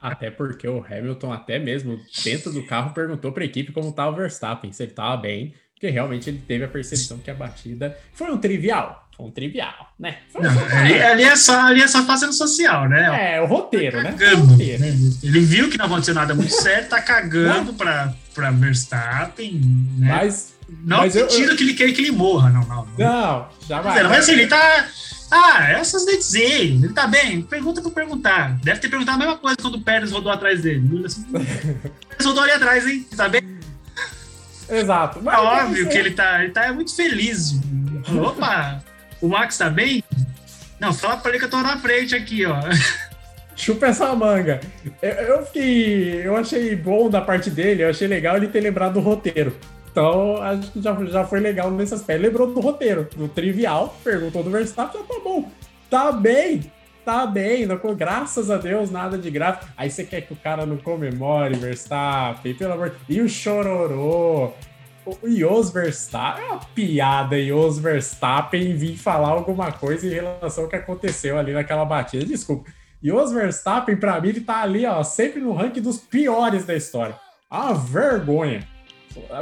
Até 0.00 0.30
porque 0.30 0.66
o 0.68 0.84
Hamilton, 0.84 1.32
até 1.32 1.58
mesmo 1.58 1.98
dentro 2.24 2.52
do 2.52 2.62
carro, 2.64 2.92
perguntou 2.94 3.32
para 3.32 3.42
a 3.42 3.46
equipe 3.46 3.72
como 3.72 3.88
estava 3.90 4.10
o 4.12 4.14
Verstappen, 4.14 4.72
se 4.72 4.82
ele 4.82 4.92
estava 4.92 5.16
bem, 5.16 5.54
porque 5.74 5.88
realmente 5.90 6.30
ele 6.30 6.42
teve 6.46 6.64
a 6.64 6.68
percepção 6.68 7.18
que 7.18 7.30
a 7.30 7.34
batida 7.34 7.96
foi 8.12 8.30
um 8.30 8.38
trivial. 8.38 9.04
Foi 9.16 9.26
um 9.26 9.30
trivial, 9.32 9.92
né? 9.98 10.18
Foi 10.32 10.42
Não, 10.42 10.50
ali, 10.78 11.02
ali 11.02 11.24
é 11.24 11.34
só, 11.34 11.60
ali 11.66 11.82
é 11.82 11.88
só 11.88 12.04
fazendo 12.04 12.32
social, 12.32 12.88
né? 12.88 13.34
É, 13.34 13.40
o 13.40 13.46
roteiro, 13.46 14.00
né? 14.00 14.10
O 14.10 14.16
Cagando, 14.16 14.44
roteiro. 14.52 14.80
né? 14.80 14.88
Ele 15.24 15.40
viu 15.40 15.68
que 15.68 15.76
não 15.76 15.86
aconteceu 15.86 16.14
nada 16.14 16.34
muito 16.36 16.52
sério, 16.52 16.88
tá 16.88 17.02
cagando 17.02 17.74
pra, 17.74 18.14
pra 18.32 18.52
Verstappen, 18.52 19.60
né? 19.98 20.06
Mas, 20.14 20.54
não 20.84 20.98
mas 20.98 21.16
eu- 21.16 21.28
sentindo 21.28 21.56
que 21.56 21.64
ele 21.64 21.74
quer 21.74 21.90
que 21.92 22.00
ele 22.00 22.12
morra, 22.12 22.50
não, 22.50 22.60
não. 22.68 22.86
não. 22.86 22.92
não, 22.96 23.48
jamais. 23.68 23.96
dizer, 23.96 24.08
Mas 24.08 24.18
assim, 24.20 24.32
ele 24.32 24.46
tá. 24.46 24.86
Ah, 25.30 25.72
essas 25.72 26.04
de 26.04 26.16
dizer, 26.16 26.62
ele 26.62 26.88
tá 26.88 27.06
bem, 27.06 27.42
pergunta 27.42 27.82
pra 27.82 27.90
perguntar. 27.90 28.58
Deve 28.62 28.80
ter 28.80 28.88
perguntado 28.88 29.16
a 29.16 29.26
mesma 29.26 29.38
coisa 29.38 29.56
quando 29.60 29.74
o 29.74 29.82
Pérez 29.82 30.10
rodou 30.10 30.32
atrás 30.32 30.62
dele. 30.62 31.04
Assim, 31.04 31.22
o 31.22 31.32
Pérez 32.08 32.24
rodou 32.24 32.42
ali 32.42 32.52
atrás, 32.52 32.86
hein? 32.86 33.06
Tá 33.16 33.28
bem? 33.28 33.42
Exato. 34.70 35.20
É 35.28 35.36
óbvio 35.36 35.88
que 35.88 35.96
ele 35.96 36.10
tá, 36.12 36.42
ele 36.42 36.52
tá 36.52 36.72
muito 36.72 36.94
feliz. 36.94 37.58
Opa, 38.22 38.82
o 39.20 39.28
Max 39.28 39.58
tá 39.58 39.68
bem? 39.68 40.02
Não, 40.80 40.92
fala 40.92 41.16
pra 41.16 41.30
ele 41.30 41.38
que 41.38 41.44
eu 41.44 41.50
tô 41.50 41.60
na 41.60 41.78
frente 41.78 42.14
aqui, 42.14 42.46
ó. 42.46 42.60
Chupa 43.56 43.86
essa 43.86 44.14
manga. 44.14 44.60
Eu, 45.02 45.10
eu 45.10 45.46
fiquei. 45.46 46.26
Eu 46.26 46.36
achei 46.36 46.76
bom 46.76 47.10
da 47.10 47.20
parte 47.20 47.50
dele, 47.50 47.82
eu 47.82 47.90
achei 47.90 48.06
legal 48.06 48.36
ele 48.36 48.46
ter 48.46 48.60
lembrado 48.60 48.94
do 48.94 49.00
roteiro. 49.00 49.58
Então, 49.98 50.40
acho 50.40 50.70
que 50.70 50.80
já, 50.80 50.94
já 51.06 51.24
foi 51.24 51.40
legal 51.40 51.72
nesse 51.72 51.92
aspecto. 51.92 52.22
Lembrou 52.22 52.54
do 52.54 52.60
roteiro, 52.60 53.08
do 53.16 53.26
trivial, 53.26 53.96
perguntou 54.04 54.44
do 54.44 54.50
Verstappen, 54.50 55.00
já 55.00 55.04
tá 55.04 55.20
bom. 55.24 55.50
Tá 55.90 56.12
bem, 56.12 56.70
tá 57.04 57.26
bem, 57.26 57.66
não, 57.66 57.76
graças 57.96 58.48
a 58.48 58.58
Deus, 58.58 58.92
nada 58.92 59.18
de 59.18 59.28
grave. 59.28 59.66
Aí 59.76 59.90
você 59.90 60.04
quer 60.04 60.20
que 60.20 60.32
o 60.32 60.36
cara 60.36 60.64
não 60.64 60.76
comemore 60.76 61.56
Verstappen, 61.56 62.54
pelo 62.54 62.74
amor 62.74 62.94
E 63.08 63.20
o 63.20 63.28
chororô. 63.28 64.52
O 65.04 65.28
Jos 65.28 65.72
Verstappen, 65.72 66.44
é 66.44 66.46
uma 66.46 66.60
piada 66.60 67.44
Jos 67.44 67.80
Verstappen 67.80 68.76
vir 68.76 68.96
falar 68.96 69.30
alguma 69.30 69.72
coisa 69.72 70.06
em 70.06 70.10
relação 70.10 70.62
ao 70.62 70.70
que 70.70 70.76
aconteceu 70.76 71.36
ali 71.36 71.52
naquela 71.52 71.84
batida. 71.84 72.24
Desculpa. 72.24 72.70
Jos 73.02 73.32
Verstappen, 73.32 73.96
pra 73.96 74.20
mim, 74.20 74.28
ele 74.28 74.42
tá 74.42 74.62
ali, 74.62 74.86
ó, 74.86 75.02
sempre 75.02 75.40
no 75.40 75.52
ranking 75.54 75.82
dos 75.82 75.98
piores 75.98 76.64
da 76.64 76.76
história. 76.76 77.16
A 77.50 77.72
vergonha 77.72 78.77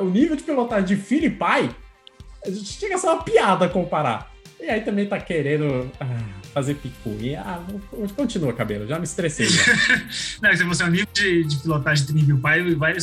o 0.00 0.10
nível 0.10 0.36
de 0.36 0.42
pilotagem 0.42 0.84
de 0.84 0.96
filho 0.96 1.26
e 1.26 1.30
pai 1.30 1.74
chega 2.64 2.94
a 2.94 2.98
ser 2.98 3.06
uma 3.06 3.22
piada 3.22 3.68
comparar. 3.68 4.32
E 4.60 4.64
aí 4.64 4.80
também 4.80 5.06
tá 5.06 5.18
querendo 5.18 5.90
ah, 6.00 6.18
fazer 6.54 6.74
picuinha. 6.74 7.42
Ah, 7.44 7.62
continua, 8.16 8.52
cabelo, 8.52 8.86
já 8.86 8.98
me 8.98 9.04
estressei. 9.04 9.48
Já. 9.48 9.72
não, 10.42 10.56
se 10.56 10.64
você 10.64 10.82
é 10.82 10.86
um 10.86 10.90
nível 10.90 11.08
de, 11.12 11.44
de 11.44 11.56
pilotagem 11.56 12.06
de 12.06 12.14
nível 12.14 12.38
pai, 12.38 12.74
vai, 12.74 12.96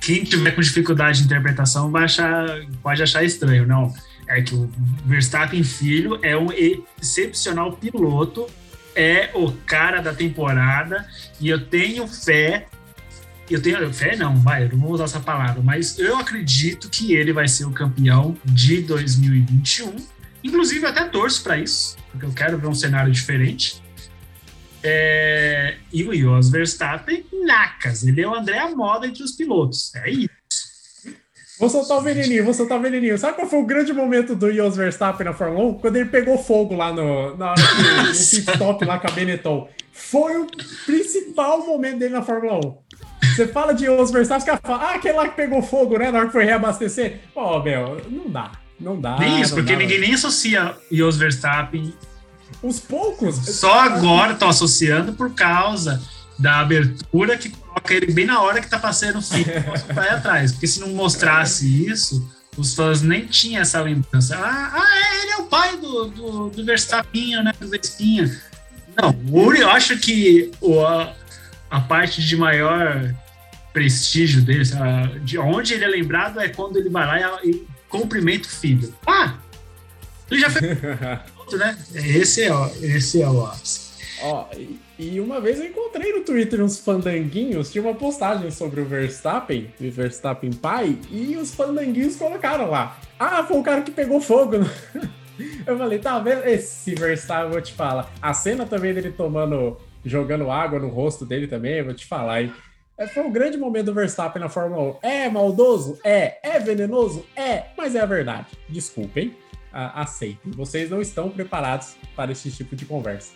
quem 0.00 0.24
tiver 0.24 0.50
com 0.50 0.60
dificuldade 0.60 1.18
de 1.18 1.24
interpretação 1.24 1.90
vai 1.90 2.04
achar, 2.04 2.46
pode 2.82 3.02
achar 3.02 3.24
estranho. 3.24 3.66
Não, 3.66 3.92
é 4.28 4.42
que 4.42 4.54
o 4.54 4.70
Verstappen 5.06 5.64
filho 5.64 6.18
é 6.22 6.36
um 6.36 6.48
excepcional 6.52 7.72
piloto, 7.72 8.46
é 8.94 9.30
o 9.34 9.50
cara 9.66 10.00
da 10.00 10.12
temporada 10.12 11.06
e 11.40 11.48
eu 11.48 11.66
tenho 11.66 12.06
fé 12.06 12.66
eu 13.50 13.60
tenho 13.60 13.92
fé, 13.92 14.16
não, 14.16 14.36
vai, 14.36 14.64
eu 14.64 14.70
não 14.70 14.78
vou 14.78 14.92
usar 14.92 15.04
essa 15.04 15.20
palavra, 15.20 15.62
mas 15.62 15.98
eu 15.98 16.16
acredito 16.16 16.88
que 16.88 17.14
ele 17.14 17.32
vai 17.32 17.46
ser 17.46 17.64
o 17.64 17.70
campeão 17.70 18.36
de 18.44 18.80
2021. 18.82 19.94
Inclusive, 20.42 20.84
eu 20.84 20.88
até 20.88 21.04
torço 21.06 21.42
para 21.42 21.58
isso, 21.58 21.96
porque 22.10 22.26
eu 22.26 22.32
quero 22.32 22.58
ver 22.58 22.66
um 22.66 22.74
cenário 22.74 23.12
diferente. 23.12 23.82
É... 24.82 25.76
E 25.92 26.04
o 26.04 26.14
Jos 26.14 26.50
Verstappen, 26.50 27.24
nacas, 27.44 28.06
ele 28.06 28.20
é 28.20 28.28
o 28.28 28.34
André 28.34 28.68
Moda 28.74 29.06
entre 29.06 29.22
os 29.22 29.32
pilotos. 29.32 29.94
É 29.94 30.10
isso. 30.10 30.28
Vou 31.58 31.70
soltar 31.70 31.98
o 31.98 32.02
veneninho, 32.02 32.44
vou 32.44 32.52
soltar 32.52 32.78
o 32.78 32.82
veneninho. 32.82 33.16
Sabe 33.16 33.36
qual 33.36 33.48
foi 33.48 33.60
o 33.60 33.66
grande 33.66 33.92
momento 33.92 34.34
do 34.34 34.52
Jos 34.52 34.76
Verstappen 34.76 35.24
na 35.24 35.32
Fórmula 35.32 35.70
1? 35.70 35.74
Quando 35.74 35.96
ele 35.96 36.08
pegou 36.08 36.36
fogo 36.36 36.74
lá 36.74 36.92
no, 36.92 37.36
na 37.36 37.54
que, 37.54 37.62
no 37.62 38.06
pit 38.08 38.40
stop 38.40 38.84
lá 38.84 38.98
com 38.98 39.06
a 39.06 39.10
Benetton. 39.10 39.68
Foi 39.92 40.36
o 40.36 40.46
principal 40.84 41.64
momento 41.64 41.98
dele 41.98 42.12
na 42.12 42.22
Fórmula 42.22 42.58
1. 42.58 43.03
Você 43.34 43.48
fala 43.48 43.72
de 43.72 43.88
Os 43.88 44.10
Verstappen, 44.10 44.54
os 44.54 44.60
falam, 44.60 44.80
ah, 44.80 44.94
aquele 44.94 45.14
lá 45.14 45.28
que 45.28 45.36
pegou 45.36 45.62
fogo, 45.62 45.98
né? 45.98 46.10
Na 46.10 46.18
hora 46.18 46.26
que 46.26 46.32
foi 46.32 46.44
reabastecer. 46.44 47.20
Pô, 47.32 47.62
meu, 47.62 48.00
não 48.10 48.28
dá. 48.28 48.52
Não 48.80 49.00
dá. 49.00 49.18
Nem 49.18 49.40
isso, 49.40 49.54
porque 49.54 49.72
dá, 49.72 49.78
ninguém 49.78 50.00
nem 50.00 50.14
associa 50.14 50.74
Jos 50.90 51.16
Verstappen. 51.16 51.94
Os 52.62 52.80
poucos. 52.80 53.36
Só 53.36 53.72
agora 53.80 54.32
estão 54.32 54.48
associando 54.48 55.12
por 55.12 55.34
causa 55.34 56.02
da 56.38 56.60
abertura 56.60 57.36
que 57.36 57.50
coloca 57.50 57.94
ele 57.94 58.12
bem 58.12 58.26
na 58.26 58.40
hora 58.40 58.60
que 58.60 58.68
tá 58.68 58.78
passando 58.78 59.18
o 59.18 59.22
fim 59.22 59.44
vai 59.94 60.08
atrás. 60.08 60.52
Porque 60.52 60.66
se 60.66 60.80
não 60.80 60.88
mostrasse 60.88 61.86
isso, 61.88 62.28
os 62.56 62.74
fãs 62.74 63.02
nem 63.02 63.26
tinham 63.26 63.62
essa 63.62 63.80
lembrança. 63.80 64.36
Ah, 64.36 64.72
ah 64.74 64.98
é, 64.98 65.22
ele 65.22 65.32
é 65.32 65.36
o 65.38 65.44
pai 65.44 65.76
do, 65.76 66.04
do, 66.06 66.50
do 66.50 66.64
Verstappen, 66.64 67.42
né? 67.42 67.52
Do 67.58 67.68
Vespinha. 67.68 68.40
Não, 68.96 69.54
eu 69.54 69.68
acho 69.70 69.98
que 69.98 70.50
o, 70.60 70.80
a, 70.84 71.12
a 71.74 71.80
parte 71.80 72.24
de 72.24 72.36
maior 72.36 73.12
prestígio 73.72 74.40
dele, 74.42 74.62
de 75.24 75.36
onde 75.36 75.74
ele 75.74 75.84
é 75.84 75.88
lembrado 75.88 76.38
é 76.38 76.48
quando 76.48 76.76
ele 76.76 76.88
vai 76.88 77.04
lá 77.04 77.40
e, 77.42 77.66
cumprimenta 77.88 78.46
o 78.46 78.50
filho. 78.50 78.94
Ah! 79.04 79.34
Ele 80.30 80.40
já 80.40 80.50
fez 80.50 80.78
outro, 81.36 81.58
né? 81.58 81.76
Esse 81.92 82.44
é, 82.44 82.52
ó, 82.52 82.70
esse 82.80 83.20
é 83.20 83.28
o 83.28 83.44
ápice. 83.44 83.80
Ó, 84.22 84.46
e, 84.56 84.78
e 84.96 85.20
uma 85.20 85.40
vez 85.40 85.58
eu 85.58 85.66
encontrei 85.66 86.12
no 86.12 86.24
Twitter 86.24 86.62
uns 86.62 86.78
fandanguinhos, 86.78 87.72
tinha 87.72 87.82
uma 87.82 87.94
postagem 87.94 88.52
sobre 88.52 88.80
o 88.80 88.84
Verstappen, 88.84 89.74
o 89.80 89.90
Verstappen 89.90 90.52
pai, 90.52 90.96
e 91.10 91.36
os 91.36 91.52
fandanguinhos 91.52 92.14
colocaram 92.14 92.70
lá. 92.70 93.00
Ah, 93.18 93.42
foi 93.42 93.58
o 93.58 93.64
cara 93.64 93.82
que 93.82 93.90
pegou 93.90 94.20
fogo. 94.20 94.58
Eu 95.66 95.76
falei, 95.76 95.98
tá 95.98 96.20
vendo? 96.20 96.46
Esse 96.46 96.94
Verstappen, 96.94 97.46
eu 97.46 97.50
vou 97.50 97.60
te 97.60 97.72
falar. 97.72 98.08
A 98.22 98.32
cena 98.32 98.64
também 98.64 98.94
dele 98.94 99.10
tomando, 99.10 99.76
jogando 100.04 100.50
água 100.50 100.78
no 100.78 100.88
rosto 100.88 101.24
dele 101.24 101.46
também, 101.46 101.74
eu 101.74 101.84
vou 101.84 101.94
te 101.94 102.06
falar, 102.06 102.42
hein? 102.42 102.52
É, 102.96 103.08
foi 103.08 103.24
um 103.24 103.32
grande 103.32 103.56
momento 103.56 103.86
do 103.86 103.94
Verstappen 103.94 104.40
na 104.40 104.48
Fórmula 104.48 104.98
1. 105.02 105.06
É 105.06 105.28
maldoso? 105.28 105.98
É. 106.04 106.38
É 106.42 106.60
venenoso? 106.60 107.26
É. 107.34 107.64
Mas 107.76 107.94
é 107.94 108.00
a 108.00 108.06
verdade. 108.06 108.46
Desculpem. 108.68 109.34
aceitem. 109.72 110.52
Vocês 110.52 110.90
não 110.90 111.00
estão 111.00 111.28
preparados 111.28 111.96
para 112.14 112.30
esse 112.30 112.50
tipo 112.52 112.76
de 112.76 112.84
conversa. 112.84 113.32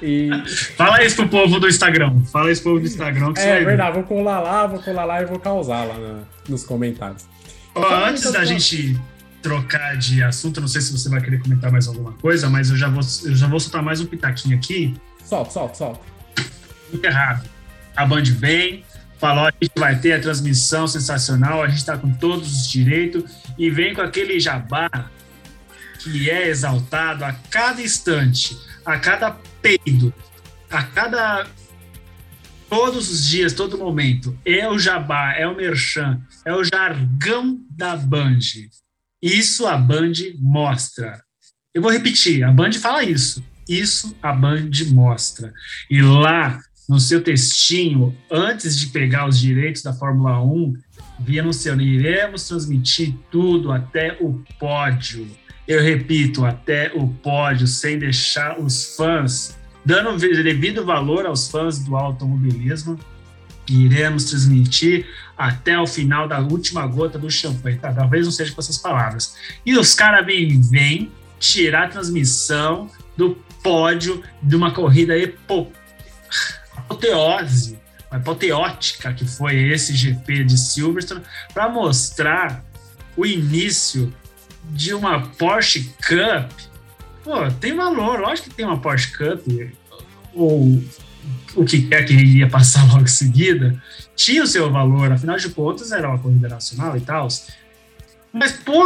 E... 0.00 0.30
Fala 0.76 1.02
isso 1.02 1.16
pro 1.16 1.28
povo 1.28 1.58
do 1.58 1.66
Instagram. 1.68 2.20
Fala 2.26 2.52
isso 2.52 2.62
pro 2.62 2.72
povo 2.72 2.82
do 2.82 2.86
Instagram. 2.86 3.32
É 3.36 3.64
verdade. 3.64 3.94
Vou 3.94 4.04
colar 4.04 4.38
lá, 4.38 4.66
vou 4.68 4.80
colar 4.80 5.04
lá 5.04 5.22
e 5.22 5.24
vou 5.24 5.40
causar 5.40 5.84
lá 5.84 5.98
na, 5.98 6.22
nos 6.48 6.62
comentários. 6.62 7.26
antes 7.74 8.30
da 8.30 8.44
gente 8.44 8.96
trocar 9.42 9.96
de 9.96 10.22
assunto, 10.22 10.60
não 10.60 10.68
sei 10.68 10.80
se 10.80 10.92
você 10.92 11.08
vai 11.08 11.20
querer 11.20 11.40
comentar 11.40 11.70
mais 11.70 11.86
alguma 11.86 12.12
coisa, 12.12 12.48
mas 12.50 12.70
eu 12.70 12.76
já 12.76 12.88
vou, 12.88 13.02
eu 13.24 13.34
já 13.34 13.46
vou 13.46 13.60
soltar 13.60 13.82
mais 13.82 14.00
um 14.00 14.06
pitaquinho 14.06 14.56
aqui. 14.56 14.94
Solta, 15.26 15.50
solta, 15.50 15.74
solta. 15.74 16.00
Muito 16.90 17.04
errado 17.04 17.56
a 17.96 18.04
Band 18.04 18.24
vem, 18.24 18.84
falou: 19.18 19.46
a 19.46 19.52
gente 19.60 19.72
vai 19.76 19.98
ter 19.98 20.12
a 20.12 20.20
transmissão 20.20 20.86
sensacional, 20.86 21.62
a 21.62 21.68
gente 21.68 21.78
está 21.78 21.96
com 21.96 22.12
todos 22.12 22.52
os 22.52 22.68
direitos, 22.68 23.24
e 23.58 23.70
vem 23.70 23.94
com 23.94 24.02
aquele 24.02 24.38
jabá 24.38 24.90
que 26.00 26.30
é 26.30 26.48
exaltado 26.48 27.24
a 27.24 27.32
cada 27.50 27.80
instante, 27.80 28.56
a 28.84 28.98
cada 28.98 29.30
peido, 29.62 30.12
a 30.70 30.82
cada. 30.84 31.46
Todos 32.68 33.08
os 33.08 33.24
dias, 33.24 33.52
todo 33.52 33.78
momento. 33.78 34.36
É 34.44 34.68
o 34.68 34.76
jabá, 34.76 35.34
é 35.34 35.46
o 35.46 35.54
merchan, 35.54 36.20
é 36.44 36.52
o 36.52 36.64
jargão 36.64 37.60
da 37.70 37.96
Band. 37.96 38.40
Isso 39.22 39.68
a 39.68 39.78
Band 39.78 40.14
mostra. 40.40 41.22
Eu 41.72 41.80
vou 41.80 41.92
repetir: 41.92 42.42
a 42.42 42.50
Band 42.50 42.72
fala 42.72 43.04
isso. 43.04 43.42
Isso 43.68 44.16
a 44.22 44.32
Band 44.32 44.70
mostra. 44.92 45.52
E 45.90 46.00
lá 46.00 46.60
no 46.88 47.00
seu 47.00 47.22
textinho, 47.22 48.16
antes 48.30 48.78
de 48.78 48.86
pegar 48.88 49.28
os 49.28 49.38
direitos 49.38 49.82
da 49.82 49.92
Fórmula 49.92 50.40
1, 50.42 50.76
via 51.20 51.42
anunciando: 51.42 51.82
iremos 51.82 52.46
transmitir 52.46 53.14
tudo 53.30 53.72
até 53.72 54.16
o 54.20 54.42
pódio. 54.58 55.26
Eu 55.66 55.82
repito, 55.82 56.44
até 56.44 56.92
o 56.94 57.08
pódio, 57.08 57.66
sem 57.66 57.98
deixar 57.98 58.60
os 58.60 58.94
fãs, 58.96 59.58
dando 59.84 60.16
devido 60.16 60.84
valor 60.84 61.26
aos 61.26 61.48
fãs 61.48 61.78
do 61.80 61.96
automobilismo. 61.96 62.98
Iremos 63.68 64.26
transmitir 64.26 65.06
até 65.36 65.76
o 65.76 65.88
final 65.88 66.28
da 66.28 66.38
última 66.38 66.86
gota 66.86 67.18
do 67.18 67.28
champanhe. 67.28 67.78
Tá, 67.78 67.92
talvez 67.92 68.24
não 68.24 68.30
seja 68.30 68.52
com 68.52 68.60
essas 68.60 68.78
palavras. 68.78 69.34
E 69.66 69.76
os 69.76 69.92
caras 69.92 70.24
vêm, 70.24 71.10
tirar 71.40 71.86
a 71.86 71.88
transmissão 71.88 72.88
do 73.16 73.36
pódio 73.66 74.22
de 74.40 74.54
uma 74.54 74.72
corrida 74.72 75.18
epopêica 75.18 75.86
apoteose, 76.76 77.78
apoteótica 78.10 79.12
que 79.12 79.26
foi 79.26 79.56
esse 79.72 79.94
GP 79.94 80.44
de 80.44 80.56
Silverstone, 80.56 81.22
para 81.52 81.68
mostrar 81.68 82.64
o 83.16 83.26
início 83.26 84.12
de 84.70 84.94
uma 84.94 85.20
Porsche 85.20 85.92
Cup. 86.06 86.50
Pô, 87.24 87.50
tem 87.60 87.74
valor, 87.74 88.20
lógico 88.20 88.48
que 88.48 88.54
tem 88.54 88.64
uma 88.64 88.78
Porsche 88.78 89.16
Cup, 89.16 89.44
ou 90.32 90.82
o 91.56 91.64
que 91.64 91.82
quer 91.88 92.04
que 92.04 92.12
iria 92.12 92.48
passar 92.48 92.86
logo 92.92 93.02
em 93.02 93.06
seguida, 93.08 93.82
tinha 94.14 94.42
o 94.42 94.46
seu 94.46 94.70
valor, 94.70 95.10
afinal 95.10 95.36
de 95.36 95.48
contas 95.48 95.90
era 95.90 96.08
uma 96.08 96.18
corrida 96.18 96.48
nacional 96.48 96.96
e 96.96 97.00
tal. 97.00 97.26
Mas, 98.32 98.52
pô, 98.52 98.82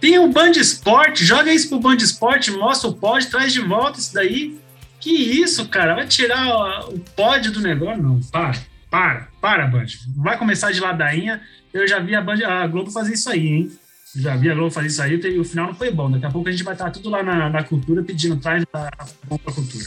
tem 0.00 0.18
o 0.18 0.28
Band 0.28 0.52
Sport, 0.52 1.22
joga 1.22 1.52
isso 1.52 1.68
pro 1.68 1.80
Band 1.80 1.96
Sport, 1.96 2.48
mostra 2.50 2.88
o 2.88 2.94
pódio, 2.94 3.30
traz 3.30 3.52
de 3.52 3.60
volta 3.60 3.98
isso 3.98 4.14
daí. 4.14 4.58
Que 5.00 5.10
isso, 5.10 5.68
cara? 5.68 5.94
Vai 5.94 6.06
tirar 6.06 6.88
o 6.88 6.98
pódio 7.16 7.52
do 7.52 7.60
negócio? 7.60 8.02
Não, 8.02 8.20
para, 8.32 8.54
para, 8.90 9.28
para, 9.40 9.66
Band. 9.66 9.86
Vai 10.16 10.36
começar 10.36 10.72
de 10.72 10.80
ladainha. 10.80 11.40
Eu 11.72 11.86
já 11.86 11.98
vi 12.00 12.14
a, 12.14 12.20
Band, 12.20 12.44
a 12.44 12.66
Globo 12.66 12.90
fazer 12.90 13.14
isso 13.14 13.30
aí, 13.30 13.46
hein? 13.46 13.72
Já 14.16 14.36
vi 14.36 14.50
a 14.50 14.54
Globo 14.54 14.70
fazer 14.70 14.88
isso 14.88 15.02
aí 15.02 15.20
e 15.20 15.38
o 15.38 15.44
final 15.44 15.68
não 15.68 15.74
foi 15.74 15.90
bom. 15.90 16.10
Daqui 16.10 16.26
a 16.26 16.30
pouco 16.30 16.48
a 16.48 16.52
gente 16.52 16.64
vai 16.64 16.74
estar 16.74 16.90
tudo 16.90 17.10
lá 17.10 17.22
na, 17.22 17.50
na 17.50 17.62
cultura 17.62 18.02
pedindo 18.02 18.36
traz 18.36 18.64
a 18.72 18.90
bom 19.26 19.36
pra 19.38 19.52
cultura. 19.52 19.84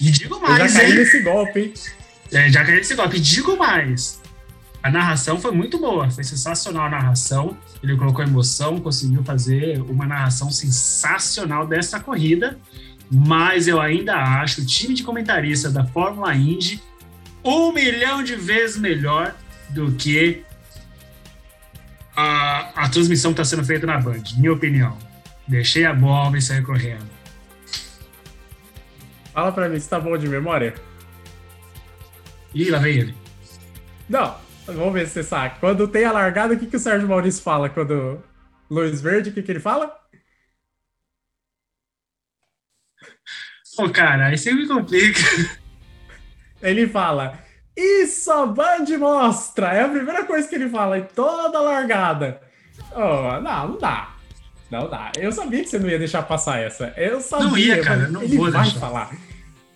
E 0.00 0.10
digo 0.10 0.34
Eu 0.34 0.40
já 0.40 0.48
mais, 0.48 0.72
caí 0.72 0.90
hein? 0.90 0.98
nesse 0.98 1.20
golpe, 1.20 1.60
hein? 1.60 1.74
É, 2.32 2.50
já 2.50 2.64
caí 2.64 2.76
nesse 2.76 2.94
golpe. 2.94 3.20
Digo 3.20 3.56
mais. 3.56 4.21
A 4.82 4.90
narração 4.90 5.40
foi 5.40 5.52
muito 5.52 5.78
boa, 5.78 6.10
foi 6.10 6.24
sensacional 6.24 6.86
a 6.86 6.90
narração. 6.90 7.56
Ele 7.82 7.96
colocou 7.96 8.24
emoção, 8.24 8.80
conseguiu 8.80 9.22
fazer 9.22 9.80
uma 9.82 10.06
narração 10.06 10.50
sensacional 10.50 11.66
dessa 11.66 12.00
corrida. 12.00 12.58
Mas 13.08 13.68
eu 13.68 13.80
ainda 13.80 14.16
acho 14.16 14.62
o 14.62 14.66
time 14.66 14.94
de 14.94 15.04
comentarista 15.04 15.70
da 15.70 15.86
Fórmula 15.86 16.34
Indy 16.34 16.82
um 17.44 17.72
milhão 17.72 18.22
de 18.24 18.34
vezes 18.34 18.76
melhor 18.76 19.34
do 19.70 19.92
que 19.92 20.42
a, 22.16 22.84
a 22.84 22.88
transmissão 22.88 23.32
que 23.32 23.40
está 23.40 23.56
sendo 23.56 23.66
feita 23.66 23.86
na 23.86 23.98
Band, 23.98 24.22
minha 24.36 24.52
opinião. 24.52 24.96
Deixei 25.46 25.84
a 25.84 25.92
bomba 25.92 26.38
e 26.38 26.42
saí 26.42 26.62
correndo. 26.62 27.10
Fala 29.32 29.52
pra 29.52 29.68
mim, 29.68 29.78
você 29.78 29.88
tá 29.88 29.98
bom 29.98 30.16
de 30.16 30.28
memória? 30.28 30.74
Ih, 32.54 32.70
lá 32.70 32.78
vem 32.78 32.98
ele. 32.98 33.14
Não, 34.08 34.36
vamos 34.66 34.92
ver 34.92 35.06
se 35.06 35.14
você 35.14 35.22
sabe. 35.22 35.58
Quando 35.60 35.88
tem 35.88 36.04
a 36.04 36.12
largada, 36.12 36.54
o 36.54 36.58
que, 36.58 36.66
que 36.66 36.76
o 36.76 36.80
Sérgio 36.80 37.08
Maurício 37.08 37.42
fala? 37.42 37.68
Quando 37.68 38.22
Luiz 38.70 39.00
Verde, 39.00 39.30
o 39.30 39.32
que, 39.32 39.42
que 39.42 39.50
ele 39.52 39.60
fala? 39.60 39.94
Pô, 43.76 43.88
cara, 43.90 44.26
aí 44.26 44.38
você 44.38 44.52
me 44.52 44.66
complica. 44.68 45.20
Ele 46.60 46.86
fala: 46.86 47.38
Isso 47.76 48.30
a 48.30 48.46
Band 48.46 48.84
mostra! 48.98 49.72
É 49.72 49.82
a 49.82 49.88
primeira 49.88 50.24
coisa 50.24 50.46
que 50.46 50.54
ele 50.54 50.68
fala 50.68 50.98
em 50.98 51.04
toda 51.04 51.58
a 51.58 51.62
largada. 51.62 52.40
Oh, 52.94 53.40
não, 53.40 53.68
não 53.68 53.78
dá. 53.78 54.14
Não 54.70 54.88
dá. 54.88 55.10
Eu 55.18 55.32
sabia 55.32 55.62
que 55.62 55.68
você 55.68 55.78
não 55.78 55.88
ia 55.88 55.98
deixar 55.98 56.22
passar 56.22 56.58
essa. 56.60 56.94
Eu 56.96 57.20
sabia. 57.20 57.48
Não 57.48 57.58
ia, 57.58 57.82
cara, 57.82 58.08
não 58.08 58.22
ele 58.22 58.36
vou 58.36 58.50
vai 58.50 58.62
deixar. 58.62 58.78
falar. 58.80 59.10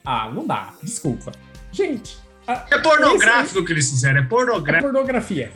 Ah, 0.04 0.30
não 0.30 0.46
dá. 0.46 0.72
Desculpa. 0.82 1.32
Gente. 1.72 2.18
A- 2.46 2.64
É 2.70 2.78
pornográfico 2.78 3.60
o 3.60 3.64
que 3.64 3.72
eles 3.72 3.90
fizeram, 3.90 4.18
é 4.18 4.22
É 4.22 4.26
pornográfico. 4.26 4.92
pornografia. 4.92 5.50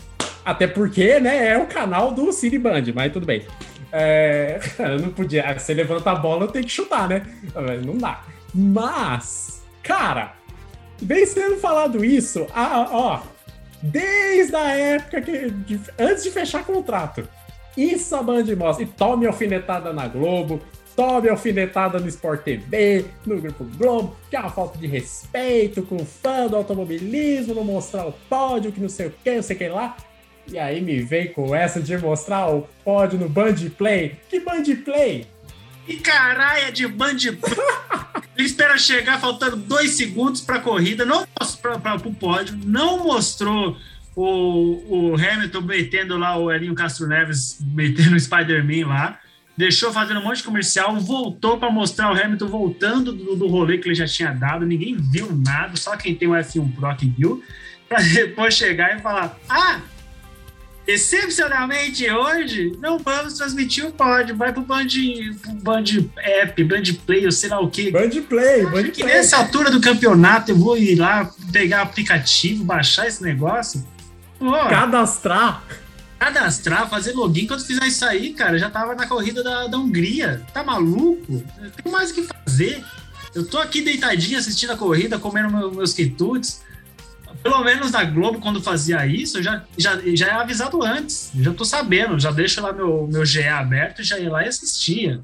Até 0.44 0.66
porque, 0.66 1.20
né, 1.20 1.48
é 1.48 1.58
o 1.58 1.66
canal 1.66 2.12
do 2.12 2.32
Cine 2.32 2.58
Band, 2.58 2.82
mas 2.94 3.12
tudo 3.12 3.26
bem. 3.26 3.46
É, 3.92 4.58
eu 4.78 4.98
não 5.00 5.10
podia. 5.10 5.52
Você 5.58 5.74
levanta 5.74 6.10
a 6.10 6.14
bola, 6.14 6.44
eu 6.44 6.48
tenho 6.48 6.64
que 6.64 6.70
chutar, 6.70 7.08
né? 7.08 7.22
Não 7.84 7.96
dá. 7.98 8.22
Mas, 8.54 9.62
cara, 9.82 10.32
bem 11.02 11.26
sendo 11.26 11.56
falado 11.58 12.04
isso, 12.04 12.46
ah, 12.54 12.88
ó, 12.90 13.20
desde 13.82 14.54
a 14.56 14.68
época 14.76 15.20
que. 15.20 15.50
de- 15.50 15.80
antes 15.98 16.22
de 16.24 16.30
fechar 16.30 16.64
contrato, 16.64 17.28
isso 17.76 18.14
a 18.16 18.22
Band 18.22 18.44
mostra. 18.56 18.84
E 18.84 18.86
tome 18.86 19.26
alfinetada 19.26 19.92
na 19.92 20.06
Globo, 20.08 20.60
tome 20.96 21.28
alfinetada 21.28 21.98
no 21.98 22.08
Sport 22.08 22.42
TV, 22.42 23.04
no 23.24 23.40
Grupo 23.40 23.64
Globo, 23.76 24.16
que 24.28 24.36
é 24.36 24.40
uma 24.40 24.50
falta 24.50 24.78
de 24.78 24.86
respeito 24.86 25.82
com 25.82 25.96
o 25.96 26.04
fã 26.04 26.46
do 26.46 26.56
automobilismo, 26.56 27.54
não 27.54 27.64
mostrar 27.64 28.06
o 28.06 28.12
pódio, 28.28 28.72
que 28.72 28.80
não 28.80 28.88
sei 28.88 29.06
o 29.06 29.14
que, 29.22 29.34
não 29.36 29.42
sei 29.42 29.56
o 29.56 29.58
que 29.58 29.68
lá. 29.68 29.96
E 30.46 30.58
aí 30.58 30.80
me 30.80 31.00
vem 31.00 31.32
com 31.32 31.54
essa 31.54 31.80
de 31.80 31.96
mostrar 31.96 32.48
o 32.48 32.68
pódio 32.84 33.18
no 33.18 33.28
Band 33.28 33.54
Play. 33.76 34.16
Que 34.28 34.40
Band 34.40 34.64
Play? 34.84 35.26
E 35.86 35.96
caralho, 35.96 36.66
é 36.66 36.70
de 36.70 36.86
band. 36.86 37.16
Ele 38.36 38.46
espera 38.46 38.78
chegar 38.78 39.20
faltando 39.20 39.56
dois 39.56 39.92
segundos 39.92 40.40
para 40.40 40.56
a 40.56 40.60
corrida, 40.60 41.04
não 41.04 41.26
mostrou 41.38 41.78
para 41.80 41.96
o 41.96 42.14
pódio, 42.14 42.58
não 42.64 43.04
mostrou 43.04 43.76
o, 44.14 45.10
o 45.10 45.14
Hamilton 45.14 45.60
metendo 45.62 46.16
lá 46.16 46.36
o 46.36 46.50
Elinho 46.50 46.74
Castro 46.74 47.06
Neves, 47.06 47.58
metendo 47.60 48.16
o 48.16 48.20
Spider-Man 48.20 48.86
lá, 48.86 49.18
deixou 49.61 49.93
fazendo 49.93 50.20
um 50.20 50.24
monte 50.24 50.39
de 50.39 50.45
comercial, 50.45 50.99
voltou 50.99 51.59
para 51.59 51.70
mostrar 51.70 52.11
o 52.11 52.19
Hamilton 52.19 52.49
voltando 52.49 53.12
do, 53.12 53.37
do 53.37 53.47
rolê 53.47 53.77
que 53.78 53.87
ele 53.87 53.95
já 53.95 54.07
tinha 54.07 54.32
dado, 54.32 54.65
ninguém 54.65 54.97
viu 54.97 55.31
nada, 55.47 55.77
só 55.77 55.97
quem 55.97 56.15
tem 56.15 56.27
o 56.27 56.32
F1 56.32 56.74
Pro 56.74 56.97
que 56.97 57.07
viu, 57.07 57.45
para 57.89 58.01
depois 58.15 58.55
chegar 58.55 58.97
e 58.97 59.01
falar: 59.01 59.39
Ah, 59.49 59.81
Excepcionalmente 60.87 62.11
hoje, 62.11 62.73
não 62.81 62.99
vamos 62.99 63.35
transmitir 63.35 63.87
o 63.87 63.93
pódio. 63.93 64.35
Vai 64.35 64.53
pro 64.53 64.62
Band, 64.62 64.87
Band 65.62 65.85
App, 66.16 66.65
Band 66.65 66.82
Play, 67.07 67.27
ou 67.27 67.31
sei 67.31 67.49
lá 67.49 67.61
o 67.61 67.70
quê. 67.70 67.93
Band 67.93 68.11
Play, 68.28 68.66
Band 68.66 68.85
Que 68.85 69.03
Play. 69.03 69.15
nessa 69.15 69.37
altura 69.37 69.70
do 69.70 69.81
campeonato 69.81 70.51
eu 70.51 70.57
vou 70.57 70.77
ir 70.77 70.97
lá 70.97 71.31
pegar 71.53 71.81
o 71.81 71.82
aplicativo, 71.82 72.65
baixar 72.65 73.07
esse 73.07 73.23
negócio. 73.23 73.87
Pô, 74.37 74.51
Cadastrar. 74.51 75.62
Cadastrar, 76.20 76.88
fazer 76.88 77.12
login. 77.14 77.47
Quando 77.47 77.64
fizer 77.64 77.84
isso 77.86 78.05
aí, 78.05 78.34
cara, 78.34 78.59
já 78.59 78.68
tava 78.70 78.94
na 78.94 79.06
corrida 79.06 79.42
da, 79.42 79.66
da 79.66 79.78
Hungria. 79.78 80.42
Tá 80.52 80.62
maluco? 80.62 81.42
Tenho 81.82 81.90
mais 81.92 82.10
o 82.10 82.14
que 82.14 82.22
fazer. 82.22 82.84
Eu 83.34 83.47
tô 83.47 83.59
aqui 83.59 83.80
deitadinho 83.80 84.38
assistindo 84.38 84.72
a 84.72 84.76
corrida, 84.76 85.18
comendo 85.18 85.51
meu- 85.51 85.72
meus 85.72 85.92
quitutes. 85.94 86.62
Pelo 87.42 87.64
menos 87.64 87.90
na 87.90 88.05
Globo, 88.05 88.38
quando 88.38 88.62
fazia 88.62 89.06
isso, 89.06 89.38
eu 89.38 89.42
já, 89.42 89.64
já, 89.78 89.98
já 90.14 90.26
é 90.26 90.32
avisado 90.32 90.82
antes. 90.84 91.30
Eu 91.34 91.44
já 91.44 91.55
tô 91.55 91.64
sabendo, 91.64 92.18
já 92.18 92.30
deixo 92.30 92.60
lá 92.60 92.70
meu, 92.72 93.09
meu 93.10 93.22
GA 93.24 93.59
aberto 93.60 94.01
e 94.02 94.05
já 94.05 94.18
ia 94.18 94.30
lá 94.30 94.44
e 94.44 94.48
assistia. 94.48 95.22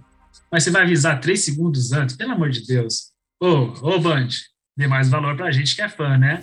Mas 0.51 0.64
você 0.64 0.70
vai 0.70 0.82
avisar 0.82 1.20
três 1.20 1.44
segundos 1.44 1.93
antes? 1.93 2.16
Pelo 2.16 2.32
amor 2.32 2.48
de 2.51 2.64
Deus. 2.64 3.10
Ô, 3.43 3.73
ô 3.82 3.98
Band, 4.01 4.28
dê 4.77 4.86
mais 4.86 5.10
valor 5.10 5.36
pra 5.36 5.51
gente 5.51 5.74
que 5.77 5.82
é 5.82 5.89
fã, 5.89 6.16
né? 6.16 6.43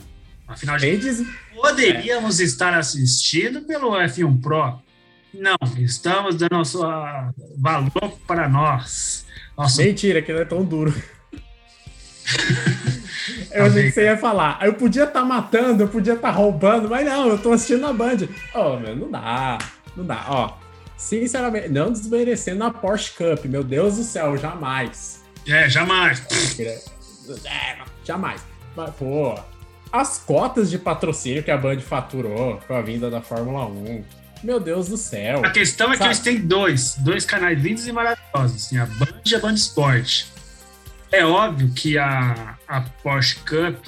Afinal 0.53 0.77
de 0.77 0.97
diz- 0.97 1.25
Poderíamos 1.55 2.39
estar 2.39 2.73
assistindo 2.73 3.61
pelo 3.61 3.91
F1 3.95 4.41
Pro. 4.41 4.79
Não, 5.33 5.55
estamos 5.77 6.35
dando 6.35 6.57
a 6.61 6.65
sua 6.65 7.33
valor 7.57 8.17
para 8.27 8.47
nós. 8.47 9.25
Nosso 9.57 9.81
Mentira, 9.81 10.21
que 10.21 10.31
não 10.31 10.41
é 10.41 10.45
tão 10.45 10.63
duro. 10.63 10.93
Eu 13.51 13.65
Tá 13.65 13.65
achei 13.67 13.83
que 13.83 13.91
você 13.91 14.03
ia 14.05 14.17
falar. 14.17 14.59
Eu 14.65 14.73
podia 14.73 15.03
estar 15.03 15.23
matando, 15.23 15.83
eu 15.83 15.87
podia 15.87 16.13
estar 16.13 16.31
roubando, 16.31 16.89
mas 16.89 17.05
não, 17.05 17.27
eu 17.29 17.37
tô 17.37 17.51
assistindo 17.51 17.81
na 17.81 17.93
Band. 17.93 18.17
Ó, 18.53 18.77
meu, 18.79 18.95
não 18.95 19.11
dá. 19.11 19.57
Não 19.95 20.03
dá, 20.05 20.25
ó. 20.27 20.57
Sinceramente, 20.97 21.69
não 21.69 21.91
desmerecendo 21.91 22.63
a 22.63 22.71
Porsche 22.71 23.11
Cup, 23.11 23.45
meu 23.45 23.63
Deus 23.63 23.97
do 23.97 24.03
céu, 24.03 24.35
jamais. 24.37 25.23
É, 25.47 25.69
jamais. 25.69 26.23
É, 27.45 27.77
jamais. 28.03 28.41
Mas, 28.75 28.89
pô, 28.95 29.35
as 29.93 30.17
cotas 30.17 30.71
de 30.71 30.79
patrocínio 30.79 31.43
que 31.43 31.51
a 31.51 31.57
Band 31.57 31.79
faturou 31.79 32.59
com 32.67 32.73
a 32.73 32.81
vinda 32.81 33.11
da 33.11 33.21
Fórmula 33.21 33.67
1. 33.67 34.03
Meu 34.43 34.59
Deus 34.59 34.87
do 34.89 34.97
céu. 34.97 35.45
A 35.45 35.51
questão 35.51 35.89
é 35.89 35.91
que 35.91 35.99
Sabe? 35.99 36.09
eles 36.09 36.19
têm 36.19 36.39
dois, 36.39 36.95
dois 36.97 37.23
canais 37.25 37.61
lindos 37.61 37.85
e 37.87 37.91
maravilhosos, 37.91 38.65
assim, 38.65 38.77
a 38.79 38.87
Band 38.87 39.21
e 39.23 39.35
a 39.35 39.39
Band 39.39 39.53
Sport. 39.53 40.25
É 41.11 41.23
óbvio 41.23 41.71
que 41.73 41.95
a, 41.99 42.57
a 42.67 42.81
Porsche 42.81 43.35
Cup 43.41 43.85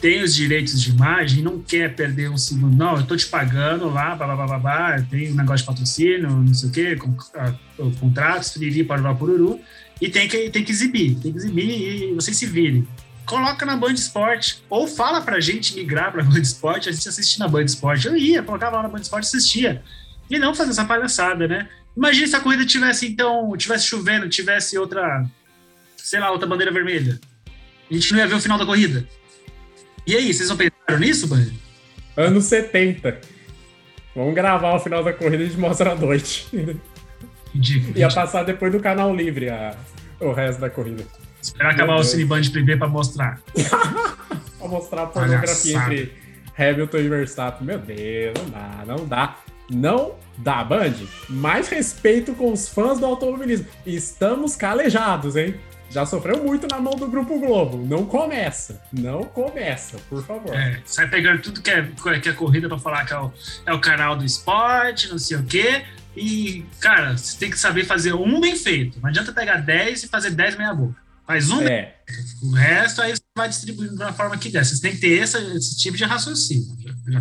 tem 0.00 0.22
os 0.22 0.34
direitos 0.34 0.82
de 0.82 0.90
imagem 0.90 1.42
não 1.42 1.60
quer 1.60 1.94
perder 1.94 2.28
um 2.28 2.36
segundo. 2.36 2.76
Não, 2.76 2.96
eu 2.96 3.06
tô 3.06 3.16
te 3.16 3.26
pagando 3.26 3.88
lá, 3.88 4.16
blá, 4.16 4.26
blá, 4.26 4.34
blá, 4.34 4.46
blá, 4.46 4.58
blá, 4.58 5.02
tem 5.08 5.32
um 5.32 5.36
negócio 5.36 5.58
de 5.58 5.66
patrocínio, 5.66 6.30
não 6.30 6.52
sei 6.52 6.68
o 6.68 6.72
quê, 6.72 6.96
com, 6.96 7.16
a, 7.38 7.54
o 7.78 7.92
contratos, 7.92 8.50
piriri, 8.50 8.82
parará, 8.82 9.14
pururu, 9.14 9.60
e 10.00 10.08
tem 10.08 10.26
que, 10.28 10.50
tem 10.50 10.64
que 10.64 10.72
exibir, 10.72 11.14
tem 11.20 11.30
que 11.30 11.38
exibir 11.38 12.10
e 12.10 12.12
vocês 12.12 12.36
se 12.36 12.44
virem. 12.44 12.86
Coloca 13.26 13.64
na 13.64 13.76
Band 13.76 13.94
Sport, 13.94 14.56
ou 14.68 14.86
fala 14.86 15.20
pra 15.20 15.40
gente 15.40 15.74
migrar 15.74 16.12
pra 16.12 16.22
Band 16.22 16.40
Sport, 16.40 16.86
a 16.86 16.92
gente 16.92 17.08
assistir 17.08 17.38
na 17.38 17.48
Band 17.48 17.64
Sport. 17.64 18.04
Eu 18.04 18.16
ia, 18.16 18.42
colocava 18.42 18.76
lá 18.76 18.82
na 18.82 18.88
Band 18.88 19.00
Sport 19.00 19.24
e 19.24 19.26
assistia. 19.26 19.82
E 20.28 20.38
não 20.38 20.54
fazer 20.54 20.70
essa 20.70 20.84
palhaçada, 20.84 21.48
né? 21.48 21.68
Imagina 21.96 22.26
se 22.26 22.36
a 22.36 22.40
corrida 22.40 22.66
tivesse, 22.66 23.06
então, 23.06 23.56
tivesse 23.56 23.86
chovendo, 23.86 24.28
tivesse 24.28 24.76
outra, 24.76 25.24
sei 25.96 26.20
lá, 26.20 26.30
outra 26.30 26.46
bandeira 26.46 26.72
vermelha. 26.72 27.18
A 27.90 27.94
gente 27.94 28.12
não 28.12 28.18
ia 28.18 28.26
ver 28.26 28.34
o 28.34 28.40
final 28.40 28.58
da 28.58 28.66
corrida. 28.66 29.06
E 30.06 30.14
aí, 30.14 30.32
vocês 30.32 30.48
não 30.48 30.56
pensaram 30.56 30.98
nisso, 30.98 31.26
Band? 31.26 31.50
Anos 32.16 32.44
70. 32.44 33.20
Vamos 34.14 34.34
gravar 34.34 34.74
o 34.74 34.80
final 34.80 35.02
da 35.02 35.12
corrida 35.12 35.42
e 35.42 35.46
a 35.46 35.48
gente 35.48 35.58
mostra 35.58 35.92
à 35.92 35.94
noite. 35.94 36.46
Ridículo. 37.54 37.98
Ia 37.98 38.08
passar 38.12 38.44
depois 38.44 38.72
do 38.72 38.80
canal 38.80 39.14
livre 39.14 39.48
a, 39.48 39.76
o 40.20 40.32
resto 40.32 40.60
da 40.60 40.68
corrida. 40.68 41.04
Esperar 41.44 41.72
acabar 41.72 41.86
Meu 41.92 41.96
o 41.96 41.98
Deus. 42.00 42.10
Cineband 42.10 42.50
primeiro 42.50 42.78
pra 42.78 42.88
mostrar. 42.88 43.40
Pra 44.58 44.68
mostrar 44.68 45.02
a 45.02 45.06
pornografia 45.08 45.74
Palhaçada. 45.74 45.94
entre 45.94 46.12
Hamilton 46.56 46.96
e 46.96 47.08
Verstappen. 47.10 47.66
Meu 47.66 47.78
Deus, 47.78 48.34
não 48.38 48.48
dá, 48.48 48.84
não 48.86 49.06
dá. 49.06 49.36
Não 49.70 50.14
dá, 50.38 50.64
Band. 50.64 50.94
Mais 51.28 51.68
respeito 51.68 52.32
com 52.32 52.50
os 52.50 52.66
fãs 52.66 52.98
do 52.98 53.04
automobilismo. 53.04 53.66
Estamos 53.84 54.56
calejados, 54.56 55.36
hein? 55.36 55.54
Já 55.90 56.06
sofreu 56.06 56.42
muito 56.42 56.66
na 56.66 56.80
mão 56.80 56.94
do 56.94 57.06
Grupo 57.08 57.38
Globo. 57.38 57.76
Não 57.76 58.06
começa. 58.06 58.82
Não 58.90 59.22
começa, 59.22 59.98
por 60.08 60.24
favor. 60.24 60.54
É, 60.54 60.80
sai 60.86 61.08
pegando 61.08 61.42
tudo 61.42 61.60
que 61.60 61.70
é, 61.70 61.82
que 62.20 62.28
é 62.30 62.32
corrida 62.32 62.66
pra 62.68 62.78
falar 62.78 63.04
que 63.04 63.12
é 63.12 63.18
o, 63.18 63.32
é 63.66 63.72
o 63.72 63.80
canal 63.80 64.16
do 64.16 64.24
esporte, 64.24 65.10
não 65.10 65.18
sei 65.18 65.36
o 65.36 65.44
quê. 65.44 65.84
E, 66.16 66.64
cara, 66.80 67.16
você 67.16 67.38
tem 67.38 67.50
que 67.50 67.58
saber 67.58 67.84
fazer 67.84 68.14
um 68.14 68.40
bem 68.40 68.56
feito. 68.56 68.98
Não 69.00 69.08
adianta 69.10 69.30
pegar 69.32 69.56
10 69.56 70.04
e 70.04 70.08
fazer 70.08 70.30
10 70.30 70.56
meia 70.56 70.72
boca. 70.72 71.03
Faz 71.26 71.50
um 71.50 71.62
É. 71.62 71.94
O 72.42 72.50
resto 72.50 73.00
aí 73.00 73.12
você 73.12 73.22
vai 73.36 73.48
distribuindo 73.48 73.96
da 73.96 74.12
forma 74.12 74.36
que 74.36 74.50
der. 74.50 74.64
Vocês 74.64 74.80
têm 74.80 74.92
que 74.92 75.00
ter 75.00 75.22
esse, 75.22 75.38
esse 75.56 75.76
tipo 75.78 75.96
de 75.96 76.04
raciocínio. 76.04 76.76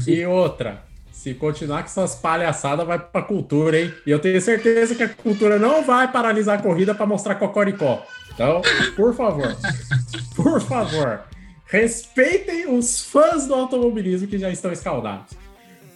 E 0.08 0.26
outra, 0.26 0.84
Se 1.12 1.34
continuar 1.34 1.84
com 1.84 1.86
essas 1.86 2.16
palhaçadas, 2.16 2.86
vai 2.86 3.00
pra 3.00 3.22
cultura, 3.22 3.80
hein? 3.80 3.94
E 4.06 4.12
eu 4.12 4.20
tenho 4.20 4.42
certeza 4.42 4.94
que 4.94 5.04
a 5.04 5.10
cultura 5.10 5.58
não 5.58 5.84
vai 5.86 6.12
paralisar 6.12 6.60
a 6.60 6.62
corrida 6.62 6.94
para 6.94 7.06
mostrar 7.06 7.36
cocoricó. 7.36 8.06
Então, 8.34 8.62
por 8.96 9.16
favor, 9.16 9.56
por 10.36 10.60
favor, 10.60 11.22
respeitem 11.68 12.68
os 12.76 13.04
fãs 13.04 13.48
do 13.48 13.54
automobilismo 13.54 14.28
que 14.28 14.38
já 14.38 14.50
estão 14.50 14.72
escaldados. 14.72 15.34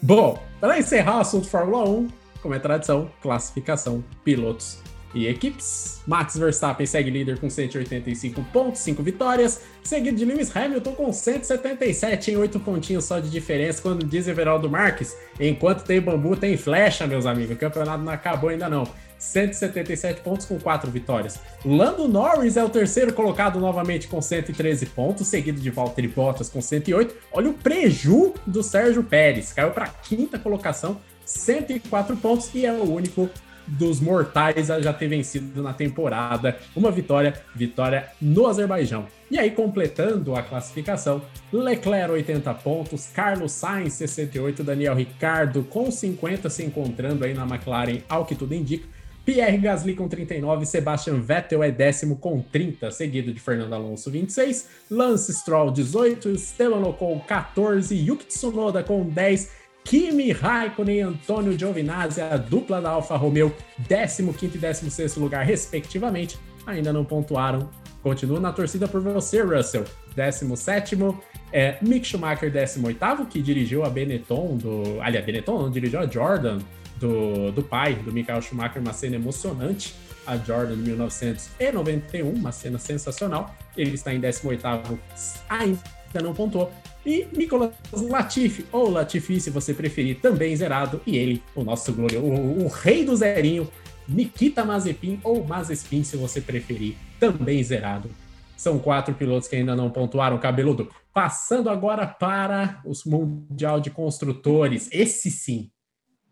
Bom, 0.02 0.42
para 0.62 0.80
encerrar 0.80 1.18
o 1.18 1.22
assunto 1.22 1.48
Fórmula 1.48 1.90
1, 1.90 2.08
como 2.42 2.54
é 2.54 2.60
tradição, 2.60 3.12
classificação, 3.22 4.04
pilotos 4.24 4.78
e 5.14 5.28
equipes. 5.28 6.02
Max 6.06 6.38
Verstappen 6.38 6.86
segue 6.86 7.10
líder 7.10 7.40
com 7.40 7.50
185 7.50 8.44
pontos, 8.54 8.82
5 8.82 9.04
vitórias, 9.04 9.62
seguido 9.84 10.18
de 10.18 10.26
Lewis 10.26 10.56
Hamilton 10.56 10.94
com 10.94 11.12
177 11.12 12.32
em 12.32 12.38
8 12.38 12.60
pontinhos 12.60 13.06
só 13.06 13.20
de 13.20 13.30
diferença, 13.30 13.82
quando 13.82 14.06
diz 14.06 14.28
Everaldo 14.28 14.70
Marques, 14.70 15.16
enquanto 15.40 15.84
tem 15.84 16.00
bambu 16.00 16.36
tem 16.36 16.56
flecha, 16.58 17.08
meus 17.08 17.26
amigos, 17.26 17.56
o 17.56 17.60
campeonato 17.60 18.04
não 18.04 18.12
acabou 18.12 18.50
ainda 18.50 18.70
não. 18.70 18.88
177 19.20 20.22
pontos 20.22 20.46
com 20.46 20.60
4 20.60 20.90
vitórias. 20.92 21.40
Lando 21.66 22.08
Norris 22.08 22.56
é 22.56 22.64
o 22.64 22.70
terceiro 22.70 23.14
colocado 23.14 23.60
novamente 23.60 24.08
com 24.08 24.22
113 24.22 24.86
pontos, 24.88 25.28
seguido 25.28 25.60
de 25.60 25.70
Valtteri 25.70 26.08
Bottas 26.08 26.50
com 26.50 26.62
108. 26.62 27.16
Olha 27.32 27.50
o 27.50 27.54
preju 27.54 28.34
do 28.46 28.62
Sérgio 28.62 29.04
Pérez, 29.04 29.52
caiu 29.52 29.72
para 29.72 29.88
quinta 29.88 30.38
colocação, 30.38 31.02
104 31.26 32.16
pontos 32.18 32.50
e 32.54 32.66
é 32.66 32.72
o 32.72 32.84
único 32.84 33.30
dos 33.68 34.00
mortais 34.00 34.68
já 34.68 34.94
ter 34.94 35.08
vencido 35.08 35.62
na 35.62 35.74
temporada. 35.74 36.58
Uma 36.76 36.92
vitória, 36.92 37.34
vitória 37.54 38.08
no 38.22 38.48
Azerbaijão. 38.48 39.08
E 39.30 39.38
aí, 39.38 39.52
completando 39.52 40.36
a 40.36 40.42
classificação, 40.42 41.22
Leclerc 41.52 42.12
80 42.12 42.54
pontos, 42.56 43.08
Carlos 43.08 43.52
Sainz 43.52 43.94
68, 43.94 44.64
Daniel 44.64 44.96
Ricardo 44.96 45.64
com 45.64 45.92
50 45.92 46.50
se 46.50 46.64
encontrando 46.64 47.26
aí 47.26 47.34
na 47.34 47.44
McLaren, 47.44 48.02
ao 48.08 48.26
que 48.26 48.36
tudo 48.36 48.54
indica. 48.54 48.88
Pierre 49.28 49.58
Gasly 49.58 49.94
com 49.94 50.08
39, 50.08 50.66
Sebastian 50.66 51.20
Vettel 51.20 51.62
é 51.62 51.70
décimo 51.70 52.16
com 52.16 52.42
30, 52.42 52.90
seguido 52.92 53.34
de 53.34 53.42
Fernando 53.42 53.74
Alonso 53.74 54.10
26, 54.10 54.70
Lance 54.90 55.34
Stroll 55.34 55.70
18, 55.70 56.30
Esteban 56.30 56.80
Ocon 56.88 57.20
14, 57.28 57.94
Yuki 57.94 58.26
Tsunoda 58.28 58.82
com 58.84 59.04
10, 59.04 59.52
Kimi 59.88 60.34
Raikkonen 60.34 60.98
e 60.98 61.00
Antônio 61.00 61.58
Giovinazzi, 61.58 62.20
a 62.20 62.36
dupla 62.36 62.82
da 62.82 62.90
Alfa 62.90 63.16
Romeo, 63.16 63.56
15 63.88 64.44
e 64.44 64.48
16 64.58 65.16
lugar, 65.16 65.46
respectivamente, 65.46 66.38
ainda 66.66 66.92
não 66.92 67.06
pontuaram. 67.06 67.70
Continua 68.04 68.38
na 68.38 68.52
torcida 68.52 68.86
por 68.86 69.00
você, 69.00 69.42
Russell. 69.42 69.86
17 70.14 70.98
é 71.54 71.78
Mick 71.82 72.06
Schumacher, 72.06 72.52
18 72.52 73.26
que 73.28 73.42
dirigiu 73.42 73.86
a 73.86 73.90
Benetton 73.90 74.58
do. 74.58 75.02
Aliás, 75.02 75.26
Benetton 75.26 75.58
não, 75.58 75.72
dirigiu 75.72 76.02
a 76.02 76.06
Jordan 76.06 76.60
do, 76.98 77.54
do 77.54 77.64
pai, 77.64 77.96
do 77.96 78.12
Michael 78.12 78.42
Schumacher, 78.42 78.82
uma 78.82 78.92
cena 78.92 79.16
emocionante. 79.16 79.96
A 80.26 80.36
Jordan 80.36 80.76
de 80.76 80.82
1991, 80.82 82.30
uma 82.30 82.52
cena 82.52 82.78
sensacional. 82.78 83.56
Ele 83.78 83.94
está 83.94 84.14
em 84.14 84.20
18, 84.20 84.68
ainda 85.48 85.80
não 86.22 86.34
pontuou. 86.34 86.74
E 87.08 87.26
Nicolas 87.32 87.72
Latifi, 87.94 88.66
ou 88.70 88.90
Latifi, 88.90 89.40
se 89.40 89.50
você 89.50 89.74
preferir, 89.74 90.20
também 90.20 90.54
zerado. 90.54 91.00
E 91.08 91.16
ele, 91.16 91.42
o 91.56 91.64
nosso 91.64 91.94
glorioso, 91.94 92.28
o, 92.28 92.68
rei 92.68 93.06
do 93.06 93.16
zerinho, 93.16 93.72
Nikita 94.06 94.66
Mazepin, 94.66 95.18
ou 95.24 95.42
Mazepin, 95.42 96.04
se 96.04 96.18
você 96.18 96.42
preferir, 96.42 96.98
também 97.18 97.64
zerado. 97.64 98.12
São 98.58 98.78
quatro 98.78 99.16
pilotos 99.16 99.48
que 99.48 99.56
ainda 99.56 99.74
não 99.74 99.90
pontuaram, 99.90 100.38
cabeludo. 100.38 100.90
Passando 101.14 101.70
agora 101.70 102.06
para 102.06 102.82
os 102.86 103.06
Mundial 103.06 103.80
de 103.80 103.90
Construtores. 103.90 104.90
Esse 104.92 105.32
sim. 105.32 105.72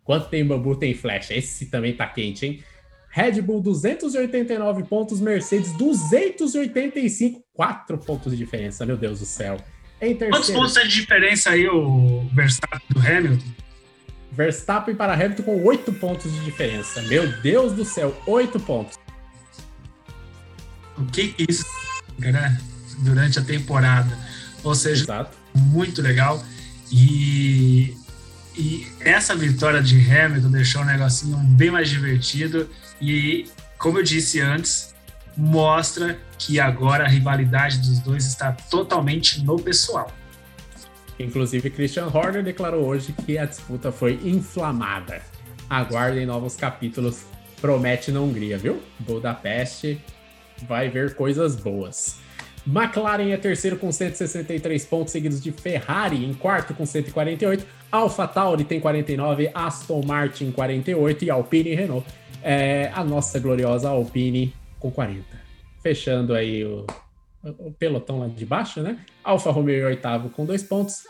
Quanto 0.04 0.28
tem 0.28 0.46
bambu, 0.46 0.76
tem 0.76 0.94
flecha. 0.94 1.34
Esse 1.34 1.68
também 1.68 1.96
tá 1.96 2.06
quente, 2.06 2.46
hein? 2.46 2.64
Red 3.12 3.42
Bull 3.42 3.62
289 3.62 4.84
pontos, 4.84 5.22
Mercedes 5.22 5.72
285, 5.78 7.42
4 7.54 7.98
pontos 7.98 8.34
de 8.34 8.38
diferença, 8.38 8.86
meu 8.86 8.98
Deus 8.98 9.22
do 9.22 9.26
céu. 9.26 9.56
Em 10.02 10.14
Quantos 10.16 10.30
terceiro, 10.30 10.60
pontos 10.60 10.74
tem 10.74 10.88
de 10.88 10.94
diferença 10.94 11.50
aí 11.52 11.68
o 11.68 12.28
Verstappen 12.34 12.82
do 12.90 13.00
Hamilton? 13.00 13.46
Verstappen 14.32 14.96
para 14.96 15.14
Hamilton 15.14 15.44
com 15.44 15.64
8 15.64 15.94
pontos 15.94 16.32
de 16.32 16.40
diferença. 16.42 17.02
Meu 17.04 17.28
Deus 17.42 17.74
do 17.74 17.86
céu, 17.86 18.16
8 18.28 18.60
pontos. 18.60 19.00
O 20.98 21.06
que 21.06 21.34
isso 21.38 21.66
né? 22.20 22.58
durante 23.00 23.40
a 23.40 23.42
temporada? 23.42 24.18
Ou 24.64 24.76
seja, 24.76 25.04
Exato. 25.04 25.38
muito 25.54 26.02
legal. 26.02 26.44
E, 26.92 27.96
e 28.58 28.88
essa 29.00 29.36
vitória 29.36 29.82
de 29.82 29.98
Hamilton 30.12 30.52
deixou 30.52 30.82
o 30.82 30.86
negocinho 30.86 31.38
bem 31.38 31.72
mais 31.72 31.90
divertido. 31.90 32.70
E, 33.02 33.48
como 33.78 34.00
eu 34.00 34.04
disse 34.04 34.42
antes, 34.42 34.95
mostra 35.38 36.20
que 36.38 36.60
agora 36.60 37.06
a 37.06 37.08
rivalidade 37.08 37.80
dos 37.80 38.00
dois 38.00 38.26
está 38.26 38.52
totalmente 38.52 39.44
no 39.44 39.60
pessoal. 39.60 40.12
Inclusive, 41.20 41.70
Christian 41.70 42.08
Horner 42.08 42.44
declarou 42.44 42.86
hoje 42.86 43.14
que 43.26 43.38
a 43.38 43.46
disputa 43.46 43.92
foi 43.92 44.20
inflamada. 44.24 45.22
Aguardem 45.70 46.26
novos 46.26 46.56
capítulos. 46.56 47.24
Promete 47.62 48.12
na 48.12 48.20
Hungria, 48.20 48.58
viu? 48.58 48.82
Budapeste 49.00 50.00
vai 50.68 50.90
ver 50.90 51.16
coisas 51.16 51.56
boas. 51.56 52.20
McLaren 52.68 53.32
é 53.32 53.38
terceiro 53.38 53.78
com 53.78 53.92
163 53.92 54.86
pontos, 54.86 55.12
seguidos 55.12 55.42
de 55.42 55.52
Ferrari 55.52 56.26
em 56.26 56.34
quarto 56.34 56.74
com 56.74 56.86
148. 56.86 57.66
Alpha 57.92 58.28
Tauri 58.28 58.64
tem 58.64 58.80
49, 58.80 59.52
Aston 59.54 60.02
Martin 60.06 60.52
48 60.52 61.26
e 61.26 61.30
Alpine 61.30 61.70
e 61.70 61.76
Renault. 61.76 62.06
É, 62.44 62.92
a 62.94 63.04
nossa 63.04 63.40
gloriosa 63.40 63.90
Alpine 63.90 64.54
com 64.86 64.92
40. 64.92 65.24
Fechando 65.82 66.34
aí 66.34 66.64
o, 66.64 66.86
o 67.44 67.72
pelotão 67.72 68.20
lá 68.20 68.28
de 68.28 68.46
baixo, 68.46 68.82
né? 68.82 69.00
Alfa 69.24 69.52
Romeo 69.52 69.82
em 69.82 69.86
oitavo 69.86 70.30
com 70.30 70.46
dois 70.46 70.64
pontos. 70.64 71.04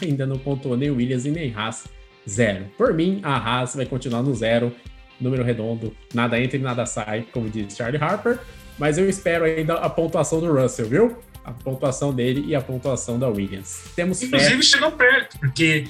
Ainda 0.00 0.26
não 0.26 0.38
pontuou 0.38 0.76
nem 0.76 0.90
Williams 0.90 1.26
e 1.26 1.30
nem 1.30 1.54
Haas. 1.54 1.86
Zero. 2.28 2.66
Por 2.78 2.94
mim, 2.94 3.20
a 3.22 3.36
Haas 3.36 3.74
vai 3.74 3.84
continuar 3.84 4.22
no 4.22 4.34
zero. 4.34 4.72
Número 5.20 5.42
redondo. 5.42 5.94
Nada 6.14 6.40
entra 6.40 6.56
e 6.56 6.60
nada 6.60 6.86
sai, 6.86 7.26
como 7.32 7.48
diz 7.50 7.76
Charlie 7.76 8.02
Harper. 8.02 8.38
Mas 8.78 8.96
eu 8.96 9.08
espero 9.08 9.44
ainda 9.44 9.74
a 9.74 9.90
pontuação 9.90 10.40
do 10.40 10.52
Russell, 10.52 10.86
viu? 10.86 11.18
A 11.44 11.52
pontuação 11.52 12.14
dele 12.14 12.44
e 12.46 12.54
a 12.54 12.60
pontuação 12.60 13.18
da 13.18 13.28
Williams. 13.28 13.84
Temos 13.94 14.20
fé. 14.20 14.26
Inclusive 14.26 14.62
chegou 14.62 14.92
perto, 14.92 15.38
porque 15.38 15.84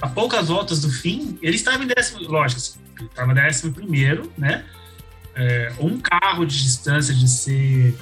a 0.00 0.08
poucas 0.08 0.48
voltas 0.48 0.82
do 0.82 0.90
fim, 0.90 1.38
ele 1.40 1.56
estava 1.56 1.82
em 1.82 1.86
décimo, 1.86 2.20
lógico, 2.28 2.60
estava 3.00 3.32
décimo 3.32 3.72
primeiro, 3.72 4.30
né? 4.36 4.64
É, 5.36 5.72
um 5.78 5.98
carro 6.00 6.46
de 6.46 6.62
distância 6.62 7.14
de 7.14 7.28
ser 7.28 7.94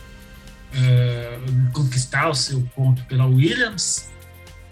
é, 0.72 1.38
conquistar 1.72 2.28
o 2.28 2.34
seu 2.34 2.60
ponto 2.74 3.04
pela 3.04 3.26
Williams. 3.26 4.08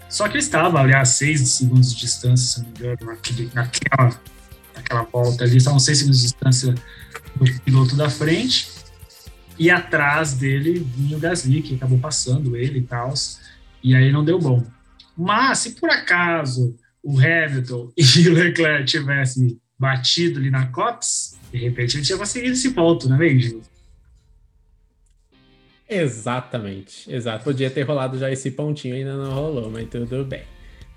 Só 0.09 0.27
que 0.27 0.33
ele 0.35 0.43
estava 0.43 0.79
ali 0.79 0.93
a 0.93 1.03
6 1.03 1.49
segundos 1.49 1.93
de 1.93 2.01
distância, 2.01 2.45
se 2.45 2.59
não 2.61 2.69
me 2.69 2.77
engano, 2.77 3.11
naquele, 3.11 3.51
naquela, 3.53 4.21
naquela 4.75 5.03
volta 5.03 5.43
ali, 5.43 5.57
estavam 5.57 5.79
6 5.79 5.97
segundos 5.97 6.19
de 6.19 6.27
distância 6.27 6.75
do 7.35 7.61
piloto 7.61 7.95
da 7.95 8.09
frente. 8.09 8.71
E 9.57 9.69
atrás 9.69 10.33
dele 10.33 10.85
vinha 10.95 11.17
o 11.17 11.19
Gasly, 11.19 11.61
que 11.61 11.75
acabou 11.75 11.99
passando 11.99 12.55
ele 12.55 12.79
e 12.79 12.83
tal. 12.83 13.13
E 13.83 13.95
aí 13.95 14.11
não 14.11 14.23
deu 14.23 14.39
bom. 14.39 14.63
Mas 15.17 15.59
se 15.59 15.71
por 15.71 15.89
acaso 15.89 16.75
o 17.03 17.19
Hamilton 17.19 17.91
e 17.97 18.29
o 18.29 18.33
Leclerc 18.33 18.85
tivessem 18.85 19.59
batido 19.77 20.39
ali 20.39 20.49
na 20.49 20.67
COPS, 20.67 21.32
de 21.53 21.59
repente 21.59 21.97
ele 21.97 22.03
tinha 22.03 22.17
conseguido 22.17 22.53
esse 22.53 22.71
ponto, 22.71 23.07
não 23.07 23.15
é 23.15 23.19
mesmo? 23.19 23.61
Exatamente, 25.87 27.13
exato. 27.13 27.43
Podia 27.43 27.69
ter 27.69 27.83
rolado 27.83 28.17
já 28.17 28.31
esse 28.31 28.49
pontinho, 28.49 28.95
ainda 28.95 29.15
não 29.15 29.31
rolou, 29.31 29.69
mas 29.69 29.87
tudo 29.87 30.25
bem. 30.25 30.41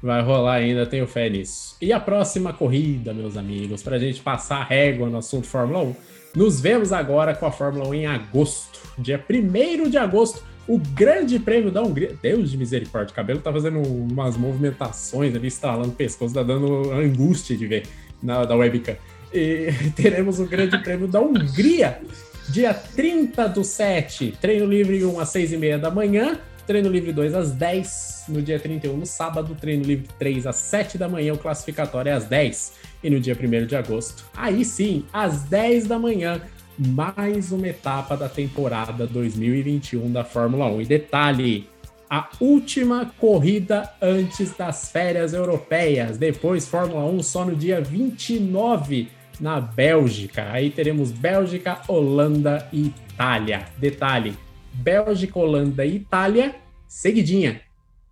Vai 0.02 0.22
rolar 0.22 0.54
ainda, 0.54 0.86
tenho 0.86 1.06
fé 1.06 1.28
nisso. 1.28 1.76
E 1.80 1.92
a 1.92 2.00
próxima 2.00 2.54
corrida, 2.54 3.12
meus 3.12 3.36
amigos, 3.36 3.82
para 3.82 3.96
a 3.96 3.98
gente 3.98 4.22
passar 4.22 4.58
a 4.58 4.64
régua 4.64 5.10
no 5.10 5.18
assunto 5.18 5.46
Fórmula 5.46 5.82
1, 5.82 5.94
nos 6.34 6.60
vemos 6.60 6.90
agora 6.92 7.34
com 7.34 7.44
a 7.44 7.52
Fórmula 7.52 7.88
1 7.88 7.94
em 7.94 8.06
agosto, 8.06 8.80
dia 8.98 9.22
1 9.28 9.90
de 9.90 9.98
agosto, 9.98 10.42
o 10.66 10.78
Grande 10.78 11.38
Prêmio 11.38 11.70
da 11.70 11.82
Hungria. 11.82 12.16
Deus 12.22 12.50
de 12.50 12.56
misericórdia, 12.56 13.12
o 13.12 13.14
cabelo 13.14 13.40
tá 13.40 13.52
fazendo 13.52 13.80
umas 13.80 14.36
movimentações 14.38 15.34
ali, 15.34 15.48
estralando 15.48 15.88
o 15.88 15.92
pescoço, 15.92 16.32
tá 16.32 16.42
dando 16.42 16.92
angústia 16.92 17.56
de 17.56 17.66
ver 17.66 17.86
na, 18.22 18.44
da 18.44 18.56
webcam. 18.56 18.96
E 19.36 19.70
teremos 19.94 20.40
o 20.40 20.46
Grande 20.46 20.78
Prêmio 20.78 21.06
da 21.06 21.20
Hungria, 21.20 22.00
dia 22.48 22.72
30 22.72 23.46
do 23.48 23.62
7, 23.62 24.34
treino 24.40 24.64
livre 24.64 25.04
1 25.04 25.20
às 25.20 25.28
6 25.28 25.52
e 25.52 25.56
meia 25.58 25.78
da 25.78 25.90
manhã, 25.90 26.38
treino 26.66 26.88
livre 26.88 27.12
2 27.12 27.34
às 27.34 27.52
10, 27.52 28.24
no 28.28 28.40
dia 28.40 28.58
31, 28.58 28.96
no 28.96 29.04
sábado, 29.04 29.54
treino 29.54 29.84
livre 29.84 30.08
3 30.18 30.46
às 30.46 30.56
7 30.56 30.96
da 30.96 31.06
manhã, 31.06 31.34
o 31.34 31.38
classificatório 31.38 32.08
é 32.08 32.12
às 32.14 32.24
10, 32.24 32.72
e 33.04 33.10
no 33.10 33.20
dia 33.20 33.36
1 33.38 33.66
de 33.66 33.76
agosto, 33.76 34.24
aí 34.34 34.64
sim, 34.64 35.04
às 35.12 35.42
10 35.42 35.86
da 35.86 35.98
manhã, 35.98 36.40
mais 36.78 37.52
uma 37.52 37.68
etapa 37.68 38.16
da 38.16 38.30
temporada 38.30 39.06
2021 39.06 40.12
da 40.12 40.24
Fórmula 40.24 40.66
1. 40.66 40.80
E 40.82 40.84
detalhe, 40.86 41.68
a 42.08 42.28
última 42.40 43.12
corrida 43.18 43.90
antes 44.00 44.54
das 44.54 44.90
férias 44.90 45.32
europeias. 45.32 46.18
Depois, 46.18 46.68
Fórmula 46.68 47.04
1 47.04 47.22
só 47.22 47.44
no 47.44 47.56
dia 47.56 47.80
29 47.80 49.08
na 49.40 49.60
Bélgica. 49.60 50.50
Aí 50.50 50.70
teremos 50.70 51.10
Bélgica, 51.10 51.80
Holanda 51.88 52.68
e 52.72 52.86
Itália. 52.86 53.66
Detalhe: 53.78 54.34
Bélgica, 54.72 55.38
Holanda 55.38 55.84
e 55.84 55.96
Itália 55.96 56.54
seguidinha. 56.88 57.60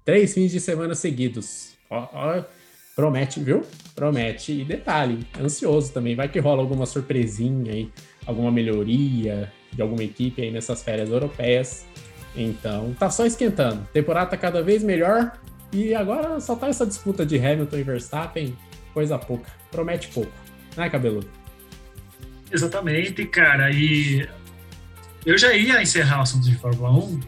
Três 0.05 0.35
fins 0.35 0.51
de 0.51 0.61
semana 0.61 0.95
seguidos. 0.95 1.75
Ó, 1.89 2.09
ó, 2.13 2.43
promete, 2.95 3.41
viu? 3.41 3.63
Promete. 3.95 4.53
E 4.53 4.65
detalhe, 4.65 5.27
ansioso 5.41 5.93
também. 5.93 6.15
Vai 6.15 6.29
que 6.29 6.39
rola 6.39 6.61
alguma 6.61 6.85
surpresinha 6.85 7.73
aí, 7.73 7.91
alguma 8.27 8.51
melhoria 8.51 9.53
de 9.73 9.83
alguma 9.83 10.05
equipe 10.05 10.43
aí 10.43 10.51
nessas 10.51 10.83
férias 10.83 11.11
europeias. 11.11 11.87
Então, 12.37 12.95
tá 12.99 13.11
só 13.11 13.25
esquentando. 13.25 13.87
temporada 13.93 14.31
tá 14.31 14.37
cada 14.37 14.63
vez 14.63 14.83
melhor. 14.83 15.33
E 15.73 15.95
agora 15.95 16.39
só 16.41 16.55
tá 16.55 16.69
essa 16.69 16.87
disputa 16.87 17.27
de 17.27 17.37
Hamilton 17.37 17.77
e 17.77 17.83
Verstappen, 17.83 18.57
coisa 18.93 19.19
pouca. 19.19 19.51
Promete 19.71 20.09
pouco. 20.09 20.31
Né, 20.77 20.89
cabeludo? 20.91 21.29
Exatamente, 22.51 23.25
cara. 23.27 23.71
E 23.71 24.29
eu 25.25 25.37
já 25.39 25.55
ia 25.55 25.83
encerrar 25.83 26.19
o 26.19 26.23
assunto 26.23 26.45
de 26.49 26.57
Fórmula 26.57 26.91
1. 26.91 27.21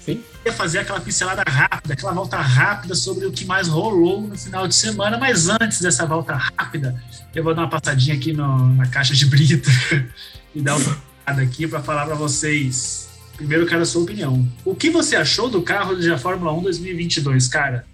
Sim. 0.00 0.22
Ia 0.44 0.52
fazer 0.52 0.78
aquela 0.80 1.00
pincelada 1.00 1.42
rápida, 1.48 1.94
aquela 1.94 2.12
volta 2.12 2.36
rápida 2.38 2.94
sobre 2.94 3.26
o 3.26 3.32
que 3.32 3.44
mais 3.44 3.66
rolou 3.68 4.22
no 4.22 4.38
final 4.38 4.68
de 4.68 4.74
semana. 4.74 5.18
Mas 5.18 5.48
antes 5.48 5.80
dessa 5.80 6.06
volta 6.06 6.34
rápida, 6.34 7.02
eu 7.34 7.42
vou 7.42 7.54
dar 7.54 7.62
uma 7.62 7.70
passadinha 7.70 8.14
aqui 8.14 8.32
no- 8.32 8.74
na 8.74 8.86
caixa 8.86 9.14
de 9.14 9.26
brita 9.26 9.68
e 10.54 10.60
dar 10.60 10.76
uma 10.76 10.96
olhada 11.26 11.42
aqui 11.42 11.66
para 11.66 11.82
falar 11.82 12.06
para 12.06 12.14
vocês. 12.14 13.08
Primeiro, 13.36 13.66
quero 13.66 13.82
a 13.82 13.84
sua 13.84 14.02
opinião. 14.02 14.48
O 14.64 14.74
que 14.74 14.90
você 14.90 15.16
achou 15.16 15.48
do 15.50 15.60
carro 15.60 15.94
da 15.96 16.16
Fórmula 16.16 16.52
1 16.52 16.62
2022, 16.62 17.48
cara? 17.48 17.84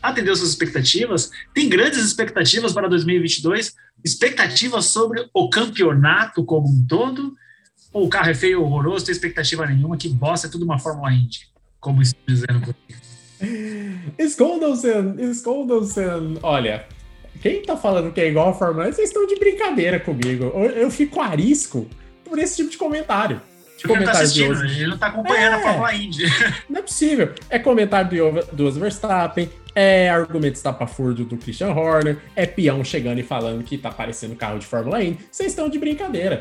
Atendeu 0.00 0.34
suas 0.36 0.50
expectativas? 0.50 1.30
Tem 1.52 1.68
grandes 1.68 1.98
expectativas 2.04 2.72
para 2.72 2.88
2022? 2.88 3.74
Expectativas 4.04 4.86
sobre 4.86 5.28
o 5.32 5.50
campeonato 5.50 6.44
como 6.44 6.68
um 6.68 6.86
todo? 6.86 7.34
Ou 7.92 8.06
o 8.06 8.08
carro 8.08 8.30
é 8.30 8.34
feio, 8.34 8.62
horroroso, 8.62 9.06
tem 9.06 9.12
expectativa 9.12 9.66
nenhuma, 9.66 9.96
que 9.96 10.08
bosta, 10.08 10.46
é 10.46 10.50
tudo 10.50 10.64
uma 10.64 10.78
Fórmula 10.78 11.12
Indy? 11.12 11.48
Como 11.80 12.02
estão 12.02 12.20
dizendo 12.26 12.60
por. 12.60 12.74
Escondam-se, 14.18 14.88
escondam-se. 15.30 16.00
Olha, 16.42 16.86
quem 17.40 17.62
tá 17.62 17.76
falando 17.76 18.12
que 18.12 18.20
é 18.20 18.28
igual 18.28 18.50
a 18.50 18.54
Fórmula 18.54 18.88
1, 18.88 18.92
vocês 18.92 19.08
estão 19.08 19.26
de 19.26 19.36
brincadeira 19.36 20.00
comigo. 20.00 20.44
Eu, 20.44 20.70
eu 20.70 20.90
fico 20.90 21.20
arisco 21.20 21.88
por 22.24 22.38
esse 22.38 22.56
tipo 22.56 22.70
de 22.70 22.76
comentário. 22.76 23.40
De 23.78 23.84
Porque 23.84 23.92
ele 23.92 24.04
não 24.04 24.12
tá 24.12 24.18
de 24.18 24.24
assistindo, 24.24 24.50
hoje. 24.50 24.80
ele 24.80 24.90
não 24.90 24.98
tá 24.98 25.06
acompanhando 25.06 25.54
a 25.54 25.58
É. 25.58 25.62
Fórmula 25.62 25.94
Indy. 25.94 26.24
Não 26.68 26.78
é 26.80 26.82
possível. 26.82 27.32
É 27.48 27.58
comentário 27.60 28.10
do, 28.10 28.26
Ova- 28.26 28.42
do 28.52 28.70
Verstappen, 28.72 29.48
é 29.74 30.10
argumento 30.10 30.56
estapafúrdio 30.56 31.24
do 31.24 31.36
Christian 31.36 31.68
Horner, 31.72 32.18
é 32.34 32.44
peão 32.44 32.82
chegando 32.82 33.20
e 33.20 33.22
falando 33.22 33.62
que 33.62 33.78
tá 33.78 33.90
parecendo 33.90 34.34
carro 34.34 34.58
de 34.58 34.66
Fórmula 34.66 34.98
1. 34.98 35.16
Vocês 35.30 35.50
estão 35.52 35.68
de 35.68 35.78
brincadeira. 35.78 36.40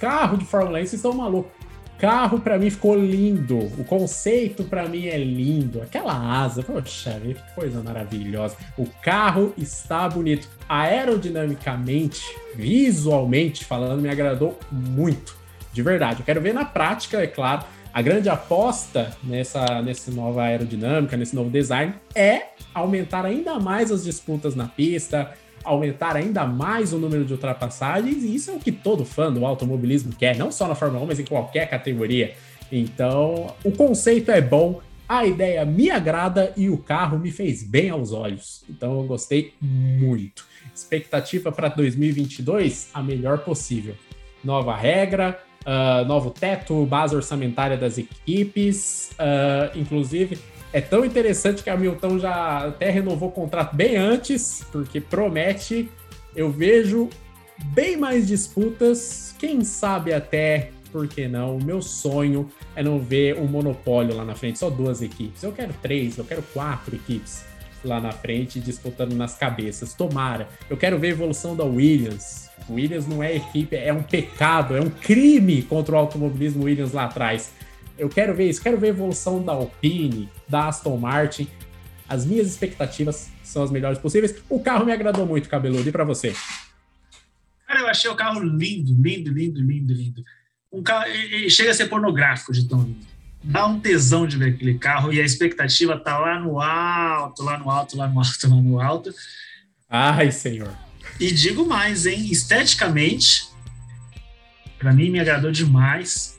Carro 0.00 0.38
de 0.38 0.44
Fórmula 0.46 0.78
1, 0.78 0.80
vocês 0.82 0.94
estão 0.94 1.12
malucos. 1.12 1.52
Carro 1.98 2.38
pra 2.38 2.56
mim 2.58 2.70
ficou 2.70 2.96
lindo. 2.96 3.58
O 3.58 3.82
conceito 3.84 4.62
pra 4.62 4.88
mim 4.88 5.06
é 5.08 5.18
lindo. 5.18 5.82
Aquela 5.82 6.12
asa, 6.44 6.62
poxa, 6.62 7.20
que 7.20 7.36
coisa 7.56 7.82
maravilhosa. 7.82 8.54
O 8.78 8.86
carro 9.02 9.52
está 9.58 10.08
bonito. 10.08 10.48
Aerodinamicamente, 10.68 12.22
visualmente 12.54 13.64
falando, 13.64 14.00
me 14.00 14.08
agradou 14.08 14.58
muito. 14.70 15.36
De 15.78 15.82
verdade. 15.82 16.22
Eu 16.22 16.26
quero 16.26 16.40
ver 16.40 16.52
na 16.52 16.64
prática, 16.64 17.22
é 17.22 17.28
claro. 17.28 17.62
A 17.94 18.02
grande 18.02 18.28
aposta 18.28 19.16
nessa, 19.22 19.80
nessa 19.80 20.10
nova 20.10 20.42
aerodinâmica, 20.42 21.16
nesse 21.16 21.36
novo 21.36 21.50
design, 21.50 21.94
é 22.16 22.48
aumentar 22.74 23.24
ainda 23.24 23.60
mais 23.60 23.92
as 23.92 24.02
disputas 24.02 24.56
na 24.56 24.66
pista, 24.66 25.32
aumentar 25.62 26.16
ainda 26.16 26.44
mais 26.44 26.92
o 26.92 26.98
número 26.98 27.24
de 27.24 27.32
ultrapassagens, 27.32 28.24
e 28.24 28.34
isso 28.34 28.50
é 28.50 28.54
o 28.54 28.58
que 28.58 28.72
todo 28.72 29.04
fã 29.04 29.32
do 29.32 29.46
automobilismo 29.46 30.12
quer, 30.12 30.36
não 30.36 30.50
só 30.50 30.66
na 30.66 30.74
Fórmula 30.74 31.04
1, 31.04 31.06
mas 31.06 31.20
em 31.20 31.24
qualquer 31.24 31.70
categoria. 31.70 32.34
Então, 32.72 33.54
o 33.62 33.70
conceito 33.70 34.32
é 34.32 34.40
bom, 34.40 34.80
a 35.08 35.26
ideia 35.26 35.64
me 35.64 35.92
agrada 35.92 36.52
e 36.56 36.68
o 36.68 36.76
carro 36.76 37.20
me 37.20 37.30
fez 37.30 37.62
bem 37.62 37.88
aos 37.88 38.10
olhos. 38.10 38.64
Então, 38.68 38.98
eu 39.00 39.04
gostei 39.04 39.54
muito. 39.60 40.44
Expectativa 40.74 41.52
para 41.52 41.68
2022, 41.68 42.90
a 42.92 43.00
melhor 43.00 43.38
possível. 43.44 43.94
Nova 44.42 44.74
regra, 44.74 45.40
ah, 45.70 46.02
novo 46.06 46.30
teto, 46.30 46.86
base 46.86 47.14
orçamentária 47.14 47.76
das 47.76 47.98
equipes, 47.98 49.10
ah, 49.18 49.70
inclusive 49.74 50.38
é 50.72 50.80
tão 50.80 51.04
interessante 51.04 51.62
que 51.62 51.68
a 51.68 51.76
Milton 51.76 52.18
já 52.18 52.68
até 52.68 52.88
renovou 52.88 53.28
o 53.28 53.32
contrato 53.32 53.76
bem 53.76 53.96
antes, 53.96 54.64
porque 54.72 54.98
promete. 54.98 55.90
Eu 56.34 56.50
vejo 56.50 57.10
bem 57.66 57.98
mais 57.98 58.26
disputas, 58.26 59.34
quem 59.38 59.62
sabe 59.62 60.12
até, 60.12 60.70
por 60.90 61.06
que 61.06 61.28
não? 61.28 61.56
O 61.56 61.62
meu 61.62 61.82
sonho 61.82 62.48
é 62.74 62.82
não 62.82 62.98
ver 62.98 63.38
um 63.38 63.46
monopólio 63.46 64.16
lá 64.16 64.24
na 64.24 64.34
frente, 64.34 64.58
só 64.58 64.70
duas 64.70 65.02
equipes. 65.02 65.42
Eu 65.42 65.52
quero 65.52 65.74
três, 65.82 66.16
eu 66.16 66.24
quero 66.24 66.42
quatro 66.54 66.96
equipes 66.96 67.44
lá 67.84 68.00
na 68.00 68.12
frente 68.12 68.60
disputando 68.60 69.12
nas 69.14 69.36
cabeças. 69.36 69.94
Tomara. 69.94 70.48
Eu 70.68 70.76
quero 70.76 70.98
ver 70.98 71.08
a 71.08 71.10
evolução 71.10 71.54
da 71.56 71.64
Williams. 71.64 72.48
Williams 72.68 73.06
não 73.06 73.22
é 73.22 73.36
equipe, 73.36 73.76
é 73.76 73.92
um 73.92 74.02
pecado, 74.02 74.76
é 74.76 74.80
um 74.80 74.90
crime 74.90 75.62
contra 75.62 75.94
o 75.94 75.98
automobilismo 75.98 76.64
Williams 76.64 76.92
lá 76.92 77.04
atrás. 77.04 77.52
Eu 77.96 78.08
quero 78.08 78.34
ver 78.34 78.48
isso, 78.48 78.62
quero 78.62 78.78
ver 78.78 78.88
a 78.88 78.90
evolução 78.90 79.42
da 79.42 79.52
Alpine, 79.52 80.28
da 80.48 80.68
Aston 80.68 80.96
Martin. 80.96 81.48
As 82.08 82.24
minhas 82.24 82.46
expectativas 82.46 83.30
são 83.42 83.62
as 83.62 83.70
melhores 83.70 83.98
possíveis. 83.98 84.34
O 84.48 84.60
carro 84.60 84.84
me 84.84 84.92
agradou 84.92 85.26
muito, 85.26 85.48
cabeludo. 85.48 85.88
E 85.88 85.92
para 85.92 86.04
você? 86.04 86.34
Cara, 87.66 87.80
eu 87.80 87.86
achei 87.88 88.10
o 88.10 88.14
carro 88.14 88.40
lindo, 88.40 88.94
lindo, 89.00 89.30
lindo, 89.30 89.60
lindo, 89.60 89.92
lindo. 89.92 90.24
Um 90.72 90.82
carro, 90.82 91.06
e- 91.08 91.50
chega 91.50 91.70
a 91.70 91.74
ser 91.74 91.86
pornográfico 91.86 92.52
de 92.52 92.66
tão 92.66 92.82
lindo. 92.82 93.06
Dá 93.42 93.66
um 93.66 93.78
tesão 93.78 94.26
de 94.26 94.36
ver 94.36 94.54
aquele 94.54 94.78
carro 94.78 95.12
e 95.12 95.20
a 95.20 95.24
expectativa 95.24 95.98
tá 95.98 96.18
lá 96.18 96.38
no 96.40 96.60
alto, 96.60 97.42
lá 97.42 97.58
no 97.58 97.70
alto, 97.70 97.96
lá 97.96 98.08
no 98.08 98.18
alto, 98.18 98.48
lá 98.48 98.56
no 98.56 98.80
alto. 98.80 99.14
Ai, 99.88 100.30
senhor. 100.30 100.76
E 101.18 101.30
digo 101.30 101.66
mais, 101.66 102.06
hein? 102.06 102.28
Esteticamente, 102.30 103.48
para 104.78 104.92
mim 104.92 105.10
me 105.10 105.20
agradou 105.20 105.50
demais. 105.50 106.38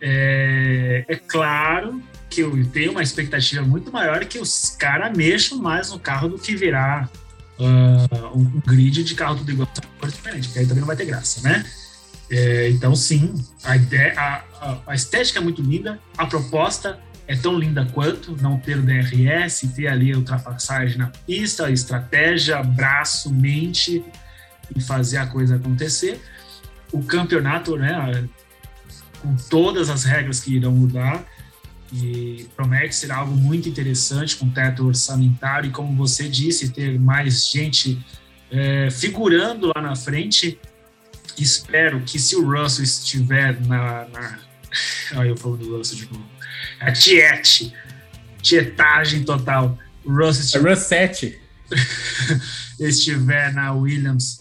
É, 0.00 1.04
é 1.08 1.16
claro 1.16 2.02
que 2.28 2.42
eu 2.42 2.66
tenho 2.70 2.92
uma 2.92 3.02
expectativa 3.02 3.62
muito 3.62 3.90
maior 3.90 4.24
que 4.24 4.38
os 4.38 4.76
caras 4.78 5.16
mexam 5.16 5.58
mais 5.58 5.90
no 5.90 5.98
carro 5.98 6.28
do 6.28 6.38
que 6.38 6.54
virar 6.54 7.10
ah, 7.58 8.32
um, 8.34 8.60
grid 8.66 9.02
de 9.02 9.14
carro 9.14 9.36
tudo 9.36 9.50
igual, 9.50 9.68
diferente, 10.04 10.48
porque 10.48 10.58
aí 10.58 10.66
também 10.66 10.80
não 10.80 10.86
vai 10.86 10.96
ter 10.96 11.06
graça, 11.06 11.40
né? 11.40 11.64
É, 12.30 12.68
então, 12.70 12.94
sim, 12.96 13.34
a, 13.62 13.76
ideia, 13.76 14.12
a, 14.18 14.34
a- 14.60 14.78
a 14.88 14.94
estética 14.94 15.38
é 15.38 15.42
muito 15.42 15.62
linda, 15.62 16.00
a 16.18 16.26
proposta 16.26 16.98
é 17.28 17.36
tão 17.36 17.58
linda 17.58 17.86
quanto 17.92 18.36
não 18.40 18.58
ter 18.58 18.78
o 18.78 18.82
DRS, 18.82 19.60
ter 19.74 19.86
ali 19.88 20.12
a 20.12 20.16
ultrapassagem 20.16 20.98
na 20.98 21.06
pista, 21.08 21.70
estratégia, 21.70 22.62
braço, 22.62 23.32
mente 23.32 24.04
e 24.74 24.80
fazer 24.80 25.18
a 25.18 25.26
coisa 25.26 25.56
acontecer. 25.56 26.20
O 26.92 27.02
campeonato, 27.02 27.76
né, 27.76 28.24
com 29.20 29.34
todas 29.50 29.88
as 29.90 30.04
regras 30.04 30.40
que 30.40 30.54
irão 30.56 30.72
mudar, 30.72 31.24
e 31.92 32.48
promete 32.56 32.96
ser 32.96 33.12
algo 33.12 33.34
muito 33.36 33.68
interessante 33.68 34.34
com 34.36 34.48
teto 34.50 34.84
orçamentário 34.86 35.68
e, 35.68 35.72
como 35.72 35.96
você 35.96 36.28
disse, 36.28 36.70
ter 36.70 36.98
mais 36.98 37.48
gente 37.48 38.04
é, 38.50 38.88
figurando 38.90 39.68
lá 39.74 39.80
na 39.80 39.94
frente. 39.94 40.58
Espero 41.38 42.00
que 42.00 42.18
se 42.18 42.36
o 42.36 42.48
Russell 42.48 42.84
estiver 42.84 43.60
na. 43.66 44.06
na... 44.08 44.38
Olha, 45.16 45.28
eu 45.28 45.36
falando 45.36 45.64
do 45.64 45.76
Russell 45.76 45.98
de 45.98 46.06
novo. 46.06 46.26
A 46.80 46.92
Tiete, 46.92 47.72
tietagem 48.42 49.24
total. 49.24 49.78
O 50.04 50.10
Russell 50.10 50.42
É 50.42 50.44
estiver, 50.44 50.70
Run 50.70 50.76
7. 50.76 51.40
estiver 52.80 53.52
na 53.52 53.72
Williams. 53.72 54.40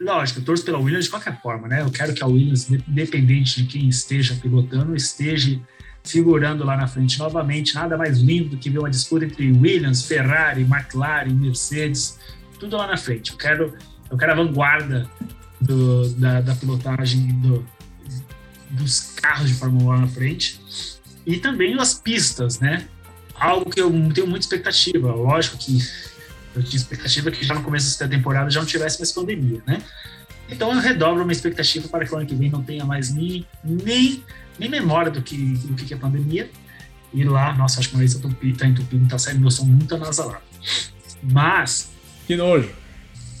Lógico, 0.00 0.40
eu 0.40 0.44
torço 0.44 0.64
pela 0.64 0.78
Williams 0.78 1.04
de 1.04 1.10
qualquer 1.10 1.40
forma, 1.40 1.68
né? 1.68 1.82
Eu 1.82 1.90
quero 1.90 2.12
que 2.12 2.22
a 2.22 2.26
Williams, 2.26 2.68
independente 2.70 3.62
de 3.62 3.68
quem 3.68 3.88
esteja 3.88 4.34
pilotando, 4.34 4.96
esteja 4.96 5.60
figurando 6.04 6.64
lá 6.64 6.76
na 6.76 6.88
frente 6.88 7.18
novamente. 7.18 7.74
Nada 7.74 7.96
mais 7.96 8.18
lindo 8.18 8.50
do 8.50 8.56
que 8.56 8.68
ver 8.68 8.80
uma 8.80 8.90
disputa 8.90 9.24
entre 9.24 9.52
Williams, 9.52 10.04
Ferrari, 10.04 10.62
McLaren, 10.62 11.32
Mercedes, 11.32 12.18
tudo 12.58 12.76
lá 12.76 12.88
na 12.88 12.96
frente. 12.96 13.30
Eu 13.30 13.36
quero, 13.36 13.76
eu 14.10 14.16
quero 14.16 14.32
a 14.32 14.34
vanguarda 14.34 15.08
do- 15.62 16.08
da, 16.14 16.40
da 16.40 16.54
pilotagem 16.54 17.28
do- 17.40 17.64
dos 18.70 19.00
carros 19.16 19.48
de 19.48 19.54
Fórmula 19.54 19.84
1 19.84 19.88
lá 19.88 19.98
na 20.02 20.08
frente. 20.08 20.60
E 21.26 21.36
também 21.38 21.78
as 21.78 21.94
pistas, 21.94 22.58
né? 22.60 22.86
Algo 23.34 23.70
que 23.70 23.80
eu 23.80 23.90
tenho 24.12 24.26
muita 24.26 24.44
expectativa. 24.44 25.12
Lógico 25.12 25.56
que 25.58 25.78
eu 26.54 26.62
tinha 26.62 26.76
expectativa 26.76 27.30
que 27.30 27.44
já 27.44 27.54
no 27.54 27.62
começo 27.62 27.98
da 27.98 28.08
temporada 28.08 28.50
já 28.50 28.60
não 28.60 28.66
tivesse 28.66 28.98
mais 28.98 29.12
pandemia, 29.12 29.62
né? 29.66 29.82
Então 30.50 30.72
eu 30.72 30.80
redobro 30.80 31.22
uma 31.22 31.32
expectativa 31.32 31.88
para 31.88 32.04
que 32.04 32.12
o 32.12 32.16
ano 32.18 32.26
que 32.26 32.34
vem 32.34 32.50
não 32.50 32.62
tenha 32.62 32.84
mais 32.84 33.10
nem, 33.14 33.46
nem, 33.64 34.22
nem 34.58 34.68
memória 34.68 35.10
do 35.10 35.22
que, 35.22 35.36
do 35.36 35.74
que 35.74 35.94
é 35.94 35.96
pandemia 35.96 36.50
E 37.14 37.24
lá, 37.24 37.54
nossa, 37.54 37.80
acho 37.80 37.88
que 37.88 37.94
o 37.94 37.98
nariz 37.98 38.14
tá 38.14 38.18
entupido, 38.28 38.58
tá 38.58 38.66
entupido, 38.66 39.08
tá 39.08 39.18
saindo 39.18 39.40
meu 39.40 39.50
som 39.50 39.64
muito 39.64 39.94
anasalado. 39.94 40.42
Mas, 41.22 41.90
Que 42.26 42.36
nojo. 42.36 42.68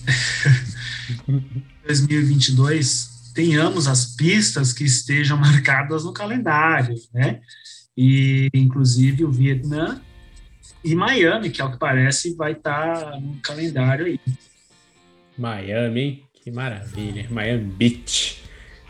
2022 1.86 3.32
tenhamos 3.34 3.86
as 3.86 4.14
pistas 4.16 4.72
que 4.72 4.84
estejam 4.84 5.36
marcadas 5.38 6.04
no 6.04 6.12
calendário, 6.12 6.94
né? 7.12 7.40
E 7.96 8.48
inclusive 8.54 9.24
o 9.24 9.30
Vietnã 9.30 10.00
e 10.84 10.94
Miami, 10.94 11.50
que 11.50 11.60
ao 11.62 11.70
que 11.70 11.78
parece 11.78 12.34
vai 12.34 12.52
estar 12.52 13.20
no 13.20 13.36
calendário 13.42 14.06
aí. 14.06 14.18
Miami? 15.38 16.24
Que 16.42 16.50
maravilha. 16.50 17.26
Miami 17.30 17.64
Beach. 17.64 18.42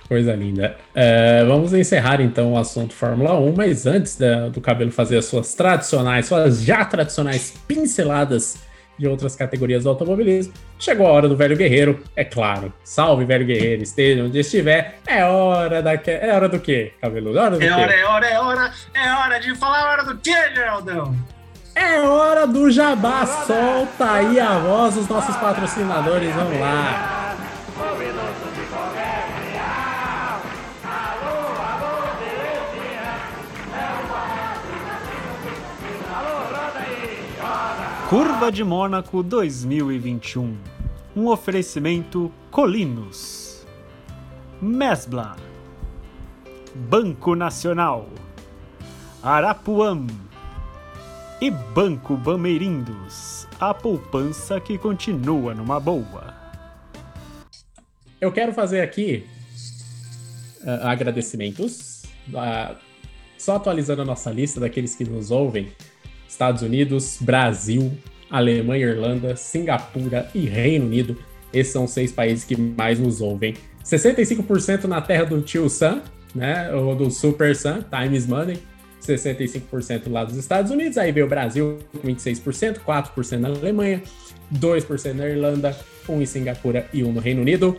Coisa 0.08 0.34
linda. 0.34 0.76
É, 0.94 1.44
vamos 1.44 1.72
encerrar 1.72 2.20
então 2.20 2.52
o 2.52 2.58
assunto 2.58 2.92
Fórmula 2.92 3.38
1, 3.38 3.54
mas 3.56 3.86
antes 3.86 4.16
da- 4.16 4.48
do 4.48 4.60
cabelo 4.60 4.90
fazer 4.90 5.16
as 5.18 5.24
suas 5.24 5.54
tradicionais, 5.54 6.26
suas 6.26 6.62
já 6.62 6.84
tradicionais 6.84 7.54
pinceladas 7.66 8.58
de 9.02 9.08
outras 9.08 9.34
categorias 9.34 9.82
do 9.82 9.88
automobilismo, 9.88 10.54
chegou 10.78 11.08
a 11.08 11.10
hora 11.10 11.28
do 11.28 11.36
velho 11.36 11.56
guerreiro, 11.56 12.00
é 12.14 12.24
claro. 12.24 12.72
Salve, 12.84 13.24
velho 13.24 13.44
guerreiro, 13.44 13.82
esteja 13.82 14.22
onde 14.22 14.38
estiver. 14.38 15.00
É 15.04 15.24
hora 15.24 15.82
da 15.82 15.94
é 15.94 16.32
hora 16.32 16.48
do 16.48 16.60
quê, 16.60 16.92
cabeludo? 17.00 17.36
É 17.36 17.42
hora 17.42 17.56
do 17.56 17.62
É 17.62 17.66
quê? 17.66 17.72
hora, 17.72 17.92
é 17.94 18.04
hora, 18.06 18.26
é 18.26 18.38
hora, 18.40 18.72
é 18.94 19.12
hora 19.12 19.38
de 19.40 19.54
falar 19.56 19.80
a 19.80 19.90
hora 19.90 20.04
do 20.04 20.16
quê, 20.18 20.34
Geraldão? 20.54 21.16
É 21.74 22.00
hora 22.00 22.46
do 22.46 22.70
jabá. 22.70 23.26
Solta 23.26 24.12
aí 24.12 24.38
a 24.38 24.58
voz 24.58 24.94
dos 24.94 25.08
nossos 25.08 25.34
patrocinadores. 25.36 26.32
Vamos 26.34 26.60
lá. 26.60 27.34
Curva 38.12 38.52
de 38.52 38.62
Mônaco 38.62 39.22
2021. 39.22 40.58
Um 41.16 41.28
oferecimento 41.28 42.30
Colinos. 42.50 43.66
Mesbla. 44.60 45.34
Banco 46.74 47.34
Nacional. 47.34 48.06
Arapuã. 49.22 50.06
E 51.40 51.50
Banco 51.50 52.14
Bameirindos. 52.14 53.48
A 53.58 53.72
poupança 53.72 54.60
que 54.60 54.76
continua 54.76 55.54
numa 55.54 55.80
boa. 55.80 56.34
Eu 58.20 58.30
quero 58.30 58.52
fazer 58.52 58.82
aqui 58.82 59.26
ah, 60.66 60.90
agradecimentos. 60.90 62.02
Ah, 62.34 62.76
só 63.38 63.56
atualizando 63.56 64.02
a 64.02 64.04
nossa 64.04 64.30
lista 64.30 64.60
daqueles 64.60 64.94
que 64.94 65.02
nos 65.02 65.30
ouvem: 65.30 65.72
Estados 66.32 66.62
Unidos, 66.62 67.18
Brasil, 67.20 67.92
Alemanha, 68.30 68.86
Irlanda, 68.86 69.36
Singapura 69.36 70.28
e 70.34 70.46
Reino 70.46 70.86
Unido. 70.86 71.16
Esses 71.52 71.72
são 71.72 71.84
os 71.84 71.90
seis 71.90 72.10
países 72.10 72.44
que 72.44 72.56
mais 72.56 72.98
nos 72.98 73.20
ouvem. 73.20 73.54
65% 73.84 74.84
na 74.84 75.00
terra 75.02 75.24
do 75.24 75.42
tio 75.42 75.68
Sam, 75.68 76.00
né? 76.34 76.72
Ou 76.72 76.96
do 76.96 77.10
Super 77.10 77.54
Sam, 77.54 77.84
Time 77.90 78.16
is 78.16 78.26
Money. 78.26 78.58
65% 79.02 80.10
lá 80.10 80.24
dos 80.24 80.36
Estados 80.36 80.70
Unidos. 80.70 80.96
Aí 80.96 81.12
veio 81.12 81.26
o 81.26 81.28
Brasil 81.28 81.78
com 81.92 81.98
26%, 82.08 82.78
4% 82.78 83.38
na 83.38 83.48
Alemanha, 83.48 84.00
2% 84.54 85.12
na 85.12 85.28
Irlanda, 85.28 85.76
1 86.08 86.22
em 86.22 86.26
Singapura 86.26 86.86
e 86.94 87.04
1 87.04 87.12
no 87.12 87.20
Reino 87.20 87.42
Unido. 87.42 87.76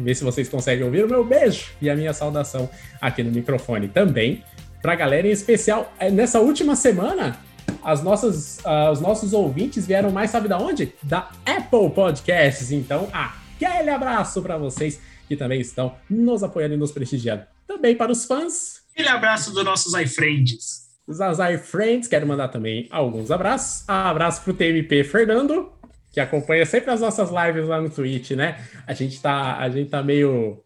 Vê 0.00 0.14
se 0.14 0.24
vocês 0.24 0.48
conseguem 0.48 0.84
ouvir 0.84 1.04
o 1.04 1.08
meu 1.08 1.24
beijo 1.24 1.66
e 1.82 1.90
a 1.90 1.96
minha 1.96 2.14
saudação 2.14 2.70
aqui 3.00 3.22
no 3.22 3.30
microfone 3.30 3.88
também. 3.88 4.42
Pra 4.86 4.94
galera 4.94 5.26
em 5.26 5.32
especial, 5.32 5.92
é, 5.98 6.12
nessa 6.12 6.38
última 6.38 6.76
semana, 6.76 7.40
as 7.82 8.04
nossas, 8.04 8.64
ah, 8.64 8.92
os 8.92 9.00
nossos 9.00 9.32
ouvintes 9.32 9.84
vieram 9.84 10.12
mais, 10.12 10.30
sabe 10.30 10.46
da 10.46 10.58
onde? 10.58 10.94
Da 11.02 11.28
Apple 11.44 11.90
Podcasts. 11.92 12.70
Então, 12.70 13.08
aquele 13.12 13.90
abraço 13.90 14.40
para 14.40 14.56
vocês 14.56 15.00
que 15.26 15.34
também 15.36 15.60
estão 15.60 15.96
nos 16.08 16.44
apoiando 16.44 16.74
e 16.74 16.76
nos 16.76 16.92
prestigiando. 16.92 17.42
Também 17.66 17.96
para 17.96 18.12
os 18.12 18.26
fãs, 18.26 18.82
Aquele 18.92 19.08
abraço 19.08 19.52
dos 19.52 19.64
nossos 19.64 19.92
iFriends. 19.92 20.86
os 21.04 21.20
Azai 21.20 21.58
Friends, 21.58 22.06
quero 22.06 22.24
mandar 22.24 22.46
também 22.46 22.86
alguns 22.88 23.32
abraços. 23.32 23.82
Abraço 23.88 24.42
pro 24.42 24.54
TMP 24.54 25.02
Fernando, 25.02 25.68
que 26.12 26.20
acompanha 26.20 26.64
sempre 26.64 26.92
as 26.92 27.00
nossas 27.00 27.30
lives 27.30 27.66
lá 27.66 27.80
no 27.80 27.90
Twitch, 27.90 28.30
né? 28.30 28.64
A 28.86 28.94
gente 28.94 29.20
tá, 29.20 29.56
a 29.58 29.68
gente 29.68 29.90
tá 29.90 30.00
meio. 30.00 30.62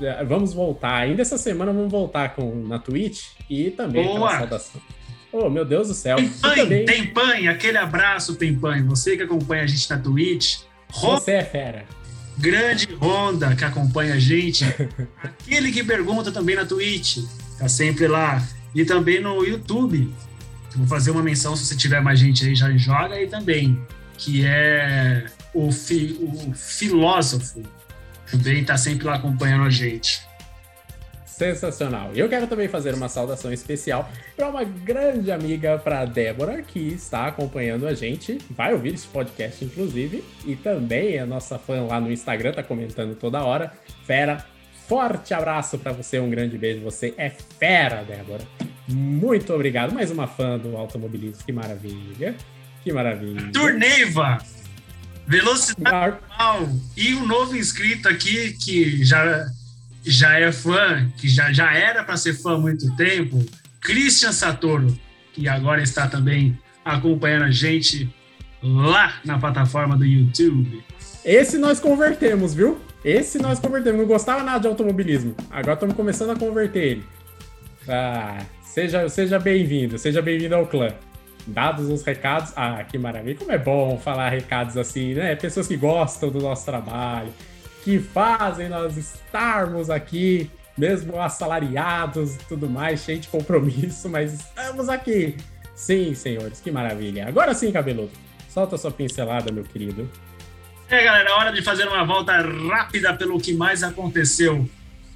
Eh, 0.00 0.24
Vamos 0.24 0.52
voltar. 0.54 0.94
Ainda 1.02 1.22
essa 1.22 1.38
semana 1.38 1.72
vamos 1.72 1.90
voltar 1.90 2.34
com, 2.34 2.54
na 2.66 2.78
Twitch 2.78 3.22
e 3.48 3.70
também 3.70 4.04
Boa! 4.04 4.28
aquela 4.28 4.38
saudação. 4.38 4.80
Oh, 5.32 5.48
meu 5.48 5.64
Deus 5.64 5.88
do 5.88 5.94
céu. 5.94 6.16
Tempanhe, 6.16 6.84
também, 6.86 7.48
aquele 7.48 7.78
abraço, 7.78 8.34
Tempanhe. 8.36 8.82
Você 8.82 9.16
que 9.16 9.22
acompanha 9.22 9.62
a 9.62 9.66
gente 9.66 9.88
na 9.88 9.98
Twitch. 9.98 10.58
Ro- 10.90 11.12
você 11.18 11.32
é 11.32 11.44
fera. 11.44 11.84
Grande 12.38 12.88
Honda 13.00 13.54
que 13.56 13.64
acompanha 13.64 14.14
a 14.14 14.18
gente. 14.18 14.64
Aquele 15.22 15.72
que 15.72 15.82
pergunta 15.82 16.30
também 16.30 16.54
na 16.56 16.64
Twitch. 16.66 17.18
Tá 17.58 17.66
sempre 17.68 18.06
lá. 18.06 18.46
E 18.74 18.84
também 18.84 19.20
no 19.20 19.42
YouTube. 19.44 20.12
Vou 20.76 20.86
fazer 20.86 21.10
uma 21.10 21.22
menção, 21.22 21.54
se 21.56 21.64
você 21.66 21.76
tiver 21.76 22.00
mais 22.00 22.18
gente 22.18 22.46
aí, 22.46 22.54
já 22.54 22.70
joga 22.76 23.14
aí 23.14 23.26
também. 23.26 23.78
Que 24.18 24.44
é 24.44 25.26
o, 25.54 25.70
fi- 25.72 26.16
o 26.20 26.52
filósofo. 26.54 27.62
Também 28.32 28.64
tá 28.64 28.76
sempre 28.76 29.06
lá 29.06 29.16
acompanhando 29.16 29.64
a 29.64 29.70
gente. 29.70 30.22
Sensacional. 31.26 32.10
E 32.14 32.18
eu 32.18 32.28
quero 32.28 32.46
também 32.46 32.68
fazer 32.68 32.94
uma 32.94 33.08
saudação 33.08 33.52
especial 33.52 34.10
para 34.36 34.48
uma 34.48 34.64
grande 34.64 35.30
amiga, 35.30 35.78
para 35.78 36.04
Débora, 36.04 36.62
que 36.62 36.78
está 36.78 37.26
acompanhando 37.26 37.86
a 37.86 37.94
gente, 37.94 38.38
vai 38.50 38.72
ouvir 38.72 38.94
esse 38.94 39.06
podcast, 39.06 39.64
inclusive, 39.64 40.24
e 40.46 40.56
também 40.56 41.18
a 41.18 41.26
nossa 41.26 41.58
fã 41.58 41.82
lá 41.82 42.00
no 42.00 42.10
Instagram, 42.10 42.52
tá 42.52 42.62
comentando 42.62 43.14
toda 43.14 43.42
hora. 43.42 43.72
Fera, 44.06 44.44
forte 44.86 45.34
abraço 45.34 45.78
para 45.78 45.92
você, 45.92 46.18
um 46.18 46.30
grande 46.30 46.56
beijo. 46.56 46.80
Você 46.84 47.12
é 47.16 47.28
fera, 47.30 48.02
Débora. 48.02 48.42
Muito 48.88 49.52
obrigado. 49.52 49.92
Mais 49.92 50.10
uma 50.10 50.26
fã 50.26 50.58
do 50.58 50.76
automobilismo, 50.76 51.44
que 51.44 51.52
maravilha. 51.52 52.34
Que 52.82 52.92
maravilha. 52.92 53.50
Turneiva! 53.52 54.38
Velocidade 55.26 56.18
Uau! 56.38 56.68
E 56.96 57.14
um 57.14 57.26
novo 57.26 57.56
inscrito 57.56 58.08
aqui 58.08 58.52
que 58.52 59.04
já, 59.04 59.46
já 60.04 60.38
é 60.38 60.50
fã, 60.52 61.10
que 61.16 61.28
já, 61.28 61.52
já 61.52 61.72
era 61.72 62.04
para 62.04 62.16
ser 62.16 62.34
fã 62.34 62.54
há 62.54 62.58
muito 62.58 62.94
tempo, 62.96 63.44
Christian 63.80 64.32
Satoru, 64.32 64.96
que 65.32 65.48
agora 65.48 65.82
está 65.82 66.06
também 66.06 66.58
acompanhando 66.84 67.44
a 67.44 67.50
gente 67.50 68.12
lá 68.62 69.20
na 69.24 69.38
plataforma 69.38 69.96
do 69.96 70.04
YouTube. 70.04 70.84
Esse 71.24 71.58
nós 71.58 71.78
convertemos, 71.80 72.54
viu? 72.54 72.80
Esse 73.04 73.38
nós 73.38 73.58
convertemos. 73.58 74.00
Não 74.00 74.06
gostava 74.06 74.42
nada 74.42 74.60
de 74.60 74.66
automobilismo. 74.66 75.34
Agora 75.50 75.74
estamos 75.74 75.94
começando 75.94 76.30
a 76.30 76.36
converter 76.36 76.82
ele. 76.82 77.04
Ah, 77.88 78.38
seja, 78.62 79.08
seja 79.08 79.38
bem-vindo, 79.38 79.98
seja 79.98 80.22
bem-vindo 80.22 80.54
ao 80.54 80.66
clã. 80.66 80.92
Dados 81.46 81.88
os 81.88 82.02
recados. 82.02 82.52
Ah, 82.56 82.82
que 82.84 82.98
maravilha. 82.98 83.36
Como 83.36 83.52
é 83.52 83.58
bom 83.58 83.98
falar 83.98 84.28
recados 84.28 84.76
assim, 84.76 85.14
né? 85.14 85.34
Pessoas 85.34 85.66
que 85.66 85.76
gostam 85.76 86.30
do 86.30 86.40
nosso 86.40 86.64
trabalho, 86.64 87.32
que 87.84 87.98
fazem 87.98 88.68
nós 88.68 88.96
estarmos 88.96 89.90
aqui, 89.90 90.50
mesmo 90.76 91.20
assalariados 91.20 92.36
e 92.36 92.38
tudo 92.40 92.68
mais, 92.68 93.02
cheio 93.02 93.18
de 93.18 93.28
compromisso, 93.28 94.08
mas 94.08 94.32
estamos 94.32 94.88
aqui. 94.88 95.36
Sim, 95.74 96.14
senhores, 96.14 96.60
que 96.60 96.70
maravilha. 96.70 97.26
Agora 97.26 97.54
sim, 97.54 97.72
cabeludo. 97.72 98.12
Solta 98.48 98.76
sua 98.76 98.90
pincelada, 98.90 99.50
meu 99.50 99.64
querido. 99.64 100.08
É, 100.88 101.02
galera, 101.02 101.34
hora 101.36 101.52
de 101.52 101.62
fazer 101.62 101.88
uma 101.88 102.04
volta 102.04 102.34
rápida 102.68 103.14
pelo 103.14 103.40
que 103.40 103.54
mais 103.54 103.82
aconteceu 103.82 104.68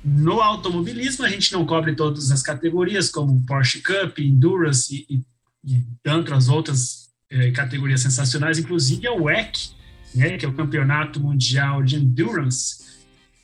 no 0.02 0.40
automobilismo. 0.40 1.24
A 1.24 1.28
gente 1.28 1.52
não 1.52 1.66
cobre 1.66 1.94
todas 1.94 2.30
as 2.30 2.42
categorias, 2.42 3.10
como 3.10 3.44
Porsche 3.46 3.82
Cup, 3.82 4.18
Endurance 4.18 5.06
e, 5.08 5.16
e, 5.16 5.22
e 5.66 5.84
tantas 6.02 6.48
outras 6.48 7.10
eh, 7.30 7.50
categorias 7.50 8.00
sensacionais, 8.00 8.58
inclusive 8.58 9.06
a 9.06 9.12
WEC, 9.12 9.70
né, 10.14 10.38
que 10.38 10.46
é 10.46 10.48
o 10.48 10.54
Campeonato 10.54 11.20
Mundial 11.20 11.82
de 11.82 11.96
Endurance. 11.96 12.84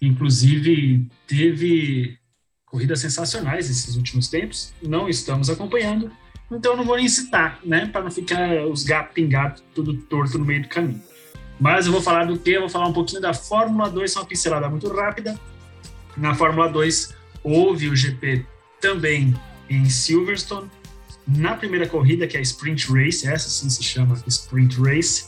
Inclusive, 0.01 1.09
teve 1.27 2.17
corridas 2.65 3.01
sensacionais 3.01 3.69
esses 3.69 3.97
últimos 3.97 4.29
tempos. 4.29 4.73
Não 4.81 5.09
estamos 5.09 5.51
acompanhando, 5.51 6.11
então 6.51 6.77
não 6.77 6.85
vou 6.85 6.97
nem 6.97 7.09
citar, 7.09 7.59
né, 7.65 7.87
para 7.87 8.03
não 8.03 8.11
ficar 8.11 8.67
os 8.67 8.85
gatos 8.85 9.15
pingados 9.15 9.63
tudo 9.75 9.95
torto 9.95 10.39
no 10.39 10.45
meio 10.45 10.63
do 10.63 10.69
caminho. 10.69 11.03
Mas 11.61 11.87
eu 11.87 11.93
vou 11.93 12.01
falar 12.01 12.25
do 12.25 12.39
que? 12.39 12.51
Eu 12.51 12.61
vou 12.61 12.69
falar 12.69 12.89
um 12.89 12.93
pouquinho 12.93 13.21
da 13.21 13.35
Fórmula 13.35 13.89
2, 13.91 14.13
só 14.13 14.21
uma 14.21 14.27
pincelada 14.27 14.69
muito 14.69 14.89
rápida. 14.89 15.39
Na 16.17 16.35
Fórmula 16.35 16.69
2, 16.69 17.15
houve 17.43 17.89
o 17.89 17.97
GP 17.97 18.45
também 18.81 19.35
em 19.69 19.89
Silverstone. 19.89 20.69
Na 21.27 21.55
primeira 21.55 21.89
corrida, 21.89 22.27
que 22.27 22.37
é 22.37 22.41
a 22.41 22.43
Sprint 22.43 22.93
Race, 22.93 23.27
essa 23.27 23.49
sim 23.49 23.71
se 23.71 23.83
chama 23.83 24.21
Sprint 24.27 24.81
Race, 24.81 25.27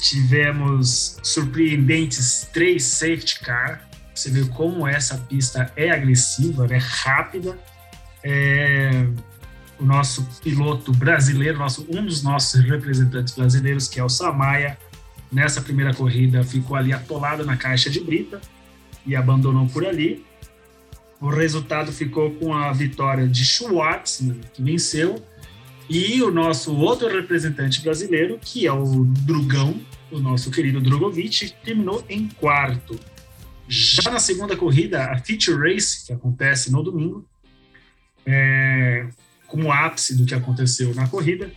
tivemos 0.00 1.18
surpreendentes 1.22 2.48
três 2.52 2.84
safety 2.84 3.40
car. 3.40 3.88
Você 4.14 4.30
vê 4.30 4.44
como 4.46 4.86
essa 4.86 5.16
pista 5.16 5.72
é 5.76 5.90
agressiva, 5.90 6.66
é 6.70 6.78
rápida. 6.78 7.58
É, 8.22 9.06
o 9.78 9.84
nosso 9.84 10.26
piloto 10.42 10.92
brasileiro, 10.92 11.58
nosso, 11.58 11.86
um 11.88 12.04
dos 12.04 12.22
nossos 12.22 12.60
representantes 12.62 13.34
brasileiros, 13.34 13.88
que 13.88 13.98
é 13.98 14.04
o 14.04 14.08
Samaia, 14.08 14.76
nessa 15.32 15.60
primeira 15.62 15.94
corrida 15.94 16.44
ficou 16.44 16.76
ali 16.76 16.92
atolado 16.92 17.46
na 17.46 17.56
caixa 17.56 17.88
de 17.88 18.00
brita 18.00 18.40
e 19.06 19.16
abandonou 19.16 19.66
por 19.68 19.86
ali. 19.86 20.24
O 21.20 21.28
resultado 21.28 21.92
ficou 21.92 22.30
com 22.32 22.54
a 22.54 22.72
vitória 22.72 23.28
de 23.28 23.44
Schwartz, 23.44 24.22
né, 24.22 24.36
que 24.54 24.62
venceu, 24.62 25.22
e 25.88 26.22
o 26.22 26.30
nosso 26.30 26.74
outro 26.74 27.08
representante 27.08 27.82
brasileiro, 27.82 28.38
que 28.40 28.66
é 28.66 28.72
o 28.72 29.04
Drugão, 29.04 29.78
o 30.10 30.18
nosso 30.18 30.50
querido 30.50 30.80
Drogovic, 30.80 31.52
terminou 31.64 32.04
em 32.08 32.28
quarto. 32.28 32.98
Já 33.68 34.10
na 34.10 34.18
segunda 34.18 34.56
corrida, 34.56 35.04
a 35.04 35.18
Feature 35.18 35.58
Race, 35.58 36.06
que 36.06 36.12
acontece 36.12 36.72
no 36.72 36.82
domingo, 36.82 37.24
é, 38.24 39.08
como 39.46 39.70
ápice 39.70 40.16
do 40.16 40.24
que 40.24 40.34
aconteceu 40.34 40.94
na 40.94 41.06
corrida, 41.08 41.52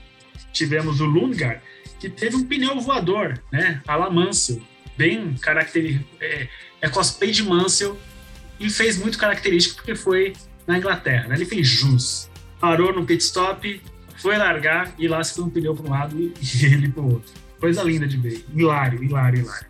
tivemos 0.52 1.00
o 1.00 1.06
Lundgaard, 1.06 1.62
que 2.00 2.10
teve 2.10 2.36
um 2.36 2.44
pneu 2.44 2.80
voador, 2.82 3.42
né? 3.52 3.82
A 3.88 3.96
la 3.96 4.10
Mansell, 4.10 4.62
bem 4.98 5.36
característico, 5.36 6.06
é, 6.20 6.50
é 6.82 6.90
cosplay 6.90 7.32
de 7.32 7.44
Mansell 7.44 7.98
e 8.60 8.70
fez 8.70 8.98
muito 8.98 9.18
característico 9.18 9.76
porque 9.78 9.96
foi 9.96 10.34
na 10.66 10.78
Inglaterra, 10.78 11.28
né? 11.28 11.36
Ele 11.36 11.46
fez 11.46 11.68
jus, 11.68 12.30
parou 12.60 12.94
no 12.94 13.06
pit 13.06 13.24
stop, 13.24 13.82
foi 14.18 14.38
largar 14.38 14.94
e 14.98 15.08
lá 15.08 15.24
se 15.24 15.36
foi 15.36 15.44
um 15.44 15.50
pneu 15.50 15.76
para 15.76 15.86
um 15.86 15.90
lado 15.90 16.18
e, 16.20 16.34
ele 16.66 16.90
para 16.90 17.02
o 17.02 17.14
outro. 17.14 17.32
Coisa 17.60 17.84
linda 17.84 18.08
de 18.08 18.18
ver, 18.18 18.46
hilário, 18.54 19.04
hilário, 19.04 19.40
hilário. 19.42 19.68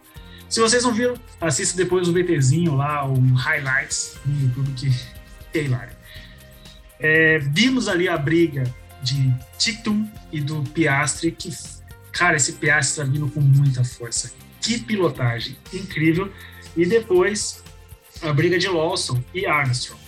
Se 0.49 0.59
vocês 0.59 0.83
não 0.83 0.93
viram, 0.93 1.15
assista 1.41 1.75
depois 1.75 2.07
o 2.07 2.13
VTzinho 2.13 2.75
lá, 2.75 3.07
um 3.07 3.33
highlights 3.33 4.17
no 4.25 4.41
YouTube 4.41 4.71
que 4.73 4.91
é 5.57 5.63
hilário. 5.63 5.95
É, 6.99 7.39
vimos 7.39 7.87
ali 7.87 8.07
a 8.07 8.17
briga 8.17 8.63
de 9.01 9.33
Tictum 9.57 10.07
e 10.31 10.39
do 10.39 10.61
Piastri, 10.61 11.31
que, 11.31 11.49
cara, 12.11 12.37
esse 12.37 12.53
Piastri 12.53 13.03
tá 13.03 13.11
vindo 13.11 13.27
com 13.29 13.41
muita 13.41 13.83
força. 13.83 14.31
Que 14.61 14.79
pilotagem 14.79 15.57
incrível. 15.73 16.31
E 16.77 16.85
depois 16.85 17.62
a 18.23 18.33
briga 18.33 18.57
de 18.57 18.67
Lawson 18.67 19.21
e 19.33 19.45
Armstrong. 19.45 20.01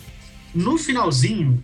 No 0.53 0.77
finalzinho, 0.77 1.63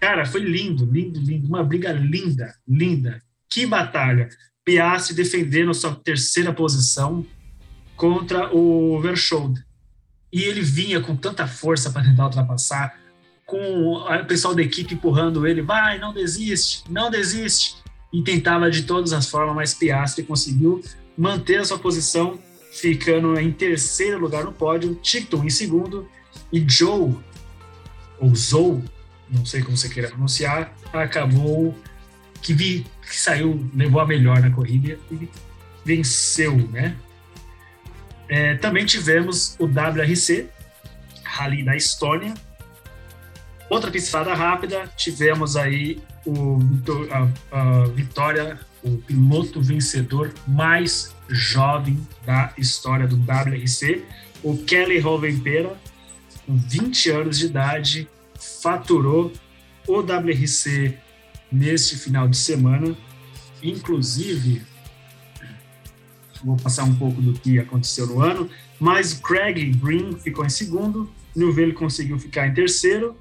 cara, 0.00 0.24
foi 0.24 0.40
lindo, 0.40 0.84
lindo, 0.84 1.20
lindo. 1.20 1.46
Uma 1.46 1.62
briga 1.62 1.92
linda, 1.92 2.54
linda. 2.66 3.22
Que 3.50 3.66
batalha. 3.66 4.28
Piastri 4.64 5.14
defendendo 5.14 5.74
sua 5.74 5.94
terceira 5.94 6.52
posição 6.52 7.24
contra 7.96 8.54
o 8.54 9.00
Verschold. 9.00 9.62
E 10.32 10.42
ele 10.42 10.60
vinha 10.60 11.00
com 11.00 11.16
tanta 11.16 11.46
força 11.46 11.90
para 11.90 12.04
tentar 12.04 12.24
ultrapassar 12.24 12.98
com 13.46 13.94
o 13.94 14.24
pessoal 14.26 14.54
da 14.54 14.62
equipe 14.62 14.92
empurrando 14.92 15.46
ele, 15.46 15.62
vai, 15.62 15.98
não 15.98 16.12
desiste, 16.12 16.84
não 16.90 17.10
desiste, 17.10 17.76
e 18.12 18.22
tentava 18.22 18.70
de 18.70 18.82
todas 18.82 19.14
as 19.14 19.26
formas, 19.26 19.56
mas 19.56 19.72
Piastri 19.72 20.22
conseguiu 20.22 20.82
manter 21.16 21.56
a 21.60 21.64
sua 21.64 21.78
posição, 21.78 22.38
ficando 22.80 23.38
em 23.38 23.52
terceiro 23.52 24.18
lugar 24.18 24.44
no 24.44 24.52
pódio, 24.52 24.94
Ticton 24.96 25.44
em 25.44 25.50
segundo, 25.50 26.08
e 26.52 26.64
Joe, 26.68 27.16
ou 28.18 28.34
Zou, 28.34 28.82
não 29.30 29.44
sei 29.44 29.62
como 29.62 29.76
você 29.76 29.88
queira 29.88 30.08
pronunciar, 30.08 30.74
acabou 30.92 31.76
que, 32.42 32.54
vi, 32.54 32.86
que 33.02 33.16
saiu, 33.16 33.68
levou 33.74 34.00
a 34.00 34.06
melhor 34.06 34.40
na 34.40 34.50
corrida 34.50 34.98
e 35.10 35.28
venceu, 35.84 36.56
né? 36.70 36.96
É, 38.28 38.54
também 38.56 38.84
tivemos 38.84 39.56
o 39.58 39.64
WRC, 39.64 40.48
Rally 41.24 41.64
da 41.64 41.76
Estônia, 41.76 42.34
Outra 43.68 43.90
pistada 43.90 44.32
rápida, 44.32 44.88
tivemos 44.96 45.54
aí 45.54 46.00
o, 46.24 46.58
a, 47.10 47.60
a 47.60 47.84
vitória, 47.88 48.58
o 48.82 48.96
piloto 48.96 49.60
vencedor 49.60 50.32
mais 50.46 51.14
jovem 51.28 51.98
da 52.24 52.52
história 52.56 53.06
do 53.06 53.16
WRC, 53.16 54.04
o 54.42 54.56
Kelly 54.58 54.98
Rovenpera, 54.98 55.76
com 56.46 56.56
20 56.56 57.10
anos 57.10 57.38
de 57.38 57.46
idade, 57.46 58.08
faturou 58.62 59.32
o 59.86 60.00
WRC 60.00 60.96
neste 61.50 61.96
final 61.96 62.28
de 62.28 62.36
semana. 62.36 62.96
Inclusive, 63.62 64.62
vou 66.44 66.56
passar 66.56 66.84
um 66.84 66.94
pouco 66.94 67.20
do 67.20 67.32
que 67.32 67.58
aconteceu 67.58 68.06
no 68.06 68.20
ano, 68.20 68.48
mas 68.78 69.14
Craig 69.14 69.72
Green 69.72 70.16
ficou 70.18 70.44
em 70.44 70.50
segundo, 70.50 71.10
Newville 71.34 71.72
conseguiu 71.72 72.18
ficar 72.18 72.46
em 72.46 72.54
terceiro, 72.54 73.16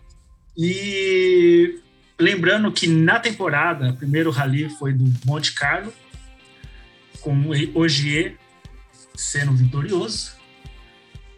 e 0.56 1.80
lembrando 2.20 2.72
que 2.72 2.88
na 2.88 3.20
temporada, 3.20 3.90
o 3.90 3.96
primeiro 3.96 4.32
rally 4.32 4.70
foi 4.70 4.94
do 4.94 5.12
Monte 5.26 5.54
Carlo, 5.54 5.94
com 7.28 7.78
Ogier 7.78 8.38
sendo 9.14 9.52
vitorioso. 9.52 10.32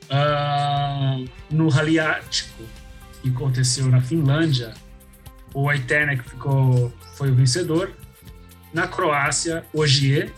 Uh, 0.05 1.27
no 1.49 1.67
Rally 1.67 1.99
Ártico, 1.99 2.63
que 3.21 3.29
aconteceu 3.29 3.87
na 3.87 3.99
Finlândia, 3.99 4.75
o 5.51 5.67
Aiternek 5.67 6.21
ficou, 6.29 6.93
foi 7.15 7.31
o 7.31 7.35
vencedor. 7.35 7.91
Na 8.71 8.87
Croácia, 8.87 9.65
Ogier 9.73 10.31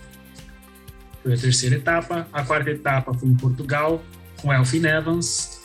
foi 1.21 1.33
a 1.33 1.37
terceira 1.37 1.75
etapa. 1.75 2.25
A 2.31 2.43
quarta 2.43 2.69
etapa 2.69 3.13
foi 3.13 3.27
em 3.27 3.35
Portugal, 3.35 4.01
com 4.41 4.53
Elfin 4.53 4.85
Evans. 4.85 5.61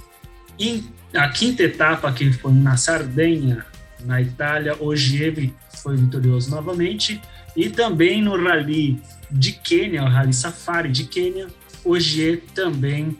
Em 0.59 0.85
a 1.15 1.29
quinta 1.29 1.63
etapa, 1.63 2.13
que 2.13 2.33
foi 2.33 2.53
na 2.53 2.77
Sardenha, 2.77 3.65
na 4.05 4.21
Itália, 4.21 4.77
Ogier 4.83 5.53
foi 5.77 5.97
vitorioso 5.97 6.51
novamente. 6.51 7.21
E 7.57 7.71
também 7.71 8.21
no 8.21 8.37
Rally 8.37 9.01
de 9.31 9.53
Quênia, 9.53 10.03
o 10.03 10.09
Rally 10.09 10.32
Safari 10.32 10.90
de 10.90 11.05
Quênia, 11.05 11.48
Ogier 11.85 12.43
também 12.55 13.16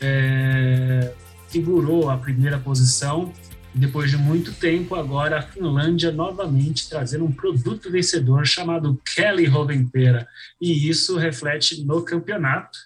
é, 0.00 1.12
figurou 1.48 2.10
a 2.10 2.16
primeira 2.16 2.58
posição. 2.58 3.32
Depois 3.74 4.08
de 4.08 4.16
muito 4.16 4.52
tempo, 4.52 4.94
agora 4.94 5.38
a 5.38 5.42
Finlândia 5.42 6.12
novamente 6.12 6.88
trazendo 6.88 7.24
um 7.24 7.32
produto 7.32 7.90
vencedor 7.90 8.46
chamado 8.46 9.00
Kelly 9.04 9.46
Rovenpera. 9.46 10.28
E 10.60 10.88
isso 10.88 11.16
reflete 11.16 11.84
no 11.84 12.02
campeonato, 12.02 12.78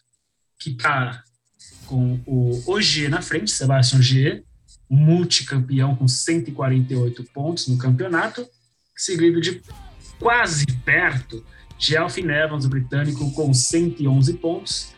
que 0.59 0.70
está 0.70 1.23
com 1.85 2.20
o 2.27 2.62
Ogier 2.66 3.11
na 3.11 3.20
frente, 3.20 3.51
Sebastian 3.51 3.99
Ogier, 3.99 4.45
multicampeão 4.89 5.95
com 5.95 6.09
148 6.09 7.24
pontos 7.35 7.69
no 7.69 7.77
campeonato, 7.77 8.47
seguido 8.97 9.40
de 9.40 9.61
quase 10.19 10.66
perto 10.85 11.45
Alfin 11.97 12.29
Evans, 12.29 12.65
o 12.65 12.69
britânico, 12.69 13.31
com 13.33 13.53
111 13.53 14.35
pontos, 14.35 14.95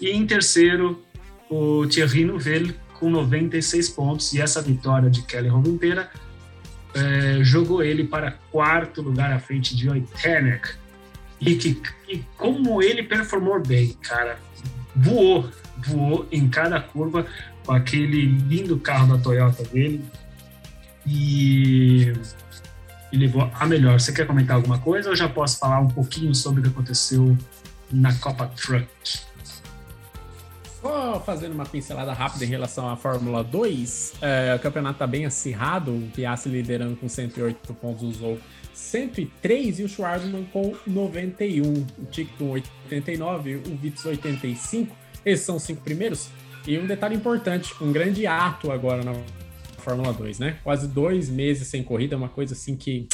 e 0.00 0.10
em 0.10 0.26
terceiro 0.26 1.02
o 1.50 1.86
Thierry 1.86 2.24
Neuville 2.24 2.76
com 2.94 3.10
96 3.10 3.88
pontos, 3.90 4.32
e 4.32 4.40
essa 4.40 4.62
vitória 4.62 5.10
de 5.10 5.22
Kelly 5.22 5.48
Rovenpera 5.48 6.10
é, 6.94 7.42
jogou 7.42 7.82
ele 7.82 8.04
para 8.04 8.32
quarto 8.50 9.02
lugar 9.02 9.32
à 9.32 9.40
frente 9.40 9.76
de 9.76 9.88
Oitenek, 9.88 10.70
e, 11.40 11.56
que, 11.56 11.82
e 12.08 12.18
como 12.36 12.80
ele 12.80 13.02
performou 13.02 13.60
bem, 13.60 13.96
cara, 14.00 14.38
voou, 14.94 15.50
voou 15.84 16.26
em 16.30 16.48
cada 16.48 16.80
curva 16.80 17.26
com 17.64 17.72
aquele 17.72 18.26
lindo 18.26 18.78
carro 18.78 19.16
da 19.16 19.22
Toyota 19.22 19.64
dele. 19.64 20.04
E, 21.04 22.12
e 23.12 23.16
levou 23.16 23.50
a 23.52 23.66
melhor. 23.66 24.00
Você 24.00 24.12
quer 24.12 24.26
comentar 24.26 24.56
alguma 24.56 24.78
coisa 24.78 25.10
ou 25.10 25.16
já 25.16 25.28
posso 25.28 25.58
falar 25.58 25.80
um 25.80 25.88
pouquinho 25.88 26.34
sobre 26.34 26.60
o 26.60 26.62
que 26.64 26.70
aconteceu 26.70 27.36
na 27.90 28.12
Copa 28.14 28.46
Truck? 28.56 28.88
Só 30.80 31.20
fazendo 31.20 31.52
uma 31.52 31.64
pincelada 31.64 32.12
rápida 32.12 32.44
em 32.44 32.48
relação 32.48 32.88
à 32.88 32.96
Fórmula 32.96 33.44
2, 33.44 34.14
é, 34.20 34.54
o 34.56 34.58
campeonato 34.58 34.94
está 34.94 35.06
bem 35.06 35.24
acirrado, 35.26 35.92
o 35.92 36.10
Piastri 36.12 36.50
liderando 36.50 36.96
com 36.96 37.08
108 37.08 37.72
pontos, 37.74 38.02
usou 38.02 38.38
103 38.74 39.78
e 39.78 39.84
o 39.84 39.88
Schwarzman 39.88 40.44
com 40.52 40.74
91, 40.84 41.62
o 41.72 42.04
Tick 42.10 42.36
com 42.36 42.50
89, 42.50 43.56
o 43.56 43.76
Vitz 43.76 44.04
85. 44.04 44.96
Esses 45.24 45.46
são 45.46 45.56
os 45.56 45.62
cinco 45.62 45.82
primeiros. 45.82 46.30
E 46.66 46.76
um 46.78 46.86
detalhe 46.86 47.14
importante, 47.14 47.72
um 47.80 47.92
grande 47.92 48.26
ato 48.26 48.72
agora 48.72 49.04
na 49.04 49.12
Fórmula 49.82 50.12
2, 50.12 50.38
né? 50.38 50.56
Quase 50.64 50.88
dois 50.88 51.28
meses 51.28 51.68
sem 51.68 51.82
corrida, 51.82 52.16
uma 52.16 52.28
coisa 52.28 52.54
assim 52.54 52.76
que 52.76 53.06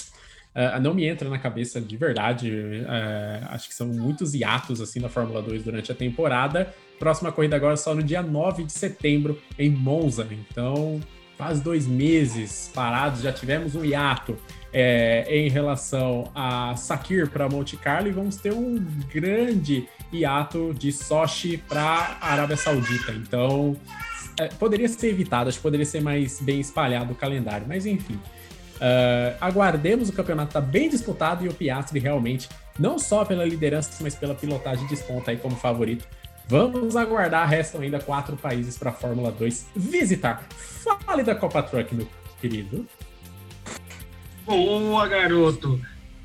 uh, 0.55 0.81
não 0.81 0.95
me 0.95 1.05
entra 1.05 1.28
na 1.28 1.39
cabeça 1.39 1.81
de 1.81 1.97
verdade. 1.97 2.51
Uh, 2.51 3.47
acho 3.51 3.69
que 3.69 3.74
são 3.74 3.89
muitos 3.89 4.35
hiatos 4.35 4.81
assim 4.81 5.01
na 5.01 5.09
Fórmula 5.09 5.43
2 5.43 5.65
durante 5.65 5.90
a 5.90 5.95
temporada. 5.95 6.73
Próxima 6.99 7.32
corrida 7.32 7.57
agora 7.57 7.77
só 7.77 7.95
no 7.95 8.03
dia 8.03 8.23
9 8.23 8.65
de 8.65 8.73
setembro 8.73 9.40
em 9.59 9.70
Monza. 9.70 10.28
Então, 10.31 11.01
quase 11.36 11.62
dois 11.62 11.86
meses 11.86 12.70
parados, 12.74 13.23
já 13.23 13.32
tivemos 13.32 13.77
um 13.77 13.85
hiato 13.85 14.36
é, 14.73 15.24
em 15.28 15.49
relação 15.49 16.31
a 16.35 16.74
Sakir 16.77 17.31
para 17.31 17.49
Monte 17.49 17.77
Carlo 17.77 18.09
e 18.09 18.12
vamos 18.12 18.36
ter 18.36 18.53
um 18.53 18.85
grande 19.12 19.89
hiato 20.12 20.74
de 20.74 20.90
Sochi 20.90 21.57
para 21.57 22.19
Arábia 22.20 22.57
Saudita. 22.57 23.12
Então, 23.12 23.77
é, 24.39 24.48
poderia 24.48 24.89
ser 24.89 25.15
que 25.16 25.60
poderia 25.60 25.85
ser 25.85 26.01
mais 26.01 26.40
bem 26.40 26.60
espalhado 26.60 27.12
o 27.12 27.16
calendário, 27.16 27.66
mas 27.66 27.86
enfim. 27.86 28.15
Uh, 28.77 29.35
aguardemos, 29.40 30.09
o 30.09 30.12
campeonato 30.12 30.52
tá 30.52 30.60
bem 30.60 30.89
disputado 30.89 31.44
e 31.44 31.48
o 31.48 31.55
Piastri 31.55 31.98
realmente, 31.98 32.48
não 32.78 32.97
só 32.97 33.24
pela 33.24 33.44
liderança, 33.44 33.90
mas 34.01 34.15
pela 34.15 34.36
pilotagem 34.36 34.86
desponta 34.86 35.32
aí 35.32 35.36
como 35.36 35.56
favorito. 35.56 36.06
Vamos 36.47 36.97
aguardar, 36.97 37.48
restam 37.48 37.81
ainda 37.81 37.98
quatro 37.98 38.36
países 38.36 38.78
para 38.78 38.90
a 38.90 38.93
Fórmula 38.93 39.32
2 39.32 39.66
visitar. 39.74 40.47
Fale 41.05 41.23
da 41.23 41.35
Copa 41.35 41.62
Truck, 41.62 41.94
meu 41.94 42.09
querido. 42.40 42.86
Boa, 44.47 45.06
garoto! 45.09 45.78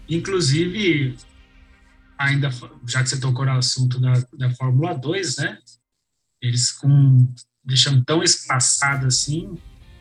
Inclusive, 0.07 1.18
ainda, 2.18 2.49
já 2.88 3.03
que 3.03 3.10
você 3.10 3.19
tocou 3.19 3.45
no 3.45 3.52
assunto 3.52 3.99
da, 3.99 4.14
da 4.34 4.49
Fórmula 4.52 4.94
2, 4.94 5.38
né? 5.38 5.57
Eles 6.41 6.72
com, 6.72 7.27
deixam 7.64 8.03
tão 8.03 8.22
espaçado 8.23 9.07
assim, 9.07 9.57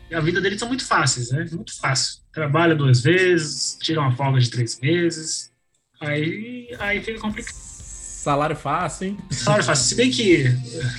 e 0.09 0.15
a 0.15 0.19
vida 0.19 0.41
deles 0.41 0.59
são 0.59 0.67
muito 0.67 0.85
fáceis, 0.85 1.31
né? 1.31 1.47
Muito 1.51 1.77
fácil. 1.79 2.21
Trabalha 2.31 2.75
duas 2.75 3.01
vezes, 3.01 3.77
tira 3.81 4.01
uma 4.01 4.15
folga 4.15 4.39
de 4.39 4.49
três 4.49 4.79
meses, 4.79 5.51
aí, 5.99 6.75
aí 6.79 7.01
fica 7.01 7.19
complicado. 7.19 7.55
Salário 7.55 8.55
fácil, 8.55 9.07
hein? 9.07 9.17
Salário 9.29 9.65
fácil. 9.65 9.85
Se 9.85 9.95
bem 9.95 10.09
que 10.09 10.45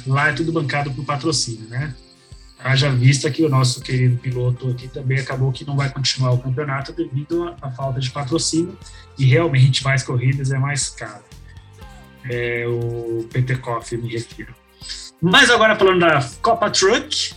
lá 0.07 0.29
é 0.29 0.33
tudo 0.33 0.53
bancado 0.53 0.93
por 0.93 1.05
patrocínio, 1.05 1.69
né? 1.69 1.95
Haja 2.59 2.91
vista 2.91 3.31
que 3.31 3.45
o 3.45 3.49
nosso 3.49 3.83
querido 3.83 4.17
piloto 4.17 4.71
aqui 4.71 4.89
também 4.89 5.19
acabou 5.19 5.53
que 5.53 5.67
não 5.67 5.77
vai 5.77 5.91
continuar 5.91 6.33
o 6.33 6.39
campeonato 6.39 6.93
devido 6.93 7.55
à 7.61 7.71
falta 7.71 8.01
de 8.01 8.11
patrocínio 8.11 8.79
e 9.19 9.25
realmente 9.27 9.85
mais 9.85 10.03
corridas 10.03 10.51
é 10.51 10.59
mais 10.59 10.89
caro. 10.89 11.25
É 12.25 12.67
o 12.67 13.29
Petekoff, 13.31 13.95
me 13.97 14.09
refiro. 14.09 14.55
Mas 15.27 15.49
agora 15.49 15.75
falando 15.75 16.01
da 16.01 16.23
Copa 16.43 16.71
Truck, 16.71 17.33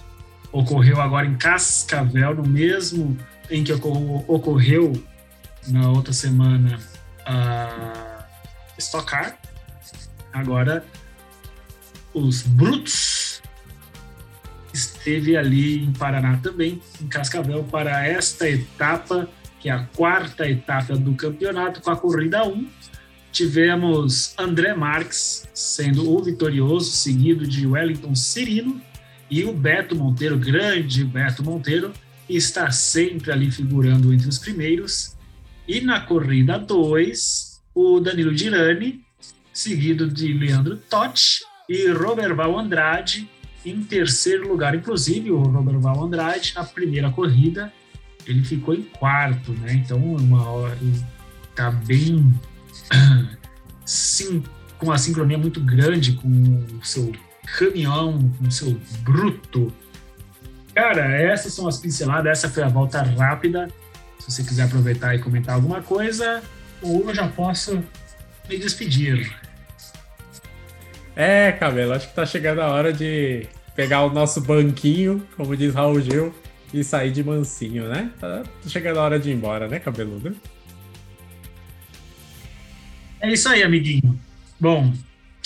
ocorreu 0.52 1.00
agora 1.00 1.26
em 1.26 1.38
Cascavel, 1.38 2.36
no 2.36 2.46
mesmo 2.46 3.18
em 3.50 3.64
que 3.64 3.72
ocorreu 3.72 4.92
na 5.70 5.90
outra 5.92 6.12
semana 6.12 6.80
a 7.26 8.26
Stock 8.78 9.10
Car. 9.10 9.38
Agora, 10.34 10.84
os 12.14 12.42
Brutos 12.42 13.42
esteve 14.74 15.38
ali 15.38 15.82
em 15.86 15.94
Paraná 15.94 16.38
também, 16.44 16.82
em 17.02 17.08
Cascavel, 17.08 17.64
para 17.64 18.06
esta 18.06 18.50
etapa, 18.50 19.30
que 19.62 19.70
é 19.70 19.72
a 19.72 19.86
quarta 19.96 20.46
etapa 20.46 20.98
do 20.98 21.16
campeonato, 21.16 21.82
com 21.82 21.90
a 21.90 21.96
corrida 21.96 22.44
1. 22.44 22.68
Tivemos 23.32 24.34
André 24.38 24.74
Marques 24.74 25.48
sendo 25.54 26.12
o 26.12 26.24
vitorioso, 26.24 26.92
seguido 26.92 27.46
de 27.46 27.68
Wellington 27.68 28.16
Cirino, 28.16 28.82
e 29.30 29.44
o 29.44 29.54
Beto 29.54 29.96
Monteiro, 29.96 30.38
grande 30.38 31.04
Beto 31.04 31.44
Monteiro, 31.44 31.92
está 32.30 32.72
sempre 32.72 33.32
ali 33.32 33.52
figurando 33.52 34.14
entre 34.14 34.28
os 34.28 34.40
primeiros. 34.40 35.16
E 35.68 35.82
na 35.82 36.00
corrida 36.00 36.58
2, 36.58 37.62
o 37.76 38.00
Danilo 38.00 38.36
Girani, 38.36 39.02
seguido 39.54 40.08
de 40.08 40.34
Leandro 40.34 40.78
Totti 40.78 41.42
e 41.70 41.90
Roberval 41.90 42.58
Andrade 42.58 43.30
em 43.66 43.84
terceiro 43.84 44.48
lugar. 44.48 44.76
Inclusive, 44.76 45.32
o 45.32 45.42
Roberval 45.42 46.04
Andrade, 46.04 46.54
na 46.56 46.64
primeira 46.64 47.12
corrida, 47.12 47.72
ele 48.26 48.44
ficou 48.44 48.74
em 48.74 48.84
quarto, 48.84 49.52
né? 49.54 49.74
Então, 49.74 49.98
uma 49.98 50.50
hora, 50.50 50.78
tá 51.56 51.72
bem 51.72 52.34
sim, 53.86 54.44
com 54.78 54.88
uma 54.88 54.98
sincronia 54.98 55.38
muito 55.38 55.60
grande 55.62 56.14
com 56.14 56.28
o 56.28 56.86
seu 56.86 57.12
caminhão, 57.58 58.32
com 58.38 58.48
o 58.48 58.52
seu 58.52 58.80
bruto. 59.02 59.74
Cara, 60.74 61.06
essas 61.22 61.54
são 61.54 61.68
as 61.68 61.78
pinceladas, 61.78 62.32
essa 62.32 62.50
foi 62.50 62.64
a 62.64 62.68
volta 62.68 63.02
rápida. 63.02 63.68
Se 64.20 64.32
você 64.32 64.44
quiser 64.44 64.64
aproveitar 64.64 65.16
e 65.16 65.20
comentar 65.20 65.56
alguma 65.56 65.82
coisa, 65.82 66.44
ou 66.82 67.08
eu 67.10 67.16
já 67.16 67.28
posso 67.28 67.84
me 68.48 68.58
despedir. 68.58 69.36
É, 71.16 71.52
Cabelo, 71.54 71.94
acho 71.94 72.10
que 72.10 72.14
tá 72.14 72.26
chegando 72.26 72.62
a 72.62 72.68
hora 72.68 72.94
de 72.94 73.48
pegar 73.76 74.04
o 74.04 74.12
nosso 74.12 74.42
banquinho, 74.42 75.26
como 75.36 75.56
diz 75.58 75.74
Raul 75.74 76.00
Gil, 76.00 76.34
e 76.74 76.84
sair 76.84 77.12
de 77.12 77.24
mansinho, 77.24 77.88
né? 77.88 78.12
Tá 78.20 78.44
chegando 78.68 79.00
a 79.00 79.04
hora 79.04 79.20
de 79.20 79.32
ir 79.32 79.34
embora, 79.34 79.68
né, 79.68 79.80
cabeludo? 79.80 80.36
É 83.28 83.34
isso 83.34 83.50
aí, 83.50 83.62
amiguinho. 83.62 84.18
Bom, 84.58 84.94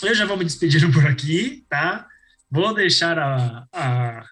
eu 0.03 0.13
já 0.13 0.23
vou 0.23 0.37
me 0.37 0.45
despedindo 0.45 0.91
por 0.93 1.03
aqui, 1.07 1.65
tá? 1.67 2.07
Vou 2.47 2.75
deixar 2.75 3.17
a, 3.17 3.65
a, 3.73 4.23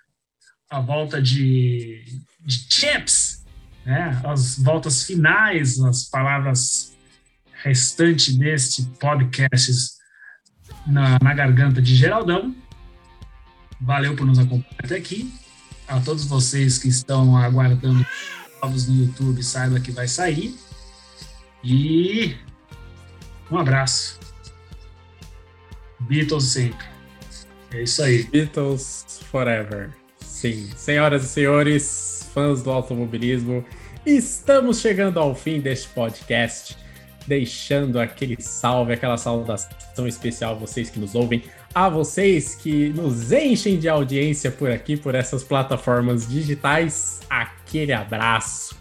a 0.70 0.80
volta 0.80 1.20
de, 1.20 2.04
de 2.42 2.68
champs, 2.70 3.44
né? 3.84 4.22
As 4.24 4.60
voltas 4.60 5.04
finais, 5.04 5.80
as 5.80 6.04
palavras 6.04 6.96
restantes 7.64 8.36
deste 8.38 8.84
podcast 9.00 9.72
na, 10.86 11.18
na 11.20 11.34
garganta 11.34 11.82
de 11.82 11.96
Geraldão. 11.96 12.56
Valeu 13.82 14.16
por 14.16 14.28
nos 14.28 14.38
acompanhar 14.38 14.86
até 14.86 14.96
aqui. 14.96 15.34
A 15.88 16.00
todos 16.00 16.24
vocês 16.24 16.78
que 16.78 16.88
estão 16.88 17.36
aguardando 17.36 18.06
novos 18.62 18.88
no 18.88 19.06
YouTube, 19.06 19.42
saiba 19.42 19.80
que 19.80 19.90
vai 19.90 20.08
sair. 20.08 20.56
E 21.64 22.38
um 23.52 23.58
abraço. 23.58 24.20
Beatles 26.02 26.46
sempre. 26.46 26.86
É 27.72 27.84
isso 27.84 28.02
aí. 28.02 28.24
Beatles 28.24 29.22
forever. 29.30 29.92
Sim. 30.20 30.70
Senhoras 30.76 31.24
e 31.24 31.28
senhores, 31.28 32.30
fãs 32.34 32.64
do 32.64 32.72
automobilismo, 32.72 33.66
estamos 34.06 34.80
chegando 34.80 35.20
ao 35.20 35.36
fim 35.36 35.60
deste 35.60 35.90
podcast 35.90 36.78
deixando 37.30 38.00
aquele 38.00 38.42
salve, 38.42 38.92
aquela 38.92 39.16
saudação 39.16 40.08
especial 40.08 40.56
a 40.56 40.58
vocês 40.58 40.90
que 40.90 41.00
nos 41.00 41.14
ouvem, 41.14 41.44
a 41.76 41.88
vocês 41.88 42.56
que 42.56 42.90
nos 42.90 43.32
enchem 43.32 43.78
de 43.78 43.88
audiência 43.88 44.50
por 44.50 44.72
aqui, 44.72 44.98
por 44.98 45.14
essas 45.14 45.44
plataformas 45.44 46.28
digitais. 46.28 47.22
Aquele 47.30 47.94
abraço. 47.94 48.79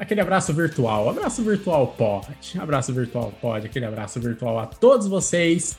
Aquele 0.00 0.22
abraço 0.22 0.54
virtual. 0.54 1.10
Abraço 1.10 1.42
virtual 1.42 1.88
pode. 1.88 2.58
Abraço 2.58 2.90
virtual 2.90 3.30
pode. 3.38 3.66
Aquele 3.66 3.84
abraço 3.84 4.18
virtual 4.18 4.58
a 4.58 4.64
todos 4.64 5.06
vocês. 5.06 5.76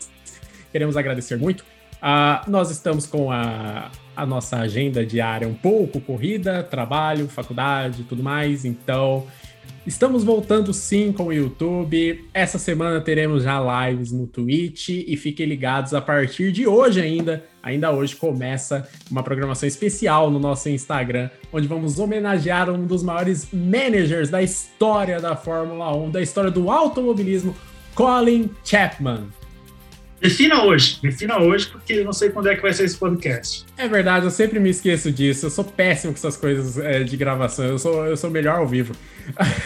Queremos 0.72 0.96
agradecer 0.96 1.40
muito. 1.40 1.62
Uh, 1.62 2.48
nós 2.48 2.70
estamos 2.70 3.08
com 3.08 3.32
a, 3.32 3.90
a 4.16 4.24
nossa 4.24 4.58
agenda 4.58 5.04
diária 5.04 5.48
um 5.48 5.56
pouco 5.56 6.00
corrida, 6.00 6.62
trabalho, 6.62 7.28
faculdade 7.28 8.04
tudo 8.04 8.22
mais. 8.22 8.64
Então, 8.64 9.26
Estamos 9.86 10.24
voltando 10.24 10.72
sim 10.74 11.12
com 11.12 11.26
o 11.26 11.34
YouTube. 11.34 12.24
Essa 12.36 12.60
semana 12.60 13.02
teremos 13.02 13.44
já 13.44 13.60
lives 13.90 14.12
no 14.12 14.28
Twitch 14.28 14.90
e 14.90 15.18
fiquem 15.18 15.48
ligados 15.48 15.96
a 15.96 16.00
partir 16.00 16.52
de 16.52 16.68
hoje 16.68 17.02
ainda. 17.02 17.44
Ainda 17.64 17.92
hoje 17.92 18.16
começa 18.16 18.88
uma 19.10 19.24
programação 19.24 19.68
especial 19.68 20.30
no 20.30 20.38
nosso 20.38 20.70
Instagram, 20.70 21.32
onde 21.52 21.68
vamos 21.68 21.98
homenagear 21.98 22.70
um 22.70 22.86
dos 22.86 23.02
maiores 23.02 23.48
managers 23.52 24.30
da 24.30 24.44
história 24.44 25.20
da 25.20 25.36
Fórmula 25.36 25.96
1, 25.96 26.12
da 26.12 26.22
história 26.22 26.52
do 26.52 26.70
automobilismo, 26.70 27.56
Colin 27.96 28.52
Chapman. 28.64 29.41
Defina 30.22 30.64
hoje, 30.64 31.00
defina 31.02 31.40
hoje, 31.40 31.66
porque 31.66 31.94
eu 31.94 32.06
não 32.06 32.14
sei 32.14 32.30
quando 32.30 32.48
é 32.48 32.56
que 32.56 32.62
vai 32.62 32.72
ser 32.72 32.84
esse 32.84 32.96
podcast. 32.96 33.66
É 33.76 33.88
verdade, 33.88 34.24
eu 34.24 34.30
sempre 34.30 34.60
me 34.60 34.70
esqueço 34.70 35.12
disso. 35.12 35.48
Eu 35.48 35.50
sou 35.50 35.64
péssimo 35.64 36.14
com 36.14 36.20
essas 36.20 36.38
coisas 36.38 36.78
é, 36.78 37.04
de 37.04 37.18
gravação. 37.18 37.66
Eu 37.66 37.80
sou, 37.80 38.06
eu 38.06 38.16
sou 38.16 38.30
melhor 38.30 38.60
ao 38.60 38.68
vivo. 38.68 38.94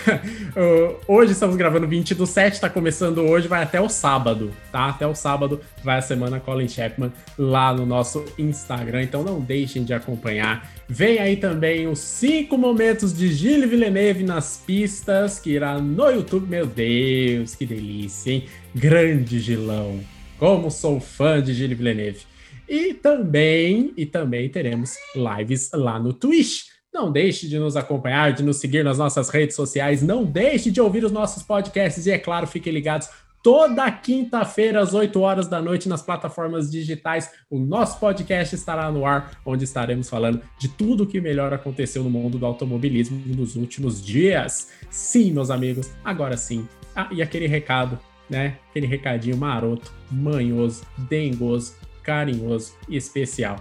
hoje 1.06 1.34
estamos 1.34 1.58
gravando 1.58 1.86
20 1.86 2.16
do 2.16 2.26
7, 2.26 2.62
tá 2.62 2.70
começando 2.70 3.18
hoje, 3.18 3.50
vai 3.50 3.64
até 3.64 3.82
o 3.82 3.90
sábado, 3.90 4.50
tá? 4.72 4.88
Até 4.88 5.06
o 5.06 5.14
sábado 5.14 5.60
vai 5.84 5.98
a 5.98 6.02
semana 6.02 6.40
Colin 6.40 6.70
Chapman 6.70 7.12
lá 7.38 7.74
no 7.74 7.86
nosso 7.86 8.24
Instagram. 8.38 9.04
Então 9.04 9.24
não 9.24 9.42
deixem 9.42 9.84
de 9.84 9.94
acompanhar. 9.94 10.72
Vem 10.88 11.20
aí 11.20 11.36
também 11.36 11.86
os 11.86 12.00
5 12.00 12.58
momentos 12.58 13.14
de 13.14 13.30
Gilles 13.34 13.70
Villeneuve 13.70 14.24
nas 14.24 14.64
pistas, 14.66 15.38
que 15.38 15.50
irá 15.50 15.78
no 15.80 16.10
YouTube. 16.10 16.48
Meu 16.48 16.66
Deus, 16.66 17.56
que 17.56 17.66
delícia, 17.66 18.32
hein? 18.32 18.46
Grande 18.74 19.42
Gilão. 19.42 20.15
Como 20.38 20.70
sou 20.70 21.00
fã 21.00 21.42
de 21.42 21.54
Gilles 21.54 21.78
Villeneuve. 21.78 22.26
E 22.68 22.94
também, 22.94 23.94
e 23.96 24.06
também 24.06 24.50
teremos 24.50 24.96
lives 25.16 25.70
lá 25.74 26.00
no 26.00 26.14
Twitch. 26.14 26.64
Não 26.94 27.12
deixe 27.12 27.48
de 27.48 27.60
nos 27.60 27.76
acompanhar, 27.76 28.34
de 28.34 28.44
nos 28.44 28.58
seguir 28.58 28.84
nas 28.84 28.98
nossas 28.98 29.30
redes 29.30 29.56
sociais. 29.56 30.02
Não 30.02 30.24
deixe 30.24 30.72
de 30.72 30.82
ouvir 30.82 31.04
os 31.04 31.12
nossos 31.12 31.44
podcasts. 31.44 32.06
E 32.06 32.12
é 32.12 32.18
claro, 32.18 32.48
fiquem 32.48 32.74
ligados 32.74 33.10
toda 33.46 33.92
quinta-feira, 33.92 34.82
às 34.82 34.96
8 34.96 35.22
horas 35.22 35.48
da 35.48 35.62
noite, 35.62 35.88
nas 35.88 36.02
plataformas 36.02 36.72
digitais. 36.72 37.30
O 37.48 37.60
nosso 37.60 38.00
podcast 38.00 38.56
estará 38.56 38.92
no 38.92 39.06
ar, 39.06 39.40
onde 39.46 39.64
estaremos 39.64 40.10
falando 40.10 40.42
de 40.58 40.68
tudo 40.68 41.04
o 41.04 41.06
que 41.06 41.22
melhor 41.22 41.54
aconteceu 41.54 42.04
no 42.04 42.10
mundo 42.10 42.40
do 42.40 42.46
automobilismo 42.46 43.22
nos 43.36 43.56
últimos 43.56 44.04
dias. 44.04 44.72
Sim, 44.90 45.32
meus 45.32 45.52
amigos, 45.52 45.92
agora 46.04 46.36
sim. 46.36 46.68
Ah, 46.96 47.08
e 47.12 47.22
aquele 47.22 47.46
recado 47.46 48.00
né? 48.30 48.58
Aquele 48.70 48.88
recadinho 48.88 49.38
maroto, 49.38 49.94
manhoso, 50.12 50.84
dengoso, 50.98 51.76
carinhoso 52.04 52.74
e 52.90 52.98
especial. 52.98 53.58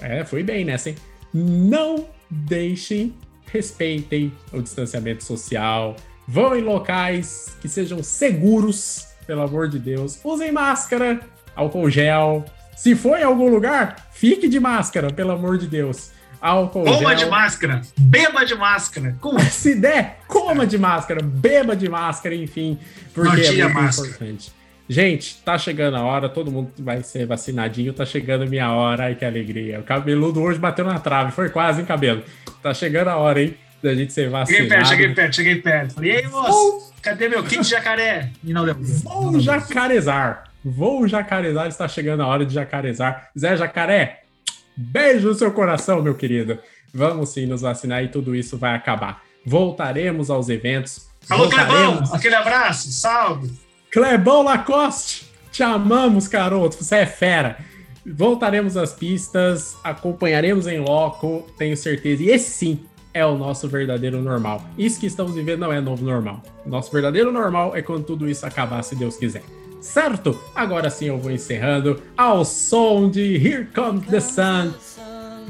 É, 0.00 0.24
foi 0.24 0.42
bem 0.42 0.64
nessa, 0.64 0.90
hein? 0.90 0.96
Não 1.32 2.06
deixem 2.30 3.14
respeitem 3.52 4.32
o 4.52 4.62
distanciamento 4.62 5.24
social, 5.24 5.96
vão 6.26 6.56
em 6.56 6.62
locais 6.62 7.56
que 7.60 7.68
sejam 7.68 8.02
seguros, 8.02 9.06
pelo 9.26 9.42
amor 9.42 9.68
de 9.68 9.78
Deus. 9.78 10.18
Usem 10.24 10.50
máscara, 10.50 11.20
álcool 11.54 11.90
gel. 11.90 12.44
Se 12.76 12.94
for 12.94 13.18
em 13.18 13.22
algum 13.22 13.48
lugar, 13.48 14.08
fique 14.12 14.48
de 14.48 14.58
máscara, 14.58 15.12
pelo 15.12 15.32
amor 15.32 15.58
de 15.58 15.66
Deus. 15.66 16.12
Álcool 16.40 16.84
Coma 16.84 17.10
gel. 17.16 17.24
de 17.26 17.30
máscara, 17.30 17.82
beba 17.98 18.44
de 18.44 18.54
máscara. 18.54 19.16
Com... 19.20 19.38
Se 19.50 19.74
der, 19.74 20.20
coma 20.26 20.66
de 20.66 20.78
máscara, 20.78 21.20
beba 21.22 21.76
de 21.76 21.88
máscara, 21.88 22.34
enfim, 22.34 22.78
porque 23.14 23.28
Não 23.28 23.36
é 23.44 23.62
muito 23.64 23.74
máscara. 23.74 24.08
importante. 24.08 24.52
Gente, 24.88 25.36
tá 25.44 25.56
chegando 25.56 25.96
a 25.96 26.02
hora, 26.02 26.28
todo 26.28 26.50
mundo 26.50 26.72
vai 26.78 27.02
ser 27.02 27.24
vacinadinho, 27.24 27.92
tá 27.92 28.04
chegando 28.04 28.42
a 28.42 28.46
minha 28.46 28.72
hora, 28.72 29.04
ai 29.04 29.14
que 29.14 29.24
alegria. 29.24 29.78
O 29.78 29.82
cabeludo 29.84 30.42
hoje 30.42 30.58
bateu 30.58 30.84
na 30.84 30.98
trave, 30.98 31.30
foi 31.30 31.48
quase, 31.48 31.80
hein, 31.80 31.86
cabelo? 31.86 32.24
Tá 32.60 32.74
chegando 32.74 33.06
a 33.08 33.16
hora, 33.16 33.40
hein, 33.40 33.54
da 33.82 33.94
gente 33.94 34.12
ser 34.12 34.22
Cheguei 34.22 34.32
vacinado. 34.32 34.68
perto, 34.68 34.88
cheguei 34.88 35.08
perto, 35.14 35.36
cheguei 35.36 35.56
perto. 35.56 35.94
Falei, 35.94 36.10
e 36.12 36.16
aí, 36.16 36.26
moço? 36.26 36.92
Cadê 37.02 37.28
meu 37.28 37.42
kit 37.44 37.60
de 37.62 37.68
jacaré? 37.70 38.30
E 38.42 38.52
não 38.52 38.64
deu. 38.64 38.74
Vou 38.80 39.38
jacarezar. 39.38 40.44
Vou 40.64 41.06
jacarezar, 41.08 41.68
está 41.68 41.86
chegando 41.88 42.22
a 42.22 42.26
hora 42.26 42.44
de 42.44 42.52
jacarezar. 42.52 43.30
Zé 43.38 43.56
Jacaré, 43.56 44.19
beijo 44.80 45.28
no 45.28 45.34
seu 45.34 45.50
coração, 45.52 46.02
meu 46.02 46.14
querido. 46.14 46.58
Vamos 46.92 47.30
sim 47.30 47.46
nos 47.46 47.60
vacinar 47.60 48.02
e 48.02 48.08
tudo 48.08 48.34
isso 48.34 48.56
vai 48.56 48.74
acabar. 48.74 49.22
Voltaremos 49.44 50.30
aos 50.30 50.48
eventos. 50.48 51.08
Alô, 51.28 51.48
Clebão, 51.48 52.02
aquele 52.12 52.34
abraço, 52.34 52.90
salve. 52.90 53.50
Clebão 53.90 54.42
Lacoste, 54.42 55.30
te 55.52 55.62
amamos, 55.62 56.26
garoto. 56.26 56.82
Você 56.82 56.96
é 56.96 57.06
fera. 57.06 57.58
Voltaremos 58.06 58.76
às 58.76 58.92
pistas, 58.92 59.76
acompanharemos 59.84 60.66
em 60.66 60.80
loco, 60.80 61.46
tenho 61.58 61.76
certeza. 61.76 62.22
E 62.22 62.30
esse 62.30 62.50
sim 62.50 62.80
é 63.12 63.24
o 63.24 63.36
nosso 63.36 63.68
verdadeiro 63.68 64.20
normal. 64.20 64.62
Isso 64.78 64.98
que 64.98 65.06
estamos 65.06 65.34
vivendo 65.34 65.60
não 65.60 65.72
é 65.72 65.80
novo 65.80 66.04
normal. 66.04 66.42
Nosso 66.64 66.90
verdadeiro 66.90 67.30
normal 67.30 67.76
é 67.76 67.82
quando 67.82 68.04
tudo 68.04 68.28
isso 68.28 68.46
acabar, 68.46 68.82
se 68.82 68.96
Deus 68.96 69.16
quiser. 69.16 69.42
Certo? 69.80 70.38
Agora 70.54 70.90
sim 70.90 71.06
eu 71.06 71.18
vou 71.18 71.30
encerrando 71.30 72.00
ao 72.16 72.44
som 72.44 73.10
de 73.10 73.36
Here 73.36 73.66
Comes 73.74 74.06
the 74.06 74.20
Sun. 74.20 74.72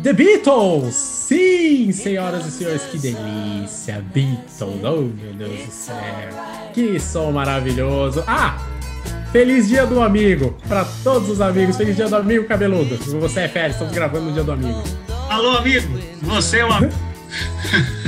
The 0.02 0.12
Beatles! 0.14 0.94
Sim, 0.94 1.92
senhoras 1.92 2.46
e 2.46 2.50
senhores, 2.50 2.82
que 2.84 2.98
delícia! 2.98 4.02
Beatles, 4.14 4.62
oh 4.62 5.02
meu 5.02 5.34
Deus 5.34 5.66
do 5.66 5.70
céu! 5.70 5.94
Que 6.72 6.98
som 6.98 7.32
maravilhoso! 7.32 8.24
Ah! 8.26 8.58
Feliz 9.30 9.68
dia 9.68 9.84
do 9.84 10.00
amigo! 10.00 10.56
Para 10.66 10.86
todos 11.04 11.28
os 11.28 11.40
amigos, 11.40 11.76
feliz 11.76 11.96
dia 11.96 12.08
do 12.08 12.16
amigo 12.16 12.46
cabeludo! 12.46 12.96
Você 12.96 13.40
é 13.40 13.48
férias, 13.48 13.72
estamos 13.72 13.92
gravando 13.92 14.26
no 14.26 14.32
dia 14.32 14.42
do 14.42 14.52
amigo. 14.52 14.82
Alô, 15.28 15.58
amigo, 15.58 15.86
você 16.22 16.60
é 16.60 16.64
uma. 16.64 16.78
Amigo, 16.78 16.94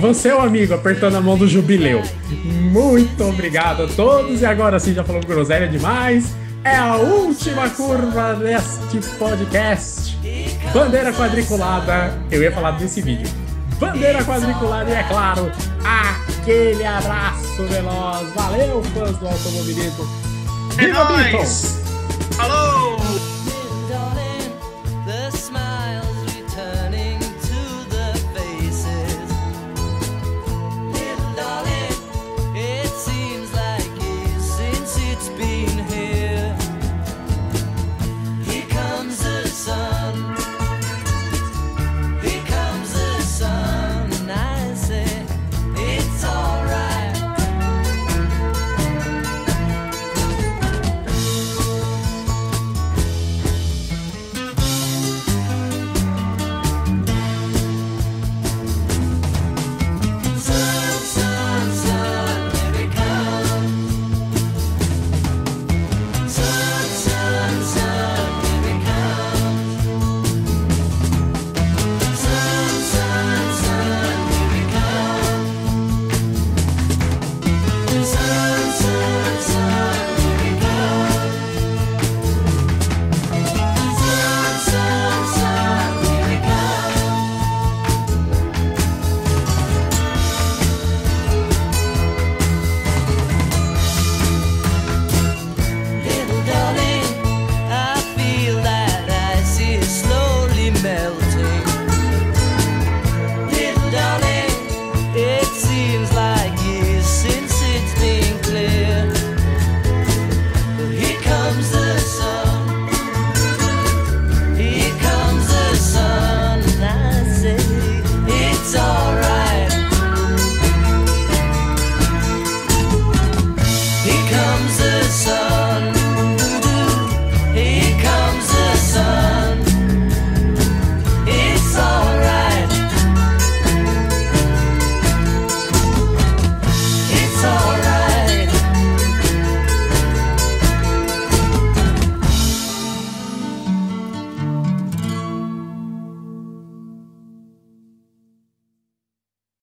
você 0.00 0.28
é 0.28 0.34
o 0.34 0.40
amigo, 0.40 0.74
apertando 0.74 1.16
a 1.16 1.20
mão 1.20 1.36
do 1.36 1.46
jubileu. 1.46 2.02
Muito 2.44 3.24
obrigado 3.24 3.84
a 3.84 3.88
todos. 3.88 4.40
E 4.40 4.46
agora 4.46 4.78
sim, 4.78 4.94
já 4.94 5.04
falamos 5.04 5.26
groselha 5.26 5.68
demais. 5.68 6.34
É 6.64 6.76
a 6.76 6.96
última 6.96 7.68
curva 7.70 8.34
deste 8.34 8.98
podcast. 9.18 10.18
Bandeira 10.72 11.12
quadriculada. 11.12 12.18
Eu 12.30 12.42
ia 12.42 12.50
falar 12.50 12.72
desse 12.72 13.02
vídeo. 13.02 13.28
Bandeira 13.78 14.24
quadriculada 14.24 14.88
e, 14.90 14.94
é 14.94 15.02
claro, 15.02 15.50
aquele 15.84 16.84
abraço 16.84 17.62
veloz. 17.64 18.32
Valeu, 18.34 18.82
fãs 18.94 19.16
do 19.18 19.26
automobilismo. 19.26 20.08
É 20.78 20.86
Viva 20.86 21.04
Beatles! 21.04 21.32
nóis! 21.32 21.84
Alô! 22.38 22.96